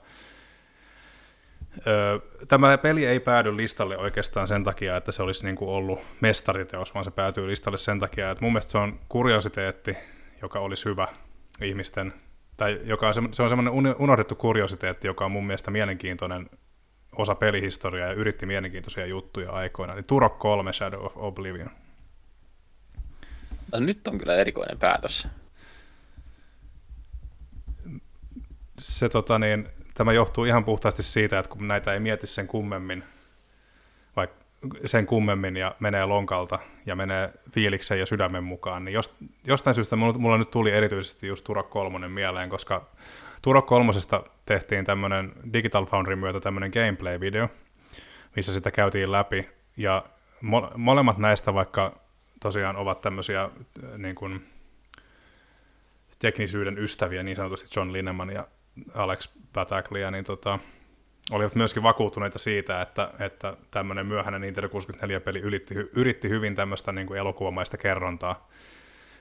Öö, 1.86 2.18
tämä 2.48 2.78
peli 2.78 3.06
ei 3.06 3.20
päädy 3.20 3.56
listalle 3.56 3.98
oikeastaan 3.98 4.48
sen 4.48 4.64
takia, 4.64 4.96
että 4.96 5.12
se 5.12 5.22
olisi 5.22 5.44
niin 5.44 5.56
ollut 5.60 6.00
mestariteos, 6.20 6.94
vaan 6.94 7.04
se 7.04 7.10
päätyy 7.10 7.48
listalle 7.48 7.78
sen 7.78 8.00
takia, 8.00 8.30
että 8.30 8.44
mun 8.44 8.52
mielestä 8.52 8.72
se 8.72 8.78
on 8.78 9.00
kuriositeetti, 9.08 9.96
joka 10.42 10.58
olisi 10.58 10.84
hyvä 10.84 11.08
ihmisten, 11.62 12.12
tai 12.56 12.80
joka 12.84 13.08
on 13.08 13.14
se, 13.14 13.20
se 13.30 13.42
on 13.42 13.48
semmoinen 13.48 13.72
unohdettu 13.98 14.34
kuriositeetti, 14.34 15.06
joka 15.06 15.24
on 15.24 15.32
mun 15.32 15.46
mielestä 15.46 15.70
mielenkiintoinen 15.70 16.50
osa 17.16 17.34
pelihistoriaa 17.34 18.08
ja 18.08 18.14
yritti 18.14 18.46
mielenkiintoisia 18.46 19.06
juttuja 19.06 19.52
aikoina. 19.52 19.94
Niin 19.94 20.06
Turok 20.06 20.38
3 20.38 20.72
Shadow 20.72 21.04
of 21.04 21.16
Oblivion. 21.16 21.70
No, 23.72 23.80
nyt 23.80 24.08
on 24.08 24.18
kyllä 24.18 24.34
erikoinen 24.34 24.78
päätös. 24.78 25.28
Se 28.78 29.08
tota 29.08 29.38
niin, 29.38 29.68
tämä 29.94 30.12
johtuu 30.12 30.44
ihan 30.44 30.64
puhtaasti 30.64 31.02
siitä, 31.02 31.38
että 31.38 31.50
kun 31.50 31.68
näitä 31.68 31.92
ei 31.92 32.00
mieti 32.00 32.26
sen 32.26 32.46
kummemmin, 32.46 33.04
vaikka 34.16 34.36
sen 34.84 35.06
kummemmin 35.06 35.56
ja 35.56 35.76
menee 35.80 36.06
lonkalta 36.06 36.58
ja 36.86 36.96
menee 36.96 37.32
fiiliksen 37.52 37.98
ja 37.98 38.06
sydämen 38.06 38.44
mukaan, 38.44 38.84
niin 38.84 38.92
jost, 38.92 39.12
jostain 39.46 39.74
syystä 39.74 39.96
mulla 39.96 40.38
nyt 40.38 40.50
tuli 40.50 40.70
erityisesti 40.70 41.26
just 41.26 41.44
Turok 41.44 41.70
3 41.70 42.08
mieleen, 42.08 42.50
koska 42.50 42.86
Turok 43.42 43.66
3 43.66 43.92
tehtiin 44.46 44.84
tämmöinen 44.84 45.32
Digital 45.52 45.86
Foundry 45.86 46.16
myötä 46.16 46.40
tämmöinen 46.40 46.70
gameplay-video, 46.70 47.48
missä 48.36 48.54
sitä 48.54 48.70
käytiin 48.70 49.12
läpi, 49.12 49.48
ja 49.76 50.04
mo- 50.44 50.76
molemmat 50.76 51.18
näistä 51.18 51.54
vaikka 51.54 52.00
tosiaan 52.40 52.76
ovat 52.76 53.00
tämmöisiä 53.00 53.42
äh, 53.42 53.50
niin 53.98 54.14
kuin, 54.14 54.48
teknisyyden 56.18 56.78
ystäviä, 56.78 57.22
niin 57.22 57.36
sanotusti 57.36 57.68
John 57.76 57.92
Lineman 57.92 58.30
ja 58.30 58.46
Alex 58.94 59.28
Bataglia, 59.52 60.10
niin 60.10 60.24
tota, 60.24 60.58
olivat 61.30 61.54
myöskin 61.54 61.82
vakuuttuneita 61.82 62.38
siitä, 62.38 62.82
että, 62.82 63.10
että 63.18 63.56
tämmöinen 63.70 64.06
myöhäinen 64.06 64.40
Nintendo 64.40 64.68
64-peli 64.68 65.38
yritti, 65.38 65.74
yritti 65.74 66.28
hyvin 66.28 66.54
tämmöistä 66.54 66.92
niin 66.92 67.06
kuin 67.06 67.18
elokuvamaista 67.18 67.76
kerrontaa, 67.76 68.48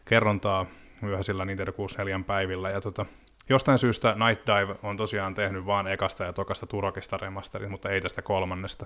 kerrontaa 0.06 0.66
myöhäisillä 1.02 1.46
Nintendo 1.46 1.72
64 1.72 2.26
päivillä. 2.28 2.70
Ja 2.70 2.82
tota, 2.82 3.06
jostain 3.50 3.80
syystä 3.80 4.16
Night 4.28 4.48
Dive 4.48 4.76
on 4.84 4.98
tosiaan 4.98 5.34
tehnyt 5.34 5.66
vaan 5.66 5.88
ekasta 5.88 6.24
ja 6.24 6.34
tokasta 6.34 6.68
Turokista 6.68 7.18
remasterit, 7.18 7.70
mutta 7.70 7.90
ei 7.90 8.02
tästä 8.02 8.22
kolmannesta. 8.22 8.86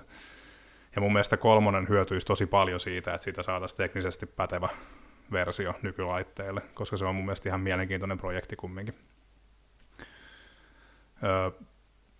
Ja 0.96 1.02
mun 1.02 1.12
mielestä 1.12 1.36
kolmonen 1.36 1.88
hyötyisi 1.88 2.26
tosi 2.26 2.46
paljon 2.46 2.80
siitä, 2.80 3.14
että 3.14 3.24
siitä 3.24 3.42
saataisiin 3.42 3.76
teknisesti 3.76 4.26
pätevä 4.26 4.68
versio 5.32 5.74
nykylaitteille, 5.82 6.62
koska 6.74 6.96
se 6.96 7.04
on 7.04 7.14
mun 7.14 7.24
mielestä 7.24 7.48
ihan 7.48 7.60
mielenkiintoinen 7.60 8.18
projekti 8.18 8.56
kumminkin 8.56 8.94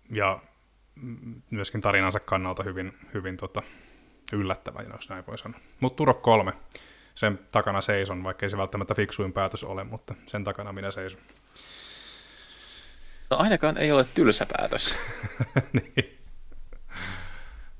ja 0.09 0.39
myöskin 1.49 1.81
tarinansa 1.81 2.19
kannalta 2.19 2.63
hyvin, 2.63 2.97
hyvin 3.13 3.37
tota, 3.37 3.61
yllättävä, 4.33 4.81
jos 4.93 5.09
näin 5.09 5.23
voi 5.27 5.37
sanoa. 5.37 5.59
Mutta 5.79 5.97
Turok 5.97 6.21
3, 6.21 6.53
sen 7.15 7.39
takana 7.51 7.81
seison, 7.81 8.23
vaikka 8.23 8.45
ei 8.45 8.49
se 8.49 8.57
välttämättä 8.57 8.95
fiksuin 8.95 9.33
päätös 9.33 9.63
ole, 9.63 9.83
mutta 9.83 10.15
sen 10.25 10.43
takana 10.43 10.73
minä 10.73 10.91
seison. 10.91 11.21
No 13.29 13.37
ainakaan 13.37 13.77
ei 13.77 13.91
ole 13.91 14.05
tylsä 14.13 14.45
päätös. 14.57 14.97
niin. 15.73 16.19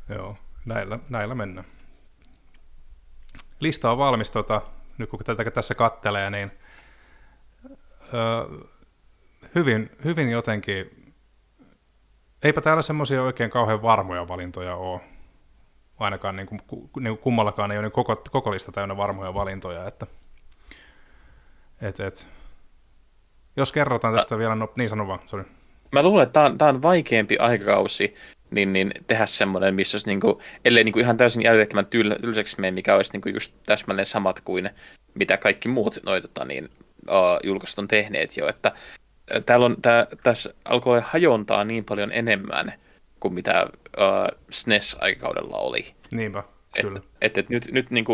Joo, 0.09 0.37
näillä, 0.65 0.99
näillä 1.09 1.35
mennään. 1.35 1.67
Lista 3.59 3.91
on 3.91 3.97
valmis, 3.97 4.31
tota, 4.31 4.61
nyt 4.97 5.09
kun 5.09 5.19
tätä 5.19 5.51
tässä 5.51 5.75
kattelee, 5.75 6.29
niin 6.29 6.51
öö, 8.13 8.65
hyvin, 9.55 9.91
hyvin 10.03 10.29
jotenkin 10.29 11.02
eipä 12.43 12.61
täällä 12.61 12.81
semmoisia 12.81 13.23
oikein 13.23 13.49
kauhean 13.49 13.81
varmoja 13.81 14.27
valintoja 14.27 14.75
ole. 14.75 15.01
Ainakaan 15.99 16.35
niin 16.35 16.47
kuin, 16.47 16.61
niin 16.71 16.89
kuin 16.91 17.17
kummallakaan 17.17 17.71
ei 17.71 17.77
ole 17.77 17.85
niin 17.85 17.91
koko, 17.91 18.15
koko 18.15 18.51
lista 18.51 18.71
täynnä 18.71 18.97
varmoja 18.97 19.33
valintoja. 19.33 19.87
Että, 19.87 20.07
et, 21.81 21.99
et. 21.99 22.27
Jos 23.55 23.71
kerrotaan 23.71 24.13
tästä 24.13 24.35
Mä, 24.35 24.39
vielä, 24.39 24.55
no, 24.55 24.73
niin 24.75 24.89
sano 24.89 25.07
vaan, 25.07 25.19
sorry. 25.25 25.45
Mä 25.91 26.03
luulen, 26.03 26.23
että 26.23 26.33
tämä 26.33 26.45
on, 26.45 26.57
tää 26.57 26.69
on 26.69 26.81
vaikeampi 26.81 27.37
aikakausi 27.37 28.15
niin, 28.51 28.73
niin 28.73 28.91
tehdä 29.07 29.25
semmoinen, 29.25 29.75
missä 29.75 29.95
olisi, 29.95 30.07
niin 30.07 30.19
kuin, 30.19 30.35
ellei 30.65 30.83
niin 30.83 30.93
kuin 30.93 31.03
ihan 31.03 31.17
täysin 31.17 31.41
järjettömän 31.41 31.85
tyl, 31.85 32.15
tylsäksi 32.21 32.61
mene, 32.61 32.71
mikä 32.71 32.95
olisi 32.95 33.13
niin 33.13 33.21
kuin 33.21 33.33
just 33.33 33.57
täsmälleen 33.65 34.05
samat 34.05 34.41
kuin 34.41 34.69
mitä 35.13 35.37
kaikki 35.37 35.69
muut 35.69 35.99
noita, 36.05 36.45
niin, 36.45 36.69
uh, 37.09 37.39
julkaisut 37.43 37.79
on 37.79 37.87
tehneet 37.87 38.37
jo. 38.37 38.47
Että 38.47 38.71
täällä 39.45 39.65
on, 39.65 39.75
tää, 39.81 40.07
tässä 40.23 40.53
alkoi 40.65 41.01
hajontaa 41.05 41.63
niin 41.63 41.85
paljon 41.85 42.11
enemmän 42.11 42.73
kuin 43.19 43.33
mitä 43.33 43.65
uh, 43.97 44.39
SNES-aikakaudella 44.49 45.57
oli. 45.57 45.93
Niinpä, 46.11 46.43
kyllä. 46.81 46.99
Et, 46.99 47.05
et, 47.21 47.37
et 47.37 47.49
nyt, 47.49 47.71
nyt 47.71 47.91
niin 47.91 48.05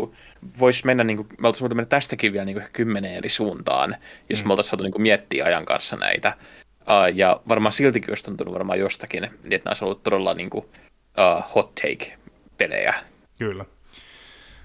voisi 0.60 0.86
mennä, 0.86 1.04
niin 1.04 1.18
kuin, 1.18 1.28
me 1.42 1.48
oltaisiin 1.48 1.76
mennä 1.76 1.86
tästäkin 1.86 2.34
vielä 2.34 2.46
niin 2.46 2.66
kymmeneen 2.74 3.16
eri 3.16 3.30
suuntaan, 3.30 3.96
jos 4.30 4.44
mm. 4.44 4.48
me 4.48 4.52
oltaisiin 4.52 4.70
saatu 4.70 4.84
niin 4.84 4.92
kuin, 4.92 5.02
miettiä 5.02 5.46
ajan 5.46 5.66
kanssa 5.66 5.96
näitä. 5.96 6.34
Uh, 6.82 7.16
ja 7.16 7.42
varmaan 7.48 7.74
siltikin 7.74 8.12
olisi 8.12 8.26
tuntunut 8.26 8.54
varmaan 8.54 8.80
jostakin, 8.80 9.22
niin 9.22 9.34
että 9.54 9.66
nämä 9.66 9.72
olisi 9.72 9.86
ollut 9.86 10.04
todella 10.04 10.34
niin 10.34 10.50
kuin, 10.50 10.66
uh, 10.66 11.56
hot 11.56 11.76
take-pelejä. 11.76 12.94
Kyllä, 13.40 13.66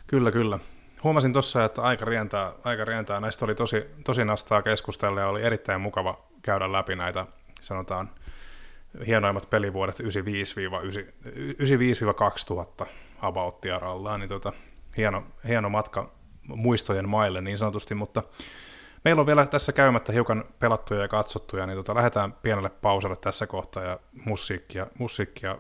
kyllä, 0.07 0.31
kyllä. 0.31 0.59
Huomasin 1.05 1.33
tuossa, 1.33 1.65
että 1.65 1.83
aika 1.83 2.05
rientää, 2.05 2.53
aika 2.65 2.85
rientää. 2.85 3.21
Näistä 3.21 3.45
oli 3.45 3.55
tosi, 3.55 3.85
tosi 4.05 4.25
nastaa 4.25 4.63
keskustella 4.63 5.21
ja 5.21 5.29
oli 5.29 5.43
erittäin 5.43 5.81
mukava 5.81 6.25
käydä 6.45 6.73
läpi 6.73 6.97
näitä, 6.97 7.27
sanotaan, 7.61 8.11
hienoimmat 9.07 9.51
pelivuodet 9.51 10.01
95-2000 10.01 10.05
abouttia 13.21 13.79
rallaan, 13.79 14.21
niin 14.21 14.29
tota, 14.29 14.53
hieno, 14.97 15.23
hieno 15.49 15.69
matka 15.69 16.11
muistojen 16.49 17.09
maille 17.09 17.41
niin 17.41 17.59
sanotusti, 17.59 17.95
mutta 17.95 18.23
meillä 19.05 19.21
on 19.21 19.27
vielä 19.27 19.47
tässä 19.47 19.73
käymättä 19.73 20.13
hiukan 20.13 20.45
pelattuja 20.59 21.01
ja 21.01 21.09
katsottuja, 21.09 21.67
niin 21.67 21.77
tota, 21.77 21.95
lähdetään 21.95 22.33
pienelle 22.33 22.71
pauselle 22.71 23.17
tässä 23.17 23.47
kohtaa 23.47 23.83
ja 23.83 23.99
musiikkia, 24.25 24.87
musiikkia 24.99 25.59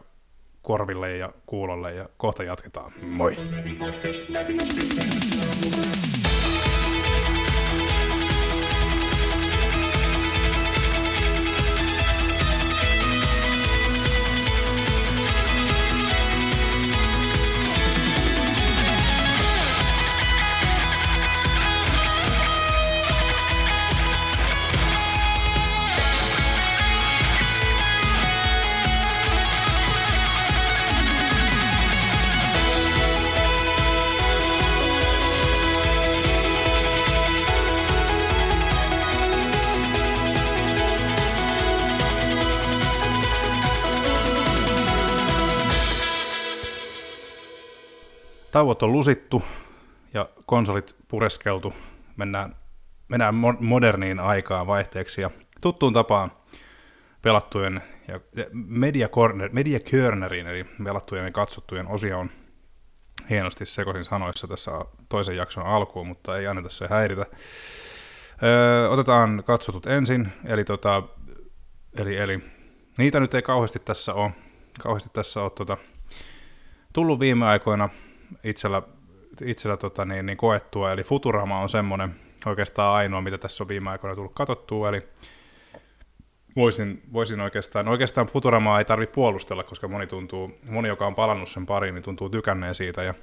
korville 0.63 1.17
ja 1.17 1.33
kuulolle 1.47 1.95
ja 1.95 2.09
kohta 2.17 2.45
jatketaan. 2.45 2.93
Moi! 3.03 3.37
Tauot 48.55 48.83
on 48.83 48.93
lusittu 48.93 49.43
ja 50.13 50.29
konsolit 50.47 50.97
pureskeltu. 51.09 51.75
Mennään, 52.17 52.57
mennään 53.09 53.35
moderniin 53.61 54.21
aikaan 54.21 54.67
vaihteeksi 54.67 55.21
ja 55.21 55.31
tuttuun 55.61 55.93
tapaan 55.93 56.33
pelattujen 57.23 57.83
ja 58.09 58.21
Media, 58.53 59.09
Corner, 59.09 59.51
Media 59.53 59.79
Cornerin, 59.81 60.47
eli 60.47 60.65
pelattujen 60.85 61.25
ja 61.25 61.31
katsottujen 61.31 61.87
osioon. 61.87 62.31
hienosti 63.31 63.67
sekoisin 63.67 64.05
sanoissa 64.05 64.49
tässä 64.49 64.71
toisen 65.09 65.37
jakson 65.37 65.67
alkuun, 65.67 66.07
mutta 66.07 66.39
ei 66.39 66.47
anneta 66.47 66.69
se 66.69 66.87
häiritä. 66.91 67.27
Öö, 68.43 68.89
otetaan 68.89 69.43
katsotut 69.47 69.87
ensin, 69.87 70.33
eli, 70.45 70.65
tota, 70.65 71.03
eli, 71.99 72.17
eli 72.17 72.41
niitä 72.99 73.21
nyt 73.21 73.35
ei 73.35 73.43
kauheasti 73.43 73.79
tässä 73.79 74.15
ole, 74.15 74.31
kauheasti 74.81 75.11
tässä 75.13 75.43
ole 75.43 75.51
tota, 75.51 75.77
tullut 76.93 77.21
viime 77.21 77.47
aikoina 77.47 77.89
itsellä, 78.45 78.83
itsellä 79.45 79.77
tota, 79.77 80.05
niin, 80.05 80.27
niin 80.27 80.37
koettua, 80.37 80.93
eli 80.93 81.03
Futurama 81.03 81.61
on 81.61 81.69
semmoinen 81.69 82.15
oikeastaan 82.47 82.95
ainoa, 82.95 83.21
mitä 83.21 83.39
tässä 83.39 83.65
on 83.65 83.69
viime 83.69 83.91
aikoina 83.91 84.17
tullut 84.17 84.35
katsottua, 84.35 84.89
eli 84.89 85.03
voisin, 86.57 87.03
voisin 87.13 87.41
oikeastaan, 87.41 87.89
oikeastaan 87.89 88.27
Futuramaa 88.27 88.79
ei 88.79 88.85
tarvitse 88.85 89.15
puolustella, 89.15 89.65
koska 89.65 89.89
moni, 89.89 90.07
tuntuu, 90.07 90.51
moni, 90.69 90.89
joka 90.89 91.07
on 91.07 91.15
palannut 91.15 91.49
sen 91.49 91.67
pariin, 91.67 91.95
niin 91.95 92.03
tuntuu 92.03 92.29
tykänneen 92.29 92.75
siitä, 92.75 93.03
ja 93.03 93.15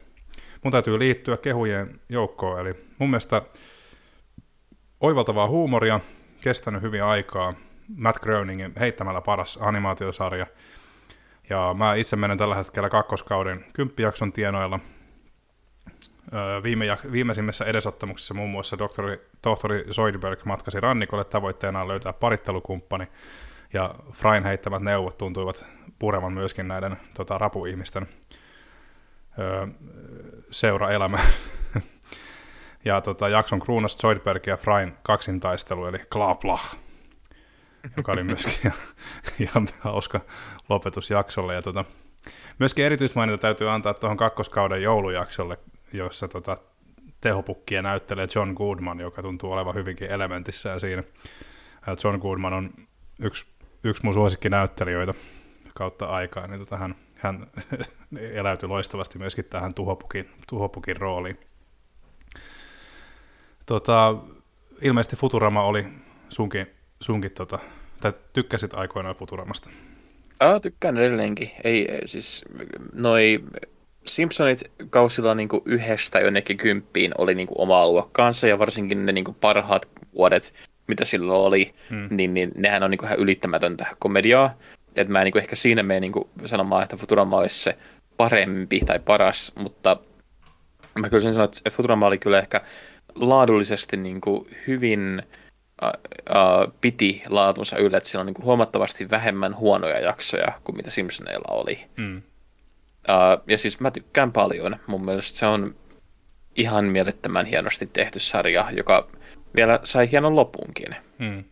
mun 0.63 0.71
täytyy 0.71 0.99
liittyä 0.99 1.38
kehujen 1.38 1.99
joukkoon, 2.09 2.59
eli 2.59 2.73
mun 2.99 3.09
mielestä 3.09 3.41
oivaltavaa 4.99 5.47
huumoria, 5.47 5.99
kestänyt 6.43 6.81
hyvin 6.81 7.03
aikaa, 7.03 7.53
Matt 7.95 8.19
Groeningin 8.19 8.73
heittämällä 8.79 9.21
paras 9.21 9.59
animaatiosarja, 9.61 10.47
ja 11.49 11.75
mä 11.77 11.95
itse 11.95 12.15
menen 12.15 12.38
tällä 12.38 12.55
hetkellä 12.55 12.89
kakkoskauden 12.89 13.65
kymppijakson 13.73 14.33
tienoilla. 14.33 14.79
Viime, 16.63 16.97
viimeisimmässä 17.11 17.65
edesottamuksessa 17.65 18.33
muun 18.33 18.49
muassa 18.49 18.77
tohtori, 18.77 19.29
tohtori 19.41 19.85
Zoidberg 19.91 20.45
matkasi 20.45 20.79
rannikolle 20.79 21.23
tavoitteena 21.23 21.87
löytää 21.87 22.13
parittelukumppani, 22.13 23.07
ja 23.73 23.95
Frain 24.11 24.43
heittämät 24.43 24.81
neuvot 24.81 25.17
tuntuivat 25.17 25.65
purevan 25.99 26.33
myöskin 26.33 26.67
näiden 26.67 26.97
tota, 27.13 27.37
rapuihmisten 27.37 28.07
öö, 29.39 29.67
seuraelämään. 30.51 31.27
ja 32.85 33.01
tota, 33.01 33.29
jakson 33.29 33.59
kruunas 33.59 33.97
Zoidberg 33.97 34.47
ja 34.47 34.57
Frain 34.57 34.93
kaksintaistelu, 35.03 35.85
eli 35.85 35.99
Klaplah, 35.99 36.77
joka 37.97 38.11
oli 38.11 38.23
myöskin 38.23 38.53
ihan, 38.63 38.77
ihan 39.39 39.67
hauska 39.79 40.21
lopetus 40.69 41.09
jaksolle. 41.09 41.55
Ja 41.55 41.61
tota, 41.61 41.85
myöskin 42.59 42.85
erityismaininta 42.85 43.41
täytyy 43.41 43.69
antaa 43.69 43.93
tuohon 43.93 44.17
kakkoskauden 44.17 44.83
joulujaksolle, 44.83 45.57
jossa 45.93 46.27
tota, 46.27 46.57
tehopukkia 47.22 47.81
näyttelee 47.81 48.27
John 48.35 48.53
Goodman, 48.53 48.99
joka 48.99 49.22
tuntuu 49.22 49.51
olevan 49.51 49.76
hyvinkin 49.76 50.11
elementissään 50.11 50.80
siinä. 50.80 51.03
John 52.03 52.19
Goodman 52.19 52.53
on 52.53 52.73
yksi, 53.19 53.45
yksi 53.84 54.03
mun 54.03 54.13
suosikkinäyttelijöitä 54.13 55.13
kautta 55.73 56.05
aikaa, 56.05 56.47
niin 56.47 56.59
tota, 56.59 56.77
hän, 56.77 56.95
hän 57.19 57.47
eläytyi 58.34 58.69
loistavasti 58.69 59.19
myöskin 59.19 59.45
tähän 59.45 59.73
tuhopukin, 59.73 60.30
tuhopukin 60.49 60.97
rooliin. 60.97 61.38
Tota, 63.65 64.15
ilmeisesti 64.81 65.15
Futurama 65.15 65.63
oli 65.63 65.88
sunkin, 66.30 66.68
sunkin 67.01 67.31
tota, 67.31 67.59
tai 68.01 68.13
tykkäsit 68.34 68.73
aikoinaan 68.73 69.15
Futuramasta? 69.15 69.69
Aa, 70.39 70.59
tykkään 70.59 70.97
edelleenkin. 70.97 71.51
Ei, 71.63 71.88
siis 72.05 72.45
noi 72.93 73.43
Simpsonit 74.05 74.71
kausilla 74.89 75.35
niinku 75.35 75.61
yhdestä 75.65 76.19
jonnekin 76.19 76.57
kymppiin 76.57 77.11
oli 77.17 77.35
niinku 77.35 77.53
omaa 77.57 77.87
luokkaansa 77.87 78.47
ja 78.47 78.59
varsinkin 78.59 79.05
ne 79.05 79.11
niinku 79.11 79.33
parhaat 79.33 79.89
vuodet, 80.13 80.53
mitä 80.87 81.05
silloin 81.05 81.47
oli, 81.47 81.73
hmm. 81.89 82.07
niin, 82.09 82.33
niin 82.33 82.51
nehän 82.57 82.83
on 82.83 82.91
niinku 82.91 83.05
ihan 83.05 83.19
ylittämätöntä 83.19 83.85
komediaa. 83.99 84.53
Et 84.95 85.07
mä 85.07 85.19
en 85.21 85.25
niinku 85.25 85.39
ehkä 85.39 85.55
siinä 85.55 85.83
mene 85.83 85.99
niinku 85.99 86.29
sanomaan, 86.45 86.83
että 86.83 86.97
Futurama 86.97 87.37
olisi 87.37 87.63
se 87.63 87.77
parempi 88.17 88.79
tai 88.79 88.99
paras, 88.99 89.53
mutta 89.55 89.97
mä 90.99 91.09
kyllä 91.09 91.23
sen 91.23 91.33
sanon, 91.33 91.49
että 91.49 91.69
Futurama 91.69 92.07
oli 92.07 92.17
kyllä 92.17 92.39
ehkä 92.39 92.61
laadullisesti 93.15 93.97
niinku 93.97 94.47
hyvin 94.67 95.21
uh, 95.83 96.73
piti 96.81 97.21
laatunsa 97.29 97.77
yllä, 97.77 97.97
että 97.97 98.09
siellä 98.09 98.21
on 98.21 98.33
niin 98.33 98.43
huomattavasti 98.43 99.09
vähemmän 99.09 99.55
huonoja 99.55 99.99
jaksoja 99.99 100.51
kuin 100.63 100.75
mitä 100.75 100.89
Simpsoneilla 100.89 101.55
oli. 101.55 101.79
Mm. 101.97 102.21
Uh, 103.09 103.43
ja 103.47 103.57
siis 103.57 103.79
mä 103.79 103.91
tykkään 103.91 104.31
paljon. 104.31 104.75
Mun 104.87 105.05
mielestä 105.05 105.39
se 105.39 105.45
on 105.45 105.75
ihan 106.55 106.85
mielettömän 106.85 107.45
hienosti 107.45 107.87
tehty 107.87 108.19
sarja, 108.19 108.67
joka 108.71 109.07
vielä 109.55 109.79
sai 109.83 110.11
hienon 110.11 110.35
lopunkin. 110.35 110.95
Mm. 111.19 111.43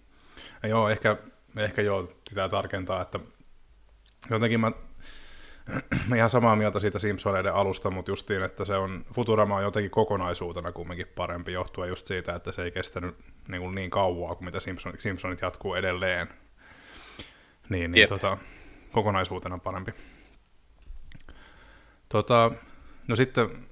Joo, 0.63 0.89
ehkä, 0.89 1.17
ehkä 1.57 1.81
joo, 1.81 2.13
pitää 2.29 2.49
tarkentaa, 2.49 3.01
että 3.01 3.19
jotenkin 4.29 4.59
mä 4.59 4.71
mä 6.07 6.15
ihan 6.15 6.29
samaa 6.29 6.55
mieltä 6.55 6.79
siitä 6.79 6.99
Simpsoneiden 6.99 7.53
alusta, 7.53 7.89
mutta 7.89 8.11
justiin, 8.11 8.43
että 8.43 8.65
se 8.65 8.75
on, 8.75 9.05
Futurama 9.13 9.55
on 9.55 9.63
jotenkin 9.63 9.91
kokonaisuutena 9.91 10.71
kumminkin 10.71 11.07
parempi 11.15 11.53
johtuen 11.53 11.89
just 11.89 12.07
siitä, 12.07 12.35
että 12.35 12.51
se 12.51 12.63
ei 12.63 12.71
kestänyt 12.71 13.15
niin, 13.47 13.61
kuin 13.61 13.75
niin 13.75 13.89
kauaa 13.89 14.35
kuin 14.35 14.45
mitä 14.45 14.59
Simpsonit, 14.59 14.99
Simpsonit 14.99 15.41
jatkuu 15.41 15.75
edelleen. 15.75 16.27
Niin, 17.69 17.91
niin 17.91 18.09
tota, 18.09 18.37
kokonaisuutena 18.91 19.57
parempi. 19.57 19.93
Tota, 22.09 22.51
no 23.07 23.15
sitten, 23.15 23.69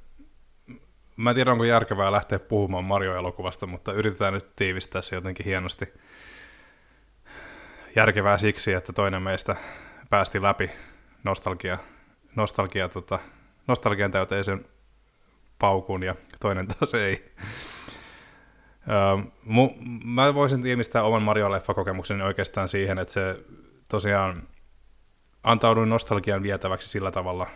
mä 1.16 1.30
en 1.30 1.36
tiedä 1.36 1.52
onko 1.52 1.64
järkevää 1.64 2.12
lähteä 2.12 2.40
puhumaan 2.40 2.84
Mario-elokuvasta, 2.84 3.68
mutta 3.68 3.94
yritetään 3.94 4.34
nyt 4.34 4.56
tiivistää 4.56 5.02
se 5.02 5.16
jotenkin 5.16 5.46
hienosti. 5.46 5.86
Järkevää 7.96 8.38
siksi, 8.38 8.74
että 8.74 8.94
toinen 8.94 9.22
meistä 9.22 9.56
päästi 10.10 10.42
läpi 10.42 10.72
nostalgia, 11.24 11.78
nostalgia, 12.36 12.90
tota, 12.90 13.20
nostalgian 13.68 14.12
täyteisen 14.12 14.66
paukun 15.60 16.04
ja 16.04 16.16
toinen 16.42 16.68
taas 16.68 16.94
ei. 16.94 17.34
Mu, 19.46 19.70
mä 20.04 20.34
voisin 20.34 20.62
tiivistää 20.62 21.04
oman 21.04 21.24
Mario-leffa-kokemukseni 21.24 22.24
oikeastaan 22.24 22.68
siihen, 22.68 22.98
että 22.98 23.14
se 23.14 23.40
tosiaan 23.90 24.48
antauduin 25.44 25.90
nostalgian 25.90 26.44
vietäväksi 26.44 26.90
sillä 26.90 27.12
tavalla, 27.12 27.48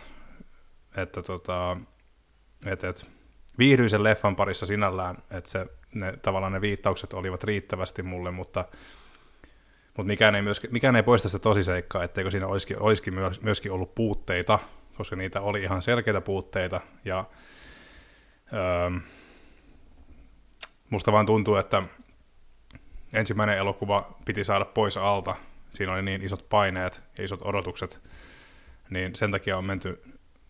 että 0.96 1.22
tota, 1.22 1.76
et, 2.66 2.84
et, 2.84 3.06
viihdyin 3.58 4.02
leffan 4.02 4.36
parissa 4.36 4.66
sinällään, 4.66 5.16
että 5.30 5.50
se, 5.50 5.66
ne, 5.94 6.16
tavallaan 6.22 6.52
ne 6.52 6.60
viittaukset 6.60 7.12
olivat 7.12 7.44
riittävästi 7.44 8.02
mulle, 8.02 8.30
mutta 8.30 8.64
mutta 9.96 10.06
mikään 10.08 10.34
ei, 10.34 10.42
myöskin, 10.42 10.72
mikään 10.72 10.96
ei 10.96 11.02
poista 11.02 11.28
sitä 11.28 11.42
tosiseikkaa, 11.42 12.04
etteikö 12.04 12.30
siinä 12.30 12.46
olisikin, 12.46 12.78
olisikin 12.78 13.14
myöskin 13.42 13.72
ollut 13.72 13.94
puutteita, 13.94 14.58
koska 14.96 15.16
niitä 15.16 15.40
oli 15.40 15.62
ihan 15.62 15.82
selkeitä 15.82 16.20
puutteita. 16.20 16.80
Ja 17.04 17.24
öö, 18.52 19.00
musta 20.90 21.12
vaan 21.12 21.26
tuntuu, 21.26 21.56
että 21.56 21.82
ensimmäinen 23.14 23.58
elokuva 23.58 24.18
piti 24.24 24.44
saada 24.44 24.64
pois 24.64 24.96
alta. 24.96 25.36
Siinä 25.72 25.92
oli 25.92 26.02
niin 26.02 26.22
isot 26.22 26.48
paineet 26.48 27.02
ja 27.18 27.24
isot 27.24 27.40
odotukset, 27.44 28.00
niin 28.90 29.14
sen 29.14 29.30
takia 29.30 29.58
on 29.58 29.64
menty 29.64 30.02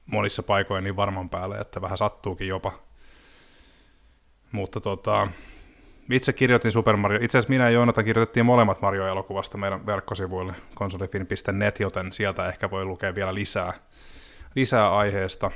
monissa 0.07 0.43
paikoissa 0.43 0.85
niin 0.85 0.97
varman 0.97 1.31
päälle, 1.31 1.59
että 1.59 1.83
vähän 1.83 1.99
sattuukin 1.99 2.49
jopa. 2.49 2.73
Mutta 4.53 4.81
tota, 4.81 5.29
itse 6.11 6.33
kirjoitin 6.33 6.73
Super 6.73 6.97
Mario. 6.97 7.19
Itse 7.23 7.39
asiassa 7.39 7.53
minä 7.53 7.65
ja 7.65 7.71
Joonatan 7.71 8.05
kirjoitettiin 8.05 8.47
molemmat 8.47 8.81
Mario-elokuvasta 8.81 9.59
meidän 9.59 9.87
verkkosivuille 9.87 10.55
konsolifin.net, 10.75 11.81
joten 11.81 12.13
sieltä 12.13 12.49
ehkä 12.49 12.71
voi 12.71 12.85
lukea 12.85 13.15
vielä 13.15 13.35
lisää, 13.35 13.73
lisää 14.55 14.97
aiheesta. 14.97 15.51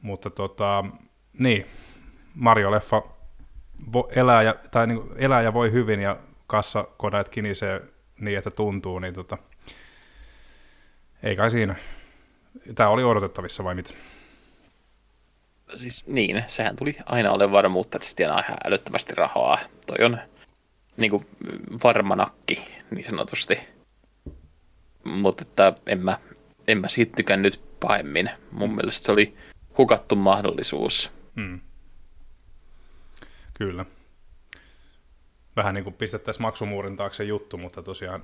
Mutta 0.00 0.30
tota, 0.30 0.84
niin, 1.38 1.66
Mario-leffa 2.34 3.02
elää 4.16 4.42
ja, 4.42 4.54
tai 4.70 4.86
niin 4.86 5.00
elää 5.16 5.42
ja 5.42 5.54
voi 5.54 5.72
hyvin 5.72 6.00
ja 6.00 6.16
kassakoneet 6.46 7.28
kinisee 7.28 7.82
niin, 8.20 8.38
että 8.38 8.50
tuntuu, 8.50 8.98
niin 8.98 9.14
tota, 9.14 9.38
ei 11.22 11.36
kai 11.36 11.50
siinä. 11.50 11.74
Tämä 12.74 12.88
oli 12.88 13.04
odotettavissa 13.04 13.64
vai 13.64 13.74
mitä? 13.74 13.94
siis 15.74 16.06
niin, 16.06 16.44
sehän 16.46 16.76
tuli 16.76 16.96
aina 17.06 17.32
ole 17.32 17.52
varmuutta, 17.52 17.98
että 17.98 18.08
se 18.08 18.16
tienaa 18.16 18.40
ihan 18.40 18.58
älyttömästi 18.64 19.14
rahaa. 19.14 19.58
Toi 19.86 20.06
on 20.06 20.18
niin 20.96 21.10
kuin 21.10 21.26
varma 21.84 22.16
nakki, 22.16 22.64
niin 22.90 23.04
sanotusti. 23.04 23.58
Mutta 25.04 25.44
että 25.46 25.72
en 25.86 26.04
mä, 26.04 26.18
en 26.68 26.80
mä 26.80 26.88
siitä 26.88 27.16
tykännyt 27.16 27.60
pahemmin. 27.80 28.30
Mun 28.50 28.74
mielestä 28.74 29.06
se 29.06 29.12
oli 29.12 29.36
hukattu 29.78 30.16
mahdollisuus. 30.16 31.12
Hmm. 31.36 31.60
Kyllä 33.54 33.84
vähän 35.56 35.74
niin 35.74 35.84
kuin 35.84 35.94
pistettäisiin 35.94 36.42
maksumuurin 36.42 36.96
taakse 36.96 37.24
juttu, 37.24 37.58
mutta 37.58 37.82
tosiaan 37.82 38.22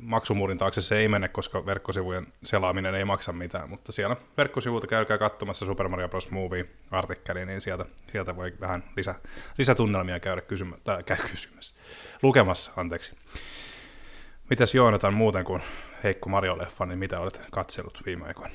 maksumuurin 0.00 0.58
taakse 0.58 0.80
se 0.80 0.98
ei 0.98 1.08
mene, 1.08 1.28
koska 1.28 1.66
verkkosivujen 1.66 2.26
selaaminen 2.44 2.94
ei 2.94 3.04
maksa 3.04 3.32
mitään, 3.32 3.70
mutta 3.70 3.92
siellä 3.92 4.16
verkkosivuilta 4.36 4.86
käykää 4.86 5.18
katsomassa 5.18 5.66
Super 5.66 5.88
Mario 5.88 6.08
Bros. 6.08 6.30
Movie-artikkeli, 6.30 7.46
niin 7.46 7.60
sieltä, 7.60 7.84
sieltä 8.12 8.36
voi 8.36 8.54
vähän 8.60 8.84
lisä, 8.96 9.14
lisätunnelmia 9.58 10.20
käydä 10.20 10.40
kysymä, 10.40 10.76
tai 10.84 11.02
käy 11.02 11.16
kysymässä, 11.30 11.74
lukemassa, 12.22 12.72
anteeksi. 12.76 13.16
Mitäs 14.50 14.74
Joonatan 14.74 15.14
muuten 15.14 15.44
kuin 15.44 15.62
Heikko 16.04 16.30
Mario-leffa, 16.30 16.86
niin 16.86 16.98
mitä 16.98 17.20
olet 17.20 17.42
katsellut 17.50 18.02
viime 18.06 18.26
aikoina? 18.26 18.54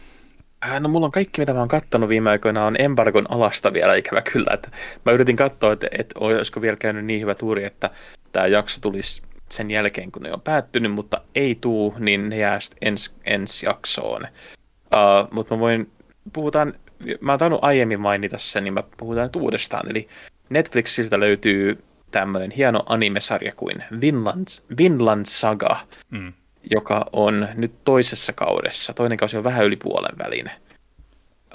No 0.80 0.90
mulla 0.90 1.06
on 1.06 1.12
kaikki, 1.12 1.42
mitä 1.42 1.54
mä 1.54 1.60
oon 1.60 1.68
kattonut 1.68 2.10
viime 2.10 2.30
aikoina, 2.30 2.66
on 2.66 2.76
embargon 2.80 3.32
alasta 3.32 3.74
vielä 3.74 3.96
ikävä 3.96 4.22
kyllä. 4.22 4.54
Että 4.54 4.70
mä 5.06 5.12
yritin 5.12 5.36
katsoa, 5.36 5.74
että, 5.74 5.88
että 6.00 6.20
olisiko 6.20 6.62
vielä 6.62 6.78
käynyt 6.78 7.06
niin 7.06 7.22
hyvä 7.22 7.36
tuuri, 7.36 7.66
että 7.66 7.90
tämä 8.32 8.48
jakso 8.48 8.82
tulisi 8.82 9.22
sen 9.50 9.72
jälkeen, 9.72 10.12
kun 10.12 10.22
ne 10.22 10.34
on 10.34 10.42
päättynyt, 10.42 10.92
mutta 10.92 11.22
ei 11.36 11.56
tuu, 11.56 11.96
niin 12.00 12.30
ne 12.30 12.38
jää 12.38 12.60
ensi 12.82 13.12
ens 13.26 13.64
jaksoon. 13.64 14.22
Uh, 14.24 15.32
mutta 15.32 15.56
mä 15.56 15.60
voin, 15.60 15.92
puhutaan, 16.34 16.74
mä 17.22 17.32
oon 17.32 17.40
tainnut 17.40 17.64
aiemmin 17.64 18.00
mainita 18.00 18.38
sen, 18.38 18.64
niin 18.64 18.74
mä 18.74 18.84
puhutaan 18.98 19.26
nyt 19.26 19.36
uudestaan. 19.36 19.92
Eli 19.92 20.08
Netflixiltä 20.50 21.20
löytyy 21.20 21.84
tämmöinen 22.12 22.52
hieno 22.52 22.84
animesarja 22.86 23.52
kuin 23.56 23.84
Vinland, 24.02 24.48
Vinland 24.78 25.26
Saga, 25.26 25.78
mm. 26.10 26.34
Joka 26.72 27.06
on 27.14 27.48
nyt 27.56 27.74
toisessa 27.86 28.34
kaudessa. 28.34 28.94
Toinen 28.94 29.18
kausi 29.18 29.38
on 29.38 29.44
vähän 29.44 29.66
yli 29.66 29.76
puolen 29.76 30.18
välin. 30.18 30.46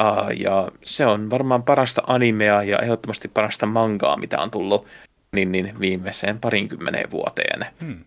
Uh, 0.01 0.40
ja 0.40 0.68
se 0.85 1.06
on 1.06 1.30
varmaan 1.30 1.62
parasta 1.62 2.02
animea 2.06 2.62
ja 2.62 2.78
ehdottomasti 2.78 3.28
parasta 3.28 3.66
mangaa, 3.66 4.16
mitä 4.16 4.40
on 4.40 4.51
tullut 4.51 4.86
niin, 5.32 5.52
niin 5.52 5.80
viimeiseen 5.80 6.40
parinkymmeneen 6.40 7.10
vuoteen. 7.10 7.66
Hmm. 7.80 8.05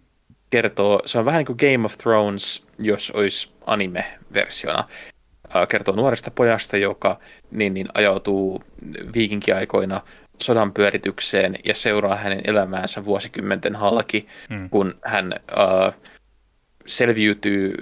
Kertoo, 0.49 1.01
se 1.05 1.19
on 1.19 1.25
vähän 1.25 1.37
niin 1.37 1.57
kuin 1.57 1.71
Game 1.71 1.85
of 1.85 1.97
Thrones, 1.97 2.65
jos 2.79 3.11
olisi 3.11 3.51
anime-versiona. 3.65 4.83
Uh, 5.45 5.67
kertoo 5.67 5.95
nuoresta 5.95 6.31
pojasta, 6.31 6.77
joka 6.77 7.19
niin, 7.51 7.73
niin 7.73 7.87
ajautuu 7.93 8.63
viikinkiaikoina 9.13 10.01
sodan 10.41 10.73
pyöritykseen 10.73 11.55
ja 11.65 11.75
seuraa 11.75 12.15
hänen 12.15 12.41
elämäänsä 12.43 13.05
vuosikymmenten 13.05 13.75
halki, 13.75 14.27
hmm. 14.49 14.69
kun 14.69 14.93
hän 15.03 15.33
uh, 15.51 15.93
selviytyy 16.91 17.73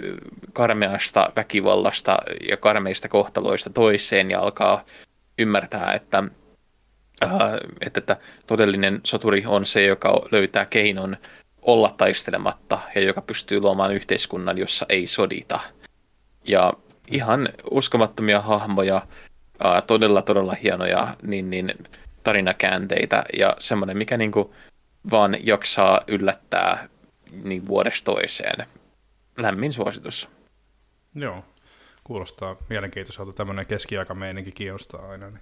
karmeasta 0.54 1.32
väkivallasta 1.36 2.18
ja 2.50 2.58
karmeista 2.58 3.08
kohtaloista 3.08 3.70
toiseen 3.70 4.32
ja 4.32 4.40
alkaa 4.40 4.86
ymmärtää, 5.38 5.94
että, 5.94 6.24
uh, 7.26 7.32
että, 7.82 8.00
että 8.00 8.18
todellinen 8.48 9.02
soturi 9.04 9.44
on 9.48 9.66
se, 9.66 9.86
joka 9.86 10.22
löytää 10.32 10.66
keinon 10.66 11.18
olla 11.62 11.94
taistelematta 11.98 12.80
ja 12.96 13.02
joka 13.02 13.22
pystyy 13.22 13.60
luomaan 13.60 13.94
yhteiskunnan, 13.94 14.58
jossa 14.58 14.86
ei 14.90 15.08
sodita. 15.08 15.60
Ja 16.48 16.74
ihan 17.12 17.50
uskomattomia 17.72 18.42
hahmoja, 18.42 19.02
uh, 19.66 19.84
todella 19.88 20.22
todella 20.22 20.56
hienoja 20.64 21.08
niin, 21.22 21.50
niin, 21.50 21.74
tarinakäänteitä 22.24 23.24
ja 23.38 23.56
semmoinen, 23.60 23.98
mikä 23.98 24.18
niinku 24.18 24.54
vaan 25.12 25.38
jaksaa 25.44 26.02
yllättää 26.08 26.90
niin 27.44 27.66
vuodesta 27.66 28.12
toiseen. 28.12 28.66
Lämmin 29.40 29.74
suositus. 29.74 30.30
Joo, 31.16 31.46
kuulostaa 32.04 32.56
mielenkiintoiselta. 32.70 33.34
Tämmöinen 33.34 33.66
keskiaikameininki 33.66 34.52
kiinnostaa 34.52 35.10
aina. 35.10 35.30
Niin. 35.30 35.42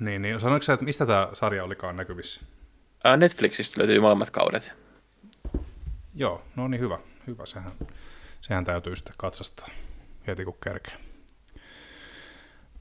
Niin, 0.00 0.22
niin 0.22 0.40
sanoitko 0.40 0.64
sä, 0.64 0.72
että 0.72 0.84
mistä 0.84 1.06
tämä 1.06 1.28
sarja 1.32 1.64
olikaan 1.64 1.96
näkyvissä? 1.96 2.40
Netflixistä 3.16 3.80
löytyy 3.80 4.00
molemmat 4.00 4.30
kaudet. 4.30 4.72
Joo, 6.14 6.42
no 6.56 6.68
niin 6.68 6.80
hyvä. 6.80 6.98
Hyvä, 7.26 7.46
sehän, 7.46 7.72
sehän 8.40 8.64
täytyy 8.64 8.96
sitten 8.96 9.14
katsastaa 9.16 9.68
heti 10.26 10.44
kun 10.44 10.56
kerkee. 10.64 10.94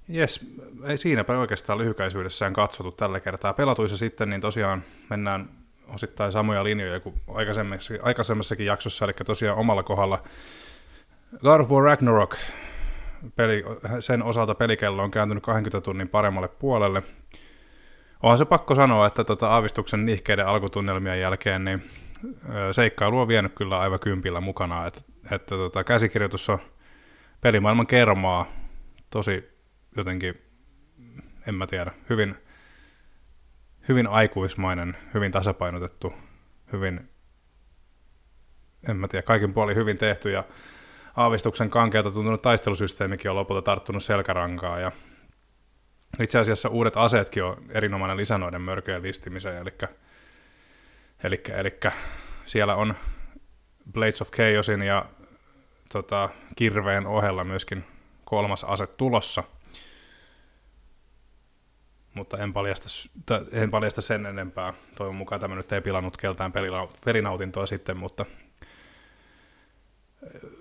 Jes, 0.08 0.56
ei 0.84 0.98
siinäpä 0.98 1.40
oikeastaan 1.40 1.80
lyhykäisyydessään 1.80 2.54
katsottu 2.54 2.92
tällä 2.92 3.20
kertaa. 3.20 3.54
Pelatuissa 3.54 3.98
sitten, 3.98 4.30
niin 4.30 4.42
tosiaan 4.42 4.84
mennään 5.10 5.50
osittain 5.94 6.32
samoja 6.32 6.64
linjoja 6.64 7.00
kuin 7.00 7.22
aikaisemmassakin, 8.04 8.66
jaksossa, 8.66 9.06
eli 9.06 9.14
tosiaan 9.26 9.58
omalla 9.58 9.84
kohdalla 9.84 10.24
God 11.42 11.60
of 11.60 11.72
War 11.72 11.84
Ragnarok, 11.84 12.36
peli, 13.36 13.64
sen 14.00 14.24
osalta 14.24 14.56
pelikello 14.56 15.04
on 15.04 15.12
kääntynyt 15.12 15.44
20 15.44 15.82
tunnin 15.82 16.10
paremmalle 16.10 16.48
puolelle. 16.48 17.04
Onhan 18.24 18.38
se 18.38 18.46
pakko 18.46 18.76
sanoa, 18.76 19.08
että 19.08 19.24
tota 19.24 19.50
aavistuksen 19.50 20.06
nihkeiden 20.06 20.48
alkutunnelmien 20.48 21.20
jälkeen 21.20 21.66
niin 21.66 21.84
seikkailu 22.72 23.20
on 23.20 23.28
vienyt 23.28 23.54
kyllä 23.56 23.80
aivan 23.80 24.00
kympillä 24.00 24.42
mukana, 24.42 24.88
että, 24.88 25.02
että 25.32 25.56
tota, 25.56 25.84
käsikirjoitus 25.84 26.50
on 26.50 26.60
pelimaailman 27.42 27.88
kermaa. 27.88 28.46
Tosi 29.10 29.50
jotenkin, 29.98 30.42
en 31.48 31.56
mä 31.56 31.68
tiedä, 31.68 31.92
hyvin, 32.10 32.36
hyvin 33.90 34.08
aikuismainen, 34.08 34.98
hyvin 35.14 35.32
tasapainotettu, 35.32 36.14
hyvin, 36.74 37.10
en 38.90 38.98
mä 38.98 39.08
tiedä, 39.08 39.24
kaikin 39.24 39.54
puolin 39.54 39.76
hyvin 39.76 39.98
tehty 39.98 40.32
ja 40.32 40.44
aavistuksen 41.16 41.70
kankeata 41.70 42.12
tuntunut 42.12 42.42
taistelusysteemikin 42.42 43.32
on 43.32 43.38
lopulta 43.38 43.62
tarttunut 43.62 44.04
selkärankaa 44.04 44.80
ja 44.80 44.92
itse 46.20 46.40
asiassa 46.40 46.70
uudet 46.70 46.98
aseetkin 46.98 47.44
on 47.44 47.58
erinomainen 47.70 48.18
lisä 48.18 48.38
noiden 48.38 48.62
mörköjen 48.62 49.02
listimiseen, 49.02 49.58
eli, 49.58 49.72
eli, 51.24 51.42
eli 51.54 51.80
siellä 52.46 52.76
on 52.76 52.96
Blades 53.94 54.22
of 54.22 54.32
Chaosin 54.32 54.82
ja 54.82 55.06
tota, 55.92 56.30
kirveen 56.56 57.08
ohella 57.08 57.44
myöskin 57.44 57.84
kolmas 58.26 58.64
ase 58.64 58.88
tulossa– 58.98 59.44
mutta 62.20 62.38
en 62.38 62.54
paljasta, 62.54 62.88
en 63.52 63.72
paljasta 63.72 64.02
sen 64.02 64.26
enempää. 64.26 64.74
Toivon 64.96 65.16
mukaan 65.16 65.42
tämä 65.42 65.56
nyt 65.56 65.72
ei 65.72 65.82
pilannut 65.82 66.18
keltään 66.18 66.54
pelinautintoa 67.06 67.66
sitten, 67.66 67.98
mutta 67.98 68.26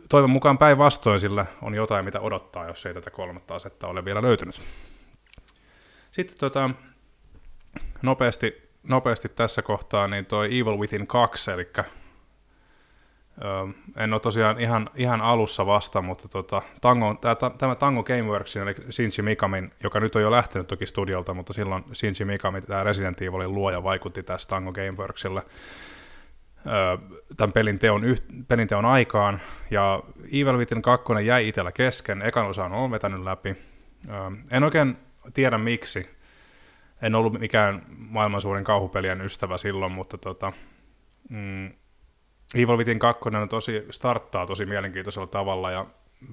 toivon 0.09 0.31
mukaan 0.31 0.59
päinvastoin 0.59 1.21
sillä 1.21 1.47
on 1.63 1.75
jotain, 1.75 2.05
mitä 2.05 2.21
odottaa, 2.21 2.67
jos 2.67 2.87
ei 2.87 2.95
tätä 2.95 3.11
kolmatta 3.11 3.55
asetta 3.55 3.87
ole 3.87 4.05
vielä 4.05 4.23
löytynyt. 4.23 4.61
Sitten 6.11 6.39
tota, 6.39 6.71
nopeasti, 8.03 8.71
nopeasti 8.83 9.29
tässä 9.29 9.63
kohtaa 9.63 10.09
niin 10.09 10.27
toi 10.27 10.47
Evil 10.47 10.79
Within 10.79 11.07
2, 11.07 11.51
eli 11.51 11.69
en 13.97 14.13
ole 14.13 14.21
tosiaan 14.21 14.61
ihan, 14.61 14.91
ihan 14.95 15.21
alussa 15.21 15.67
vasta, 15.67 16.03
mutta 16.03 16.29
tota, 16.29 16.63
Tango, 16.81 17.15
tämä, 17.21 17.51
tämä 17.59 17.75
Tango 17.75 18.03
Gameworks, 18.03 18.57
eli 18.57 18.75
Shinji 18.91 19.23
Mikamin, 19.23 19.73
joka 19.83 20.01
nyt 20.01 20.17
on 20.17 20.23
jo 20.23 20.31
lähtenyt 20.31 20.67
toki 20.67 20.87
studiolta, 20.87 21.35
mutta 21.35 21.53
silloin 21.53 21.85
Shinji 21.93 22.25
Mikami, 22.25 22.61
tämä 22.61 22.85
Resident 22.85 23.23
Evilin 23.23 23.55
luoja, 23.55 23.83
vaikutti 23.83 24.23
tässä 24.23 24.49
Tango 24.49 24.73
Gameworksille 24.73 25.43
tämän 27.37 27.53
pelin 27.53 27.79
teon, 27.79 28.03
pelin 28.49 28.69
teon 28.69 28.85
aikaan, 28.85 29.41
ja 29.71 30.03
Evil 30.27 30.59
Within 30.59 30.83
2 30.83 31.05
jäi 31.25 31.49
itsellä 31.49 31.73
kesken, 31.73 32.23
ekan 32.23 32.47
osan 32.47 32.73
on 32.73 32.91
vetänyt 32.91 33.21
läpi. 33.21 33.57
En 34.51 34.65
oikein 34.65 34.97
tiedä 35.35 35.59
miksi, 35.59 36.11
en 37.03 37.15
ollut 37.15 37.33
mikään 37.41 37.83
maailman 37.97 38.41
suurin 38.41 38.65
kauhupelien 38.65 39.21
ystävä 39.21 39.59
silloin, 39.59 39.93
mutta 39.93 40.19
tota, 40.19 40.53
mm, 41.29 41.73
Evil 42.55 42.77
Within 42.77 42.99
2 42.99 43.23
on 43.25 43.49
tosi, 43.49 43.87
starttaa 43.91 44.47
tosi 44.47 44.67
mielenkiintoisella 44.67 45.27
tavalla 45.27 45.71
ja 45.71 45.87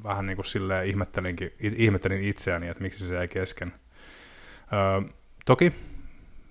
vähän 0.03 0.25
niin 0.25 0.35
kuin 0.35 0.45
silleen 0.45 0.87
ihmettelinkin, 0.87 1.53
ihmettelin 1.59 2.21
itseäni, 2.21 2.67
että 2.67 2.83
miksi 2.83 3.07
se 3.07 3.15
jäi 3.15 3.27
kesken. 3.27 3.73
Öö, 4.73 5.09
toki 5.45 5.73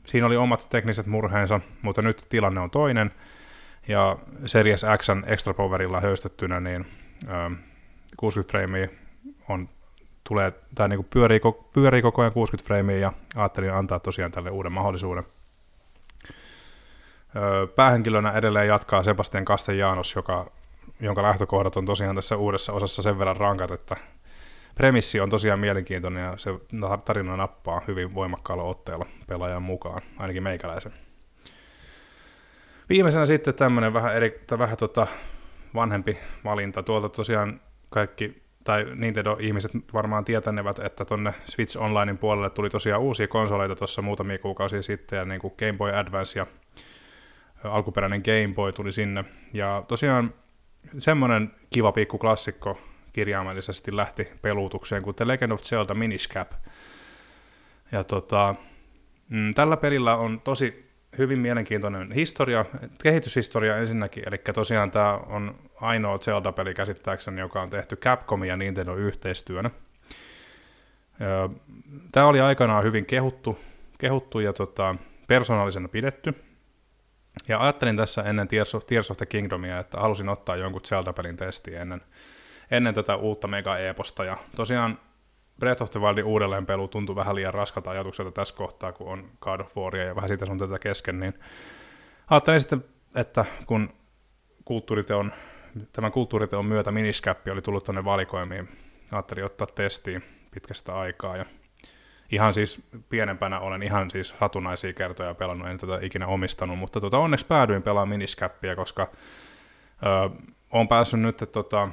siinä 0.07 0.27
oli 0.27 0.37
omat 0.37 0.67
tekniset 0.71 1.07
murheensa, 1.07 1.61
mutta 1.83 2.03
nyt 2.03 2.27
tilanne 2.29 2.61
on 2.61 2.71
toinen, 2.71 3.11
ja 3.89 4.19
Series 4.47 4.85
X 4.99 5.09
Extra 5.27 5.55
Powerilla 5.55 6.01
höystettynä, 6.01 6.61
niin 6.61 6.87
öö, 7.29 7.51
60 8.17 8.51
freimiä 8.51 8.89
on, 9.49 9.69
tulee, 10.29 10.53
tai 10.75 10.89
niin 10.89 10.99
kuin 10.99 11.09
pyörii, 11.11 11.41
pyörii 11.73 12.03
koko 12.03 12.23
ajan 12.23 12.33
60 12.33 12.67
freimiä, 12.67 12.99
ja 12.99 13.13
ajattelin 13.37 13.73
antaa 13.73 14.01
tosiaan 14.01 14.33
tälle 14.33 14.51
uuden 14.51 14.73
mahdollisuuden. 14.73 15.25
Päähenkilönä 17.77 18.33
edelleen 18.33 18.69
jatkaa 18.69 19.03
Sebastian 19.03 19.45
Castellanos, 19.45 20.15
joka, 20.17 20.51
jonka 21.01 21.23
lähtökohdat 21.23 21.77
on 21.77 21.87
tosiaan 21.87 22.17
tässä 22.17 22.37
uudessa 22.37 22.73
osassa 22.73 23.03
sen 23.03 23.19
verran 23.19 23.37
rankat, 23.37 23.71
että 23.71 23.97
premissi 24.75 25.21
on 25.21 25.31
tosiaan 25.31 25.59
mielenkiintoinen 25.59 26.25
ja 26.25 26.33
se 26.37 26.51
tarina 27.05 27.37
nappaa 27.37 27.83
hyvin 27.89 28.15
voimakkaalla 28.15 28.65
otteella 28.65 29.07
pelaajan 29.27 29.63
mukaan, 29.63 30.03
ainakin 30.19 30.43
meikäläisen. 30.43 30.93
Viimeisenä 32.89 33.27
sitten 33.27 33.55
tämmöinen 33.55 33.93
vähän, 33.93 34.15
eri, 34.15 34.45
vähän 34.59 34.77
tota 34.77 35.07
vanhempi 35.75 36.19
valinta. 36.45 36.83
Tuolta 36.83 37.09
tosiaan 37.09 37.61
kaikki, 37.91 38.43
tai 38.65 38.87
Nintendo-ihmiset 38.95 39.73
varmaan 39.95 40.25
tietänevät, 40.25 40.79
että 40.79 41.05
tonne 41.05 41.35
Switch 41.45 41.79
Onlinein 41.79 42.19
puolelle 42.19 42.51
tuli 42.51 42.71
tosiaan 42.71 43.03
uusia 43.03 43.29
konsoleita 43.29 43.77
tuossa 43.77 44.03
muutamia 44.03 44.39
kuukausia 44.39 44.83
sitten, 44.83 45.17
ja 45.17 45.25
niin 45.25 45.41
kuin 45.41 45.55
Game 45.59 45.73
Boy 45.73 45.93
Advance 45.93 46.39
ja 46.39 46.47
alkuperäinen 47.65 48.23
Game 48.25 48.55
Boy 48.55 48.73
tuli 48.73 48.93
sinne. 48.93 49.25
Ja 49.53 49.85
tosiaan 49.89 50.35
semmoinen 50.99 51.51
kiva 51.71 51.93
pikku 51.93 52.19
klassikko 52.19 52.79
kirjaimellisesti 53.13 53.97
lähti 53.97 54.29
peluutukseen 54.43 55.03
kuin 55.03 55.17
The 55.17 55.27
Legend 55.27 55.53
of 55.53 55.63
Zelda 55.63 55.95
Minish 55.95 56.29
Cap. 56.29 56.53
Ja 57.93 58.05
tota, 58.05 58.55
mm, 59.29 59.55
tällä 59.55 59.77
pelillä 59.77 60.17
on 60.17 60.41
tosi 60.41 60.85
hyvin 61.19 61.39
mielenkiintoinen 61.39 62.13
historia, 62.13 62.65
kehityshistoria 63.03 63.77
ensinnäkin, 63.79 64.23
eli 64.27 64.39
tosiaan 64.55 64.91
tämä 64.91 65.17
on 65.17 65.55
ainoa 65.81 66.19
Zelda-peli 66.19 66.75
käsittääkseni, 66.75 67.41
joka 67.41 67.63
on 67.63 67.71
tehty 67.71 67.97
Capcomin 67.97 68.49
ja 68.49 68.57
Nintendo 68.57 68.95
yhteistyönä. 68.95 69.71
Tämä 72.13 72.27
oli 72.27 72.41
aikanaan 72.41 72.85
hyvin 72.85 73.07
kehuttu, 73.07 73.59
kehuttu 73.99 74.41
ja 74.41 74.53
tota, 74.53 74.95
persoonallisena 75.27 75.89
pidetty. 75.89 76.35
Ja 77.49 77.61
ajattelin 77.61 77.97
tässä 77.97 78.23
ennen 78.23 78.49
Tears 78.49 78.75
of, 78.75 78.87
Tears 78.87 79.11
of 79.11 79.17
the 79.17 79.27
Kingdomia, 79.27 79.79
että 79.79 80.01
halusin 80.01 80.29
ottaa 80.29 80.57
jonkun 80.57 80.83
Zelda-pelin 80.83 81.37
testi 81.37 81.75
ennen, 81.75 82.01
ennen 82.71 82.95
tätä 82.95 83.17
uutta 83.17 83.49
mega-eposta. 83.49 84.25
Ja 84.25 84.37
tosiaan 84.57 84.99
Breath 85.61 85.83
of 85.83 85.91
the 85.91 86.01
Wildin 86.01 86.25
uudelleenpelu 86.25 86.89
tuntui 86.89 87.17
vähän 87.17 87.35
liian 87.35 87.55
raskalta 87.55 87.91
ajatukselta 87.91 88.31
tässä 88.31 88.57
kohtaa, 88.57 88.93
kun 88.93 89.09
on 89.09 89.31
God 89.41 89.61
of 89.61 89.77
Waria 89.77 90.05
ja 90.05 90.17
vähän 90.17 90.29
siitä 90.29 90.47
sun 90.47 90.59
tätä 90.59 90.79
kesken, 90.79 91.21
niin 91.21 91.35
ajattelin 92.31 92.61
sitten, 92.61 92.85
että 93.15 93.45
kun 93.67 93.95
kulttuuriteon, 94.65 95.33
tämän 95.93 96.13
kulttuuriteon 96.13 96.67
myötä 96.67 96.93
miniskäppi 96.93 97.51
oli 97.51 97.63
tullut 97.63 97.85
tuonne 97.85 98.05
valikoimiin, 98.05 98.69
ajattelin 99.13 99.45
ottaa 99.45 99.67
testiin 99.67 100.25
pitkästä 100.51 100.99
aikaa 100.99 101.37
ja 101.37 101.45
ihan 102.31 102.55
siis 102.55 102.83
pienempänä 103.09 103.61
olen 103.61 103.83
ihan 103.83 104.11
siis 104.11 104.33
hatunnaisia 104.33 104.93
kertoja 104.93 105.35
pelannut, 105.35 105.69
en 105.69 105.79
tätä 105.79 105.99
ikinä 106.03 106.27
omistanut, 106.27 106.79
mutta 106.79 107.01
tota, 107.01 107.19
onneksi 107.19 107.47
päädyin 107.47 107.83
pelaamaan 107.83 108.09
miniskäppiä, 108.09 108.77
koska 108.77 109.11
ö, 110.07 110.31
olen 110.71 110.89
päässyt 110.89 111.21
nyt 111.21 111.45
tota, 111.53 111.89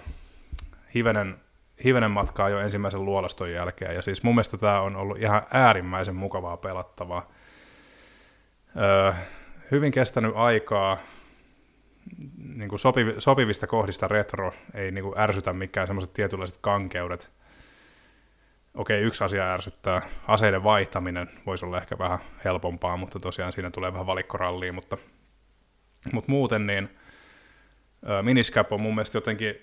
hivenen 0.95 1.37
hivenen 1.83 2.11
matkaa 2.11 2.49
jo 2.49 2.59
ensimmäisen 2.59 3.05
luolaston 3.05 3.51
jälkeen, 3.51 3.95
ja 3.95 4.01
siis 4.01 4.23
mun 4.23 4.35
mielestä 4.35 4.57
tämä 4.57 4.81
on 4.81 4.95
ollut 4.95 5.17
ihan 5.17 5.41
äärimmäisen 5.53 6.15
mukavaa 6.15 6.57
pelattavaa. 6.57 7.31
Öö, 8.77 9.13
hyvin 9.71 9.91
kestänyt 9.91 10.31
aikaa, 10.35 10.97
niin 12.55 12.69
kuin 12.69 12.79
sopiv- 12.79 13.15
sopivista 13.19 13.67
kohdista 13.67 14.07
retro, 14.07 14.53
ei 14.73 14.91
niin 14.91 15.03
kuin 15.03 15.19
ärsytä 15.19 15.53
mikään 15.53 15.87
semmoiset 15.87 16.13
tietynlaiset 16.13 16.57
kankeudet. 16.61 17.31
Okei, 18.73 19.01
yksi 19.01 19.23
asia 19.23 19.53
ärsyttää, 19.53 20.01
aseiden 20.27 20.63
vaihtaminen 20.63 21.29
voisi 21.45 21.65
olla 21.65 21.77
ehkä 21.77 21.97
vähän 21.97 22.19
helpompaa, 22.45 22.97
mutta 22.97 23.19
tosiaan 23.19 23.51
siinä 23.51 23.71
tulee 23.71 23.93
vähän 23.93 24.07
valikkorallia, 24.07 24.73
mutta, 24.73 24.97
mutta 26.13 26.31
muuten 26.31 26.67
niin 26.67 26.89
Miniscap 28.21 28.73
on 28.73 28.81
mun 28.81 28.95
mielestä 28.95 29.17
jotenkin 29.17 29.55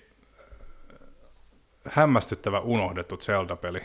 hämmästyttävä 1.89 2.59
unohdettu 2.59 3.17
Zelda-peli. 3.17 3.81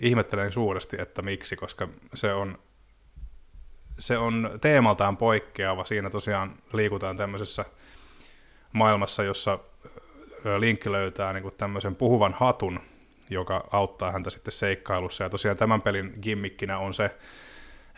Ihmettelen 0.00 0.52
suuresti, 0.52 0.96
että 1.00 1.22
miksi, 1.22 1.56
koska 1.56 1.88
se 2.14 2.32
on, 2.32 2.58
se 3.98 4.18
on 4.18 4.58
teemaltaan 4.60 5.16
poikkeava. 5.16 5.84
Siinä 5.84 6.10
tosiaan 6.10 6.58
liikutaan 6.72 7.16
tämmöisessä 7.16 7.64
maailmassa, 8.72 9.22
jossa 9.22 9.58
Link 10.58 10.86
löytää 10.86 11.32
niin 11.32 11.42
kuin 11.42 11.54
tämmöisen 11.58 11.96
puhuvan 11.96 12.32
hatun, 12.32 12.80
joka 13.32 13.64
auttaa 13.72 14.12
häntä 14.12 14.30
sitten 14.30 14.52
seikkailussa. 14.52 15.24
Ja 15.24 15.30
tosiaan 15.30 15.56
tämän 15.56 15.82
pelin 15.82 16.18
gimmikkinä 16.22 16.78
on 16.78 16.94
se, 16.94 17.10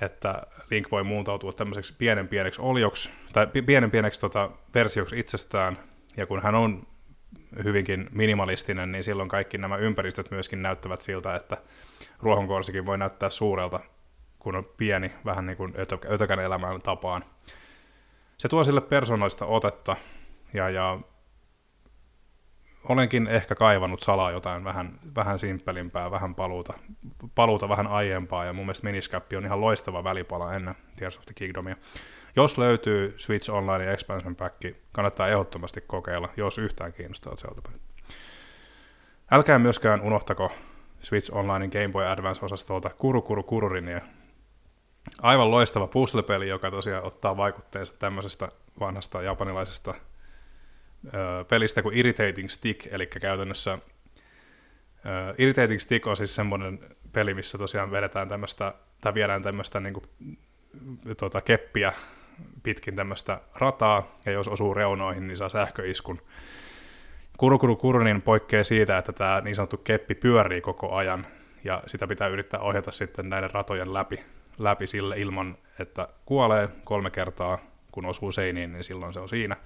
että 0.00 0.42
Link 0.70 0.90
voi 0.90 1.04
muuntautua 1.04 1.52
tämmöiseksi 1.52 1.94
pienen 1.98 2.28
pieneksi 2.28 2.62
oljoksi, 2.62 3.10
tai 3.32 3.46
pienen 3.46 3.90
pieneksi 3.90 4.20
tota, 4.20 4.50
versioksi 4.74 5.18
itsestään, 5.18 5.78
ja 6.16 6.26
kun 6.26 6.42
hän 6.42 6.54
on 6.54 6.86
hyvinkin 7.64 8.08
minimalistinen, 8.12 8.92
niin 8.92 9.02
silloin 9.02 9.28
kaikki 9.28 9.58
nämä 9.58 9.76
ympäristöt 9.76 10.30
myöskin 10.30 10.62
näyttävät 10.62 11.00
siltä, 11.00 11.34
että 11.34 11.56
ruohonkorsikin 12.22 12.86
voi 12.86 12.98
näyttää 12.98 13.30
suurelta, 13.30 13.80
kun 14.38 14.56
on 14.56 14.68
pieni, 14.76 15.12
vähän 15.24 15.46
niin 15.46 15.56
kuin 15.56 15.74
ötökän 16.10 16.40
elämän 16.40 16.80
tapaan. 16.82 17.24
Se 18.38 18.48
tuo 18.48 18.64
sille 18.64 18.80
persoonallista 18.80 19.46
otetta, 19.46 19.96
ja, 20.54 20.70
ja 20.70 20.98
olenkin 22.88 23.26
ehkä 23.26 23.54
kaivannut 23.54 24.00
salaa 24.00 24.30
jotain 24.30 24.64
vähän, 24.64 24.98
vähän 25.16 25.38
simppelimpää, 25.38 26.10
vähän 26.10 26.34
paluuta, 26.34 26.74
paluuta 27.34 27.68
vähän 27.68 27.86
aiempaa, 27.86 28.44
ja 28.44 28.52
mun 28.52 28.66
mielestä 28.66 28.86
Miniscap 28.86 29.24
on 29.36 29.44
ihan 29.44 29.60
loistava 29.60 30.04
välipala 30.04 30.54
ennen 30.54 30.74
Tears 30.96 31.18
of 31.18 31.24
the 31.24 31.34
Kingdomia. 31.34 31.76
Jos 32.36 32.58
löytyy 32.58 33.14
Switch 33.16 33.50
Online 33.50 33.92
Expansion 33.92 34.36
Pack, 34.36 34.64
kannattaa 34.92 35.28
ehdottomasti 35.28 35.80
kokeilla, 35.80 36.28
jos 36.36 36.58
yhtään 36.58 36.92
kiinnostaa 36.92 37.36
zelda 37.36 37.60
Älkää 39.30 39.58
myöskään 39.58 40.00
unohtako 40.00 40.52
Switch 41.00 41.34
Onlinein 41.34 41.70
Game 41.70 41.88
Boy 41.88 42.06
Advance-osastolta 42.06 42.90
Kuru 42.90 43.22
Kuru 43.22 43.42
Kururinia. 43.42 44.00
Aivan 45.22 45.50
loistava 45.50 45.86
puzzle-peli, 45.86 46.48
joka 46.48 46.70
tosiaan 46.70 47.04
ottaa 47.04 47.36
vaikutteensa 47.36 47.94
tämmöisestä 47.98 48.48
vanhasta 48.80 49.22
japanilaisesta 49.22 49.94
pelistä 51.48 51.82
kuin 51.82 51.96
Irritating 51.96 52.48
Stick, 52.48 52.86
eli 52.92 53.06
käytännössä 53.06 53.72
ö, 53.72 55.34
Irritating 55.38 55.80
Stick 55.80 56.06
on 56.06 56.16
siis 56.16 56.34
semmoinen 56.34 56.78
peli, 57.12 57.34
missä 57.34 57.58
tosiaan 57.58 57.90
vedetään 57.90 58.28
tämmöistä, 58.28 58.74
tai 59.00 59.14
viedään 59.14 59.42
tämmöistä 59.42 59.80
niin 59.80 59.94
kuin, 59.94 60.04
tota, 61.16 61.40
keppiä 61.40 61.92
pitkin 62.62 62.96
tämmöistä 62.96 63.40
rataa, 63.54 64.16
ja 64.26 64.32
jos 64.32 64.48
osuu 64.48 64.74
reunoihin, 64.74 65.26
niin 65.26 65.36
saa 65.36 65.48
sähköiskun. 65.48 66.22
Kurukuru 67.38 67.76
Kurunin 67.76 68.22
poikkeaa 68.22 68.64
siitä, 68.64 68.98
että 68.98 69.12
tämä 69.12 69.40
niin 69.40 69.54
sanottu 69.54 69.76
keppi 69.76 70.14
pyörii 70.14 70.60
koko 70.60 70.94
ajan, 70.94 71.26
ja 71.64 71.82
sitä 71.86 72.06
pitää 72.06 72.28
yrittää 72.28 72.60
ohjata 72.60 72.92
sitten 72.92 73.28
näiden 73.28 73.50
ratojen 73.50 73.94
läpi, 73.94 74.20
läpi 74.58 74.86
sille 74.86 75.18
ilman, 75.18 75.58
että 75.78 76.08
kuolee 76.26 76.68
kolme 76.84 77.10
kertaa, 77.10 77.58
kun 77.92 78.06
osuu 78.06 78.32
seiniin, 78.32 78.72
niin 78.72 78.84
silloin 78.84 79.14
se 79.14 79.20
on 79.20 79.28
siinä. 79.28 79.56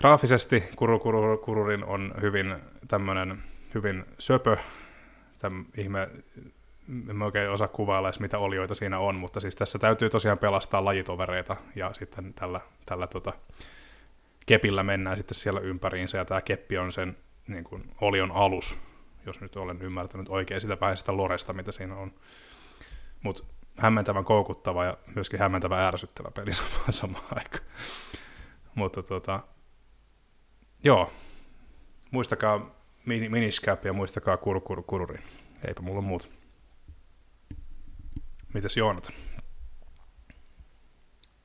Graafisesti 0.00 0.64
Kurukuru 0.76 1.38
Kururin 1.38 1.84
on 1.84 2.14
hyvin 2.20 2.56
tämmöinen 2.88 3.42
hyvin 3.74 4.04
söpö, 4.18 4.56
täm, 5.38 5.64
ihme 5.76 6.08
en 7.10 7.22
oikein 7.22 7.50
osaa 7.50 7.68
kuvailla 7.68 8.08
edes, 8.08 8.20
mitä 8.20 8.38
olioita 8.38 8.74
siinä 8.74 8.98
on, 8.98 9.14
mutta 9.14 9.40
siis 9.40 9.56
tässä 9.56 9.78
täytyy 9.78 10.10
tosiaan 10.10 10.38
pelastaa 10.38 10.84
lajitovereita, 10.84 11.56
ja 11.76 11.92
sitten 11.92 12.34
tällä, 12.34 12.60
tällä 12.86 13.06
tota, 13.06 13.32
kepillä 14.46 14.82
mennään 14.82 15.16
sitten 15.16 15.34
siellä 15.34 15.60
ympäriinsä, 15.60 16.18
ja 16.18 16.24
tämä 16.24 16.40
keppi 16.40 16.78
on 16.78 16.92
sen 16.92 17.16
niin 17.48 17.64
kuin, 17.64 17.94
olion 18.00 18.32
alus, 18.32 18.78
jos 19.26 19.40
nyt 19.40 19.56
olen 19.56 19.82
ymmärtänyt 19.82 20.28
oikein 20.28 20.60
sitä 20.60 20.80
vähäistä 20.80 21.16
loresta, 21.16 21.52
mitä 21.52 21.72
siinä 21.72 21.96
on. 21.96 22.12
Mutta 23.22 23.42
hämmentävän 23.76 24.24
koukuttava 24.24 24.84
ja 24.84 24.98
myöskin 25.14 25.40
hämmentävän 25.40 25.80
ärsyttävä 25.80 26.30
peli 26.30 26.50
samaan 26.90 27.24
aikaan. 27.30 27.64
Mutta 28.74 29.02
tota, 29.02 29.40
joo, 30.84 31.12
muistakaa 32.10 32.70
miniscap 33.04 33.84
ja 33.84 33.92
muistakaa 33.92 34.36
kurkuru 34.36 34.82
kururi. 34.82 35.20
Eipä 35.68 35.82
mulla 35.82 36.00
muuta. 36.00 36.28
Mitäs 38.54 38.76
Joonatan? 38.76 39.12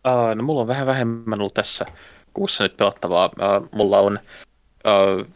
Uh, 0.07 0.35
no 0.35 0.43
mulla 0.43 0.61
on 0.61 0.67
vähän 0.67 0.87
vähemmän 0.87 1.39
ollut 1.39 1.53
tässä 1.53 1.85
kuussa 2.33 2.63
nyt 2.63 2.77
pelattavaa. 2.77 3.25
Uh, 3.25 3.69
mulla 3.71 3.99
on, 3.99 4.19
uh, 4.85 5.27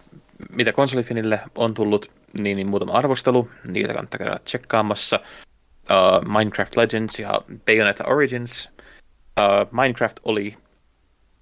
mitä 0.50 0.74
konsolifinille 0.74 1.40
on 1.56 1.74
tullut, 1.74 2.12
niin, 2.34 2.58
niin 2.58 2.70
muutama 2.70 2.92
arvostelu, 2.92 3.50
niitä 3.68 3.94
kannattaa 3.94 4.18
käydä 4.18 4.40
tsekkaamassa. 4.40 5.20
Uh, 5.80 6.38
Minecraft 6.38 6.76
Legends 6.76 7.20
ja 7.20 7.42
Bayonetta 7.66 8.04
Origins. 8.08 8.70
Uh, 8.80 9.82
Minecraft 9.82 10.20
oli 10.26 10.58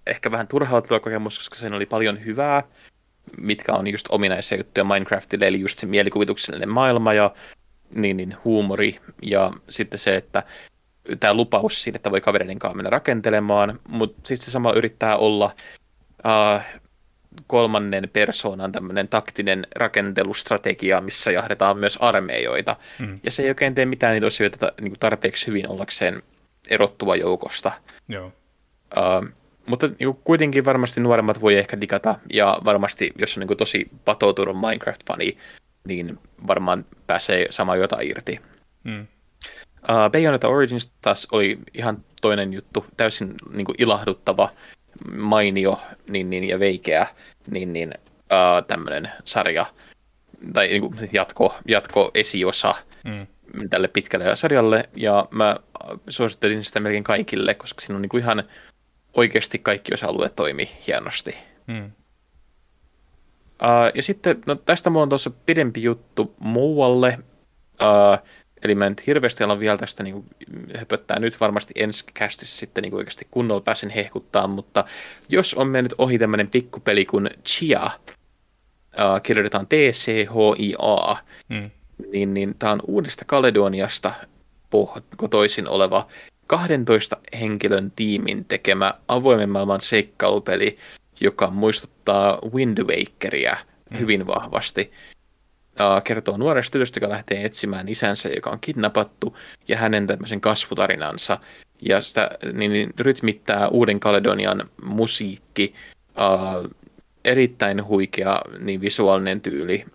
ehkä 0.07 0.31
vähän 0.31 0.47
turhauttava 0.47 0.99
kokemus, 0.99 1.37
koska 1.37 1.55
siinä 1.55 1.75
oli 1.75 1.85
paljon 1.85 2.25
hyvää, 2.25 2.63
mitkä 3.37 3.73
on 3.73 3.87
just 3.87 4.05
ominaisia 4.09 4.57
juttuja 4.57 4.83
Minecraftille, 4.83 5.47
eli 5.47 5.59
just 5.59 5.79
se 5.79 5.85
mielikuvituksellinen 5.85 6.69
maailma 6.69 7.13
ja 7.13 7.31
niin, 7.95 8.17
niin 8.17 8.35
huumori 8.43 8.99
ja 9.21 9.51
sitten 9.69 9.99
se, 9.99 10.15
että 10.15 10.43
tämä 11.19 11.33
lupaus 11.33 11.83
siitä, 11.83 11.97
että 11.97 12.11
voi 12.11 12.21
kavereiden 12.21 12.59
kanssa 12.59 12.75
mennä 12.75 12.89
rakentelemaan, 12.89 13.79
mutta 13.89 14.27
sitten 14.27 14.45
se 14.45 14.51
samalla 14.51 14.77
yrittää 14.77 15.17
olla 15.17 15.55
uh, 16.25 16.61
kolmannen 17.47 18.09
persoonan 18.13 18.71
tämmöinen 18.71 19.07
taktinen 19.07 19.67
rakentelustrategia, 19.75 21.01
missä 21.01 21.31
jahdetaan 21.31 21.77
myös 21.77 21.97
armeijoita. 21.97 22.75
Mm. 22.99 23.19
Ja 23.23 23.31
se 23.31 23.43
ei 23.43 23.49
oikein 23.49 23.75
tee 23.75 23.85
mitään 23.85 24.13
niitä 24.13 24.27
asioita 24.27 24.71
niin 24.81 24.93
tarpeeksi 24.99 25.47
hyvin 25.47 25.69
ollakseen 25.69 26.23
erottuva 26.69 27.15
joukosta. 27.15 27.71
Joo. 28.07 28.31
Uh, 28.97 29.29
mutta 29.67 29.87
niin 29.87 30.13
kuin 30.13 30.19
kuitenkin 30.23 30.65
varmasti 30.65 31.01
nuoremmat 31.01 31.41
voi 31.41 31.57
ehkä 31.57 31.81
digata, 31.81 32.15
ja 32.33 32.59
varmasti 32.65 33.11
jos 33.17 33.37
on 33.37 33.41
niin 33.41 33.47
kuin 33.47 33.57
tosi 33.57 33.87
patoutunut 34.05 34.57
Minecraft-fani, 34.57 35.37
niin 35.87 36.19
varmaan 36.47 36.85
pääsee 37.07 37.47
sama 37.49 37.75
jotain 37.75 38.09
irti. 38.09 38.39
Mm. 38.83 39.07
Uh, 39.89 40.11
Bayonetta 40.11 40.47
Origins 40.47 40.93
taas 41.01 41.27
oli 41.31 41.59
ihan 41.73 41.97
toinen 42.21 42.53
juttu, 42.53 42.85
täysin 42.97 43.33
niin 43.53 43.65
kuin 43.65 43.75
ilahduttava, 43.77 44.49
mainio 45.17 45.79
niin, 46.07 46.29
niin, 46.29 46.43
ja 46.43 46.59
veikeä 46.59 47.07
niin, 47.49 47.73
niin, 47.73 47.93
uh, 48.09 48.67
tämmöinen 48.67 49.11
sarja, 49.23 49.65
tai 50.53 50.67
niin 50.67 50.81
kuin 50.81 51.09
jatko, 51.13 51.55
jatko 51.67 52.11
esiosa 52.13 52.75
mm. 53.03 53.27
tälle 53.69 53.87
pitkälle 53.87 54.35
sarjalle, 54.35 54.89
ja 54.95 55.27
mä 55.31 55.57
suosittelin 56.09 56.63
sitä 56.63 56.79
melkein 56.79 57.03
kaikille, 57.03 57.53
koska 57.53 57.81
siinä 57.81 57.95
on 57.95 58.01
niin 58.01 58.09
kuin 58.09 58.23
ihan 58.23 58.43
oikeasti 59.17 59.59
kaikki 59.59 59.93
osa-alueet 59.93 60.35
toimi 60.35 60.69
hienosti. 60.87 61.35
Hmm. 61.67 61.85
Uh, 61.85 61.91
ja 63.95 64.03
sitten, 64.03 64.41
no 64.45 64.55
tästä 64.55 64.89
mulla 64.89 65.03
on 65.03 65.09
tuossa 65.09 65.29
pidempi 65.29 65.83
juttu 65.83 66.35
muualle. 66.39 67.19
Uh, 67.81 68.27
eli 68.61 68.75
mä 68.75 68.85
en 68.85 68.91
nyt 68.91 69.07
hirveästi 69.07 69.43
ala 69.43 69.59
vielä 69.59 69.77
tästä 69.77 70.03
niin 70.03 70.25
höpöttää 70.77 71.19
nyt 71.19 71.39
varmasti 71.39 71.73
ensi 71.75 72.05
kästissä 72.13 72.57
sitten 72.57 72.81
niin 72.81 72.95
oikeasti 72.95 73.27
kunnolla 73.31 73.61
pääsen 73.61 73.89
hehkuttaa, 73.89 74.47
mutta 74.47 74.85
jos 75.29 75.53
on 75.53 75.67
mennyt 75.67 75.93
ohi 75.97 76.19
tämmöinen 76.19 76.47
pikkupeli 76.47 77.05
kuin 77.05 77.29
Chia, 77.45 77.85
uh, 77.85 79.21
kirjoitetaan 79.23 79.67
T-C-H-I-A, 79.67 81.17
hmm. 81.49 81.71
niin, 82.11 82.33
niin 82.33 82.55
tämä 82.59 82.71
on 82.71 82.81
uudesta 82.87 83.25
Kaledoniasta 83.25 84.13
kotoisin 85.17 85.67
oleva 85.67 86.07
12 86.47 87.17
henkilön 87.39 87.91
tiimin 87.95 88.45
tekemä 88.45 88.93
avoimen 89.07 89.49
maailman 89.49 89.81
seikkailupeli, 89.81 90.77
joka 91.21 91.49
muistuttaa 91.49 92.39
Wind 92.53 92.77
Wakeria 92.83 93.57
mm. 93.89 93.99
hyvin 93.99 94.27
vahvasti. 94.27 94.91
Kertoo 96.03 96.37
nuoresta 96.37 96.71
tytöstä, 96.71 96.97
joka 96.97 97.09
lähtee 97.09 97.45
etsimään 97.45 97.89
isänsä, 97.89 98.29
joka 98.29 98.49
on 98.49 98.59
kidnappattu, 98.59 99.37
ja 99.67 99.77
hänen 99.77 100.07
tämmöisen 100.07 100.41
kasvutarinansa. 100.41 101.37
Ja 101.81 102.01
sitä 102.01 102.29
niin, 102.53 102.71
niin, 102.71 102.89
rytmittää 102.99 103.67
Uuden 103.67 103.99
Kaledonian 103.99 104.69
musiikki, 104.83 105.73
uh, 106.07 106.69
erittäin 107.25 107.87
huikea 107.87 108.41
niin 108.59 108.81
visuaalinen 108.81 109.41
tyyli, 109.41 109.85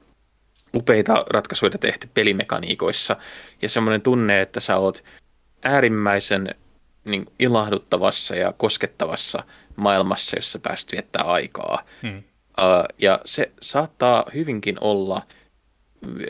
upeita 0.75 1.25
ratkaisuja 1.31 1.79
tehty 1.79 2.09
pelimekaniikoissa, 2.15 3.17
ja 3.63 3.69
semmoinen 3.69 4.03
tunne, 4.03 4.41
että 4.41 4.61
sä 4.61 4.77
oot 4.77 5.05
äärimmäisen 5.63 6.55
niin, 7.05 7.27
ilahduttavassa 7.39 8.37
ja 8.37 8.53
koskettavassa 8.53 9.45
maailmassa, 9.77 10.37
jossa 10.37 10.59
pääst 10.59 10.93
viettää 10.93 11.25
aikaa. 11.25 11.83
Hmm. 12.03 12.19
Uh, 12.19 12.85
ja 12.99 13.21
se 13.25 13.53
saattaa 13.61 14.25
hyvinkin 14.35 14.77
olla, 14.81 15.23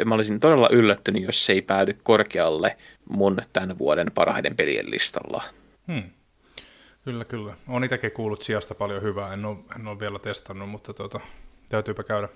mä 0.05 0.15
olisin 0.15 0.41
todella 0.41 0.69
yllättynyt, 0.73 1.23
jos 1.23 1.47
se 1.47 1.53
ei 1.53 1.63
päädy 1.63 1.97
korkealle 2.03 2.77
mun 3.09 3.39
tämän 3.53 3.79
vuoden 3.79 4.13
parhaiden 4.15 4.57
pelien 4.57 4.91
listalla. 4.91 5.43
Hmm. 5.87 6.03
Kyllä, 7.05 7.25
kyllä. 7.25 7.55
Olen 7.69 7.85
itsekin 7.85 8.13
kuullut 8.13 8.43
sijasta 8.43 8.75
paljon 8.75 9.03
hyvää. 9.03 9.33
En 9.33 9.45
ole, 9.45 9.59
en 9.81 9.87
ole 9.87 10.01
vielä 10.01 10.19
testannut, 10.19 10.69
mutta 10.69 10.95
tuota, 10.95 11.21
täytyypä 11.69 12.03
käydä. 12.03 12.29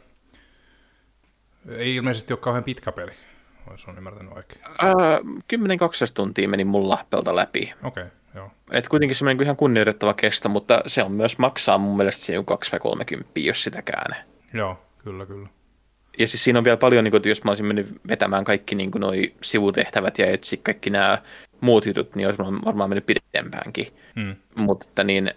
Ei 1.68 1.94
ilmeisesti 1.94 2.32
ole 2.32 2.40
kauhean 2.40 2.64
pitkä 2.64 2.92
peli 2.92 3.12
jos 3.70 3.88
on 3.88 3.98
ymmärtänyt 3.98 4.32
oikein? 4.32 4.62
Äh, 4.64 4.94
10-12 5.54 6.12
tuntia 6.14 6.48
meni 6.48 6.64
mulla 6.64 7.04
pelta 7.10 7.36
läpi. 7.36 7.74
Okei, 7.84 8.02
okay, 8.02 8.16
joo. 8.34 8.50
Et 8.70 8.88
kuitenkin 8.88 9.16
semmoinen 9.16 9.42
ihan 9.42 9.56
kunnioitettava 9.56 10.14
kesto, 10.14 10.48
mutta 10.48 10.82
se 10.86 11.02
on 11.02 11.12
myös 11.12 11.38
maksaa 11.38 11.78
mun 11.78 11.96
mielestä 11.96 12.24
se 12.24 12.34
2 12.44 12.72
vai 12.72 12.80
30, 12.80 13.30
jos 13.40 13.64
sitäkään. 13.64 14.16
Joo, 14.52 14.78
kyllä, 14.98 15.26
kyllä. 15.26 15.48
Ja 16.18 16.28
siis 16.28 16.44
siinä 16.44 16.58
on 16.58 16.64
vielä 16.64 16.76
paljon, 16.76 17.04
niin 17.04 17.16
että 17.16 17.28
jos 17.28 17.44
mä 17.44 17.50
olisin 17.50 17.66
mennyt 17.66 18.00
vetämään 18.08 18.44
kaikki 18.44 18.74
niin 18.74 18.90
kuin, 18.90 19.00
noi 19.00 19.34
sivutehtävät 19.42 20.18
ja 20.18 20.26
etsiä 20.26 20.60
kaikki 20.62 20.90
nämä 20.90 21.22
muut 21.60 21.86
jutut, 21.86 22.14
niin 22.14 22.26
olisi 22.26 22.38
varmaan 22.64 22.90
mennyt 22.90 23.06
pidempäänkin. 23.06 23.86
Hmm. 24.14 24.36
Mutta 24.54 25.04
niin, 25.04 25.30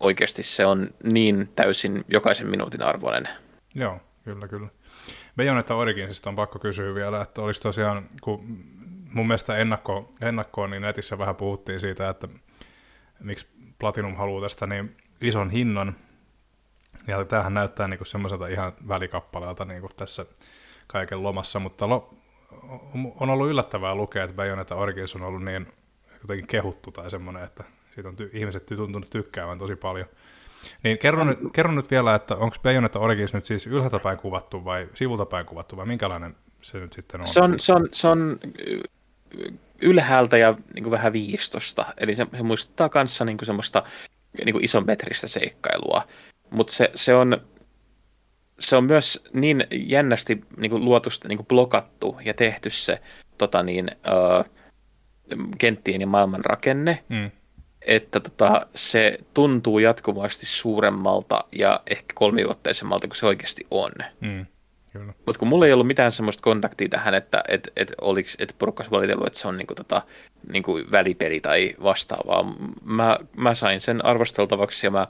oikeasti 0.00 0.42
se 0.42 0.66
on 0.66 0.88
niin 1.04 1.48
täysin 1.56 2.04
jokaisen 2.08 2.46
minuutin 2.46 2.82
arvoinen. 2.82 3.28
Joo, 3.74 4.00
kyllä, 4.24 4.48
kyllä. 4.48 4.68
Bayonetta 5.36 5.74
Originsista 5.74 6.30
on 6.30 6.36
pakko 6.36 6.58
kysyä 6.58 6.94
vielä, 6.94 7.22
että 7.22 7.42
olisi 7.42 7.62
tosiaan, 7.62 8.08
kun 8.20 8.44
mun 9.12 9.26
mielestä 9.26 9.56
ennakko, 9.56 10.10
ennakkoon, 10.20 10.70
niin 10.70 10.82
netissä 10.82 11.18
vähän 11.18 11.36
puhuttiin 11.36 11.80
siitä, 11.80 12.08
että 12.08 12.28
miksi 13.20 13.48
Platinum 13.78 14.16
haluaa 14.16 14.42
tästä 14.42 14.66
niin 14.66 14.96
ison 15.20 15.50
hinnan, 15.50 15.96
ja 17.06 17.24
tämähän 17.24 17.54
näyttää 17.54 17.88
niin 17.88 18.06
semmoiselta 18.06 18.46
ihan 18.46 18.72
välikappaleelta 18.88 19.64
niin 19.64 19.82
tässä 19.96 20.26
kaiken 20.86 21.22
lomassa, 21.22 21.58
mutta 21.58 21.88
lo, 21.88 22.14
on 23.20 23.30
ollut 23.30 23.50
yllättävää 23.50 23.94
lukea, 23.94 24.24
että 24.24 24.36
Bayonetta 24.36 24.74
Origins 24.74 25.16
on 25.16 25.22
ollut 25.22 25.44
niin 25.44 25.72
jotenkin 26.20 26.46
kehuttu 26.46 26.92
tai 26.92 27.10
semmoinen, 27.10 27.44
että 27.44 27.64
siitä 27.90 28.08
on 28.08 28.14
ty- 28.14 28.30
ihmiset 28.32 28.66
tuntunut 28.66 29.10
tykkäävän 29.10 29.58
tosi 29.58 29.76
paljon. 29.76 30.06
Niin 30.84 30.98
kerro, 30.98 31.24
nyt, 31.24 31.38
kerro 31.52 31.72
nyt 31.72 31.90
vielä, 31.90 32.14
että 32.14 32.34
onko 32.34 32.56
Bayonetta 32.62 32.98
Origins 32.98 33.34
nyt 33.34 33.44
siis 33.46 33.66
ylhäältä 33.66 33.98
päin 33.98 34.18
kuvattu 34.18 34.64
vai 34.64 34.88
sivulta 34.94 35.26
päin 35.26 35.46
kuvattu 35.46 35.76
vai 35.76 35.86
minkälainen 35.86 36.36
se 36.62 36.78
nyt 36.78 36.92
sitten 36.92 37.20
on? 37.20 37.26
Se 37.26 37.40
on, 37.40 37.60
se 37.60 37.72
on, 37.72 37.88
se 37.92 38.08
on 38.08 38.38
ylhäältä 39.82 40.36
ja 40.36 40.54
niin 40.74 40.82
kuin 40.82 40.90
vähän 40.90 41.12
viistosta, 41.12 41.86
eli 41.98 42.14
se, 42.14 42.26
se 42.36 42.42
muistuttaa 42.42 42.88
kanssa 42.88 43.24
niin 43.24 43.38
kuin 43.38 43.46
semmoista 43.46 43.82
niin 44.44 44.52
kuin 44.52 44.64
isometristä 44.64 45.26
seikkailua, 45.26 46.02
mutta 46.50 46.72
se, 46.72 46.90
se 46.94 47.14
on 47.14 47.40
se 48.58 48.76
on 48.76 48.84
myös 48.84 49.24
niin 49.32 49.66
jännästi 49.70 50.40
niin 50.56 50.70
kuin 50.70 50.84
luotusta 50.84 51.28
niin 51.28 51.38
kuin 51.38 51.46
blokattu 51.46 52.16
ja 52.24 52.34
tehty 52.34 52.70
se 52.70 53.00
tota 53.38 53.62
niin, 53.62 53.90
uh, 53.90 54.44
kenttien 55.58 56.00
ja 56.00 56.06
maailman 56.06 56.44
rakenne, 56.44 57.04
mm 57.08 57.30
että 57.86 58.20
tota, 58.20 58.66
se 58.74 59.18
tuntuu 59.34 59.78
jatkuvasti 59.78 60.46
suuremmalta 60.46 61.44
ja 61.52 61.80
ehkä 61.86 62.12
kolmivuotteisemmalta 62.14 63.08
kuin 63.08 63.16
se 63.16 63.26
oikeasti 63.26 63.66
on. 63.70 63.92
Mm, 64.20 64.46
Mutta 65.26 65.38
kun 65.38 65.48
mulla 65.48 65.66
ei 65.66 65.72
ollut 65.72 65.86
mitään 65.86 66.12
semmoista 66.12 66.42
kontaktia 66.42 66.88
tähän, 66.88 67.14
että 67.14 67.42
et, 67.48 67.72
et 67.76 67.92
oliks, 68.00 68.36
et 68.38 68.54
porukka 68.58 68.84
valitellut, 68.90 69.26
että 69.26 69.38
se 69.38 69.48
on 69.48 69.56
niinku 69.56 69.74
tota, 69.74 70.02
niinku 70.52 70.80
välipeli 70.92 71.40
tai 71.40 71.74
vastaavaa. 71.82 72.54
Mä, 72.84 73.18
mä 73.36 73.54
sain 73.54 73.80
sen 73.80 74.04
arvosteltavaksi 74.04 74.86
ja 74.86 74.90
mä 74.90 75.06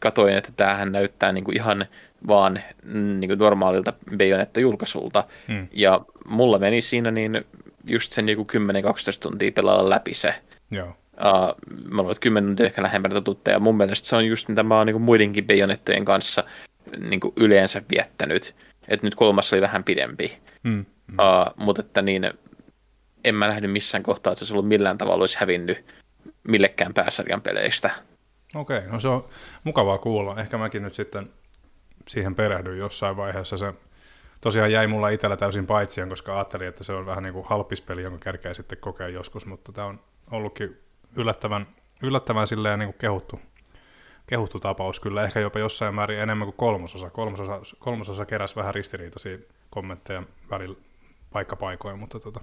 katoin, 0.00 0.36
että 0.36 0.52
tämähän 0.56 0.92
näyttää 0.92 1.32
niinku 1.32 1.50
ihan 1.50 1.86
vaan 2.28 2.60
niinku 2.94 3.34
normaalilta 3.34 3.92
Bayonetta-julkaisulta. 4.16 5.24
Mm. 5.48 5.68
Ja 5.72 6.00
mulla 6.26 6.58
meni 6.58 6.82
siinä 6.82 7.10
niin 7.10 7.44
just 7.84 8.12
sen 8.12 8.26
niinku 8.26 8.46
10-12 8.52 8.56
tuntia 9.20 9.52
pelaa 9.52 9.90
läpi 9.90 10.14
se. 10.14 10.34
Joo. 10.70 10.96
Uh, 11.12 11.74
mä 11.90 12.02
luulen, 12.02 12.12
että 12.12 12.22
10 12.22 12.48
tuntia 12.48 12.66
ehkä 12.66 12.82
lähempänä 12.82 13.14
totuutta, 13.14 13.50
ja 13.50 13.60
mun 13.60 13.76
mielestä 13.76 14.08
se 14.08 14.16
on 14.16 14.26
just 14.26 14.48
mitä 14.48 14.62
mä 14.62 14.76
oon 14.78 14.86
niin 14.86 15.02
muidenkin 15.02 15.46
Bayonettojen 15.46 16.04
kanssa 16.04 16.44
niin 16.98 17.20
yleensä 17.36 17.82
viettänyt. 17.90 18.54
Että 18.88 19.06
nyt 19.06 19.14
kolmas 19.14 19.52
oli 19.52 19.60
vähän 19.60 19.84
pidempi. 19.84 20.38
Mm, 20.62 20.70
mm. 20.70 20.84
Uh, 21.18 21.64
mutta 21.64 21.82
että 21.82 22.02
niin, 22.02 22.30
en 23.24 23.34
mä 23.34 23.46
nähnyt 23.46 23.72
missään 23.72 24.02
kohtaa, 24.02 24.32
että 24.32 24.38
se 24.38 24.44
olisi 24.44 24.54
ollut 24.54 24.68
millään 24.68 24.98
tavalla 24.98 25.22
olisi 25.22 25.40
hävinnyt 25.40 25.84
millekään 26.48 26.94
pääsarjan 26.94 27.40
peleistä. 27.40 27.90
Okei, 28.54 28.78
okay, 28.78 28.90
no 28.90 29.00
se 29.00 29.08
on 29.08 29.24
mukavaa 29.64 29.98
kuulla. 29.98 30.40
Ehkä 30.40 30.58
mäkin 30.58 30.82
nyt 30.82 30.94
sitten 30.94 31.30
siihen 32.08 32.34
perehdyin 32.34 32.78
jossain 32.78 33.16
vaiheessa. 33.16 33.56
Se 33.56 33.72
tosiaan 34.40 34.72
jäi 34.72 34.86
mulla 34.86 35.08
itsellä 35.08 35.36
täysin 35.36 35.66
paitsi, 35.66 36.00
koska 36.08 36.34
ajattelin, 36.34 36.68
että 36.68 36.84
se 36.84 36.92
on 36.92 37.06
vähän 37.06 37.22
niin 37.22 37.32
kuin 37.32 37.46
halppispeli, 37.48 38.02
jonka 38.02 38.18
kärkeä 38.18 38.54
sitten 38.54 38.78
kokea 38.78 39.08
joskus, 39.08 39.46
mutta 39.46 39.72
tämä 39.72 39.86
on 39.86 40.00
ollutkin 40.30 40.78
yllättävän, 41.16 41.66
yllättävän 42.02 42.46
silleen 42.46 42.78
niin 42.78 42.88
kuin 42.88 42.98
kehuttu, 42.98 43.40
kehuttu 44.26 44.60
tapaus 44.60 45.00
kyllä, 45.00 45.24
ehkä 45.24 45.40
jopa 45.40 45.58
jossain 45.58 45.94
määrin 45.94 46.18
enemmän 46.18 46.46
kuin 46.46 46.56
kolmososa. 46.56 47.10
Kolmososa, 47.10 47.60
kolmososa 47.78 48.26
keräsi 48.26 48.56
vähän 48.56 48.74
ristiriitaisia 48.74 49.38
kommentteja 49.70 50.22
välillä 50.50 50.76
paikkapaikoin, 51.32 51.98
mutta 51.98 52.20
tota. 52.20 52.40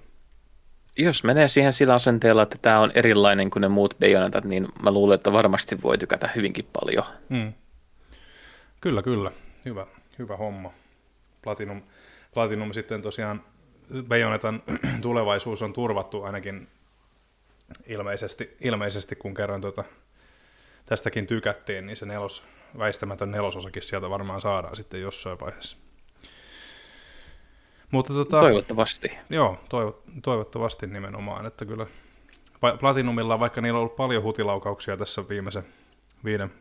Jos 0.98 1.24
menee 1.24 1.48
siihen 1.48 1.74
sillä 1.74 1.94
asenteella, 1.94 2.42
että 2.42 2.58
tämä 2.62 2.80
on 2.80 2.92
erilainen 2.96 3.50
kuin 3.50 3.62
ne 3.62 3.68
muut 3.68 3.96
Bayonetat, 4.00 4.44
niin 4.44 4.68
mä 4.84 4.92
luulen, 4.92 5.16
että 5.16 5.34
varmasti 5.34 5.82
voi 5.82 5.98
tykätä 5.98 6.30
hyvinkin 6.36 6.68
paljon. 6.74 7.04
Mm. 7.30 7.54
Kyllä, 8.82 9.02
kyllä. 9.02 9.32
Hyvä, 9.66 9.88
hyvä 10.20 10.38
homma. 10.38 10.72
Platinum, 11.42 11.82
Platinum 12.34 12.74
sitten 12.74 13.02
tosiaan 13.02 13.44
Bayonetan 14.08 14.64
tulevaisuus 15.02 15.62
on 15.62 15.74
turvattu 15.74 16.24
ainakin 16.24 16.68
ilmeisesti, 17.88 18.58
ilmeisesti 18.62 19.16
kun 19.16 19.34
kerran 19.34 19.62
tota, 19.62 19.84
tästäkin 20.86 21.28
tykättiin, 21.28 21.86
niin 21.86 21.98
se 21.98 22.06
nelos, 22.06 22.44
väistämätön 22.78 23.32
nelososakin 23.32 23.82
sieltä 23.82 24.10
varmaan 24.10 24.42
saadaan 24.42 24.76
sitten 24.76 25.02
jossain 25.02 25.40
vaiheessa. 25.40 25.78
Mutta 27.92 28.14
tota, 28.14 28.40
toivottavasti. 28.40 29.18
Joo, 29.30 29.58
toivo, 29.70 30.04
toivottavasti 30.24 30.88
nimenomaan, 30.88 31.46
että 31.46 31.66
kyllä 31.66 31.88
Platinumilla, 32.80 33.40
vaikka 33.40 33.62
niillä 33.62 33.78
on 33.78 33.82
ollut 33.82 33.96
paljon 33.96 34.24
hutilaukauksia 34.24 34.98
tässä 34.98 35.30
viimeisen 35.30 35.66
viiden, 36.26 36.54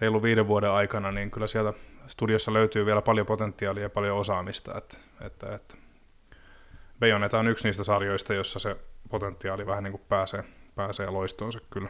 reilu 0.00 0.22
viiden 0.22 0.48
vuoden 0.48 0.70
aikana, 0.70 1.12
niin 1.12 1.30
kyllä 1.30 1.46
sieltä 1.46 1.72
studiossa 2.06 2.52
löytyy 2.52 2.86
vielä 2.86 3.02
paljon 3.02 3.26
potentiaalia 3.26 3.82
ja 3.82 3.90
paljon 3.90 4.18
osaamista, 4.18 4.78
että, 4.78 4.96
että, 5.20 5.54
että 5.54 5.74
Bayonetta 7.00 7.38
on 7.38 7.48
yksi 7.48 7.68
niistä 7.68 7.84
sarjoista, 7.84 8.34
jossa 8.34 8.58
se 8.58 8.76
potentiaali 9.10 9.66
vähän 9.66 9.84
niin 9.84 9.92
kuin 9.92 10.02
pääsee, 10.08 10.44
pääsee 10.74 11.10
loistoonsa 11.10 11.60
kyllä 11.70 11.88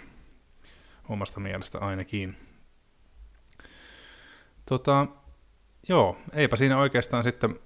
omasta 1.08 1.40
mielestä 1.40 1.78
ainakin. 1.78 2.36
Tota, 4.66 5.06
joo, 5.88 6.16
eipä 6.32 6.56
siinä 6.56 6.78
oikeastaan 6.78 7.24
sitten, 7.24 7.60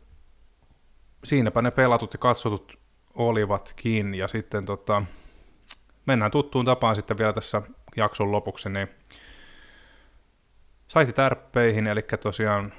siinäpä 1.24 1.62
ne 1.62 1.70
pelatut 1.70 2.12
ja 2.12 2.18
katsotut 2.18 2.78
olivatkin, 3.14 4.14
ja 4.14 4.28
sitten 4.28 4.66
tota, 4.66 5.02
mennään 6.06 6.30
tuttuun 6.30 6.64
tapaan 6.64 6.96
sitten 6.96 7.18
vielä 7.18 7.32
tässä 7.32 7.62
jakson 7.96 8.32
lopuksi, 8.32 8.68
niin 8.68 8.88
tärppeihin, 11.14 11.86
eli 11.86 12.02
tosiaan 12.02 12.72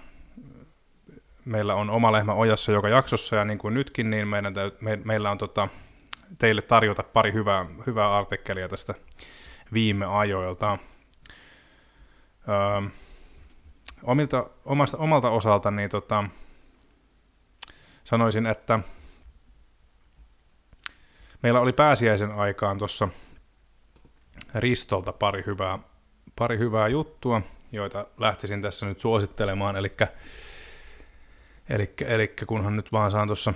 meillä 1.45 1.75
on 1.75 1.89
oma 1.89 2.11
lehmä 2.11 2.33
ojassa 2.33 2.71
joka 2.71 2.89
jaksossa, 2.89 3.35
ja 3.35 3.45
niin 3.45 3.59
kuin 3.59 3.73
nytkin, 3.73 4.09
niin 4.09 4.27
meidän 4.27 4.53
me, 4.81 4.95
meillä 5.03 5.31
on 5.31 5.37
tota, 5.37 5.67
teille 6.37 6.61
tarjota 6.61 7.03
pari 7.03 7.33
hyvää, 7.33 7.65
hyvää 7.87 8.17
artikkelia 8.17 8.69
tästä 8.69 8.93
viime 9.73 10.05
ajoilta. 10.05 10.77
Öö, 12.49 12.89
omilta, 14.03 14.49
omasta, 14.65 14.97
omalta 14.97 15.29
osalta 15.29 15.71
niin 15.71 15.89
tota, 15.89 16.23
sanoisin, 18.03 18.45
että 18.45 18.79
meillä 21.43 21.59
oli 21.59 21.73
pääsiäisen 21.73 22.31
aikaan 22.31 22.77
tuossa 22.77 23.09
Ristolta 24.55 25.13
pari 25.13 25.43
hyvää, 25.45 25.79
pari 26.35 26.57
hyvää 26.57 26.87
juttua, 26.87 27.41
joita 27.71 28.05
lähtisin 28.17 28.61
tässä 28.61 28.85
nyt 28.85 28.99
suosittelemaan, 28.99 29.75
eli 29.75 29.91
Eli 32.07 32.33
kunhan 32.47 32.75
nyt 32.75 32.91
vaan 32.91 33.11
saan 33.11 33.27
tuossa 33.27 33.53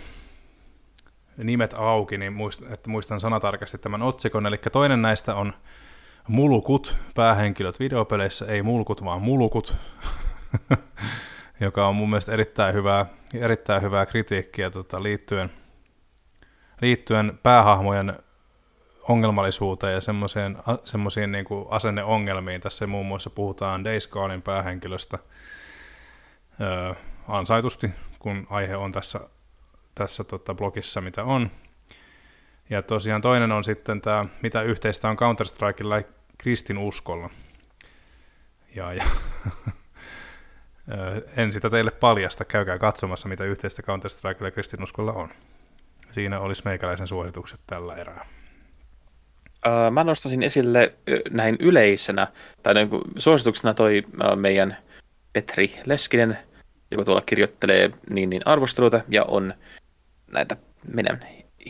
nimet 1.38 1.74
auki, 1.74 2.18
niin 2.18 2.34
muistan, 2.34 2.74
että 2.74 2.90
muistan 2.90 3.20
sanatarkasti 3.20 3.78
tämän 3.78 4.02
otsikon. 4.02 4.46
Eli 4.46 4.58
toinen 4.58 5.02
näistä 5.02 5.36
on 5.36 5.54
mulukut, 6.28 6.98
päähenkilöt 7.16 7.80
videopeleissä, 7.80 8.46
ei 8.46 8.62
mulkut, 8.62 9.06
vaan 9.06 9.22
mulukut, 9.22 9.76
joka 11.60 11.88
on 11.88 11.96
mun 11.96 12.10
mielestä 12.10 12.32
erittäin 12.32 12.74
hyvää, 12.74 13.06
erittäin 13.34 13.82
hyvää 13.82 14.06
kritiikkiä 14.06 14.70
tota, 14.70 15.04
liittyen, 15.04 15.52
liittyen 16.82 17.40
päähahmojen 17.44 18.14
ongelmallisuuteen 19.10 19.94
ja 19.94 20.02
semmoisiin 20.86 21.32
niin 21.32 21.46
asenneongelmiin. 21.70 22.62
Tässä 22.62 22.88
muun 22.88 23.06
muassa 23.06 23.30
puhutaan 23.30 23.84
Days 23.84 24.08
Gonein 24.08 24.42
päähenkilöstä 24.42 25.20
öö, 26.62 26.94
ansaitusti, 27.28 27.90
kun 28.20 28.48
aihe 28.50 28.76
on 28.76 28.92
tässä, 28.92 29.20
tässä 30.02 30.24
tota 30.24 30.54
blogissa, 30.54 31.02
mitä 31.02 31.24
on. 31.24 31.52
Ja 32.70 32.82
tosiaan 32.82 33.22
toinen 33.22 33.52
on 33.52 33.64
sitten 33.64 34.02
tämä, 34.02 34.26
mitä 34.42 34.62
yhteistä 34.62 35.10
on 35.10 35.18
Counter-Strikeilla 35.18 36.04
kristin 36.38 36.78
uskolla. 36.78 37.30
Ja, 38.76 38.94
ja 38.94 39.04
en 41.38 41.52
sitä 41.52 41.70
teille 41.70 41.92
paljasta, 41.92 42.46
käykää 42.46 42.78
katsomassa, 42.78 43.30
mitä 43.30 43.44
yhteistä 43.44 43.82
Counter-Strikeilla 43.82 44.48
ja 44.48 44.52
kristinuskolla 44.52 45.14
on. 45.14 45.30
Siinä 46.12 46.40
olisi 46.40 46.62
meikäläisen 46.66 47.08
suositukset 47.08 47.60
tällä 47.68 47.96
erää. 47.96 48.26
mä 49.92 50.04
nostaisin 50.04 50.44
esille 50.44 50.94
näin 51.30 51.58
yleisenä, 51.60 52.28
tai 52.64 52.74
niin 52.74 52.90
suosituksena 53.18 53.74
toi 53.74 54.04
meidän 54.36 54.78
Petri 55.34 55.76
Leskinen, 55.86 56.38
joka 56.92 57.06
tuolla 57.06 57.22
kirjoittelee 57.22 57.92
niin, 58.10 58.30
niin 58.30 58.42
arvosteluita 58.46 59.02
ja 59.10 59.24
on 59.24 59.54
näitä 60.34 60.58
meidän 60.94 61.26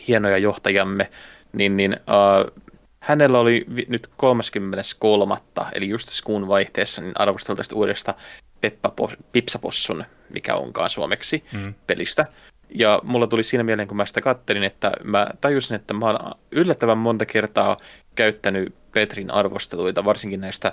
hienoja 0.08 0.38
johtajamme, 0.38 1.10
niin, 1.52 1.76
niin 1.76 1.92
uh, 1.92 2.62
hänellä 3.00 3.38
oli 3.38 3.64
vi- 3.76 3.86
nyt 3.88 4.10
33. 4.16 5.34
eli 5.72 5.88
just 5.88 6.08
skuun 6.08 6.48
vaihteessa 6.48 7.02
niin 7.02 7.12
arvostelu 7.14 7.56
tästä 7.56 7.74
uudesta 7.74 8.14
Peppa 8.60 8.92
Pipsapossun, 9.32 10.04
mikä 10.30 10.54
onkaan 10.54 10.90
suomeksi, 10.90 11.44
mm. 11.52 11.74
pelistä. 11.86 12.26
Ja 12.74 13.00
mulla 13.02 13.26
tuli 13.26 13.44
siinä 13.44 13.64
mieleen, 13.64 13.88
kun 13.88 13.96
mä 13.96 14.06
sitä 14.06 14.20
kattelin, 14.20 14.62
että 14.62 14.92
mä 15.04 15.26
tajusin, 15.40 15.74
että 15.74 15.94
mä 15.94 16.06
oon 16.06 16.34
yllättävän 16.50 16.98
monta 16.98 17.26
kertaa 17.26 17.76
käyttänyt 18.14 18.74
Petrin 18.92 19.30
arvosteluita, 19.30 20.04
varsinkin 20.04 20.40
näistä 20.40 20.72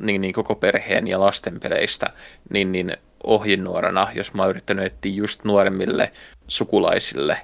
niin, 0.00 0.20
niin 0.20 0.32
koko 0.32 0.54
perheen 0.54 1.08
ja 1.08 1.20
lasten 1.20 1.60
peleistä, 1.60 2.10
niin, 2.50 2.72
niin 2.72 2.96
ohjenuorana, 3.24 4.08
jos 4.14 4.34
mä 4.34 4.42
oon 4.42 4.50
yrittänyt 4.50 4.84
etsiä 4.84 5.12
just 5.12 5.44
nuoremmille 5.44 6.12
sukulaisille 6.48 7.38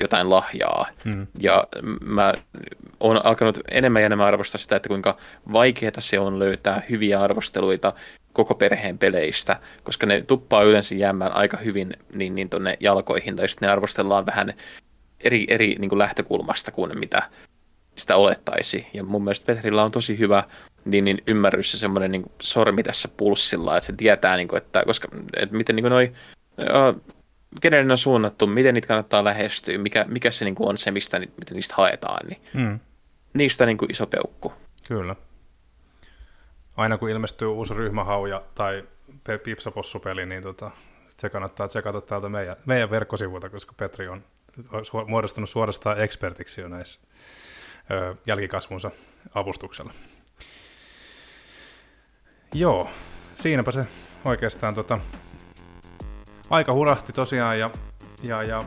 jotain 0.00 0.30
lahjaa. 0.30 0.86
Mm. 1.04 1.26
Ja 1.38 1.64
mä 2.04 2.34
oon 3.00 3.26
alkanut 3.26 3.58
enemmän 3.70 4.02
ja 4.02 4.06
enemmän 4.06 4.26
arvostaa 4.26 4.58
sitä, 4.58 4.76
että 4.76 4.88
kuinka 4.88 5.16
vaikeaa 5.52 5.92
se 5.98 6.18
on 6.18 6.38
löytää 6.38 6.82
hyviä 6.90 7.20
arvosteluita 7.22 7.92
koko 8.32 8.54
perheen 8.54 8.98
peleistä, 8.98 9.56
koska 9.84 10.06
ne 10.06 10.24
tuppaa 10.26 10.62
yleensä 10.62 10.94
jäämään 10.94 11.32
aika 11.32 11.56
hyvin 11.56 11.92
niin, 12.14 12.34
niin 12.34 12.48
tonne 12.48 12.76
jalkoihin, 12.80 13.36
tai 13.36 13.48
sitten 13.48 13.66
ne 13.66 13.72
arvostellaan 13.72 14.26
vähän 14.26 14.54
eri, 15.24 15.44
eri 15.48 15.76
niin 15.78 15.88
kuin 15.88 15.98
lähtökulmasta 15.98 16.70
kuin 16.70 16.98
mitä 16.98 17.22
sitä 18.00 18.16
olettaisi. 18.16 18.86
Ja 18.94 19.04
mun 19.04 19.24
mielestä 19.24 19.46
Petrillä 19.46 19.82
on 19.82 19.90
tosi 19.90 20.18
hyvä 20.18 20.44
niin, 20.84 21.04
niin 21.04 21.18
ymmärrys 21.26 21.72
ja 21.72 21.78
semmoinen 21.78 22.12
niin 22.12 22.32
sormi 22.42 22.82
tässä 22.82 23.08
pulssilla, 23.16 23.76
että 23.76 23.86
se 23.86 23.92
tietää, 23.92 24.36
niin 24.36 24.48
kuin, 24.48 24.58
että, 24.58 24.82
koska, 24.86 25.08
että 25.36 25.56
miten 25.56 25.76
niin 25.76 25.84
kuin 25.84 25.90
noi, 25.90 26.12
uh, 26.58 27.16
kenelle 27.60 27.84
ne 27.84 27.92
on 27.92 27.98
suunnattu, 27.98 28.46
miten 28.46 28.74
niitä 28.74 28.88
kannattaa 28.88 29.24
lähestyä, 29.24 29.78
mikä, 29.78 30.04
mikä 30.08 30.30
se 30.30 30.44
niin 30.44 30.54
kuin 30.54 30.68
on 30.68 30.78
se, 30.78 30.90
mistä 30.90 31.18
miten 31.18 31.54
niistä 31.54 31.74
haetaan, 31.76 32.26
niin 32.28 32.40
mm. 32.54 32.80
niistä 33.34 33.66
niin 33.66 33.78
kuin 33.78 33.90
iso 33.90 34.06
peukku. 34.06 34.52
Kyllä. 34.88 35.16
Aina 36.76 36.98
kun 36.98 37.10
ilmestyy 37.10 37.48
uusi 37.48 37.74
ryhmähauja 37.74 38.42
tai 38.54 38.84
Pipsapossupeli, 39.44 40.26
niin 40.26 40.42
tota, 40.42 40.70
se 41.08 41.30
kannattaa 41.30 41.68
tsekata 41.68 42.00
täältä 42.00 42.28
meidän, 42.28 42.56
meidän 42.66 42.90
verkkosivuilta, 42.90 43.48
koska 43.48 43.72
Petri 43.76 44.08
on 44.08 44.24
muodostunut 45.06 45.50
suorastaan 45.50 46.00
ekspertiksi 46.00 46.60
jo 46.60 46.68
näissä 46.68 47.00
jälkikasvunsa 48.26 48.90
avustuksella. 49.34 49.92
Joo, 52.54 52.90
siinäpä 53.34 53.70
se 53.70 53.86
oikeastaan 54.24 54.74
tota, 54.74 54.98
aika 56.50 56.72
hurahti 56.72 57.12
tosiaan 57.12 57.58
ja, 57.58 57.70
ja, 58.22 58.42
ja 58.42 58.64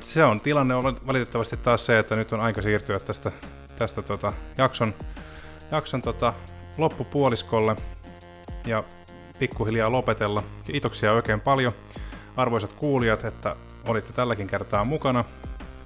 se 0.00 0.24
on 0.24 0.40
tilanne 0.40 0.74
on 0.74 0.98
valitettavasti 1.06 1.56
taas 1.56 1.86
se, 1.86 1.98
että 1.98 2.16
nyt 2.16 2.32
on 2.32 2.40
aika 2.40 2.62
siirtyä 2.62 2.98
tästä, 2.98 3.32
tästä 3.78 4.02
tota, 4.02 4.32
jakson, 4.58 4.94
jakson 5.70 6.02
tota, 6.02 6.32
loppupuoliskolle 6.78 7.76
ja 8.66 8.84
pikkuhiljaa 9.38 9.92
lopetella. 9.92 10.42
Kiitoksia 10.64 11.12
oikein 11.12 11.40
paljon 11.40 11.72
arvoisat 12.36 12.72
kuulijat, 12.72 13.24
että 13.24 13.56
olitte 13.88 14.12
tälläkin 14.12 14.46
kertaa 14.46 14.84
mukana. 14.84 15.24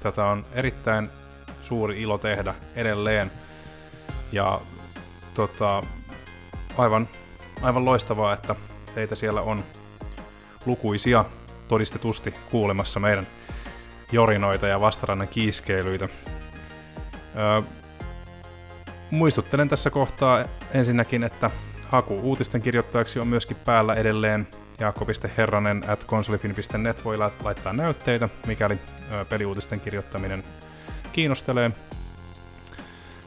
Tätä 0.00 0.24
on 0.24 0.46
erittäin 0.52 1.08
suuri 1.64 2.02
ilo 2.02 2.18
tehdä 2.18 2.54
edelleen. 2.76 3.30
Ja 4.32 4.60
tota, 5.34 5.82
aivan, 6.78 7.08
aivan 7.62 7.84
loistavaa, 7.84 8.32
että 8.32 8.54
teitä 8.94 9.14
siellä 9.14 9.40
on 9.40 9.64
lukuisia 10.66 11.24
todistetusti 11.68 12.34
kuulemassa 12.50 13.00
meidän 13.00 13.26
jorinoita 14.12 14.66
ja 14.66 14.80
vastarannan 14.80 15.28
kiiskeilyitä. 15.28 16.08
Öö, 17.36 17.62
muistuttelen 19.10 19.68
tässä 19.68 19.90
kohtaa 19.90 20.44
ensinnäkin, 20.74 21.24
että 21.24 21.50
haku 21.90 22.20
uutisten 22.22 22.62
kirjoittajaksi 22.62 23.20
on 23.20 23.28
myöskin 23.28 23.56
päällä 23.56 23.94
edelleen. 23.94 24.48
Jaakko.herranen 24.80 25.82
at 25.88 26.04
konsolifin.net 26.04 27.04
voi 27.04 27.16
laittaa 27.42 27.72
näytteitä, 27.72 28.28
mikäli 28.46 28.78
peliuutisten 29.28 29.80
kirjoittaminen 29.80 30.44
kiinnostelee. 31.14 31.70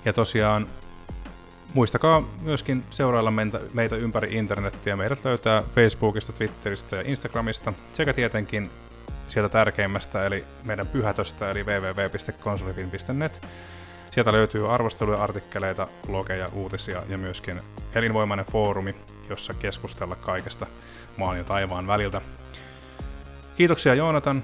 Ja 0.05 0.13
tosiaan 0.13 0.67
muistakaa 1.73 2.23
myöskin 2.41 2.83
seurailla 2.91 3.31
meitä, 3.73 3.95
ympäri 3.95 4.35
internettiä. 4.35 4.95
Meidät 4.95 5.25
löytää 5.25 5.63
Facebookista, 5.75 6.33
Twitteristä 6.33 6.95
ja 6.95 7.03
Instagramista 7.05 7.73
sekä 7.93 8.13
tietenkin 8.13 8.69
sieltä 9.27 9.49
tärkeimmästä 9.49 10.25
eli 10.25 10.45
meidän 10.63 10.87
pyhätöstä 10.87 11.51
eli 11.51 11.63
www.konsolifilm.net. 11.63 13.47
Sieltä 14.11 14.31
löytyy 14.31 14.73
arvosteluja, 14.73 15.23
artikkeleita, 15.23 15.87
blogeja, 16.07 16.49
uutisia 16.53 17.03
ja 17.09 17.17
myöskin 17.17 17.61
elinvoimainen 17.95 18.45
foorumi, 18.45 18.95
jossa 19.29 19.53
keskustella 19.53 20.15
kaikesta 20.15 20.67
maan 21.17 21.37
ja 21.37 21.43
taivaan 21.43 21.87
väliltä. 21.87 22.21
Kiitoksia 23.57 23.93
Joonatan, 23.93 24.43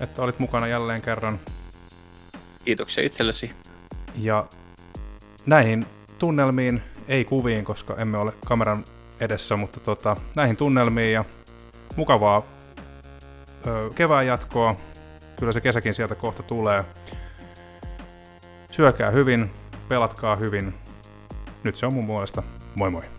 että 0.00 0.22
olit 0.22 0.38
mukana 0.38 0.66
jälleen 0.66 1.02
kerran. 1.02 1.40
Kiitoksia 2.66 3.04
itsellesi. 3.04 3.50
Ja 4.16 4.46
näihin 5.46 5.86
tunnelmiin, 6.18 6.82
ei 7.08 7.24
kuviin, 7.24 7.64
koska 7.64 7.96
emme 7.96 8.18
ole 8.18 8.32
kameran 8.46 8.84
edessä, 9.20 9.56
mutta 9.56 9.80
tota, 9.80 10.16
näihin 10.36 10.56
tunnelmiin 10.56 11.12
ja 11.12 11.24
mukavaa 11.96 12.42
ö, 13.66 13.90
kevään 13.94 14.26
jatkoa. 14.26 14.76
Kyllä 15.38 15.52
se 15.52 15.60
kesäkin 15.60 15.94
sieltä 15.94 16.14
kohta 16.14 16.42
tulee. 16.42 16.84
Syökää 18.70 19.10
hyvin, 19.10 19.50
pelatkaa 19.88 20.36
hyvin. 20.36 20.74
Nyt 21.64 21.76
se 21.76 21.86
on 21.86 21.94
mun 21.94 22.06
puolesta. 22.06 22.42
Moi 22.74 22.90
moi. 22.90 23.15